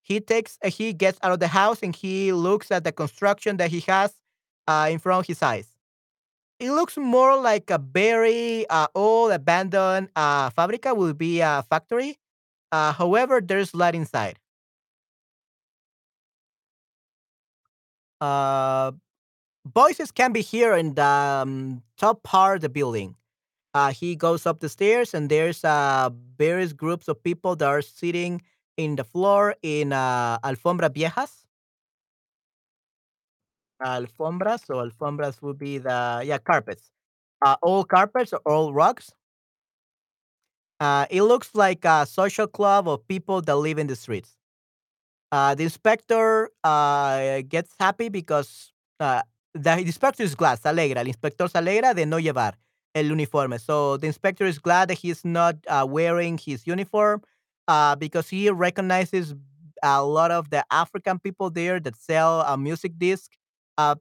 He 0.03 0.21
takes 0.21 0.59
uh, 0.63 0.69
he 0.71 0.93
gets 0.93 1.19
out 1.23 1.33
of 1.33 1.41
the 1.41 1.49
house 1.49 1.83
and 1.83 1.97
he 1.97 2.33
looks 2.33 2.71
at 2.71 2.85
the 2.85 2.93
construction 2.93 3.57
that 3.57 3.71
he 3.71 3.81
has 3.89 4.15
uh, 4.69 4.89
in 4.91 4.99
front 4.99 5.21
of 5.21 5.27
his 5.27 5.43
eyes. 5.43 5.73
It 6.61 6.73
looks 6.73 6.99
more 6.99 7.37
like 7.41 7.71
a 7.71 7.79
very 7.79 8.69
uh, 8.69 8.89
old 8.95 9.33
abandoned 9.33 10.11
uh, 10.15 10.51
fabrica 10.51 10.95
will 10.95 11.15
be 11.15 11.41
a 11.41 11.65
factory. 11.71 12.19
Uh, 12.73 12.93
however, 12.93 13.41
there's 13.41 13.75
light 13.75 13.95
inside. 13.95 14.39
Voices 19.67 20.11
can 20.11 20.33
be 20.33 20.43
heard 20.43 20.79
in 20.79 20.95
the 20.95 21.05
um, 21.05 21.83
top 21.99 22.23
part 22.23 22.57
of 22.57 22.63
the 22.63 22.69
building. 22.69 23.15
Uh, 23.75 23.93
he 23.93 24.17
goes 24.17 24.47
up 24.47 24.61
the 24.61 24.69
stairs, 24.69 25.15
and 25.15 25.31
there's 25.31 25.65
uh, 25.65 26.11
various 26.39 26.73
groups 26.73 27.09
of 27.09 27.23
people 27.23 27.57
that 27.57 27.69
are 27.69 27.83
sitting 27.83 28.43
in 28.77 28.97
the 28.97 29.05
floor 29.05 29.55
in 29.63 29.93
uh, 29.93 30.39
alfombra 30.41 30.91
viejas. 30.91 31.45
Alfombras, 33.83 34.67
so 34.67 34.75
alfombras 34.77 35.41
would 35.43 35.59
be 35.59 35.79
the 35.79 36.23
yeah 36.25 36.39
carpets. 36.39 36.91
Uh, 37.43 37.57
all 37.63 37.85
carpets, 37.85 38.33
or 38.33 38.41
all 38.47 38.73
rugs. 38.75 39.13
Uh, 40.81 41.07
it 41.11 41.23
looks 41.23 41.55
like 41.55 41.85
a 41.85 42.07
social 42.07 42.47
club 42.47 42.89
of 42.89 43.07
people 43.07 43.43
that 43.43 43.57
live 43.57 43.79
in 43.79 43.87
the 43.87 43.97
streets. 43.97 44.37
Uh, 45.33 45.55
the 45.55 45.65
inspector 45.65 46.51
uh, 46.65 47.43
gets 47.49 47.75
happy 47.79 48.09
because 48.09 48.73
uh, 49.01 49.23
the 49.55 49.79
inspector 49.79 50.23
is 50.23 50.35
glad, 50.35 50.61
se 50.61 50.69
alegra. 50.69 51.01
El 51.01 51.09
inspector 51.09 51.49
se 51.49 51.59
alegra 51.59 51.95
de 51.95 52.07
no 52.07 52.19
llevar 52.19 52.55
el 52.95 53.13
uniforme. 53.13 53.59
So 53.59 53.97
the 53.97 54.07
inspector 54.07 54.47
is 54.47 54.59
glad 54.59 54.89
that 54.89 54.99
he's 54.99 55.25
not 55.25 55.57
uh, 55.69 55.87
wearing 55.89 56.39
his 56.39 56.67
uniform 56.67 57.23
uh, 57.69 57.97
because 57.97 58.29
he 58.29 58.51
recognizes 58.51 59.35
a 59.83 60.03
lot 60.03 60.31
of 60.31 60.51
the 60.51 60.65
African 60.71 61.19
people 61.19 61.51
there 61.51 61.81
that 61.81 61.97
sell 61.97 62.43
a 62.43 62.57
music 62.57 62.99
disc, 62.99 63.33
uh, 63.79 63.95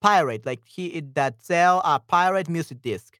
pirate, 0.00 0.46
like 0.46 0.60
he 0.64 1.00
that 1.14 1.42
sell 1.42 1.80
a 1.84 1.98
pirate 1.98 2.48
music 2.48 2.80
disc. 2.82 3.18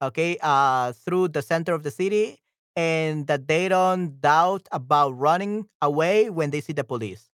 Okay, 0.00 0.36
uh, 0.42 0.92
through 0.92 1.28
the 1.28 1.42
center 1.42 1.74
of 1.74 1.84
the 1.84 1.90
city, 1.90 2.40
and 2.74 3.28
that 3.28 3.46
they 3.46 3.68
don't 3.68 4.20
doubt 4.20 4.66
about 4.72 5.10
running 5.10 5.68
away 5.80 6.28
when 6.28 6.50
they 6.50 6.60
see 6.60 6.72
the 6.72 6.82
police. 6.82 7.30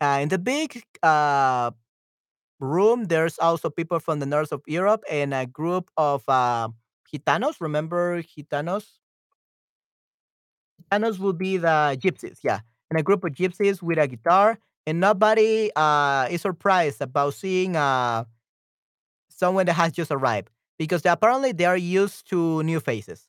Uh, 0.00 0.18
in 0.20 0.28
the 0.28 0.38
big 0.38 0.82
uh, 1.02 1.70
room, 2.60 3.04
there's 3.04 3.38
also 3.38 3.70
people 3.70 4.00
from 4.00 4.20
the 4.20 4.26
north 4.26 4.52
of 4.52 4.62
Europe 4.66 5.04
and 5.10 5.34
a 5.34 5.46
group 5.46 5.90
of 5.96 6.22
uh, 6.28 6.68
gitanos. 7.12 7.60
Remember 7.60 8.22
gitanos? 8.22 8.84
Gitanos 10.82 11.18
will 11.18 11.32
be 11.32 11.56
the 11.56 11.98
gypsies, 12.00 12.38
yeah, 12.42 12.60
and 12.90 12.98
a 12.98 13.02
group 13.02 13.24
of 13.24 13.32
gypsies 13.32 13.82
with 13.82 13.98
a 13.98 14.06
guitar. 14.06 14.58
And 14.86 15.00
nobody 15.00 15.70
uh, 15.74 16.28
is 16.30 16.42
surprised 16.42 17.02
about 17.02 17.34
seeing 17.34 17.74
uh, 17.74 18.24
someone 19.28 19.66
that 19.66 19.74
has 19.74 19.92
just 19.92 20.12
arrived 20.12 20.48
because 20.78 21.04
apparently 21.04 21.52
they 21.52 21.64
are 21.64 21.76
used 21.76 22.28
to 22.30 22.62
new 22.62 22.78
faces. 22.78 23.26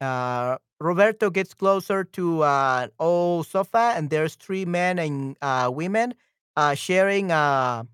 Uh, 0.00 0.58
Roberto 0.80 1.30
gets 1.30 1.54
closer 1.54 2.04
to 2.04 2.44
uh, 2.44 2.80
an 2.84 2.90
old 3.00 3.46
sofa, 3.46 3.94
and 3.96 4.10
there's 4.10 4.36
three 4.36 4.64
men 4.64 4.98
and 4.98 5.36
uh, 5.42 5.70
women 5.72 6.14
uh, 6.58 6.74
sharing 6.74 7.30
a 7.30 7.86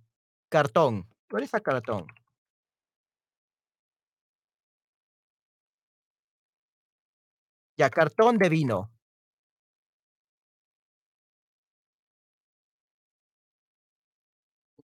carton. 0.51 1.05
What 1.31 1.43
is 1.45 1.55
a 1.55 1.61
carton? 1.61 2.07
Yeah, 7.77 7.89
cartón 7.91 8.39
de 8.39 8.49
vino. 8.49 8.91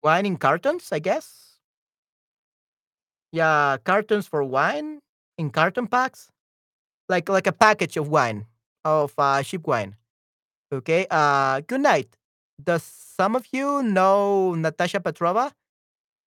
Wine 0.01 0.25
in 0.25 0.37
cartons, 0.37 0.91
I 0.91 0.97
guess. 0.97 1.59
Yeah, 3.31 3.77
cartons 3.83 4.27
for 4.27 4.43
wine 4.43 4.99
in 5.37 5.49
carton 5.51 5.87
packs, 5.87 6.29
like 7.09 7.29
like 7.29 7.47
a 7.47 7.53
package 7.53 7.97
of 7.97 8.09
wine 8.09 8.47
of 8.85 9.13
uh, 9.19 9.43
cheap 9.43 9.67
wine. 9.67 9.97
Okay. 10.73 11.07
Uh, 11.11 11.61
good 11.61 11.81
night. 11.81 12.16
Does 12.63 12.83
some 12.83 13.35
of 13.35 13.45
you 13.51 13.83
know 13.83 14.55
Natasha 14.55 14.99
Petrova? 14.99 15.51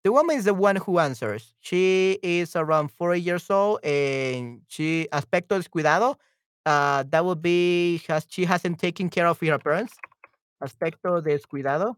The 0.04 0.12
woman 0.12 0.36
is 0.36 0.44
the 0.44 0.54
one 0.54 0.76
who 0.76 0.98
answers. 0.98 1.54
She 1.60 2.18
is 2.22 2.56
around 2.56 2.90
40 2.92 3.20
years 3.20 3.50
old 3.50 3.84
and 3.84 4.62
she 4.68 5.08
aspecto 5.12 5.60
descuidado. 5.60 6.16
Uh, 6.66 7.04
that 7.10 7.24
would 7.24 7.42
be 7.42 8.02
has 8.08 8.26
she 8.30 8.44
hasn't 8.44 8.78
taken 8.78 9.10
care 9.10 9.26
of 9.26 9.40
her 9.40 9.54
appearance. 9.54 9.92
Aspecto 10.62 11.22
descuidado. 11.22 11.96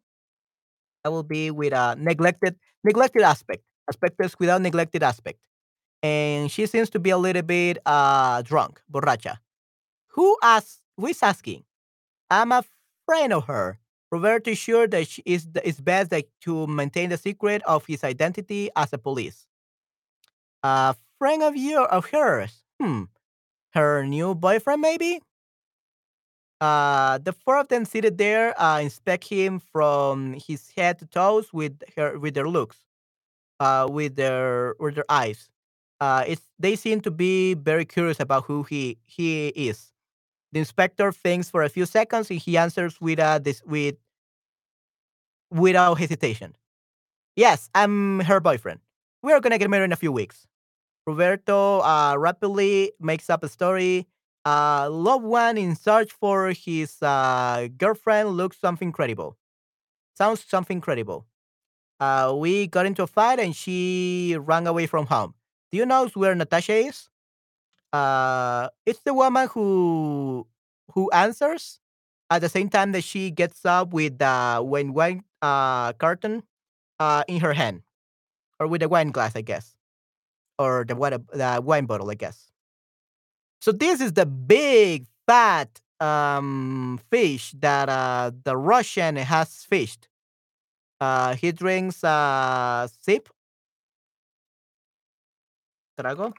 That 1.05 1.11
will 1.11 1.23
be 1.25 1.51
with 1.51 1.73
a 1.73 1.97
neglected 1.99 2.57
neglected 2.85 3.23
aspect. 3.23 3.63
Aspecto 3.91 4.25
descuidado, 4.25 4.61
neglected 4.61 5.03
aspect. 5.03 5.39
And 6.03 6.51
she 6.51 6.67
seems 6.67 6.91
to 6.91 7.01
be 7.01 7.11
a 7.11 7.19
little 7.19 7.43
bit 7.43 7.79
uh 7.87 8.43
drunk, 8.43 8.81
borracha. 8.93 9.39
Who 10.17 10.37
asks? 10.43 10.83
Who 10.99 11.07
is 11.09 11.23
asking? 11.23 11.65
I'm 12.31 12.53
a 12.53 12.65
friend 13.07 13.33
of 13.33 13.45
her. 13.47 13.79
Roberto 14.13 14.51
is 14.51 14.59
sure 14.59 14.87
that 14.89 15.19
is 15.25 15.49
it's 15.65 15.81
best 15.81 16.11
that 16.11 16.27
to 16.43 16.67
maintain 16.67 17.09
the 17.09 17.17
secret 17.17 17.63
of 17.65 17.87
his 17.87 18.05
identity 18.05 18.71
as 18.77 18.93
a 18.93 18.99
police. 18.99 19.47
A 20.63 20.95
friend 21.19 21.43
of 21.43 21.57
your 21.57 21.87
of 21.89 22.07
hers. 22.11 22.63
Hmm. 22.81 23.05
Her 23.73 24.05
new 24.05 24.35
boyfriend, 24.35 24.83
maybe? 24.83 25.21
Uh, 26.61 27.19
the 27.19 27.33
four 27.33 27.59
of 27.59 27.69
them 27.69 27.85
seated 27.85 28.19
there 28.19 28.59
uh, 28.61 28.81
inspect 28.81 29.25
him 29.29 29.59
from 29.59 30.35
his 30.47 30.71
head 30.77 30.99
to 31.01 31.07
toes 31.07 31.53
with 31.53 31.83
her 31.97 32.19
with 32.19 32.35
their 32.35 32.49
looks, 32.49 32.79
uh, 33.61 33.89
with 33.91 34.17
their 34.17 34.77
with 34.79 34.97
their 34.97 35.07
eyes. 35.09 35.51
Uh, 36.01 36.25
it's 36.27 36.43
they 36.59 36.77
seem 36.77 37.01
to 37.01 37.11
be 37.11 37.55
very 37.55 37.85
curious 37.87 38.21
about 38.21 38.45
who 38.45 38.63
he 38.65 38.99
he 39.05 39.49
is. 39.49 39.92
The 40.53 40.61
inspector 40.61 41.13
thinks 41.13 41.51
for 41.51 41.63
a 41.63 41.69
few 41.69 41.87
seconds 41.87 42.31
and 42.31 42.39
he 42.41 42.57
answers 42.59 43.01
with 43.01 43.19
uh, 43.19 43.39
this 43.39 43.63
with 43.65 43.97
without 45.51 45.95
hesitation. 45.99 46.55
Yes, 47.37 47.71
I'm 47.75 48.21
her 48.23 48.41
boyfriend. 48.41 48.81
We 49.23 49.33
are 49.33 49.41
gonna 49.41 49.59
get 49.59 49.71
married 49.71 49.87
in 49.87 49.93
a 49.93 49.97
few 49.97 50.13
weeks. 50.13 50.47
Roberto 51.07 51.81
uh, 51.83 52.17
rapidly 52.19 52.93
makes 53.01 53.31
up 53.31 53.45
a 53.45 53.49
story. 53.49 54.09
Uh, 54.47 54.89
loved 54.91 55.25
one 55.25 55.59
in 55.59 55.77
search 55.77 56.13
for 56.13 56.53
his 56.53 57.03
uh, 57.03 57.69
girlfriend 57.79 58.31
looks 58.31 58.59
something 58.59 58.93
credible. 58.93 59.37
Sounds 60.17 60.45
something 60.45 60.81
credible. 60.81 61.27
Uh, 62.01 62.35
we 62.37 62.67
got 62.69 62.87
into 62.87 63.03
a 63.05 63.09
fight 63.09 63.41
and 63.41 63.57
she 63.57 64.37
ran 64.41 64.67
away 64.67 64.87
from 64.87 65.07
home. 65.07 65.35
Do 65.73 65.79
you 65.79 65.87
know 65.87 66.09
where 66.15 66.35
Natasha 66.35 66.75
is? 66.75 67.09
Uh, 67.93 68.69
it's 68.87 69.01
the 69.05 69.15
woman 69.15 69.49
who 69.53 70.47
who 70.95 71.11
answers 71.13 71.81
at 72.31 72.41
the 72.41 72.49
same 72.49 72.69
time 72.69 72.93
that 72.93 73.05
she 73.05 73.31
gets 73.31 73.65
up 73.65 73.93
with 73.93 74.19
the 74.19 74.61
wine 74.65 74.95
wine 74.95 75.25
uh, 75.43 75.93
carton 75.95 76.43
uh, 77.01 77.25
in 77.29 77.41
her 77.41 77.53
hand, 77.55 77.83
or 78.61 78.67
with 78.69 78.83
a 78.83 78.89
wine 78.89 79.11
glass, 79.11 79.37
I 79.37 79.43
guess, 79.43 79.77
or 80.59 80.85
the 80.87 80.97
water, 80.97 81.19
the 81.33 81.61
wine 81.65 81.87
bottle, 81.87 82.11
I 82.11 82.15
guess. 82.15 82.53
So 83.61 83.73
this 83.73 84.01
is 84.01 84.13
the 84.13 84.27
big 84.27 85.07
fat 85.27 85.81
um, 86.01 87.01
fish 87.11 87.53
that 87.61 87.89
uh, 87.89 88.33
the 88.45 88.57
Russian 88.57 89.17
has 89.17 89.65
fished. 89.65 90.09
Uh, 91.01 91.35
he 91.35 91.53
drinks 91.53 92.03
a 92.05 92.89
sip, 93.03 93.29
trago. 95.97 96.33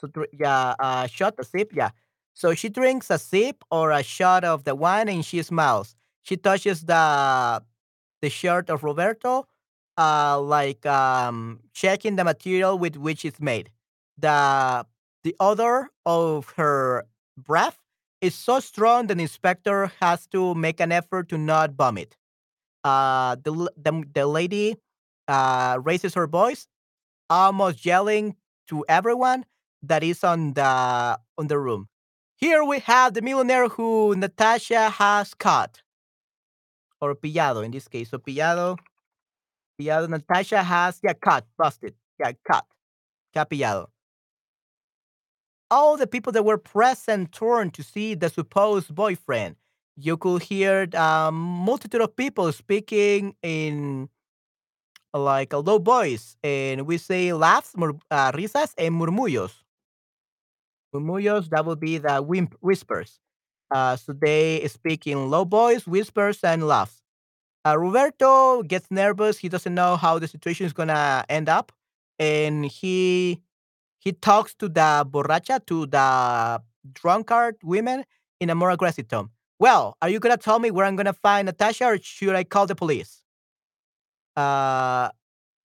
So 0.00 0.08
yeah, 0.32 0.74
uh, 0.78 1.06
shot 1.06 1.34
a 1.38 1.44
sip. 1.44 1.72
Yeah. 1.72 1.90
So 2.34 2.54
she 2.54 2.68
drinks 2.68 3.10
a 3.10 3.18
sip 3.18 3.64
or 3.70 3.90
a 3.90 4.02
shot 4.02 4.44
of 4.44 4.64
the 4.64 4.74
wine 4.74 5.08
and 5.08 5.24
she 5.24 5.42
smiles. 5.42 5.96
She 6.22 6.36
touches 6.36 6.82
the 6.82 7.62
the 8.22 8.30
shirt 8.30 8.70
of 8.70 8.82
Roberto, 8.84 9.46
uh, 9.98 10.40
like 10.40 10.84
um, 10.86 11.60
checking 11.74 12.16
the 12.16 12.24
material 12.24 12.78
with 12.78 12.96
which 12.96 13.24
it's 13.24 13.40
made. 13.40 13.70
The 14.18 14.86
the 15.24 15.36
odor 15.40 15.90
of 16.04 16.50
her 16.56 17.04
breath 17.36 17.78
is 18.20 18.34
so 18.34 18.60
strong 18.60 19.06
that 19.08 19.16
the 19.16 19.22
inspector 19.22 19.92
has 20.00 20.26
to 20.28 20.54
make 20.54 20.80
an 20.80 20.92
effort 20.92 21.28
to 21.30 21.38
not 21.38 21.72
vomit. 21.72 22.16
Uh, 22.84 23.36
the 23.42 23.52
the, 23.76 24.04
the 24.14 24.26
lady 24.26 24.76
uh, 25.28 25.78
raises 25.82 26.14
her 26.14 26.26
voice, 26.26 26.68
almost 27.30 27.84
yelling 27.84 28.36
to 28.68 28.84
everyone 28.88 29.44
that 29.88 30.02
is 30.02 30.24
on 30.24 30.54
the 30.54 31.18
on 31.38 31.46
the 31.46 31.58
room. 31.58 31.88
Here 32.36 32.62
we 32.64 32.80
have 32.80 33.14
the 33.14 33.22
millionaire 33.22 33.68
who 33.68 34.14
Natasha 34.16 34.90
has 34.90 35.34
caught 35.34 35.82
or 37.00 37.14
pillado 37.14 37.64
in 37.64 37.70
this 37.70 37.88
case. 37.88 38.10
So 38.10 38.18
pillado 38.18 38.76
Pillado 39.78 40.08
Natasha 40.08 40.62
has 40.62 40.98
yeah, 41.02 41.12
cut, 41.12 41.44
busted. 41.58 41.94
Yeah, 42.18 42.32
cut. 42.46 42.64
Capillado. 43.34 43.88
All 45.70 45.96
the 45.96 46.06
people 46.06 46.32
that 46.32 46.44
were 46.44 46.58
present 46.58 47.32
turned 47.32 47.74
to 47.74 47.82
see 47.82 48.14
the 48.14 48.30
supposed 48.30 48.94
boyfriend. 48.94 49.56
You 49.96 50.16
could 50.16 50.42
hear 50.42 50.88
a 50.94 51.30
multitude 51.32 52.00
of 52.00 52.14
people 52.16 52.52
speaking 52.52 53.34
in 53.42 54.08
like 55.12 55.52
a 55.52 55.58
low 55.58 55.78
voice, 55.78 56.36
and 56.42 56.86
we 56.86 56.98
say 56.98 57.32
laughs, 57.32 57.74
uh, 57.74 58.32
risas, 58.32 58.74
and 58.76 58.94
murmullos. 58.94 59.52
Murmullos, 61.00 61.50
that 61.50 61.64
would 61.64 61.80
be 61.80 61.98
the 61.98 62.22
wimp- 62.22 62.56
whispers. 62.60 63.20
Uh, 63.70 63.96
so 63.96 64.12
they 64.12 64.66
speak 64.68 65.06
in 65.06 65.30
low 65.30 65.44
voice, 65.44 65.86
whispers, 65.86 66.42
and 66.44 66.66
laughs. 66.66 67.02
Uh, 67.66 67.76
Roberto 67.78 68.62
gets 68.62 68.86
nervous. 68.90 69.38
He 69.38 69.48
doesn't 69.48 69.74
know 69.74 69.96
how 69.96 70.18
the 70.18 70.28
situation 70.28 70.66
is 70.66 70.72
gonna 70.72 71.24
end 71.28 71.48
up, 71.48 71.72
and 72.18 72.64
he 72.64 73.42
he 73.98 74.12
talks 74.12 74.54
to 74.56 74.68
the 74.68 75.04
borracha, 75.10 75.66
to 75.66 75.86
the 75.86 76.62
drunkard 76.92 77.56
women 77.64 78.04
in 78.40 78.50
a 78.50 78.54
more 78.54 78.70
aggressive 78.70 79.08
tone. 79.08 79.30
Well, 79.58 79.96
are 80.00 80.08
you 80.08 80.20
gonna 80.20 80.36
tell 80.36 80.60
me 80.60 80.70
where 80.70 80.86
I'm 80.86 80.96
gonna 80.96 81.12
find 81.12 81.46
Natasha, 81.46 81.86
or 81.86 81.98
should 82.00 82.36
I 82.36 82.44
call 82.44 82.66
the 82.66 82.76
police? 82.76 83.22
Uh, 84.36 85.10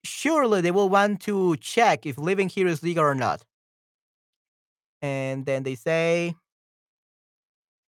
surely 0.03 0.61
they 0.61 0.71
will 0.71 0.89
want 0.89 1.21
to 1.21 1.55
check 1.57 2.05
if 2.05 2.17
living 2.17 2.49
here 2.49 2.67
is 2.67 2.81
legal 2.83 3.03
or 3.03 3.15
not. 3.15 3.43
And 5.01 5.45
then 5.45 5.63
they 5.63 5.75
say, 5.75 6.35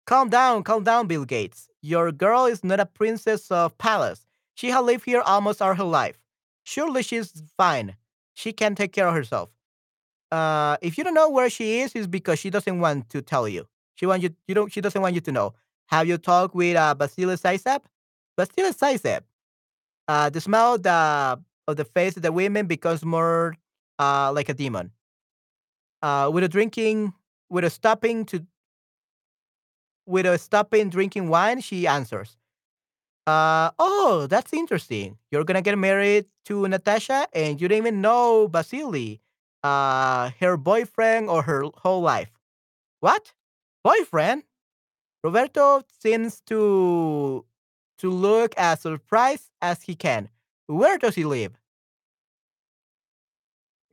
Calm 0.06 0.28
down, 0.28 0.62
calm 0.64 0.82
down, 0.82 1.06
Bill 1.06 1.24
Gates. 1.24 1.68
Your 1.80 2.10
girl 2.10 2.46
is 2.46 2.64
not 2.64 2.80
a 2.80 2.86
princess 2.86 3.50
of 3.50 3.76
palace. 3.78 4.26
She 4.54 4.70
has 4.70 4.82
lived 4.82 5.04
here 5.04 5.20
almost 5.20 5.62
all 5.62 5.74
her 5.74 5.84
life. 5.84 6.18
Surely 6.64 7.02
she's 7.02 7.42
fine. 7.56 7.96
She 8.34 8.52
can 8.52 8.74
take 8.74 8.92
care 8.92 9.08
of 9.08 9.14
herself. 9.14 9.50
Uh, 10.30 10.76
if 10.80 10.96
you 10.96 11.04
don't 11.04 11.14
know 11.14 11.28
where 11.28 11.50
she 11.50 11.80
is, 11.80 11.94
it's 11.94 12.06
because 12.06 12.38
she 12.38 12.50
doesn't 12.50 12.80
want 12.80 13.10
to 13.10 13.20
tell 13.20 13.46
you. 13.46 13.66
She 13.94 14.06
want 14.06 14.22
you. 14.22 14.30
You 14.48 14.54
don't. 14.54 14.72
She 14.72 14.80
doesn't 14.80 15.00
want 15.00 15.14
you 15.14 15.20
to 15.20 15.32
know. 15.32 15.54
Have 15.86 16.08
you 16.08 16.16
talked 16.16 16.54
with 16.54 16.76
uh, 16.76 16.94
Vasily 16.94 17.34
Saisab? 17.36 17.82
Vasily 18.38 18.70
Saisab. 18.70 19.20
Uh, 20.08 20.30
the 20.30 20.40
smell 20.40 20.74
of 20.74 20.82
the 20.82 21.38
of 21.68 21.76
the 21.76 21.84
face 21.84 22.16
of 22.16 22.22
the 22.22 22.32
women 22.32 22.66
becomes 22.66 23.04
more 23.04 23.56
uh, 23.98 24.32
like 24.32 24.48
a 24.48 24.54
demon. 24.54 24.90
Uh, 26.02 26.30
with 26.32 26.44
a 26.44 26.48
drinking, 26.48 27.12
with 27.48 27.64
a 27.64 27.70
stopping 27.70 28.24
to 28.26 28.44
with 30.06 30.26
a 30.26 30.38
stopping 30.38 30.90
drinking 30.90 31.28
wine, 31.28 31.60
she 31.60 31.86
answers. 31.86 32.36
Uh, 33.26 33.70
oh, 33.78 34.26
that's 34.28 34.52
interesting. 34.52 35.16
You're 35.30 35.44
gonna 35.44 35.62
get 35.62 35.78
married 35.78 36.26
to 36.46 36.66
Natasha 36.68 37.28
and 37.32 37.60
you 37.60 37.68
didn't 37.68 37.86
even 37.86 38.00
know 38.00 38.48
Vasily, 38.48 39.20
uh, 39.62 40.30
her 40.40 40.56
boyfriend 40.56 41.28
or 41.30 41.42
her 41.42 41.64
whole 41.76 42.00
life. 42.02 42.30
What? 43.00 43.32
Boyfriend? 43.84 44.42
Roberto 45.22 45.82
seems 46.00 46.40
to 46.46 47.44
to 47.98 48.10
look 48.10 48.54
as 48.56 48.80
surprised 48.80 49.50
as 49.60 49.82
he 49.82 49.94
can. 49.94 50.28
Where 50.66 50.98
does 50.98 51.14
he 51.14 51.24
live? 51.24 51.52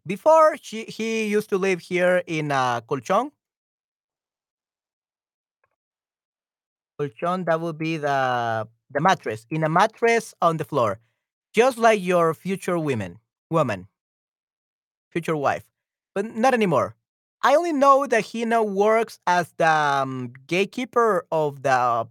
Before 0.10 0.58
she, 0.60 0.86
he 0.86 1.28
used 1.28 1.50
to 1.50 1.58
live 1.60 1.82
here 1.82 2.24
in 2.26 2.52
uh, 2.52 2.82
Colchon. 2.82 3.30
Colchon, 7.00 7.46
that 7.46 7.62
would 7.62 7.78
be 7.78 7.98
the 7.98 8.68
the 8.90 9.00
mattress. 9.00 9.46
In 9.52 9.64
a 9.64 9.70
mattress 9.70 10.34
on 10.42 10.58
the 10.58 10.66
floor. 10.66 10.98
Just 11.54 11.78
like 11.78 12.02
your 12.02 12.34
future 12.34 12.80
women 12.80 13.20
woman. 13.52 13.88
future 15.12 15.36
wife, 15.36 15.66
but 16.16 16.26
not 16.36 16.54
anymore. 16.54 16.96
I 17.42 17.56
only 17.56 17.74
know 17.74 18.06
that 18.06 18.26
he 18.26 18.46
now 18.46 18.64
works 18.64 19.20
as 19.28 19.54
the 19.58 19.70
um, 19.70 20.34
gatekeeper 20.48 21.26
of 21.32 21.62
the 21.62 22.08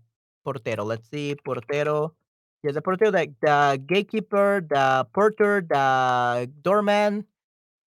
portero. 0.47 0.85
Let's 0.85 1.09
see, 1.11 1.35
portero. 1.47 2.13
Yeah, 2.63 2.73
the 2.73 2.83
portero, 2.83 3.13
the, 3.13 3.35
the 3.41 3.83
gatekeeper, 3.87 4.67
the 4.69 5.07
porter, 5.13 5.65
the 5.69 6.51
doorman, 6.63 7.25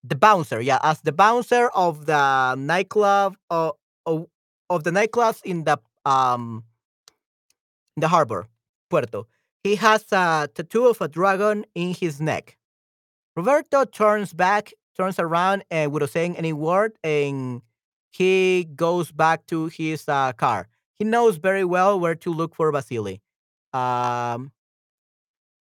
the 0.03 0.15
bouncer. 0.15 0.61
Yeah, 0.61 0.79
as 0.83 1.01
the 1.01 1.11
bouncer 1.11 1.67
of 1.69 2.05
the 2.05 2.55
nightclub 2.55 3.35
of 3.49 3.73
of, 4.05 4.27
of 4.69 4.83
the 4.83 4.91
nightclubs 4.91 5.41
in 5.43 5.63
the 5.63 5.77
um 6.05 6.63
in 7.95 8.01
the 8.01 8.07
harbor, 8.07 8.47
Puerto. 8.89 9.27
He 9.63 9.75
has 9.75 10.05
a 10.11 10.49
tattoo 10.53 10.87
of 10.87 11.01
a 11.01 11.07
dragon 11.07 11.65
in 11.75 11.93
his 11.93 12.19
neck. 12.19 12.57
Roberto 13.35 13.85
turns 13.85 14.33
back, 14.33 14.73
turns 14.97 15.19
around, 15.19 15.63
and 15.69 15.91
without 15.91 16.09
saying 16.09 16.35
any 16.35 16.51
word, 16.51 16.93
and 17.03 17.61
he 18.11 18.67
goes 18.75 19.11
back 19.11 19.45
to 19.47 19.67
his 19.67 20.07
uh, 20.07 20.33
car. 20.33 20.67
He 20.97 21.05
knows 21.05 21.37
very 21.37 21.63
well 21.63 21.99
where 21.99 22.15
to 22.15 22.33
look 22.33 22.55
for 22.55 22.71
Vasily. 22.71 23.21
Um, 23.73 24.51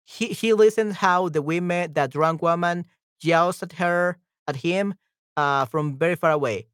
he 0.06 0.28
he 0.28 0.54
listens 0.54 0.96
how 0.96 1.30
the 1.30 1.42
women, 1.42 1.94
that 1.94 2.12
drunk 2.12 2.42
woman, 2.42 2.86
yells 3.22 3.62
at 3.62 3.74
her, 3.74 4.18
at 4.50 4.58
him, 4.58 4.96
uh, 5.38 5.66
from 5.66 5.98
very 5.98 6.16
far 6.16 6.32
away. 6.32 6.68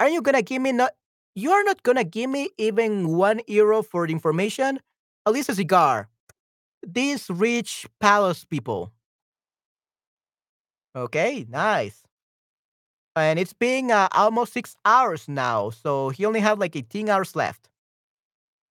Are 0.00 0.08
you 0.08 0.22
gonna 0.22 0.42
give 0.42 0.62
me 0.62 0.72
not? 0.72 0.92
You 1.34 1.52
are 1.52 1.64
not 1.64 1.82
gonna 1.82 2.04
give 2.04 2.30
me 2.30 2.50
even 2.58 3.08
one 3.16 3.40
euro 3.48 3.82
for 3.82 4.06
the 4.06 4.12
information. 4.12 4.80
At 5.26 5.32
least 5.32 5.48
a 5.48 5.54
cigar. 5.54 6.08
These 6.86 7.30
rich 7.30 7.86
palace 8.00 8.44
people. 8.44 8.92
Okay, 10.94 11.46
nice. 11.48 12.02
and 13.16 13.38
it's 13.38 13.52
been 13.52 13.90
uh, 13.90 14.08
almost 14.12 14.52
six 14.52 14.76
hours 14.84 15.28
now. 15.28 15.70
So 15.70 16.10
he 16.10 16.24
only 16.24 16.40
have 16.40 16.58
like 16.58 16.76
18 16.76 17.08
hours 17.08 17.36
left. 17.36 17.68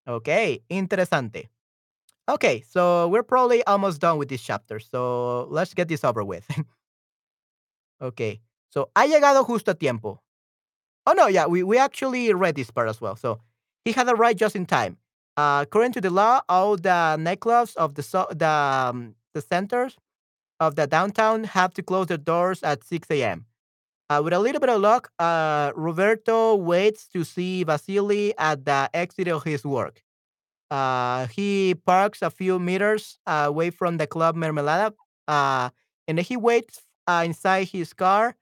Okay, 0.07 0.61
interesante. 0.69 1.47
Okay, 2.29 2.61
so 2.69 3.07
we're 3.09 3.23
probably 3.23 3.63
almost 3.65 4.01
done 4.01 4.17
with 4.17 4.29
this 4.29 4.41
chapter. 4.43 4.79
So 4.79 5.47
let's 5.51 5.73
get 5.73 5.87
this 5.89 6.03
over 6.03 6.23
with. 6.23 6.45
okay, 8.01 8.41
so 8.71 8.89
ha 8.97 9.05
llegado 9.05 9.45
justo 9.45 9.71
a 9.71 9.75
tiempo. 9.75 10.19
Oh 11.05 11.13
no, 11.13 11.27
yeah, 11.27 11.47
we, 11.47 11.63
we 11.63 11.77
actually 11.77 12.33
read 12.33 12.55
this 12.55 12.71
part 12.71 12.89
as 12.89 13.01
well. 13.01 13.15
So 13.15 13.39
he 13.85 13.91
had 13.91 14.07
arrived 14.07 14.39
just 14.39 14.55
in 14.55 14.65
time. 14.65 14.97
Uh, 15.37 15.61
according 15.63 15.93
to 15.93 16.01
the 16.01 16.09
law, 16.09 16.41
all 16.49 16.75
the 16.77 17.17
nightclubs 17.19 17.75
of 17.77 17.95
the 17.95 18.03
so- 18.03 18.27
the 18.31 18.47
um, 18.47 19.15
the 19.33 19.41
centers 19.41 19.97
of 20.59 20.75
the 20.75 20.87
downtown 20.87 21.43
have 21.45 21.73
to 21.73 21.83
close 21.83 22.07
their 22.07 22.17
doors 22.17 22.63
at 22.63 22.83
6 22.83 23.07
a.m. 23.11 23.45
Uh, 24.09 24.21
with 24.23 24.33
a 24.33 24.39
little 24.39 24.59
bit 24.59 24.69
of 24.69 24.81
luck, 24.81 25.11
uh, 25.19 25.71
Roberto 25.75 26.55
waits 26.55 27.07
to 27.07 27.23
see 27.23 27.63
Vasily 27.63 28.33
at 28.37 28.65
the 28.65 28.89
exit 28.93 29.27
of 29.29 29.43
his 29.43 29.63
work. 29.65 30.03
Uh, 30.69 31.27
he 31.27 31.75
parks 31.85 32.21
a 32.21 32.29
few 32.29 32.59
meters 32.59 33.19
away 33.27 33.69
from 33.69 33.97
the 33.97 34.07
Club 34.07 34.35
Mermelada, 34.35 34.93
uh, 35.27 35.69
and 36.07 36.19
he 36.19 36.37
waits 36.37 36.81
uh, 37.07 37.23
inside 37.25 37.69
his 37.69 37.93
car 37.93 38.35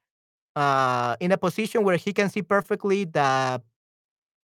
uh, 0.56 1.16
in 1.20 1.32
a 1.32 1.38
position 1.38 1.84
where 1.84 1.98
he 1.98 2.14
can 2.14 2.30
see 2.30 2.42
perfectly 2.42 3.06
the 3.06 3.62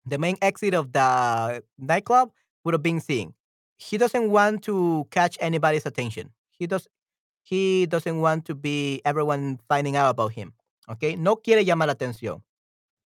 the 0.06 0.18
main 0.18 0.36
exit 0.42 0.74
of 0.74 0.92
the 0.92 1.62
nightclub 1.78 2.30
would 2.64 2.74
have 2.74 2.82
been 2.82 3.00
seen. 3.00 3.34
He 3.76 3.98
doesn't 3.98 4.30
want 4.30 4.62
to 4.64 5.06
catch 5.10 5.36
anybody's 5.40 5.86
attention. 5.86 6.30
He 6.50 6.66
does. 6.66 6.88
He 7.44 7.86
doesn't 7.86 8.20
want 8.20 8.44
to 8.46 8.54
be 8.54 9.02
everyone 9.04 9.58
finding 9.68 9.96
out 9.96 10.10
about 10.10 10.32
him. 10.32 10.52
Okay, 10.88 11.16
no 11.16 11.36
quiere 11.36 11.64
llamar 11.64 11.88
la 11.88 11.94
atención. 11.94 12.42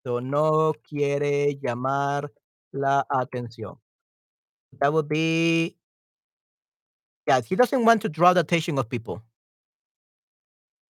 So 0.05 0.19
no 0.19 0.73
quiere 0.88 1.57
llamar 1.61 2.31
la 2.73 3.03
atención. 3.11 3.77
That 4.80 4.93
would 4.93 5.07
be 5.07 5.76
yeah. 7.27 7.41
He 7.41 7.55
doesn't 7.55 7.84
want 7.85 8.01
to 8.03 8.09
draw 8.09 8.34
the 8.34 8.41
attention 8.41 8.77
of 8.80 8.89
people. 8.89 9.23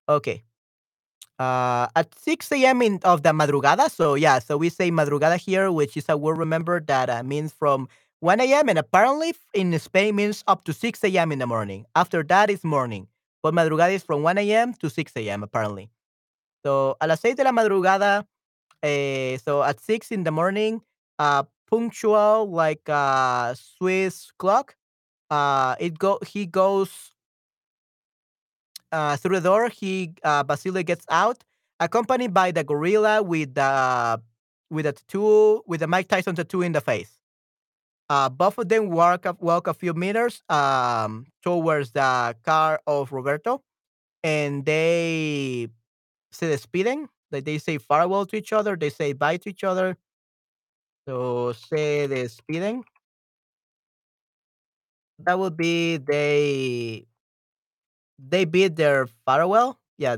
Okay. 0.10 0.44
Uh, 1.40 1.88
at 1.96 2.10
6 2.18 2.52
a.m. 2.52 2.82
in 2.82 3.00
of 3.04 3.22
the 3.24 3.30
madrugada. 3.30 3.90
So 3.92 4.16
yeah, 4.16 4.40
so 4.40 4.58
we 4.58 4.70
say 4.70 4.90
madrugada 4.90 5.38
here, 5.38 5.72
which 5.72 5.96
is 5.96 6.06
a 6.10 6.18
word 6.18 6.38
remember 6.38 6.80
that 6.82 7.10
uh, 7.10 7.24
means 7.24 7.54
from 7.54 7.88
1 8.22 8.40
a.m. 8.42 8.70
and 8.70 8.80
apparently 8.80 9.36
in 9.54 9.78
Spain 9.80 10.16
means 10.16 10.44
up 10.48 10.64
to 10.66 10.74
6 10.74 11.04
a.m. 11.04 11.32
in 11.32 11.40
the 11.40 11.46
morning. 11.48 11.86
After 11.96 12.24
that 12.24 12.50
is 12.50 12.64
morning. 12.64 13.08
But 13.44 13.54
madrugada 13.54 13.94
is 13.94 14.04
from 14.04 14.24
1 14.24 14.38
a.m. 14.40 14.74
to 14.76 14.90
6 14.90 15.12
a.m. 15.16 15.44
apparently. 15.44 15.92
So 16.66 16.98
a 17.00 17.08
las 17.08 17.22
seis 17.22 17.36
de 17.36 17.44
la 17.44 17.52
madrugada, 17.52 18.26
eh, 18.84 19.38
so 19.38 19.64
at 19.64 19.80
6 19.80 20.12
in 20.12 20.24
the 20.24 20.32
morning, 20.32 20.82
uh, 21.20 21.44
punctual 21.70 22.50
like 22.50 22.88
a 22.90 23.56
Swiss 23.58 24.32
clock, 24.40 24.76
uh, 25.30 25.76
it 25.80 26.00
go 26.00 26.20
he 26.26 26.46
goes 26.46 27.14
uh, 28.92 29.18
through 29.18 29.40
the 29.40 29.50
door. 29.50 29.70
He 29.70 30.14
uh, 30.24 30.44
Vasily 30.44 30.84
gets 30.84 31.06
out, 31.10 31.44
accompanied 31.80 32.34
by 32.34 32.52
the 32.52 32.64
gorilla 32.64 33.22
with 33.24 33.54
the 33.56 34.22
with 34.70 34.86
a 34.86 34.94
tattoo 34.94 35.64
with 35.68 35.80
the 35.80 35.88
Mike 35.88 36.08
Tyson 36.08 36.36
tattoo 36.36 36.62
in 36.62 36.72
the 36.72 36.82
face. 36.82 37.18
Uh, 38.10 38.30
both 38.30 38.58
of 38.58 38.70
them 38.70 38.90
walk 38.90 39.26
a, 39.26 39.36
walk 39.40 39.68
a 39.68 39.74
few 39.74 39.94
meters 39.94 40.42
um, 40.50 41.28
towards 41.44 41.92
the 41.92 42.36
car 42.44 42.80
of 42.88 43.12
Roberto, 43.12 43.62
and 44.24 44.66
they 44.66 45.68
say 46.32 46.48
the 46.48 46.58
speeding. 46.58 47.10
Like 47.32 47.44
they 47.44 47.58
say 47.58 47.78
farewell 47.78 48.26
to 48.28 48.38
each 48.38 48.54
other. 48.54 48.78
They 48.78 48.90
say 48.90 49.12
bye 49.14 49.38
to 49.38 49.50
each 49.50 49.64
other. 49.66 49.98
So 51.08 51.52
say 51.54 52.08
the 52.08 52.30
speeding. 52.30 52.86
That 55.20 55.40
would 55.40 55.58
be 55.58 55.98
they 55.98 57.06
they 58.20 58.46
bid 58.46 58.76
their 58.76 59.08
farewell. 59.26 59.80
Yeah, 59.98 60.18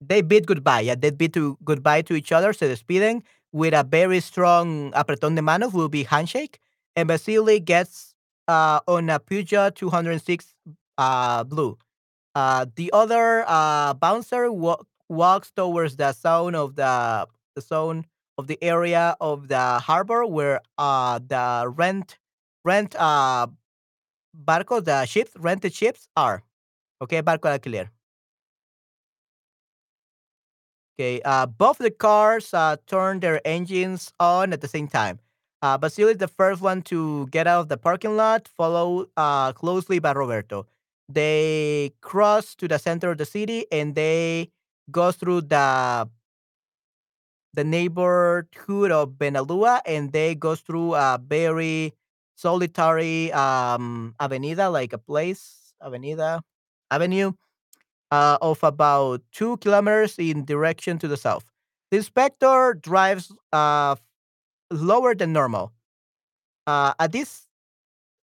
they 0.00 0.20
bid 0.22 0.46
goodbye. 0.46 0.80
Yeah, 0.80 0.94
they 0.96 1.10
bid 1.10 1.32
to 1.34 1.56
goodbye 1.64 2.02
to 2.02 2.14
each 2.14 2.32
other. 2.32 2.52
So 2.52 2.68
the 2.68 2.76
speeding 2.76 3.22
with 3.52 3.74
a 3.74 3.84
very 3.84 4.20
strong 4.20 4.92
apretón 4.92 5.36
de 5.36 5.42
manos 5.42 5.72
will 5.72 5.88
be 5.88 6.04
handshake. 6.04 6.58
And 6.96 7.08
Vasily 7.08 7.60
gets 7.60 8.14
uh, 8.48 8.80
on 8.86 9.08
a 9.10 9.20
Peugeot 9.20 9.74
206 9.74 10.54
uh, 10.98 11.44
blue. 11.44 11.78
Uh, 12.34 12.66
the 12.76 12.90
other 12.92 13.44
uh, 13.46 13.94
bouncer 13.94 14.50
wa- 14.52 14.82
walks 15.08 15.50
towards 15.52 15.96
the 15.96 16.12
zone 16.12 16.54
of 16.54 16.76
the 16.76 17.26
the 17.54 17.62
zone 17.62 18.06
of 18.38 18.46
the 18.46 18.58
area 18.62 19.16
of 19.20 19.48
the 19.48 19.78
harbor 19.80 20.24
where 20.26 20.60
uh, 20.78 21.18
the 21.26 21.66
rent 21.76 22.18
rent 22.64 22.96
uh, 22.98 23.46
barcos, 24.34 24.84
the 24.84 25.04
ships, 25.06 25.32
rented 25.38 25.74
ships 25.74 26.08
are. 26.16 26.42
Okay, 27.00 27.22
barco 27.22 27.48
alquiler. 27.50 27.90
Okay, 30.98 31.20
uh, 31.24 31.46
both 31.46 31.78
the 31.78 31.90
cars 31.90 32.52
uh, 32.52 32.76
turn 32.86 33.20
their 33.20 33.40
engines 33.46 34.12
on 34.20 34.52
at 34.52 34.60
the 34.60 34.68
same 34.68 34.88
time. 34.88 35.18
Uh, 35.62 35.78
Vasily 35.78 36.12
is 36.12 36.18
the 36.18 36.28
first 36.28 36.60
one 36.60 36.82
to 36.82 37.26
get 37.28 37.46
out 37.46 37.60
of 37.60 37.68
the 37.68 37.76
parking 37.76 38.16
lot, 38.16 38.48
followed 38.48 39.08
uh, 39.16 39.52
closely 39.52 39.98
by 39.98 40.12
Roberto. 40.12 40.66
They 41.08 41.92
cross 42.00 42.54
to 42.56 42.68
the 42.68 42.78
center 42.78 43.10
of 43.12 43.18
the 43.18 43.24
city 43.24 43.66
and 43.70 43.94
they 43.94 44.50
go 44.90 45.12
through 45.12 45.42
the 45.42 46.08
the 47.54 47.64
neighborhood 47.64 48.90
of 48.90 49.10
Benalúa 49.10 49.80
and 49.86 50.12
they 50.12 50.34
go 50.34 50.54
through 50.54 50.94
a 50.94 51.20
very 51.22 51.92
solitary 52.42 53.32
um, 53.32 54.14
avenida, 54.20 54.68
like 54.68 54.92
a 54.92 54.98
place, 54.98 55.72
avenida, 55.80 56.42
avenue 56.90 57.32
uh, 58.10 58.38
of 58.42 58.62
about 58.62 59.22
two 59.32 59.56
kilometers 59.58 60.18
in 60.18 60.44
direction 60.44 60.98
to 60.98 61.08
the 61.08 61.16
south. 61.16 61.44
The 61.90 61.98
inspector 61.98 62.74
drives 62.74 63.32
uh, 63.52 63.96
lower 64.70 65.14
than 65.14 65.32
normal. 65.32 65.72
Uh, 66.66 66.94
at 66.98 67.12
this 67.12 67.48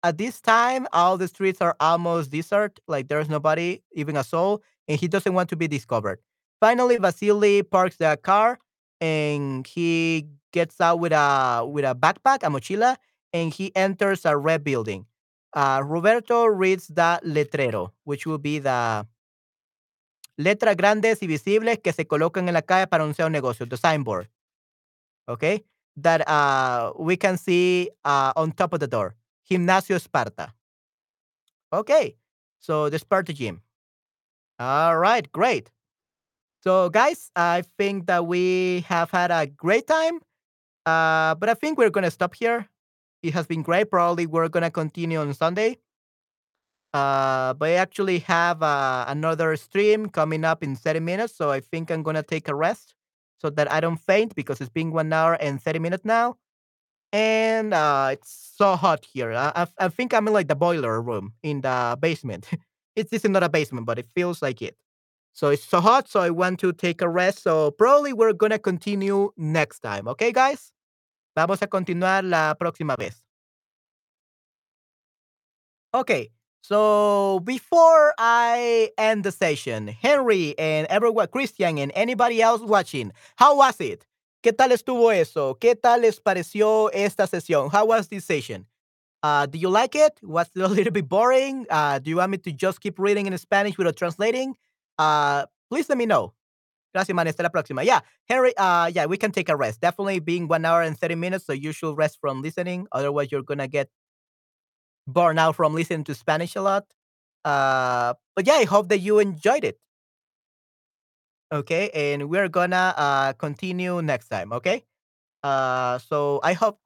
at 0.04 0.18
this 0.18 0.40
time, 0.40 0.88
all 0.92 1.16
the 1.16 1.28
streets 1.28 1.60
are 1.60 1.76
almost 1.78 2.32
desert, 2.32 2.80
like 2.88 3.06
there's 3.06 3.28
nobody, 3.28 3.80
even 3.92 4.16
a 4.16 4.24
soul, 4.24 4.62
and 4.88 4.98
he 4.98 5.06
doesn't 5.06 5.32
want 5.32 5.48
to 5.50 5.56
be 5.56 5.68
discovered. 5.68 6.18
Finally, 6.60 6.96
Vasily 6.98 7.62
parks 7.62 7.96
the 7.96 8.18
car 8.22 8.58
and 9.00 9.66
he 9.66 10.26
gets 10.52 10.80
out 10.80 10.98
with 10.98 11.12
a 11.12 11.64
with 11.66 11.84
a 11.84 11.94
backpack, 11.94 12.42
a 12.42 12.50
mochila, 12.50 12.96
and 13.32 13.52
he 13.52 13.72
enters 13.74 14.24
a 14.24 14.36
red 14.36 14.64
building. 14.64 15.06
Uh, 15.54 15.82
Roberto 15.84 16.46
reads 16.46 16.88
the 16.88 17.20
letrero, 17.24 17.92
which 18.04 18.26
will 18.26 18.38
be 18.38 18.58
the 18.58 19.06
letras 20.38 20.76
grandes 20.76 21.22
y 21.22 21.26
visibles 21.26 21.78
que 21.82 21.92
se 21.92 22.04
colocan 22.04 22.48
en 22.48 22.54
la 22.54 22.62
calle 22.62 22.86
para 22.86 23.04
anunciar 23.04 23.26
un 23.26 23.32
negocio, 23.32 23.68
the 23.68 23.76
signboard, 23.76 24.28
okay? 25.28 25.62
That 25.96 26.26
uh, 26.26 26.92
we 26.98 27.16
can 27.16 27.36
see 27.36 27.90
uh, 28.04 28.32
on 28.34 28.52
top 28.52 28.72
of 28.72 28.80
the 28.80 28.86
door. 28.86 29.14
Gimnasio 29.50 29.96
Esparta. 29.96 30.54
Okay, 31.72 32.16
so 32.60 32.88
the 32.88 32.98
Sparta 32.98 33.32
gym. 33.32 33.60
All 34.58 34.96
right, 34.98 35.30
great. 35.32 35.70
So, 36.62 36.88
guys, 36.90 37.30
I 37.34 37.64
think 37.76 38.06
that 38.06 38.26
we 38.26 38.84
have 38.88 39.10
had 39.10 39.30
a 39.30 39.46
great 39.46 39.86
time, 39.86 40.20
uh, 40.86 41.34
but 41.34 41.48
I 41.48 41.54
think 41.54 41.76
we're 41.76 41.90
going 41.90 42.04
to 42.04 42.10
stop 42.10 42.34
here. 42.34 42.68
It 43.22 43.34
has 43.34 43.46
been 43.46 43.62
great. 43.62 43.90
Probably 43.90 44.26
we're 44.26 44.48
going 44.48 44.64
to 44.64 44.70
continue 44.70 45.18
on 45.20 45.32
Sunday. 45.34 45.78
Uh, 46.92 47.54
but 47.54 47.70
I 47.70 47.72
actually 47.74 48.18
have 48.20 48.62
uh, 48.62 49.06
another 49.08 49.56
stream 49.56 50.08
coming 50.10 50.44
up 50.44 50.62
in 50.62 50.76
30 50.76 51.00
minutes, 51.00 51.34
so 51.34 51.50
I 51.50 51.60
think 51.60 51.90
I'm 51.90 52.02
gonna 52.02 52.22
take 52.22 52.48
a 52.48 52.54
rest 52.54 52.94
so 53.38 53.48
that 53.48 53.70
I 53.72 53.80
don't 53.80 53.96
faint 53.96 54.34
because 54.34 54.60
it's 54.60 54.68
been 54.68 54.92
one 54.92 55.10
hour 55.12 55.34
and 55.40 55.60
30 55.62 55.78
minutes 55.78 56.04
now, 56.04 56.36
and 57.12 57.74
uh, 57.74 58.10
it's 58.12 58.54
so 58.56 58.76
hot 58.76 59.06
here. 59.12 59.32
I, 59.32 59.52
I, 59.56 59.66
I 59.86 59.88
think 59.88 60.14
I'm 60.14 60.28
in 60.28 60.34
like 60.34 60.48
the 60.48 60.56
boiler 60.56 61.00
room 61.02 61.34
in 61.42 61.62
the 61.62 61.98
basement. 62.00 62.48
it's 62.96 63.10
this 63.10 63.24
is 63.24 63.30
not 63.30 63.42
a 63.44 63.48
basement, 63.50 63.86
but 63.86 63.98
it 63.98 64.06
feels 64.14 64.42
like 64.42 64.62
it. 64.62 64.76
So 65.34 65.50
it's 65.50 65.64
so 65.64 65.80
hot, 65.80 66.08
so 66.08 66.20
I 66.20 66.30
want 66.30 66.60
to 66.60 66.72
take 66.72 67.02
a 67.02 67.08
rest. 67.08 67.42
So 67.42 67.72
probably 67.72 68.12
we're 68.12 68.34
gonna 68.34 68.58
continue 68.58 69.32
next 69.36 69.80
time. 69.80 70.08
Okay, 70.08 70.32
guys? 70.32 70.72
Vamos 71.34 71.62
a 71.62 71.66
continuar 71.66 72.24
la 72.24 72.54
próxima 72.58 72.96
vez. 72.96 73.24
Okay, 75.94 76.30
so 76.62 77.40
before 77.44 78.14
I 78.18 78.90
end 78.96 79.24
the 79.24 79.32
session, 79.32 79.88
Henry 79.88 80.54
and 80.58 80.86
everyone, 80.88 81.28
Christian 81.28 81.78
and 81.78 81.92
anybody 81.94 82.40
else 82.40 82.62
watching, 82.62 83.12
how 83.36 83.56
was 83.56 83.80
it? 83.80 84.06
¿Qué 84.42 84.52
tal 84.52 84.72
estuvo 84.72 85.10
eso? 85.10 85.54
¿Qué 85.60 85.74
tal 85.74 86.00
les 86.00 86.18
pareció 86.18 86.90
esta 86.92 87.26
sesión? 87.26 87.70
How 87.70 87.86
was 87.86 88.08
this 88.08 88.24
session? 88.24 88.66
Uh, 89.22 89.46
do 89.46 89.56
you 89.56 89.68
like 89.68 89.94
it? 89.94 90.18
Was 90.22 90.48
it 90.56 90.62
a 90.62 90.68
little 90.68 90.92
bit 90.92 91.08
boring? 91.08 91.66
Uh, 91.70 91.98
do 91.98 92.10
you 92.10 92.16
want 92.16 92.32
me 92.32 92.38
to 92.38 92.52
just 92.52 92.80
keep 92.80 92.98
reading 92.98 93.26
in 93.26 93.38
Spanish 93.38 93.78
without 93.78 93.96
translating? 93.96 94.56
Uh, 94.98 95.46
please 95.70 95.88
let 95.88 95.96
me 95.96 96.06
know. 96.06 96.32
Gracias, 96.94 97.14
man. 97.14 97.26
Hasta 97.26 97.42
la 97.42 97.50
próxima. 97.50 97.84
Yeah, 97.84 98.00
Henry, 98.28 98.52
uh, 98.56 98.90
yeah, 98.94 99.06
we 99.06 99.16
can 99.16 99.32
take 99.32 99.48
a 99.48 99.56
rest. 99.56 99.80
Definitely 99.80 100.20
being 100.20 100.46
one 100.48 100.64
hour 100.64 100.82
and 100.82 100.98
30 100.98 101.14
minutes, 101.14 101.46
so 101.46 101.52
you 101.52 101.72
should 101.72 101.96
rest 101.96 102.18
from 102.20 102.42
listening. 102.42 102.86
Otherwise, 102.92 103.32
you're 103.32 103.42
going 103.42 103.58
to 103.58 103.68
get 103.68 103.88
burned 105.06 105.38
out 105.38 105.56
from 105.56 105.74
listening 105.74 106.04
to 106.04 106.14
Spanish 106.14 106.56
a 106.56 106.62
lot. 106.62 106.84
Uh, 107.44 108.14
but 108.36 108.46
yeah, 108.46 108.54
I 108.54 108.64
hope 108.64 108.88
that 108.88 108.98
you 109.00 109.18
enjoyed 109.18 109.64
it. 109.64 109.78
Okay, 111.52 111.90
and 111.92 112.30
we're 112.30 112.48
gonna 112.48 112.94
uh 112.96 113.32
continue 113.34 114.00
next 114.00 114.28
time. 114.28 114.52
Okay. 114.52 114.84
Uh, 115.44 115.98
so 115.98 116.40
I 116.44 116.54
hope. 116.54 116.80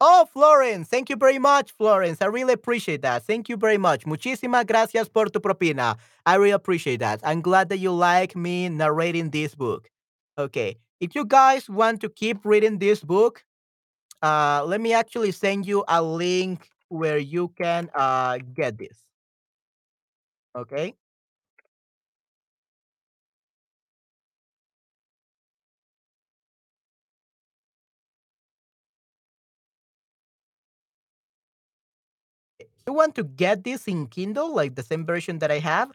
Oh, 0.00 0.26
Florence, 0.32 0.88
thank 0.88 1.10
you 1.10 1.16
very 1.16 1.38
much, 1.40 1.72
Florence. 1.72 2.22
I 2.22 2.26
really 2.26 2.52
appreciate 2.52 3.02
that. 3.02 3.24
Thank 3.24 3.48
you 3.48 3.56
very 3.56 3.78
much. 3.78 4.04
Muchísimas 4.06 4.64
gracias 4.64 5.08
por 5.08 5.26
tu 5.26 5.40
propina. 5.40 5.96
I 6.24 6.36
really 6.36 6.52
appreciate 6.52 7.00
that. 7.00 7.20
I'm 7.24 7.40
glad 7.40 7.68
that 7.70 7.78
you 7.78 7.90
like 7.90 8.36
me 8.36 8.68
narrating 8.68 9.30
this 9.30 9.56
book. 9.56 9.90
Okay. 10.38 10.76
If 11.00 11.14
you 11.16 11.24
guys 11.24 11.68
want 11.68 12.00
to 12.02 12.08
keep 12.08 12.44
reading 12.44 12.78
this 12.78 13.02
book, 13.02 13.44
uh, 14.22 14.64
let 14.66 14.80
me 14.80 14.92
actually 14.94 15.32
send 15.32 15.66
you 15.66 15.84
a 15.88 16.02
link 16.02 16.68
where 16.88 17.18
you 17.18 17.48
can 17.60 17.90
uh 17.94 18.38
get 18.54 18.78
this. 18.78 19.04
Okay. 20.54 20.94
You 32.88 32.94
want 32.94 33.14
to 33.16 33.24
get 33.24 33.64
this 33.64 33.88
in 33.88 34.08
Kindle, 34.08 34.54
like 34.54 34.76
the 34.76 34.84
same 34.84 35.06
version 35.06 35.40
that 35.40 35.52
I 35.52 35.60
have, 35.60 35.92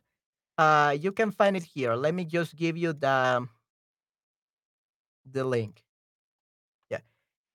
uh, 0.58 0.98
you 1.00 1.12
can 1.14 1.32
find 1.32 1.58
it 1.58 1.64
here. 1.64 1.96
Let 1.96 2.16
me 2.16 2.26
just 2.26 2.56
give 2.56 2.78
you 2.78 2.94
the 2.94 3.48
the 5.32 5.44
link. 5.44 5.84
Yeah. 6.90 7.00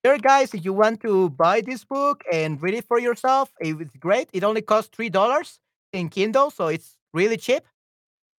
Here, 0.03 0.17
guys, 0.19 0.53
if 0.53 0.65
you 0.65 0.73
want 0.73 1.01
to 1.01 1.29
buy 1.31 1.61
this 1.61 1.85
book 1.85 2.23
and 2.31 2.61
read 2.61 2.75
it 2.75 2.85
for 2.85 2.99
yourself, 2.99 3.51
it's 3.59 3.95
great. 3.97 4.29
It 4.33 4.43
only 4.43 4.63
costs 4.63 4.91
three 4.95 5.09
dollars 5.09 5.59
in 5.93 6.09
Kindle, 6.09 6.51
so 6.51 6.67
it's 6.69 6.97
really 7.13 7.37
cheap. 7.37 7.63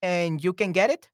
and 0.03 0.45
you 0.45 0.53
can 0.55 0.73
get 0.73 0.91
it. 0.91 1.09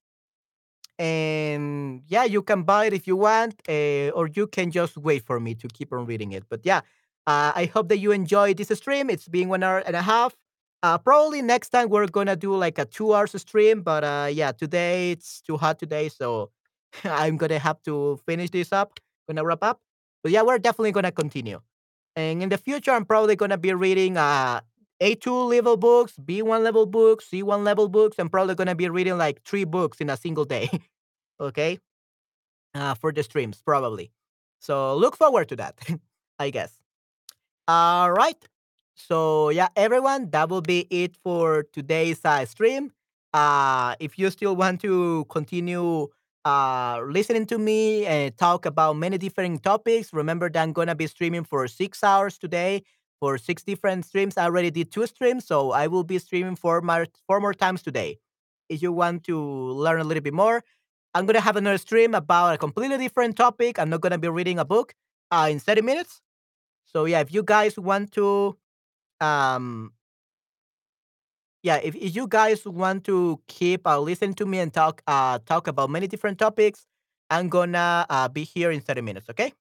And 0.99 2.03
yeah, 2.09 2.25
you 2.25 2.43
can 2.43 2.63
buy 2.63 2.87
it 2.87 2.95
if 2.95 3.07
you 3.07 3.17
want, 3.17 3.61
uh, 3.69 4.11
or 4.15 4.29
you 4.29 4.47
can 4.47 4.71
just 4.71 4.97
wait 4.97 5.25
for 5.25 5.39
me 5.41 5.55
to 5.57 5.69
keep 5.69 5.93
on 5.93 6.07
reading 6.07 6.33
it. 6.33 6.45
But 6.49 6.61
yeah, 6.65 6.81
uh, 7.27 7.53
I 7.55 7.71
hope 7.73 7.89
that 7.89 7.99
you 7.99 8.13
enjoyed 8.13 8.57
this 8.57 8.69
stream. 8.79 9.11
It's 9.11 9.29
been 9.29 9.49
one 9.49 9.63
hour 9.63 9.79
and 9.79 9.97
a 9.97 10.03
half. 10.03 10.35
Uh, 10.83 10.99
probably 10.99 11.43
next 11.43 11.71
time 11.71 11.89
we're 11.89 12.07
gonna 12.07 12.37
do 12.37 12.55
like 12.55 12.79
a 12.79 12.85
two 12.85 13.15
hours 13.15 13.33
stream, 13.41 13.83
but 13.83 14.05
uh, 14.05 14.29
yeah, 14.31 14.53
today 14.53 15.11
it's 15.13 15.41
too 15.41 15.57
hot 15.57 15.79
today, 15.79 16.09
so 16.09 16.51
I'm 17.05 17.37
gonna 17.37 17.59
have 17.59 17.83
to 17.85 18.21
finish 18.27 18.51
this 18.51 18.73
up. 18.73 19.01
Gonna 19.29 19.45
wrap 19.45 19.63
up. 19.63 19.81
But 20.23 20.33
yeah, 20.33 20.43
we're 20.43 20.59
definitely 20.59 20.93
gonna 20.93 21.13
continue. 21.13 21.61
And 22.15 22.43
in 22.43 22.49
the 22.49 22.59
future, 22.59 22.93
I'm 22.93 23.05
probably 23.05 23.37
gonna 23.37 23.59
be 23.59 23.75
reading 23.75 24.17
uh 24.17 24.61
A2 25.03 25.51
level 25.51 25.77
books, 25.77 26.15
B1 26.23 26.63
level 26.63 26.87
books, 26.87 27.27
C1 27.33 27.65
level 27.65 27.89
books. 27.89 28.19
I'm 28.19 28.29
probably 28.29 28.55
gonna 28.55 28.75
be 28.77 28.89
reading 28.89 29.19
like 29.19 29.43
three 29.45 29.65
books 29.65 30.01
in 30.01 30.11
a 30.11 30.17
single 30.17 30.45
day. 30.45 30.69
okay, 31.41 31.79
uh, 32.75 32.95
for 32.95 33.13
the 33.13 33.23
streams 33.23 33.61
probably. 33.65 34.13
So 34.61 34.97
look 34.97 35.17
forward 35.17 35.49
to 35.51 35.57
that. 35.57 35.79
I 36.39 36.51
guess. 36.51 36.73
All 37.69 38.13
right. 38.13 38.37
So 38.95 39.51
yeah, 39.51 39.69
everyone, 39.77 40.31
that 40.31 40.49
will 40.49 40.63
be 40.63 40.87
it 40.91 41.17
for 41.23 41.65
today's 41.73 42.21
uh, 42.25 42.45
stream. 42.47 42.93
Uh, 43.33 43.95
if 44.01 44.19
you 44.19 44.31
still 44.31 44.57
want 44.57 44.81
to 44.83 45.27
continue 45.29 46.09
uh, 46.45 47.01
listening 47.07 47.45
to 47.47 47.59
me 47.59 48.07
and 48.07 48.37
talk 48.39 48.65
about 48.65 48.97
many 48.97 49.19
different 49.19 49.63
topics, 49.63 50.13
remember 50.13 50.49
that 50.49 50.63
I'm 50.63 50.73
gonna 50.73 50.95
be 50.95 51.07
streaming 51.07 51.45
for 51.45 51.67
six 51.69 52.03
hours 52.03 52.39
today 52.39 52.83
for 53.21 53.37
six 53.39 53.63
different 53.63 54.05
streams. 54.07 54.37
I 54.37 54.45
already 54.45 54.71
did 54.71 54.93
two 54.93 55.07
streams, 55.07 55.47
so 55.47 55.73
I 55.73 55.89
will 55.89 56.05
be 56.05 56.19
streaming 56.19 56.57
four 56.57 56.81
more 56.81 57.07
four 57.27 57.41
more 57.41 57.53
times 57.55 57.83
today. 57.83 58.19
If 58.69 58.81
you 58.83 58.93
want 58.93 59.25
to 59.25 59.39
learn 59.39 60.01
a 60.01 60.05
little 60.05 60.23
bit 60.23 60.35
more, 60.35 60.63
I'm 61.15 61.27
gonna 61.27 61.41
have 61.41 61.57
another 61.57 61.79
stream 61.79 62.15
about 62.15 62.55
a 62.55 62.59
completely 62.59 62.97
different 62.99 63.37
topic. 63.37 63.79
I'm 63.79 63.91
not 63.91 64.01
gonna 64.01 64.19
be 64.19 64.29
reading 64.29 64.59
a 64.59 64.65
book 64.65 64.95
uh, 65.31 65.49
in 65.51 65.59
30 65.59 65.83
minutes. 65.83 66.23
So 66.97 67.05
yeah, 67.05 67.21
if 67.21 67.31
you 67.31 67.43
guys 67.43 67.79
want 67.79 68.13
to 68.13 68.57
um 69.21 69.93
yeah, 71.63 71.77
if, 71.77 71.95
if 71.95 72.17
you 72.17 72.27
guys 72.27 72.65
want 72.65 73.05
to 73.05 73.39
keep 73.49 73.87
uh, 73.87 74.01
listening 74.01 74.33
to 74.41 74.47
me 74.47 74.61
and 74.61 74.73
talk 74.73 75.03
uh 75.07 75.39
talk 75.45 75.67
about 75.69 75.91
many 75.91 76.07
different 76.07 76.39
topics, 76.39 76.87
I'm 77.29 77.51
gonna 77.51 78.07
uh, 78.09 78.29
be 78.29 78.45
here 78.45 78.71
in 78.71 78.81
30 78.81 79.03
minutes, 79.03 79.29
okay? 79.29 79.53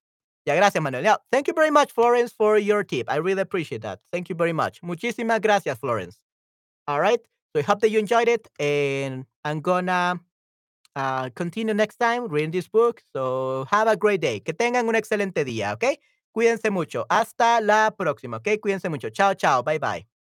Yeah, 0.46 0.56
gracias, 0.56 0.82
Manuel. 0.82 1.04
Yeah, 1.04 1.18
thank 1.30 1.50
you 1.50 1.54
very 1.54 1.72
much, 1.72 1.92
Florence, 1.92 2.32
for 2.32 2.58
your 2.58 2.86
tip. 2.86 3.12
I 3.12 3.18
really 3.18 3.42
appreciate 3.42 3.82
that. 3.82 4.00
Thank 4.14 4.30
you 4.30 4.36
very 4.36 4.54
much. 4.54 4.82
Muchísimas 4.82 5.42
gracias, 5.42 5.78
Florence. 5.78 6.18
All 6.88 7.02
right. 7.02 7.20
So 7.52 7.60
I 7.60 7.64
hope 7.64 7.82
that 7.82 7.90
you 7.90 8.00
enjoyed 8.00 8.30
it, 8.30 8.48
and 8.62 9.26
I'm 9.44 9.60
gonna 9.60 10.22
uh, 10.96 11.30
continue 11.36 11.74
next 11.74 11.98
time 11.98 12.30
reading 12.30 12.52
this 12.52 12.70
book. 12.70 13.04
So 13.14 13.66
have 13.72 13.90
a 13.90 13.98
great 13.98 14.22
day. 14.22 14.40
Que 14.40 14.54
tengan 14.54 14.88
un 14.88 14.96
excelente 14.96 15.44
día, 15.44 15.74
¿ok? 15.74 16.00
Cuídense 16.36 16.70
mucho. 16.70 17.06
Hasta 17.08 17.62
la 17.62 17.96
próxima, 17.98 18.38
¿ok? 18.38 18.48
Cuídense 18.62 18.90
mucho. 18.90 19.10
Chao, 19.10 19.36
chao. 19.36 19.64
Bye, 19.64 19.80
bye. 19.80 20.15